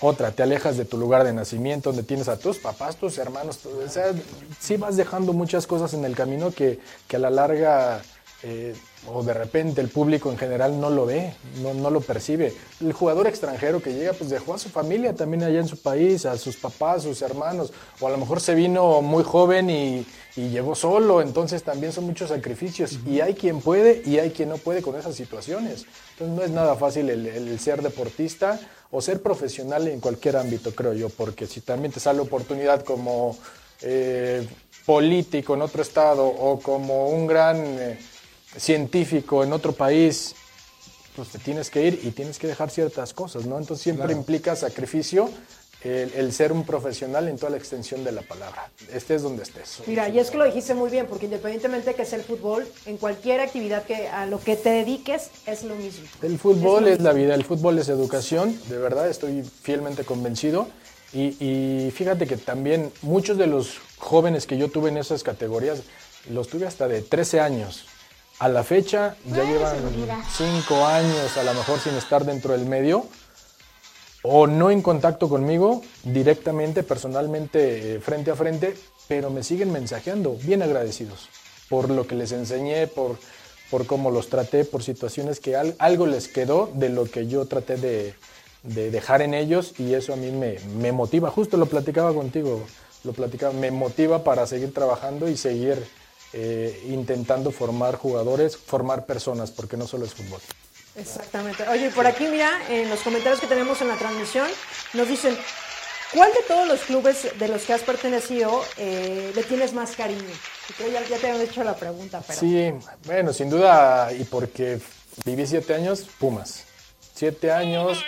Otra, 0.00 0.30
te 0.30 0.42
alejas 0.42 0.78
de 0.78 0.86
tu 0.86 0.96
lugar 0.96 1.24
de 1.24 1.32
nacimiento, 1.32 1.90
donde 1.90 2.04
tienes 2.04 2.28
a 2.28 2.38
tus 2.38 2.58
papás, 2.58 2.96
tus 2.96 3.18
hermanos, 3.18 3.60
o 3.66 3.88
sea, 3.88 4.12
sí 4.58 4.78
vas 4.78 4.96
dejando 4.96 5.34
muchas 5.34 5.66
cosas 5.66 5.92
en 5.92 6.04
el 6.06 6.16
camino 6.16 6.50
que, 6.50 6.78
que 7.06 7.16
a 7.16 7.18
la 7.18 7.28
larga 7.28 8.00
eh, 8.42 8.74
o 9.06 9.22
de 9.22 9.34
repente 9.34 9.82
el 9.82 9.88
público 9.88 10.30
en 10.30 10.38
general 10.38 10.80
no 10.80 10.88
lo 10.88 11.04
ve, 11.04 11.34
no, 11.62 11.74
no 11.74 11.90
lo 11.90 12.00
percibe. 12.00 12.54
El 12.80 12.92
jugador 12.92 13.26
extranjero 13.26 13.82
que 13.82 13.92
llega, 13.92 14.14
pues 14.14 14.30
dejó 14.30 14.54
a 14.54 14.58
su 14.58 14.70
familia 14.70 15.14
también 15.14 15.42
allá 15.42 15.60
en 15.60 15.68
su 15.68 15.76
país, 15.76 16.24
a 16.24 16.38
sus 16.38 16.56
papás, 16.56 17.02
sus 17.02 17.20
hermanos, 17.20 17.72
o 18.00 18.06
a 18.06 18.10
lo 18.10 18.16
mejor 18.16 18.40
se 18.40 18.54
vino 18.54 19.02
muy 19.02 19.24
joven 19.24 19.68
y, 19.68 20.06
y 20.36 20.48
llegó 20.48 20.74
solo, 20.74 21.20
entonces 21.20 21.62
también 21.62 21.92
son 21.92 22.04
muchos 22.04 22.30
sacrificios. 22.30 22.98
Y 23.06 23.20
hay 23.20 23.34
quien 23.34 23.60
puede 23.60 24.02
y 24.04 24.18
hay 24.18 24.30
quien 24.30 24.48
no 24.48 24.56
puede 24.56 24.80
con 24.80 24.96
esas 24.96 25.14
situaciones. 25.14 25.84
Entonces 26.12 26.36
no 26.36 26.42
es 26.42 26.50
nada 26.50 26.76
fácil 26.76 27.10
el, 27.10 27.26
el 27.26 27.58
ser 27.58 27.82
deportista 27.82 28.60
o 28.92 29.00
ser 29.00 29.22
profesional 29.22 29.86
en 29.88 30.00
cualquier 30.00 30.36
ámbito, 30.36 30.74
creo 30.74 30.92
yo, 30.94 31.08
porque 31.10 31.46
si 31.46 31.60
también 31.60 31.92
te 31.92 32.00
sale 32.00 32.20
oportunidad 32.20 32.84
como 32.84 33.36
eh, 33.82 34.46
político 34.84 35.54
en 35.54 35.62
otro 35.62 35.82
estado 35.82 36.26
o 36.26 36.58
como 36.60 37.08
un 37.10 37.26
gran 37.26 37.56
eh, 37.58 37.98
científico 38.56 39.44
en 39.44 39.52
otro 39.52 39.72
país, 39.72 40.34
pues 41.14 41.28
te 41.28 41.38
tienes 41.38 41.70
que 41.70 41.86
ir 41.86 42.00
y 42.02 42.10
tienes 42.10 42.38
que 42.38 42.46
dejar 42.46 42.70
ciertas 42.70 43.12
cosas, 43.12 43.46
¿no? 43.46 43.58
Entonces 43.58 43.82
siempre 43.82 44.06
Claro. 44.06 44.18
implica 44.18 44.56
sacrificio 44.56 45.30
el, 45.82 46.12
el 46.14 46.32
ser 46.32 46.52
un 46.52 46.64
profesional 46.64 47.28
en 47.28 47.36
toda 47.36 47.50
la 47.50 47.56
extensión 47.56 48.04
de 48.04 48.12
la 48.12 48.22
palabra, 48.22 48.70
estés 48.92 49.22
donde 49.22 49.42
estés. 49.42 49.82
Mira, 49.86 50.08
y 50.08 50.18
es 50.18 50.30
que 50.30 50.38
lo 50.38 50.44
dijiste 50.44 50.74
muy 50.74 50.90
bien, 50.90 51.06
porque 51.06 51.26
independientemente 51.26 51.94
que 51.94 52.04
sea 52.04 52.18
el 52.18 52.24
fútbol, 52.24 52.66
en 52.86 52.96
cualquier 52.98 53.40
actividad 53.40 53.84
que 53.84 54.08
a 54.08 54.26
lo 54.26 54.40
que 54.40 54.56
te 54.56 54.70
dediques 54.70 55.30
es 55.46 55.64
lo 55.64 55.74
mismo. 55.76 56.06
El 56.22 56.38
fútbol 56.38 56.88
es 56.88 57.00
la 57.00 57.12
vida, 57.12 57.34
el 57.34 57.44
fútbol 57.44 57.78
es 57.78 57.88
educación, 57.88 58.58
de 58.68 58.78
verdad 58.78 59.08
estoy 59.08 59.42
fielmente 59.42 60.04
convencido. 60.04 60.68
Y, 61.12 61.34
y 61.44 61.90
fíjate 61.90 62.26
que 62.26 62.36
también 62.36 62.92
muchos 63.02 63.36
de 63.36 63.48
los 63.48 63.78
jóvenes 63.98 64.46
que 64.46 64.56
yo 64.56 64.68
tuve 64.68 64.90
en 64.90 64.96
esas 64.96 65.24
categorías, 65.24 65.82
los 66.28 66.48
tuve 66.48 66.66
hasta 66.66 66.86
de 66.86 67.02
13 67.02 67.40
años. 67.40 67.86
A 68.38 68.48
la 68.48 68.62
fecha 68.64 69.16
ya 69.26 69.44
llevan 69.44 69.76
5 70.36 70.86
años 70.86 71.36
a 71.36 71.42
lo 71.42 71.52
mejor 71.52 71.78
sin 71.80 71.94
estar 71.94 72.24
dentro 72.24 72.52
del 72.52 72.64
medio 72.64 73.06
o 74.22 74.46
no 74.46 74.70
en 74.70 74.82
contacto 74.82 75.28
conmigo 75.28 75.82
directamente, 76.04 76.82
personalmente, 76.82 77.96
eh, 77.96 78.00
frente 78.00 78.30
a 78.30 78.36
frente, 78.36 78.74
pero 79.08 79.30
me 79.30 79.42
siguen 79.42 79.72
mensajeando, 79.72 80.36
bien 80.42 80.62
agradecidos 80.62 81.28
por 81.68 81.88
lo 81.90 82.06
que 82.06 82.14
les 82.16 82.32
enseñé, 82.32 82.86
por, 82.86 83.16
por 83.70 83.86
cómo 83.86 84.10
los 84.10 84.28
traté, 84.28 84.64
por 84.64 84.82
situaciones 84.82 85.40
que 85.40 85.56
al- 85.56 85.74
algo 85.78 86.06
les 86.06 86.28
quedó 86.28 86.70
de 86.74 86.88
lo 86.88 87.04
que 87.04 87.26
yo 87.28 87.46
traté 87.46 87.76
de, 87.76 88.14
de 88.64 88.90
dejar 88.90 89.22
en 89.22 89.34
ellos 89.34 89.74
y 89.78 89.94
eso 89.94 90.12
a 90.12 90.16
mí 90.16 90.30
me, 90.32 90.58
me 90.76 90.92
motiva, 90.92 91.30
justo 91.30 91.56
lo 91.56 91.66
platicaba 91.66 92.12
contigo, 92.12 92.62
lo 93.04 93.12
platicaba, 93.12 93.52
me 93.52 93.70
motiva 93.70 94.24
para 94.24 94.46
seguir 94.46 94.74
trabajando 94.74 95.28
y 95.28 95.36
seguir 95.36 95.82
eh, 96.32 96.86
intentando 96.88 97.50
formar 97.52 97.96
jugadores, 97.96 98.56
formar 98.56 99.06
personas, 99.06 99.50
porque 99.50 99.76
no 99.76 99.86
solo 99.86 100.04
es 100.04 100.14
fútbol. 100.14 100.40
Exactamente. 101.00 101.66
Oye, 101.68 101.86
y 101.86 101.90
por 101.90 102.06
aquí, 102.06 102.26
mira, 102.26 102.50
en 102.68 102.88
los 102.90 103.00
comentarios 103.00 103.40
que 103.40 103.46
tenemos 103.46 103.80
en 103.80 103.88
la 103.88 103.96
transmisión, 103.96 104.46
nos 104.92 105.08
dicen, 105.08 105.36
¿cuál 106.12 106.30
de 106.32 106.42
todos 106.46 106.68
los 106.68 106.80
clubes 106.80 107.38
de 107.38 107.48
los 107.48 107.62
que 107.62 107.72
has 107.72 107.82
pertenecido 107.82 108.62
eh, 108.76 109.32
le 109.34 109.42
tienes 109.44 109.72
más 109.72 109.96
cariño? 109.96 110.22
Y 110.68 110.72
creo 110.74 110.90
ya, 110.90 111.02
ya 111.06 111.18
te 111.18 111.30
habían 111.30 111.42
hecho 111.42 111.64
la 111.64 111.74
pregunta, 111.74 112.22
pero... 112.26 112.38
Sí, 112.38 112.72
bueno, 113.06 113.32
sin 113.32 113.48
duda, 113.48 114.12
y 114.12 114.24
porque 114.24 114.80
viví 115.24 115.46
siete 115.46 115.74
años, 115.74 116.06
Pumas. 116.18 116.64
Siete 117.14 117.50
años, 117.50 118.02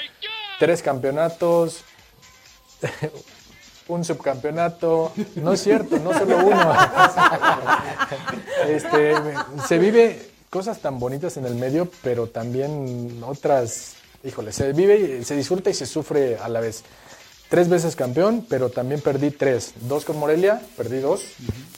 tres 0.59 0.83
campeonatos, 0.83 1.85
un 3.89 4.05
subcampeonato. 4.05 5.13
No 5.37 5.53
es 5.53 5.63
cierto, 5.63 5.99
no 5.99 6.13
solo 6.13 6.39
uno. 6.39 6.77
Este, 8.69 9.15
se 9.67 9.79
vive 9.79 10.32
cosas 10.53 10.81
tan 10.81 10.99
bonitas 10.99 11.39
en 11.39 11.47
el 11.47 11.55
medio, 11.55 11.89
pero 12.03 12.27
también 12.27 13.23
otras, 13.27 13.95
híjole, 14.23 14.53
se 14.53 14.75
vive, 14.75 15.25
se 15.25 15.35
disfruta 15.35 15.71
y 15.71 15.75
se 15.75 15.87
sufre 15.87 16.37
a 16.37 16.47
la 16.51 16.61
vez. 16.61 16.83
Tres 17.49 17.71
veces 17.71 17.97
campeón, 17.97 18.45
pero 18.51 18.69
también 18.69 19.01
perdí 19.01 19.31
tres. 19.31 19.73
Dos 19.81 20.05
con 20.05 20.19
Morelia, 20.19 20.61
perdí 20.77 21.01
dos, 21.01 21.23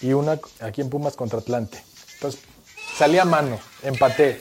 y 0.00 0.12
una 0.12 0.40
aquí 0.58 0.80
en 0.80 0.90
Pumas 0.90 1.14
contra 1.14 1.38
Atlante. 1.38 1.84
Entonces, 2.14 2.40
salí 2.96 3.16
a 3.16 3.24
mano, 3.24 3.60
empaté. 3.84 4.40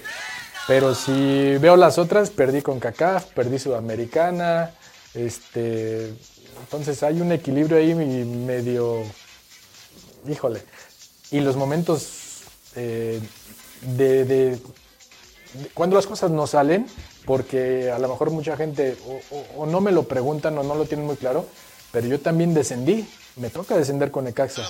Pero 0.67 0.95
si 0.95 1.55
veo 1.57 1.75
las 1.75 1.99
otras, 1.99 2.31
perdí 2.31 2.63
con 2.63 2.79
CACAF, 2.79 3.25
perdí 3.33 3.59
Sudamericana, 3.59 4.71
este, 5.13 6.11
entonces 6.59 7.03
hay 7.03 7.21
un 7.21 7.31
equilibrio 7.31 7.77
ahí 7.77 7.93
medio, 7.93 9.03
híjole, 10.27 10.63
y 11.29 11.39
los 11.39 11.55
momentos 11.55 12.23
eh, 12.75 13.21
de, 13.97 14.25
de- 14.25 14.49
de- 14.55 14.59
cuando 15.73 15.95
las 15.95 16.07
cosas 16.07 16.31
no 16.31 16.47
salen, 16.47 16.87
porque 17.25 17.91
a 17.91 17.99
lo 17.99 18.07
mejor 18.09 18.31
mucha 18.31 18.57
gente 18.57 18.97
o, 19.07 19.35
o- 19.35 19.63
o 19.63 19.65
no 19.65 19.81
me 19.81 19.91
lo 19.91 20.03
preguntan 20.07 20.57
o 20.57 20.63
no 20.63 20.75
lo 20.75 20.85
tienen 20.85 21.05
muy 21.05 21.15
claro, 21.15 21.45
pero 21.91 22.07
yo 22.07 22.19
también 22.19 22.53
descendí, 22.53 23.07
me 23.35 23.49
toca 23.49 23.77
descender 23.77 24.11
con 24.11 24.25
Necaxa. 24.25 24.63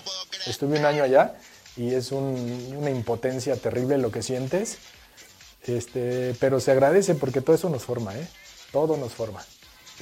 Estuve 0.46 0.78
un 0.80 0.86
año 0.86 1.04
allá 1.04 1.36
y 1.78 1.94
es 1.94 2.12
un- 2.12 2.76
una 2.78 2.90
impotencia 2.90 3.56
terrible 3.56 3.98
lo 3.98 4.12
que 4.12 4.22
sientes, 4.22 4.78
este, 5.66 6.36
pero 6.40 6.60
se 6.60 6.72
agradece 6.72 7.16
porque 7.16 7.42
todo 7.42 7.56
eso 7.56 7.70
nos 7.70 7.84
forma, 7.84 8.16
¿eh? 8.18 8.28
Todo 8.72 8.98
nos 8.98 9.14
forma. 9.14 9.44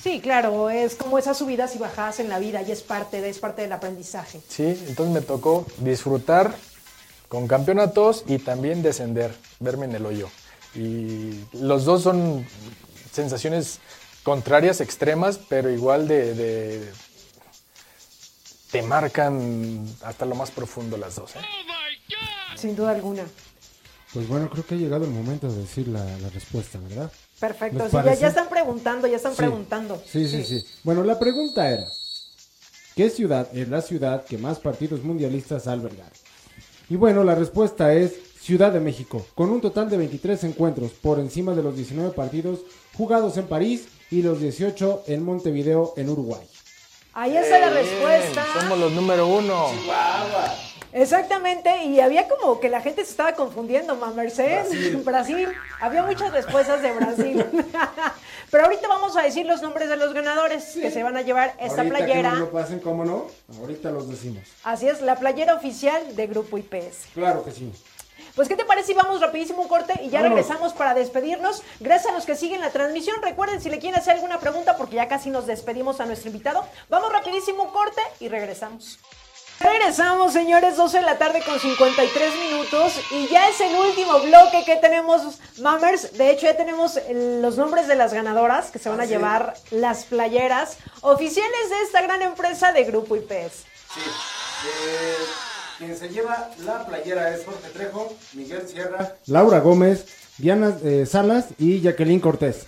Sí, 0.01 0.19
claro, 0.21 0.69
es 0.69 0.95
como 0.95 1.19
esas 1.19 1.37
subidas 1.37 1.75
y 1.75 1.77
bajadas 1.77 2.19
en 2.19 2.29
la 2.29 2.39
vida 2.39 2.61
y 2.63 2.71
es 2.71 2.81
parte 2.81 3.21
de, 3.21 3.29
es 3.29 3.39
parte 3.39 3.61
del 3.61 3.71
aprendizaje. 3.73 4.41
Sí, 4.47 4.63
entonces 4.87 5.13
me 5.13 5.21
tocó 5.21 5.67
disfrutar 5.79 6.55
con 7.31 7.47
campeonatos 7.47 8.25
y 8.27 8.39
también 8.39 8.81
descender, 8.81 9.33
verme 9.61 9.85
en 9.85 9.95
el 9.95 10.05
hoyo. 10.05 10.29
Y 10.75 11.39
los 11.53 11.85
dos 11.85 12.03
son 12.03 12.45
sensaciones 13.13 13.79
contrarias, 14.23 14.81
extremas, 14.81 15.39
pero 15.47 15.69
igual 15.71 16.09
de, 16.09 16.33
de- 16.35 16.91
te 18.69 18.81
marcan 18.81 19.85
hasta 20.03 20.25
lo 20.25 20.35
más 20.35 20.51
profundo 20.51 20.97
las 20.97 21.15
dos. 21.15 21.33
¿eh? 21.37 21.39
Sin 22.57 22.75
duda 22.75 22.91
alguna. 22.91 23.23
Pues 24.13 24.27
bueno, 24.27 24.49
creo 24.49 24.65
que 24.65 24.75
ha 24.75 24.77
llegado 24.77 25.05
el 25.05 25.11
momento 25.11 25.49
de 25.49 25.57
decir 25.61 25.87
la, 25.87 26.03
la 26.17 26.29
respuesta, 26.31 26.79
¿verdad? 26.79 27.09
Perfecto. 27.39 27.77
¿Les 28.03 28.15
Sí, 28.17 28.21
ya, 28.23 28.27
están 28.27 28.49
preguntando, 28.49 29.07
ya 29.07 29.15
están 29.15 29.31
Sí. 29.31 29.37
preguntando. 29.37 30.03
Sí, 30.05 30.27
sí, 30.27 30.43
sí. 30.43 30.65
Bueno, 30.83 31.05
la 31.05 31.17
pregunta 31.17 31.69
era, 31.69 31.85
¿qué 32.97 33.09
ciudad 33.09 33.47
es 33.53 33.69
la 33.69 33.81
ciudad 33.81 34.25
que 34.25 34.37
más 34.37 34.59
partidos 34.59 35.01
mundialistas 35.01 35.65
ha 35.67 35.71
albergado? 35.71 36.11
Y 36.91 36.97
bueno, 36.97 37.23
la 37.23 37.35
respuesta 37.35 37.93
es 37.93 38.11
Ciudad 38.41 38.73
de 38.73 38.81
México, 38.81 39.25
con 39.33 39.49
un 39.49 39.61
total 39.61 39.89
de 39.89 39.95
23 39.95 40.43
encuentros 40.43 40.91
por 40.91 41.19
encima 41.19 41.53
de 41.53 41.63
los 41.63 41.73
19 41.73 42.11
partidos 42.11 42.59
jugados 42.97 43.37
en 43.37 43.47
París 43.47 43.87
y 44.09 44.21
los 44.21 44.41
18 44.41 45.03
en 45.07 45.23
Montevideo, 45.23 45.93
en 45.95 46.09
Uruguay. 46.09 46.41
Ahí 47.13 47.37
está 47.37 47.59
la 47.59 47.69
respuesta. 47.69 48.45
Somos 48.59 48.77
los 48.77 48.91
número 48.91 49.25
uno. 49.25 49.67
Exactamente, 50.91 51.85
y 51.85 52.01
había 52.01 52.27
como 52.27 52.59
que 52.59 52.67
la 52.67 52.81
gente 52.81 53.05
se 53.05 53.11
estaba 53.11 53.35
confundiendo, 53.35 53.95
ma 53.95 54.11
Mercedes. 54.11 55.05
Brasil. 55.05 55.47
Había 55.79 56.03
muchas 56.03 56.33
respuestas 56.33 56.81
de 56.81 56.91
Brasil. 56.91 57.45
Pero 58.51 58.65
ahorita 58.65 58.87
vamos 58.89 59.15
a 59.15 59.21
decir 59.21 59.45
los 59.45 59.61
nombres 59.61 59.89
de 59.89 59.95
los 59.95 60.13
ganadores 60.13 60.73
que 60.73 60.91
se 60.91 61.01
van 61.03 61.15
a 61.15 61.21
llevar 61.21 61.55
esta 61.57 61.81
Ahorita 61.81 61.97
que 61.99 62.03
playera. 62.03 62.29
nos 62.31 62.39
lo 62.39 62.51
pasen, 62.51 62.79
¿cómo 62.81 63.05
no? 63.05 63.27
Ahorita 63.59 63.91
los 63.91 64.09
decimos. 64.09 64.43
Así 64.63 64.89
es, 64.89 65.01
la 65.01 65.15
playera 65.15 65.55
oficial 65.55 66.15
de 66.17 66.27
Grupo 66.27 66.57
IPS. 66.57 67.07
Claro 67.13 67.43
que 67.45 67.51
sí. 67.51 67.71
Pues, 68.35 68.47
¿qué 68.47 68.55
te 68.55 68.65
parece 68.65 68.87
si 68.87 68.93
vamos 68.93 69.19
rapidísimo 69.19 69.61
un 69.61 69.67
corte 69.67 69.93
y 70.03 70.09
ya 70.09 70.21
Vámonos. 70.21 70.37
regresamos 70.45 70.73
para 70.73 70.93
despedirnos? 70.93 71.63
Gracias 71.79 72.11
a 72.11 72.15
los 72.15 72.25
que 72.25 72.35
siguen 72.35 72.61
la 72.61 72.69
transmisión. 72.71 73.21
Recuerden, 73.21 73.61
si 73.61 73.69
le 73.69 73.79
quieren 73.79 73.99
hacer 73.99 74.15
alguna 74.15 74.39
pregunta, 74.39 74.77
porque 74.77 74.97
ya 74.97 75.07
casi 75.07 75.29
nos 75.29 75.47
despedimos 75.47 75.99
a 75.99 76.05
nuestro 76.05 76.29
invitado, 76.29 76.65
vamos 76.89 77.11
rapidísimo 77.11 77.63
un 77.63 77.71
corte 77.71 78.01
y 78.19 78.27
regresamos. 78.27 78.99
Regresamos, 79.63 80.33
señores, 80.33 80.75
12 80.75 80.97
de 80.97 81.03
la 81.03 81.17
tarde 81.17 81.41
con 81.45 81.59
53 81.59 82.33
minutos 82.35 82.99
y 83.11 83.27
ya 83.27 83.47
es 83.47 83.61
el 83.61 83.75
último 83.75 84.19
bloque 84.21 84.63
que 84.65 84.77
tenemos, 84.77 85.39
Mammers. 85.59 86.13
De 86.17 86.31
hecho, 86.31 86.47
ya 86.47 86.57
tenemos 86.57 86.99
los 87.11 87.57
nombres 87.57 87.87
de 87.87 87.95
las 87.95 88.11
ganadoras 88.13 88.71
que 88.71 88.79
se 88.79 88.89
van 88.89 89.01
a 89.01 89.03
sí. 89.03 89.09
llevar 89.09 89.53
las 89.69 90.05
playeras 90.05 90.77
oficiales 91.01 91.69
de 91.69 91.81
esta 91.83 92.01
gran 92.01 92.23
empresa 92.23 92.71
de 92.71 92.85
Grupo 92.85 93.15
IPS. 93.15 93.65
Sí. 93.93 93.99
Eh, 94.65 95.15
quien 95.77 95.97
se 95.97 96.09
lleva 96.09 96.49
la 96.65 96.85
playera 96.85 97.33
es 97.35 97.45
Jorge 97.45 97.69
Trejo, 97.69 98.13
Miguel 98.33 98.67
Sierra. 98.67 99.15
Laura 99.27 99.59
Gómez, 99.59 100.05
Diana 100.37 100.75
eh, 100.83 101.05
Salas 101.05 101.45
y 101.59 101.81
Jacqueline 101.81 102.19
Cortés. 102.19 102.65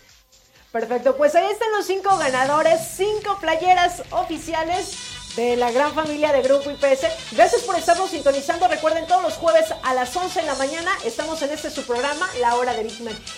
Perfecto, 0.72 1.15
pues 1.15 1.36
ahí 1.36 1.45
están 1.52 1.72
los 1.72 1.86
cinco 1.86 2.18
ganadores, 2.18 2.80
cinco 2.95 3.38
playeras 3.40 4.02
oficiales 4.10 5.12
de 5.35 5.55
la 5.55 5.72
gran 5.72 5.93
familia 5.93 6.31
de 6.31 6.41
Grupo 6.41 6.69
IPS. 6.69 7.31
Gracias 7.31 7.61
por 7.64 7.76
estarnos 7.76 8.10
sintonizando. 8.10 8.68
Recuerden, 8.68 9.07
todos 9.07 9.23
los 9.23 9.34
jueves 9.34 9.73
a 9.84 9.93
las 9.93 10.15
11 10.15 10.41
de 10.41 10.45
la 10.45 10.55
mañana 10.55 10.91
estamos 11.03 11.41
en 11.41 11.51
este 11.51 11.69
su 11.69 11.85
programa, 11.85 12.30
La 12.39 12.55
Hora 12.55 12.73
de 12.73 12.84
Big 12.84 12.93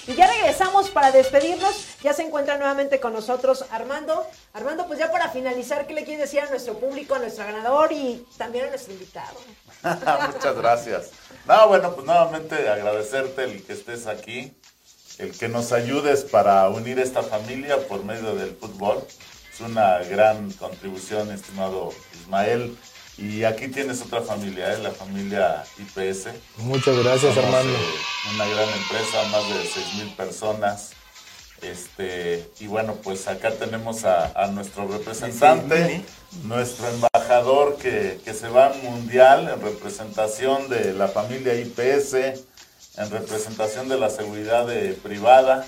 Y 0.08 0.14
ya 0.14 0.28
regresamos 0.28 0.90
para 0.90 1.12
despedirnos. 1.12 1.76
Ya 2.04 2.14
se 2.14 2.24
encuentra 2.24 2.58
nuevamente 2.58 3.00
con 3.00 3.14
nosotros 3.14 3.66
Armando. 3.72 4.26
Armando, 4.54 4.88
pues 4.88 5.00
ya 5.00 5.12
para 5.12 5.30
finalizar, 5.30 5.88
¿qué 5.88 5.94
le 5.94 6.04
quieres 6.04 6.22
decir 6.22 6.42
a 6.42 6.50
nuestro 6.50 6.78
público, 6.78 7.16
a 7.16 7.20
nuestro 7.20 7.46
ganador 7.46 7.92
y 7.92 8.26
también 8.38 8.66
a 8.66 8.70
nuestro 8.70 8.94
invitado? 8.94 9.40
Muchas 10.34 10.56
gracias. 10.56 11.12
No, 11.46 11.68
bueno, 11.68 11.94
pues 11.94 12.06
nuevamente 12.06 12.68
agradecerte 12.68 13.44
el 13.44 13.64
que 13.64 13.74
estés 13.74 14.08
aquí, 14.08 14.54
el 15.18 15.38
que 15.38 15.48
nos 15.48 15.72
ayudes 15.72 16.24
para 16.24 16.68
unir 16.70 17.00
esta 17.00 17.24
familia 17.24 17.88
por 17.88 18.04
medio 18.04 18.36
del 18.36 18.56
fútbol. 18.56 19.06
Es 19.56 19.62
una 19.62 20.00
gran 20.00 20.52
contribución, 20.52 21.32
estimado 21.32 21.94
Ismael. 22.14 22.78
Y 23.18 23.46
aquí 23.46 23.70
tienes 23.70 24.02
otra 24.02 24.22
familia, 24.22 24.74
¿eh? 24.74 24.80
la 24.80 24.92
familia 24.92 25.64
IPS. 25.80 26.28
Muchas 26.58 26.98
gracias, 26.98 27.38
Armando. 27.38 27.72
Eh, 27.72 28.34
una 28.34 28.46
gran 28.50 28.68
empresa, 28.68 29.24
más 29.32 29.48
de 29.48 29.66
6 29.66 29.94
mil 29.96 30.14
personas. 30.16 30.92
Este, 31.62 32.50
y 32.60 32.68
bueno, 32.68 32.96
pues 33.02 33.30
acá 33.30 33.52
tenemos 33.52 34.04
a, 34.04 34.46
nuestro 34.48 34.90
representante, 34.90 36.04
nuestro 36.44 36.90
embajador 36.90 37.78
que, 37.78 38.20
que, 38.26 38.34
se 38.34 38.50
va 38.50 38.66
al 38.68 38.84
mundial 38.84 39.48
en 39.48 39.62
representación 39.62 40.68
de 40.68 40.94
la 40.94 41.08
familia 41.08 41.56
IPS, 41.56 42.14
en 42.98 43.10
representación 43.10 43.88
de 43.88 44.00
la 44.00 44.10
seguridad 44.10 44.68
privada. 45.02 45.66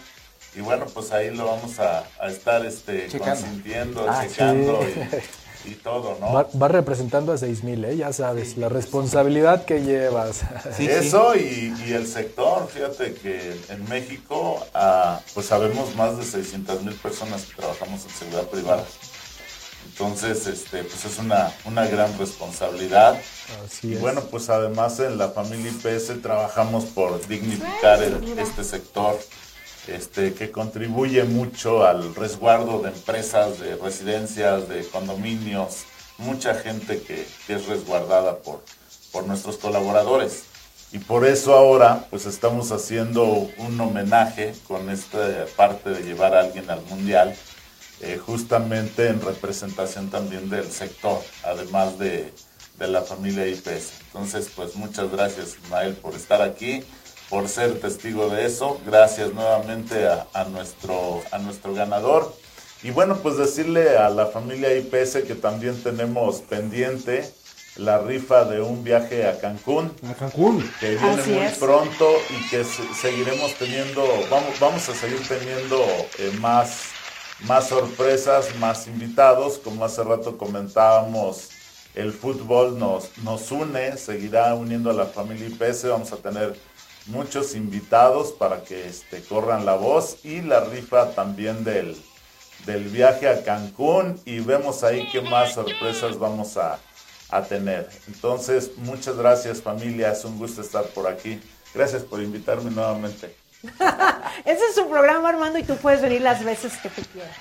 Y 0.56 0.62
bueno, 0.62 0.86
pues 0.94 1.12
ahí 1.12 1.36
lo 1.36 1.46
vamos 1.46 1.80
a, 1.80 2.04
estar 2.28 2.66
este, 2.66 3.08
consintiendo, 3.20 4.06
ah, 4.10 4.26
checando 4.28 4.80
y, 5.66 5.72
todo, 5.76 6.18
¿no? 6.20 6.48
Va, 6.60 6.68
representando 6.68 7.32
a 7.32 7.38
6000, 7.38 7.86
¿eh? 7.86 7.98
ya 7.98 8.12
sabes, 8.14 8.58
la 8.58 8.70
responsabilidad 8.70 9.66
que 9.66 9.82
llevas. 9.82 10.42
Eso 10.80 11.36
y, 11.36 11.74
el 11.92 12.08
sector, 12.08 12.68
fíjate 12.70 13.14
que 13.14 13.56
en 13.70 13.88
México, 13.88 14.66
ah, 14.74 15.20
pues 15.34 15.48
sabemos 15.48 15.96
más 15.96 16.18
de 16.18 16.24
600 16.24 16.84
mil 16.84 16.96
personas 16.96 17.46
que 17.46 17.56
trabajamos 17.56 18.04
en 18.06 18.10
seguridad 18.10 18.48
privada. 18.48 18.86
Entonces, 19.86 20.46
este, 20.48 20.84
pues 20.84 21.06
es 21.06 21.18
una, 21.18 21.52
una 21.66 21.88
gran 21.88 22.18
responsabilidad. 22.20 23.20
y 23.82 23.96
bueno, 23.96 24.22
pues 24.22 24.50
además 24.50 25.00
en 25.00 25.18
la 25.18 25.30
familia 25.30 25.72
IPS 25.72 26.22
trabajamos 26.22 26.86
por 26.86 27.26
dignificar 27.28 28.02
este 28.04 28.64
sector 28.64 29.18
este, 29.88 30.34
que 30.34 30.52
contribuye 30.52 31.24
mucho 31.24 31.86
al 31.86 32.14
resguardo 32.16 32.82
de 32.82 32.90
empresas, 32.90 33.60
de 33.60 33.76
residencias, 33.76 34.68
de 34.68 34.86
condominios, 34.88 35.86
mucha 36.18 36.56
gente 36.56 37.02
que, 37.02 37.26
es 37.48 37.66
resguardada 37.68 38.40
por, 38.40 38.64
por 39.12 39.26
nuestros 39.26 39.58
colaboradores. 39.58 40.44
Y 40.92 41.00
por 41.00 41.26
eso 41.26 41.54
ahora 41.54 42.08
pues 42.10 42.26
estamos 42.26 42.72
haciendo 42.72 43.50
un 43.58 43.80
homenaje 43.80 44.54
con 44.68 44.90
esta 44.90 45.46
parte 45.56 45.90
de 45.90 46.04
llevar 46.04 46.34
a 46.34 46.40
alguien 46.42 46.70
al 46.70 46.82
mundial, 46.84 47.36
eh, 48.02 48.18
justamente 48.18 49.08
en 49.08 49.22
representación 49.22 50.10
también 50.10 50.50
del 50.50 50.72
sector, 50.72 51.22
además 51.44 52.00
de, 52.00 52.32
de 52.80 52.88
la 52.88 53.02
familia 53.02 53.48
IPS. 53.48 54.02
Entonces 54.08 54.50
pues 54.56 54.76
muchas 54.76 55.12
gracias 55.12 55.58
Ismael 55.62 55.96
por 55.96 56.16
estar 56.16 56.42
aquí 56.42 56.84
por 57.30 57.50
ser 57.50 57.80
testigo 57.80 58.30
de 58.30 58.46
eso. 58.46 58.80
Gracias 58.86 59.34
nuevamente 59.34 60.08
a, 60.08 60.44
nuestro, 60.46 61.22
a 61.32 61.38
nuestro 61.40 61.74
ganador. 61.74 62.34
Y 62.84 62.92
bueno, 62.92 63.18
pues 63.18 63.38
decirle 63.38 63.98
a 63.98 64.10
la 64.10 64.28
familia 64.28 64.76
IPS 64.76 65.24
que 65.28 65.36
también 65.36 65.82
tenemos 65.82 66.42
pendiente 66.42 67.32
la 67.76 68.00
rifa 68.00 68.46
de 68.46 68.62
un 68.62 68.84
viaje 68.84 69.28
a 69.28 69.40
Cancún. 69.40 69.92
A 70.10 70.14
Cancún. 70.14 70.70
Que 70.80 70.96
viene 70.96 71.24
muy 71.26 71.48
pronto 71.60 72.10
y 72.30 72.50
que 72.50 72.64
seguiremos 72.64 73.54
teniendo, 73.56 74.04
vamos, 74.30 74.60
vamos 74.60 74.90
a 74.90 74.96
seguir 74.96 75.22
teniendo 75.28 75.84
eh, 76.20 76.32
más, 76.40 76.90
más 77.42 77.68
sorpresas, 77.68 78.56
más 78.60 78.88
invitados. 78.88 79.60
Como 79.60 79.84
hace 79.86 80.04
rato 80.04 80.38
comentábamos, 80.38 81.50
el 81.96 82.14
fútbol 82.14 82.78
nos, 82.78 83.18
nos 83.20 83.52
une, 83.52 83.98
seguirá 83.98 84.54
uniendo 84.56 84.90
a 84.92 84.94
la 84.94 85.06
familia 85.06 85.48
IPS. 85.48 85.90
Vamos 85.90 86.12
a 86.12 86.18
tener 86.18 86.56
muchos 87.08 87.56
invitados 87.56 88.32
para 88.32 88.64
que 88.64 88.88
este, 88.88 89.22
corran 89.22 89.66
la 89.66 89.76
voz 89.76 90.24
y 90.24 90.42
la 90.42 90.62
rifa 90.62 91.12
también 91.12 91.64
del, 91.64 91.96
del 92.66 92.86
viaje 92.86 93.30
a 93.30 93.44
Cancún 93.44 94.20
y 94.26 94.40
vemos 94.40 94.84
ahí 94.84 95.08
qué 95.12 95.22
más 95.22 95.54
sorpresas 95.54 96.20
vamos 96.20 96.58
a, 96.58 96.80
a 97.30 97.44
tener. 97.44 97.90
Entonces, 98.08 98.72
muchas 98.78 99.18
gracias 99.18 99.62
familia, 99.62 100.12
es 100.12 100.24
un 100.26 100.38
gusto 100.38 100.62
estar 100.62 100.86
por 100.88 101.08
aquí. 101.08 101.42
Gracias 101.74 102.04
por 102.04 102.22
invitarme 102.22 102.72
nuevamente. 102.72 103.36
Ese 104.46 104.66
es 104.66 104.76
su 104.76 104.88
programa, 104.88 105.30
Armando, 105.30 105.60
y 105.60 105.64
tú 105.64 105.76
puedes 105.78 106.02
venir 106.02 106.22
las 106.22 106.44
veces 106.44 106.74
que 106.78 106.90
tú 106.90 107.02
quieras. 107.12 107.36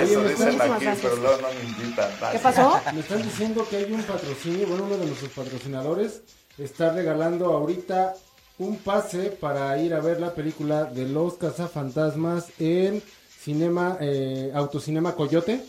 Eso 0.00 0.24
dicen 0.24 0.60
aquí, 0.60 0.86
pero 1.02 1.16
luego 1.16 1.42
no 1.42 1.48
me 1.48 1.62
invitan. 1.62 2.10
¿Qué 2.32 2.38
pasó? 2.38 2.80
Me 2.94 3.00
están 3.00 3.22
diciendo 3.22 3.66
que 3.68 3.76
hay 3.76 3.92
un 3.92 4.02
patrocinio, 4.02 4.66
bueno, 4.66 4.84
uno 4.84 4.96
de 4.96 5.06
nuestros 5.06 5.30
patrocinadores 5.32 6.22
está 6.56 6.92
regalando 6.92 7.46
ahorita 7.46 8.14
un 8.58 8.76
pase 8.78 9.30
para 9.30 9.76
ir 9.78 9.94
a 9.94 10.00
ver 10.00 10.20
la 10.20 10.34
película 10.34 10.84
de 10.84 11.08
Los 11.08 11.34
Cazafantasmas 11.34 12.46
en 12.58 13.02
Cinema, 13.40 13.96
eh, 14.00 14.52
Autocinema 14.54 15.14
Coyote, 15.14 15.64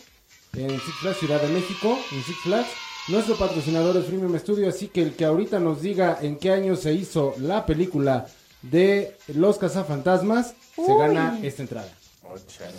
en 0.53 0.69
Six 0.69 0.95
Flags 1.01 1.17
Ciudad 1.17 1.41
de 1.41 1.49
México, 1.49 1.97
en 2.11 2.23
Six 2.23 2.37
Flags. 2.43 2.69
Nuestro 3.07 3.35
patrocinador 3.35 3.97
es 3.97 4.05
Freemium 4.05 4.37
Studio, 4.37 4.69
así 4.69 4.87
que 4.87 5.01
el 5.01 5.15
que 5.15 5.25
ahorita 5.25 5.59
nos 5.59 5.81
diga 5.81 6.17
en 6.21 6.37
qué 6.37 6.51
año 6.51 6.75
se 6.75 6.93
hizo 6.93 7.33
la 7.39 7.65
película 7.65 8.27
de 8.61 9.17
Los 9.27 9.57
Cazafantasmas, 9.57 10.53
se 10.75 10.95
gana 10.97 11.39
esta 11.43 11.63
entrada. 11.63 11.89
80. 12.23 12.73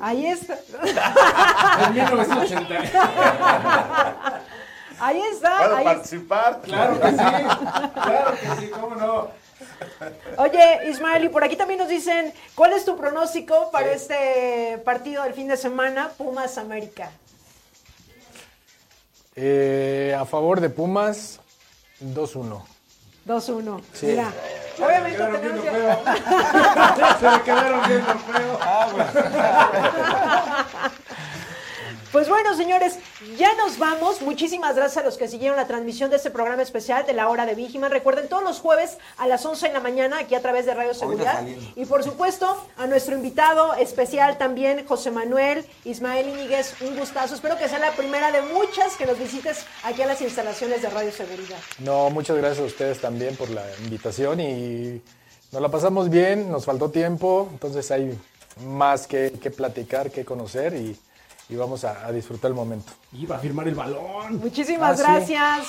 Ahí 0.00 0.26
está. 0.26 0.58
en 1.86 1.94
1980. 1.94 4.42
Ahí 5.00 5.20
está. 5.32 5.58
¿Puedo 5.58 5.84
participar? 5.84 6.60
Claro 6.62 7.00
que 7.00 7.10
sí. 7.10 7.16
Claro 7.16 8.34
que 8.40 8.60
sí, 8.60 8.70
cómo 8.70 8.94
no. 8.94 9.41
Oye, 10.36 10.88
Ismael, 10.90 11.24
y 11.24 11.28
por 11.28 11.44
aquí 11.44 11.56
también 11.56 11.78
nos 11.78 11.88
dicen, 11.88 12.32
¿cuál 12.54 12.72
es 12.72 12.84
tu 12.84 12.96
pronóstico 12.96 13.70
para 13.70 13.92
este 13.92 14.78
partido 14.84 15.22
del 15.22 15.34
fin 15.34 15.48
de 15.48 15.56
semana, 15.56 16.10
Pumas 16.16 16.58
América? 16.58 17.10
Eh, 19.34 20.16
a 20.18 20.24
favor 20.24 20.60
de 20.60 20.68
Pumas, 20.70 21.40
2-1. 22.00 22.62
2-1. 23.26 23.82
Mira, 24.02 24.32
obviamente 24.78 25.16
tenemos 25.16 25.64
Se 27.20 27.30
me 27.30 27.42
quedaron 27.42 27.80
viendo 27.88 28.18
feo. 28.18 28.58
Ah, 28.60 28.88
bueno. 28.92 29.10
Pues 32.12 32.28
bueno, 32.28 32.54
señores, 32.54 32.98
ya 33.38 33.54
nos 33.54 33.78
vamos. 33.78 34.20
Muchísimas 34.20 34.76
gracias 34.76 35.02
a 35.02 35.06
los 35.06 35.16
que 35.16 35.28
siguieron 35.28 35.56
la 35.56 35.66
transmisión 35.66 36.10
de 36.10 36.16
este 36.16 36.30
programa 36.30 36.60
especial 36.60 37.06
de 37.06 37.14
la 37.14 37.30
hora 37.30 37.46
de 37.46 37.54
Vigiman. 37.54 37.90
Recuerden, 37.90 38.28
todos 38.28 38.44
los 38.44 38.60
jueves 38.60 38.98
a 39.16 39.26
las 39.26 39.46
11 39.46 39.68
de 39.68 39.72
la 39.72 39.80
mañana, 39.80 40.18
aquí 40.18 40.34
a 40.34 40.42
través 40.42 40.66
de 40.66 40.74
Radio 40.74 40.92
Seguridad. 40.92 41.42
Y 41.74 41.86
por 41.86 42.04
supuesto, 42.04 42.66
a 42.76 42.86
nuestro 42.86 43.16
invitado 43.16 43.72
especial 43.74 44.36
también, 44.36 44.84
José 44.86 45.10
Manuel 45.10 45.64
Ismael 45.86 46.28
Iñiguez. 46.28 46.74
Un 46.82 46.98
gustazo. 46.98 47.34
Espero 47.34 47.56
que 47.56 47.66
sea 47.66 47.78
la 47.78 47.92
primera 47.92 48.30
de 48.30 48.42
muchas 48.42 48.94
que 48.96 49.06
nos 49.06 49.18
visites 49.18 49.64
aquí 49.82 50.02
a 50.02 50.06
las 50.06 50.20
instalaciones 50.20 50.82
de 50.82 50.90
Radio 50.90 51.12
Seguridad. 51.12 51.56
No, 51.78 52.10
muchas 52.10 52.36
gracias 52.36 52.60
a 52.60 52.64
ustedes 52.64 53.00
también 53.00 53.36
por 53.36 53.48
la 53.48 53.64
invitación 53.84 54.38
y 54.38 55.00
nos 55.50 55.62
la 55.62 55.70
pasamos 55.70 56.10
bien. 56.10 56.50
Nos 56.50 56.66
faltó 56.66 56.90
tiempo, 56.90 57.48
entonces 57.52 57.90
hay 57.90 58.18
más 58.66 59.06
que, 59.06 59.32
que 59.42 59.50
platicar, 59.50 60.10
que 60.10 60.26
conocer 60.26 60.74
y 60.74 60.94
y 61.52 61.56
vamos 61.56 61.84
a, 61.84 62.10
disfrutar 62.10 62.50
el 62.50 62.54
momento. 62.54 62.92
Iba 63.12 63.36
a 63.36 63.38
firmar 63.38 63.68
el 63.68 63.74
balón. 63.74 64.38
Muchísimas 64.38 64.98
ah, 64.98 65.02
gracias. 65.02 65.66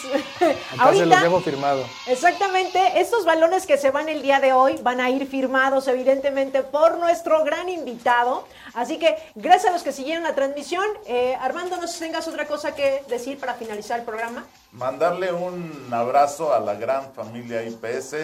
Acá 0.80 0.94
se 0.94 1.06
los 1.06 1.22
dejo 1.22 1.42
firmado. 1.42 1.84
Exactamente. 2.08 3.02
Estos 3.02 3.26
balones 3.26 3.66
que 3.66 3.78
se 3.78 3.92
van 3.92 4.08
el 4.08 4.22
día 4.22 4.40
de 4.40 4.54
hoy 4.54 4.78
van 4.82 5.02
a 5.02 5.10
ir 5.10 5.28
firmados, 5.28 5.90
evidentemente, 5.90 6.64
por 6.64 6.98
nuestro 7.00 7.44
gran 7.44 7.68
invitado. 7.68 8.48
Así 8.74 8.98
que 8.98 9.18
gracias 9.36 9.72
a 9.72 9.74
los 9.74 9.84
que 9.84 9.92
siguieron 9.92 10.24
la 10.24 10.36
transmisión. 10.36 10.86
Eh, 11.06 11.36
Armando, 11.42 11.76
no 11.76 11.88
sé 11.88 11.96
si 11.96 12.00
tengas 12.00 12.30
otra 12.30 12.48
cosa 12.48 12.74
que 12.74 13.04
decir 13.10 13.38
para 13.38 13.56
finalizar 13.56 14.00
el 14.00 14.06
programa. 14.06 14.46
Mandarle 14.72 15.34
un 15.34 15.90
abrazo 15.92 16.54
a 16.54 16.62
la 16.62 16.76
gran 16.76 17.12
familia 17.12 17.62
IPS. 17.62 18.16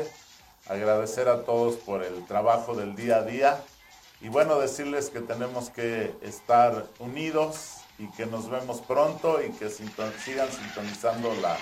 Agradecer 0.69 1.27
a 1.27 1.43
todos 1.43 1.75
por 1.75 2.03
el 2.03 2.25
trabajo 2.25 2.73
del 2.73 2.95
día 2.95 3.17
a 3.17 3.23
día 3.23 3.61
y 4.21 4.29
bueno, 4.29 4.59
decirles 4.59 5.09
que 5.09 5.21
tenemos 5.21 5.69
que 5.69 6.13
estar 6.21 6.87
unidos 6.99 7.77
y 7.97 8.07
que 8.11 8.25
nos 8.25 8.49
vemos 8.49 8.81
pronto 8.81 9.41
y 9.43 9.51
que 9.51 9.69
sigan 9.69 10.49
sintonizando 10.51 11.33
la, 11.41 11.57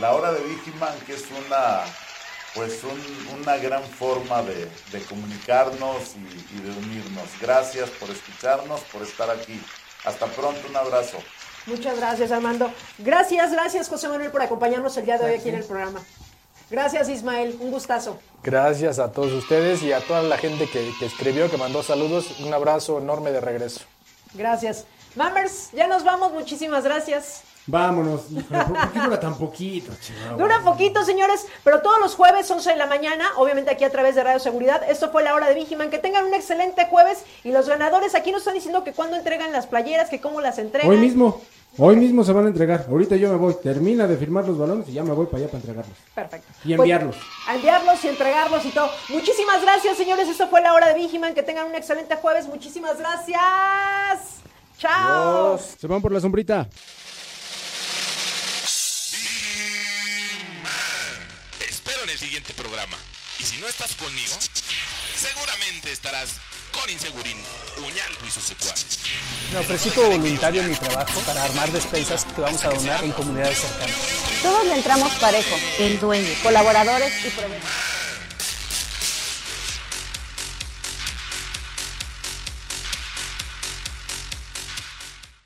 la 0.00 0.14
hora 0.14 0.32
de 0.32 0.40
Vigiman, 0.40 0.98
que 1.06 1.14
es 1.14 1.24
una 1.30 1.84
pues 2.54 2.80
una 3.40 3.56
gran 3.58 3.82
forma 3.84 4.42
de, 4.42 4.68
comunicarnos 5.08 6.16
y, 6.16 6.56
y, 6.56 6.60
de 6.60 6.70
unirnos. 6.78 7.28
Gracias 7.40 7.88
por 7.90 8.10
escucharnos, 8.10 8.80
por 8.92 9.02
estar 9.02 9.30
aquí. 9.30 9.60
Hasta 10.04 10.26
pronto, 10.26 10.60
un 10.68 10.76
abrazo. 10.76 11.18
Muchas 11.66 11.96
gracias, 11.96 12.32
Armando. 12.32 12.72
Gracias, 12.98 13.52
gracias, 13.52 13.88
José 13.88 14.08
Manuel, 14.08 14.30
por 14.30 14.42
acompañarnos 14.42 14.96
el 14.96 15.04
día 15.04 15.18
de 15.18 15.26
hoy 15.26 15.34
aquí 15.38 15.50
en 15.50 15.56
el 15.56 15.64
programa. 15.64 16.00
Gracias, 16.70 17.08
Ismael. 17.08 17.56
Un 17.60 17.70
gustazo. 17.70 18.18
Gracias 18.42 18.98
a 18.98 19.12
todos 19.12 19.32
ustedes 19.32 19.82
y 19.82 19.92
a 19.92 20.00
toda 20.00 20.22
la 20.22 20.38
gente 20.38 20.68
que, 20.68 20.92
que 20.98 21.06
escribió, 21.06 21.50
que 21.50 21.56
mandó 21.56 21.82
saludos. 21.82 22.40
Un 22.40 22.54
abrazo 22.54 22.98
enorme 22.98 23.32
de 23.32 23.40
regreso. 23.40 23.80
Gracias. 24.34 24.86
Mammers, 25.16 25.72
ya 25.72 25.88
nos 25.88 26.04
vamos. 26.04 26.32
Muchísimas 26.32 26.84
gracias. 26.84 27.42
Vámonos. 27.66 28.22
Híjole, 28.30 28.64
¿Por 28.64 28.78
por 28.78 28.92
qué 28.92 28.98
dura 29.00 29.20
tan 29.20 29.36
poquito, 29.36 29.92
Chihuahua? 30.00 30.36
Dura 30.36 30.60
poquito, 30.62 31.04
señores, 31.04 31.46
pero 31.62 31.82
todos 31.82 32.00
los 32.00 32.14
jueves, 32.14 32.50
11 32.50 32.70
de 32.70 32.76
la 32.76 32.86
mañana, 32.86 33.28
obviamente 33.36 33.70
aquí 33.70 33.84
a 33.84 33.90
través 33.90 34.14
de 34.14 34.24
Radio 34.24 34.40
Seguridad. 34.40 34.82
Esto 34.88 35.10
fue 35.10 35.22
la 35.22 35.34
hora 35.34 35.48
de 35.48 35.54
Vigiman. 35.54 35.90
Que 35.90 35.98
tengan 35.98 36.24
un 36.24 36.34
excelente 36.34 36.86
jueves. 36.86 37.24
Y 37.44 37.52
los 37.52 37.68
ganadores 37.68 38.14
aquí 38.14 38.32
nos 38.32 38.40
están 38.40 38.54
diciendo 38.54 38.82
que 38.84 38.92
cuándo 38.92 39.16
entregan 39.16 39.52
las 39.52 39.66
playeras, 39.66 40.08
que 40.08 40.20
cómo 40.20 40.40
las 40.40 40.58
entregan. 40.58 40.90
Hoy 40.90 40.98
mismo. 40.98 41.40
Hoy 41.82 41.96
mismo 41.96 42.22
se 42.24 42.32
van 42.34 42.44
a 42.44 42.48
entregar. 42.48 42.84
Ahorita 42.90 43.16
yo 43.16 43.30
me 43.30 43.36
voy. 43.36 43.56
Termina 43.62 44.06
de 44.06 44.18
firmar 44.18 44.46
los 44.46 44.58
balones 44.58 44.86
y 44.90 44.92
ya 44.92 45.02
me 45.02 45.12
voy 45.12 45.24
para 45.24 45.38
allá 45.38 45.46
para 45.46 45.60
entregarlos. 45.60 45.96
Perfecto. 46.14 46.52
Y 46.62 46.74
enviarlos. 46.74 47.16
Pues, 47.16 47.48
a 47.48 47.54
enviarlos 47.54 48.04
y 48.04 48.08
entregarlos 48.08 48.64
y 48.66 48.70
todo. 48.70 48.90
Muchísimas 49.08 49.62
gracias, 49.62 49.96
señores. 49.96 50.28
Esto 50.28 50.46
fue 50.48 50.60
la 50.60 50.74
hora 50.74 50.88
de 50.88 50.94
Vigiman. 50.94 51.32
Que 51.32 51.42
tengan 51.42 51.66
un 51.66 51.74
excelente 51.74 52.16
jueves. 52.16 52.46
Muchísimas 52.48 52.98
gracias. 52.98 53.40
Chao. 54.78 55.58
Se 55.58 55.86
van 55.86 56.02
por 56.02 56.12
la 56.12 56.20
sombrita. 56.20 56.68
Te 61.58 61.64
espero 61.64 62.02
en 62.04 62.10
el 62.10 62.18
siguiente 62.18 62.52
programa. 62.52 62.98
Y 63.38 63.42
si 63.44 63.58
no 63.58 63.66
estás 63.66 63.94
conmigo, 63.94 64.34
seguramente 65.16 65.92
estarás 65.92 66.40
con 66.72 66.88
Insegurín, 66.90 67.36
Uñaldo 67.78 68.26
y 68.26 68.30
sus 68.30 68.44
secuaces. 68.44 68.98
Me 69.52 69.58
ofrecí 69.58 69.90
como 69.90 70.10
voluntario 70.10 70.62
en 70.62 70.70
mi 70.70 70.76
trabajo 70.76 71.20
para 71.20 71.44
armar 71.44 71.70
despensas 71.72 72.24
que 72.24 72.40
vamos 72.40 72.64
a 72.64 72.70
donar 72.70 73.04
en 73.04 73.12
comunidades 73.12 73.58
cercanas. 73.58 73.96
Todos 74.42 74.66
le 74.66 74.74
entramos 74.74 75.12
parejo, 75.14 75.56
el 75.78 75.98
dueño, 75.98 76.28
colaboradores 76.42 77.12
y 77.24 77.30
proveedores. 77.30 77.99